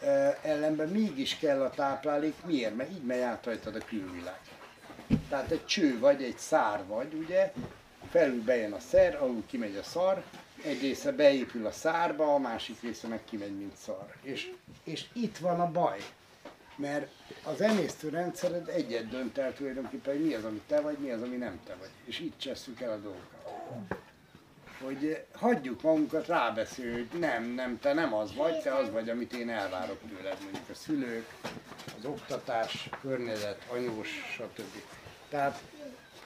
Ö, 0.00 0.48
Ellenben 0.48 0.88
mégis 0.88 1.38
kell 1.38 1.62
a 1.62 1.70
táplálék, 1.70 2.34
miért? 2.46 2.76
Mert 2.76 2.90
így 2.90 3.02
megy 3.04 3.20
át 3.20 3.44
rajtad 3.44 3.74
a 3.74 3.84
külvilág. 3.88 4.40
Tehát 5.28 5.50
egy 5.50 5.66
cső 5.66 5.98
vagy, 5.98 6.22
egy 6.22 6.38
szár 6.38 6.86
vagy, 6.86 7.14
ugye, 7.14 7.52
felül 8.10 8.42
bejön 8.42 8.72
a 8.72 8.78
szer, 8.80 9.14
alul 9.22 9.42
kimegy 9.46 9.76
a 9.76 9.82
szar, 9.82 10.22
egy 10.64 10.80
része 10.80 11.12
beépül 11.12 11.66
a 11.66 11.72
szárba, 11.72 12.34
a 12.34 12.38
másik 12.38 12.80
része 12.80 13.08
meg 13.08 13.24
kimegy, 13.24 13.56
mint 13.58 13.76
szar. 13.76 14.14
És, 14.22 14.52
és 14.84 15.04
itt 15.12 15.38
van 15.38 15.60
a 15.60 15.70
baj. 15.70 15.98
Mert 16.76 17.10
az 17.44 17.60
emésztőrendszered 17.60 18.68
egyet 18.68 19.08
dönt 19.08 19.38
el 19.38 19.54
tulajdonképpen, 19.54 20.14
hogy 20.14 20.24
mi 20.24 20.34
az, 20.34 20.44
ami 20.44 20.60
te 20.66 20.80
vagy, 20.80 20.98
mi 20.98 21.10
az, 21.10 21.22
ami 21.22 21.36
nem 21.36 21.60
te 21.64 21.74
vagy. 21.78 21.90
És 22.04 22.20
itt 22.20 22.38
cseszünk 22.38 22.80
el 22.80 22.90
a 22.90 22.96
dolgokat. 22.96 23.40
Hogy 24.80 25.24
hagyjuk 25.32 25.82
magunkat 25.82 26.26
rábeszélni, 26.26 27.06
hogy 27.10 27.20
nem, 27.20 27.44
nem, 27.44 27.78
te 27.78 27.92
nem 27.92 28.14
az 28.14 28.34
vagy, 28.34 28.60
te 28.60 28.74
az 28.74 28.90
vagy, 28.90 29.10
amit 29.10 29.32
én 29.32 29.50
elvárok 29.50 29.98
tőled, 30.08 30.36
mondjuk 30.42 30.68
a 30.70 30.74
szülők, 30.74 31.26
az 31.98 32.04
oktatás, 32.04 32.88
környezet, 33.00 33.66
anyós, 33.72 34.08
stb. 34.34 34.82
Tehát 35.28 35.62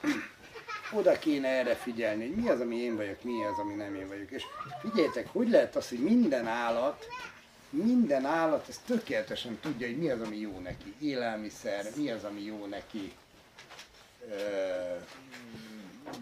oda 0.97 1.19
kéne 1.19 1.47
erre 1.47 1.75
figyelni, 1.75 2.27
hogy 2.27 2.35
mi 2.35 2.49
az, 2.49 2.59
ami 2.59 2.75
én 2.75 2.95
vagyok, 2.95 3.23
mi 3.23 3.43
az, 3.43 3.57
ami 3.57 3.73
nem 3.73 3.95
én 3.95 4.07
vagyok. 4.07 4.31
És 4.31 4.43
figyeljetek, 4.81 5.27
hogy 5.31 5.49
lehet 5.49 5.75
az, 5.75 5.89
hogy 5.89 5.99
minden 5.99 6.47
állat, 6.47 7.05
minden 7.69 8.25
állat 8.25 8.69
ez 8.69 8.81
tökéletesen 8.85 9.57
tudja, 9.61 9.87
hogy 9.87 9.97
mi 9.97 10.09
az, 10.09 10.21
ami 10.21 10.37
jó 10.37 10.59
neki. 10.59 10.93
Élelmiszer, 10.99 11.85
mi 11.95 12.09
az, 12.09 12.23
ami 12.23 12.41
jó 12.41 12.65
neki. 12.65 13.11
Ö, 14.29 14.95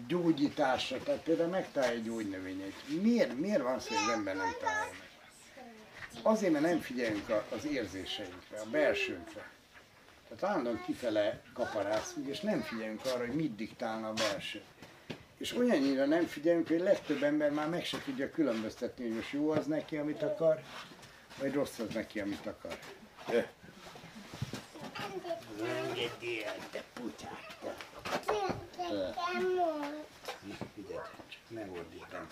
gyógyításra, 0.06 0.98
tehát 1.02 1.22
például 1.22 1.48
megtalálja 1.48 1.94
egy 1.94 2.04
gyógynövényet. 2.04 2.72
Miért, 3.02 3.38
miért 3.38 3.62
van 3.62 3.80
szó, 3.80 3.94
hogy 3.94 4.04
az 4.04 4.12
ember 4.12 4.36
nem 4.36 4.54
találja 4.60 4.92
meg? 4.98 5.04
Azért, 6.22 6.52
mert 6.52 6.64
nem 6.64 6.80
figyelünk 6.80 7.28
az 7.56 7.64
érzéseinkre, 7.64 8.60
a 8.60 8.66
belsőnkre. 8.70 9.50
Tehát 10.28 10.44
állandóan 10.44 10.82
kifele 10.86 11.42
kaparászunk, 11.52 12.28
és 12.28 12.40
nem 12.40 12.60
figyelünk 12.60 13.04
arra, 13.04 13.26
hogy 13.26 13.34
mit 13.34 13.54
diktálna 13.54 14.08
a 14.08 14.12
belső. 14.12 14.62
És 15.38 15.56
olyannyira 15.56 16.04
nem 16.04 16.26
figyelünk, 16.26 16.68
hogy 16.68 16.80
legtöbb 16.80 17.22
ember 17.22 17.50
már 17.50 17.68
meg 17.68 17.84
se 17.84 17.98
tudja 18.04 18.30
különböztetni, 18.30 19.04
hogy 19.04 19.14
most 19.14 19.32
jó 19.32 19.50
az 19.50 19.66
neki, 19.66 19.96
amit 19.96 20.22
akar, 20.22 20.62
vagy 21.38 21.54
rossz 21.54 21.78
az 21.78 21.94
neki, 21.94 22.20
amit 22.20 22.46
akar. 22.46 22.78
El, 26.44 26.54
te 26.70 26.82
putyák, 26.94 27.56
te. 27.60 27.74
Na, 29.56 29.78
figyelj, 30.74 31.06
csak 31.28 31.40
ne 31.48 31.60
ordítam. 31.60 32.26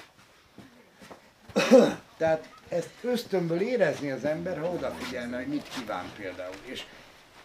Tehát 2.16 2.48
ezt 2.68 2.90
ösztönből 3.02 3.60
érezni 3.60 4.10
az 4.10 4.24
ember, 4.24 4.58
ha 4.58 4.70
odafigyelne, 4.70 5.36
hogy 5.36 5.46
mit 5.46 5.68
kíván 5.68 6.12
például. 6.16 6.54
És 6.64 6.84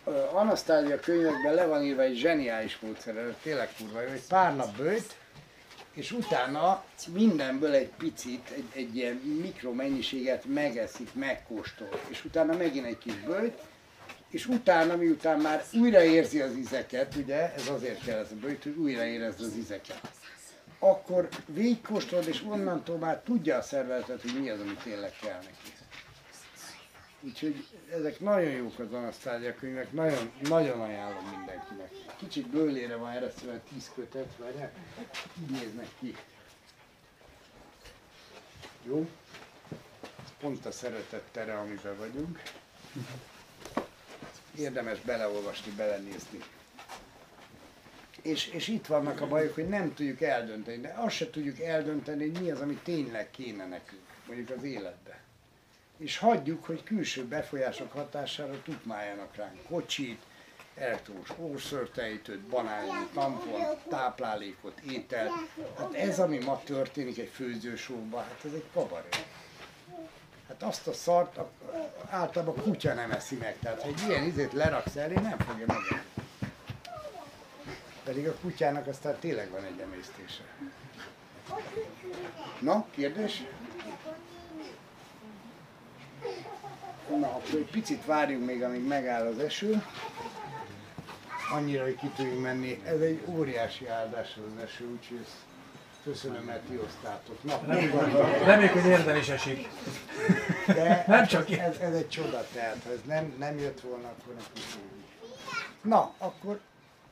ö, 0.06 0.26
Anasztázia 0.32 1.00
könyvekben 1.00 1.54
le 1.54 1.66
van 1.66 1.84
írva 1.84 2.02
egy 2.02 2.16
zseniális 2.16 2.80
módszer, 2.80 3.36
tényleg 3.42 3.70
kurva 3.78 4.02
jó, 4.02 4.10
hogy 4.10 4.28
pár 4.28 4.56
nap 4.56 4.76
bőjt, 4.76 5.16
és 5.94 6.12
utána 6.12 6.84
mindenből 7.14 7.74
egy 7.74 7.92
picit, 7.98 8.50
egy, 8.50 8.66
egy 8.74 8.96
ilyen 8.96 9.16
mikromennyiséget 9.16 10.46
megeszik, 10.46 11.14
megkóstol, 11.14 11.90
és 12.08 12.26
utána 12.26 12.58
megint 12.58 12.86
egy 12.86 12.98
kis 12.98 13.20
bőjt, 13.20 13.58
és 14.30 14.48
utána, 14.48 14.96
miután 14.96 15.40
már 15.40 15.64
újra 15.74 16.04
érzi 16.04 16.42
az 16.42 16.56
ízeket, 16.56 17.16
ugye, 17.16 17.54
ez 17.54 17.68
azért 17.68 18.04
kell 18.04 18.20
ez 18.20 18.32
a 18.32 18.36
bőjt, 18.36 18.64
hogy 18.64 18.76
újra 18.78 19.06
érezd 19.06 19.42
az 19.42 19.56
ízeket, 19.58 20.02
akkor 20.80 21.30
végigkóstolod, 21.46 22.28
és 22.28 22.44
onnantól 22.50 22.98
már 22.98 23.22
tudja 23.26 23.58
a 23.58 23.62
szervezetet, 23.62 24.22
hogy 24.22 24.42
mi 24.42 24.50
az, 24.50 24.60
ami 24.60 24.74
tényleg 24.84 25.12
kell 25.22 25.40
neki. 25.40 25.79
Úgyhogy 27.22 27.66
ezek 27.92 28.20
nagyon 28.20 28.50
jók 28.52 28.80
az 28.80 28.94
Anasztázia 28.94 29.56
könyvek, 29.56 29.92
nagyon, 29.92 30.32
nagyon 30.42 30.82
ajánlom 30.82 31.26
mindenkinek. 31.38 31.92
Kicsit 32.18 32.48
bőlére 32.48 32.96
van 32.96 33.12
eresztve 33.12 33.60
10 33.74 33.92
kötet, 33.96 34.38
várják, 34.38 34.76
így 35.42 35.50
néznek 35.50 35.88
ki. 36.00 36.16
Jó? 38.84 39.10
Pont 40.40 40.66
a 40.66 40.72
szeretett 40.72 41.28
tere, 41.32 41.58
amiben 41.58 41.98
vagyunk. 41.98 42.42
Érdemes 44.58 45.00
beleolvasni, 45.00 45.72
belenézni. 45.72 46.40
És, 48.22 48.48
és 48.48 48.68
itt 48.68 48.86
vannak 48.86 49.22
a 49.22 49.28
bajok, 49.28 49.54
hogy 49.54 49.68
nem 49.68 49.94
tudjuk 49.94 50.22
eldönteni, 50.22 50.82
de 50.82 50.94
azt 50.98 51.16
se 51.16 51.30
tudjuk 51.30 51.60
eldönteni, 51.60 52.30
hogy 52.30 52.42
mi 52.42 52.52
az, 52.52 52.60
ami 52.60 52.80
tényleg 52.84 53.32
kéne 53.32 53.66
nekünk, 53.66 54.02
mondjuk 54.28 54.50
az 54.50 54.64
életbe. 54.64 55.20
És 56.00 56.18
hagyjuk, 56.18 56.66
hogy 56.66 56.84
külső 56.84 57.26
befolyások 57.26 57.92
hatására 57.92 58.62
tukmáljanak 58.62 59.36
ránk 59.36 59.64
kocsit, 59.70 60.22
elektromos 60.76 61.30
ószörtejtőt, 61.38 62.40
banánját, 62.40 63.08
tampon, 63.14 63.62
táplálékot, 63.90 64.80
ételt. 64.80 65.32
Hát 65.78 65.94
ez, 65.94 66.20
ami 66.20 66.38
ma 66.38 66.62
történik 66.64 67.18
egy 67.18 67.32
főzősóban, 67.34 68.24
hát 68.24 68.42
ez 68.46 68.54
egy 68.54 68.66
kabaré. 68.74 69.10
Hát 70.48 70.64
azt 70.64 70.88
a 70.88 70.94
szart 70.94 71.38
a, 71.38 71.52
általában 72.10 72.58
a 72.58 72.62
kutya 72.62 72.94
nem 72.94 73.12
eszi 73.12 73.36
meg, 73.36 73.56
tehát 73.60 73.82
ha 73.82 73.88
egy 73.88 74.02
ilyen 74.08 74.24
izét 74.24 74.54
leraksz 74.54 74.96
elé, 74.96 75.14
nem 75.14 75.38
fogja 75.38 75.66
megenni. 75.66 76.08
Pedig 78.04 78.28
a 78.28 78.34
kutyának 78.34 78.88
aztán 78.88 79.16
tényleg 79.20 79.50
van 79.50 79.64
egy 79.64 79.80
emésztése. 79.80 80.44
Na, 82.60 82.86
kérdés? 82.92 83.44
Na, 87.20 87.28
akkor 87.28 87.60
egy 87.60 87.70
picit 87.72 88.06
várjunk 88.06 88.46
még, 88.46 88.64
amíg 88.64 88.88
megáll 88.88 89.26
az 89.26 89.40
eső. 89.40 89.84
Annyira, 91.54 91.84
hogy 91.84 91.96
ki 91.96 92.08
tudjunk 92.08 92.42
menni. 92.42 92.82
Ez 92.86 93.00
egy 93.00 93.24
óriási 93.28 93.88
áldás 93.88 94.36
az 94.38 94.64
eső, 94.64 94.86
úgyhogy 94.92 95.18
ezt 95.24 95.36
köszönöm, 96.04 96.44
mert 96.44 96.62
ti 96.62 96.80
osztátok. 96.86 97.44
Na, 97.44 97.54
hogy- 97.56 98.44
reméljük, 98.46 98.74
hogy 98.74 98.86
érden 98.86 99.18
is 99.18 99.30
esik. 99.30 99.68
De 100.68 101.04
Nem 101.08 101.26
csak 101.26 101.52
ez, 101.52 101.78
ez 101.78 101.94
egy 101.96 102.10
csoda, 102.10 102.48
tehát 102.54 102.78
ha 102.86 102.92
ez 102.92 103.00
nem, 103.06 103.34
nem 103.38 103.58
jött 103.60 103.82
volna, 103.82 104.08
akkor 104.08 104.34
nem 104.34 104.44
tudjuk. 104.54 104.84
Na, 105.82 106.14
akkor 106.18 106.60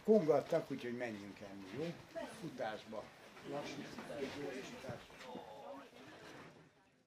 kongattak, 0.06 0.72
úgyhogy 0.72 0.98
menjünk 0.98 1.38
enni, 1.52 1.66
jó? 1.78 1.86
Futásba. 2.42 3.04
Lassú 3.52 3.82
futás, 3.96 4.20
gyors 4.20 4.56
futás. 4.56 4.77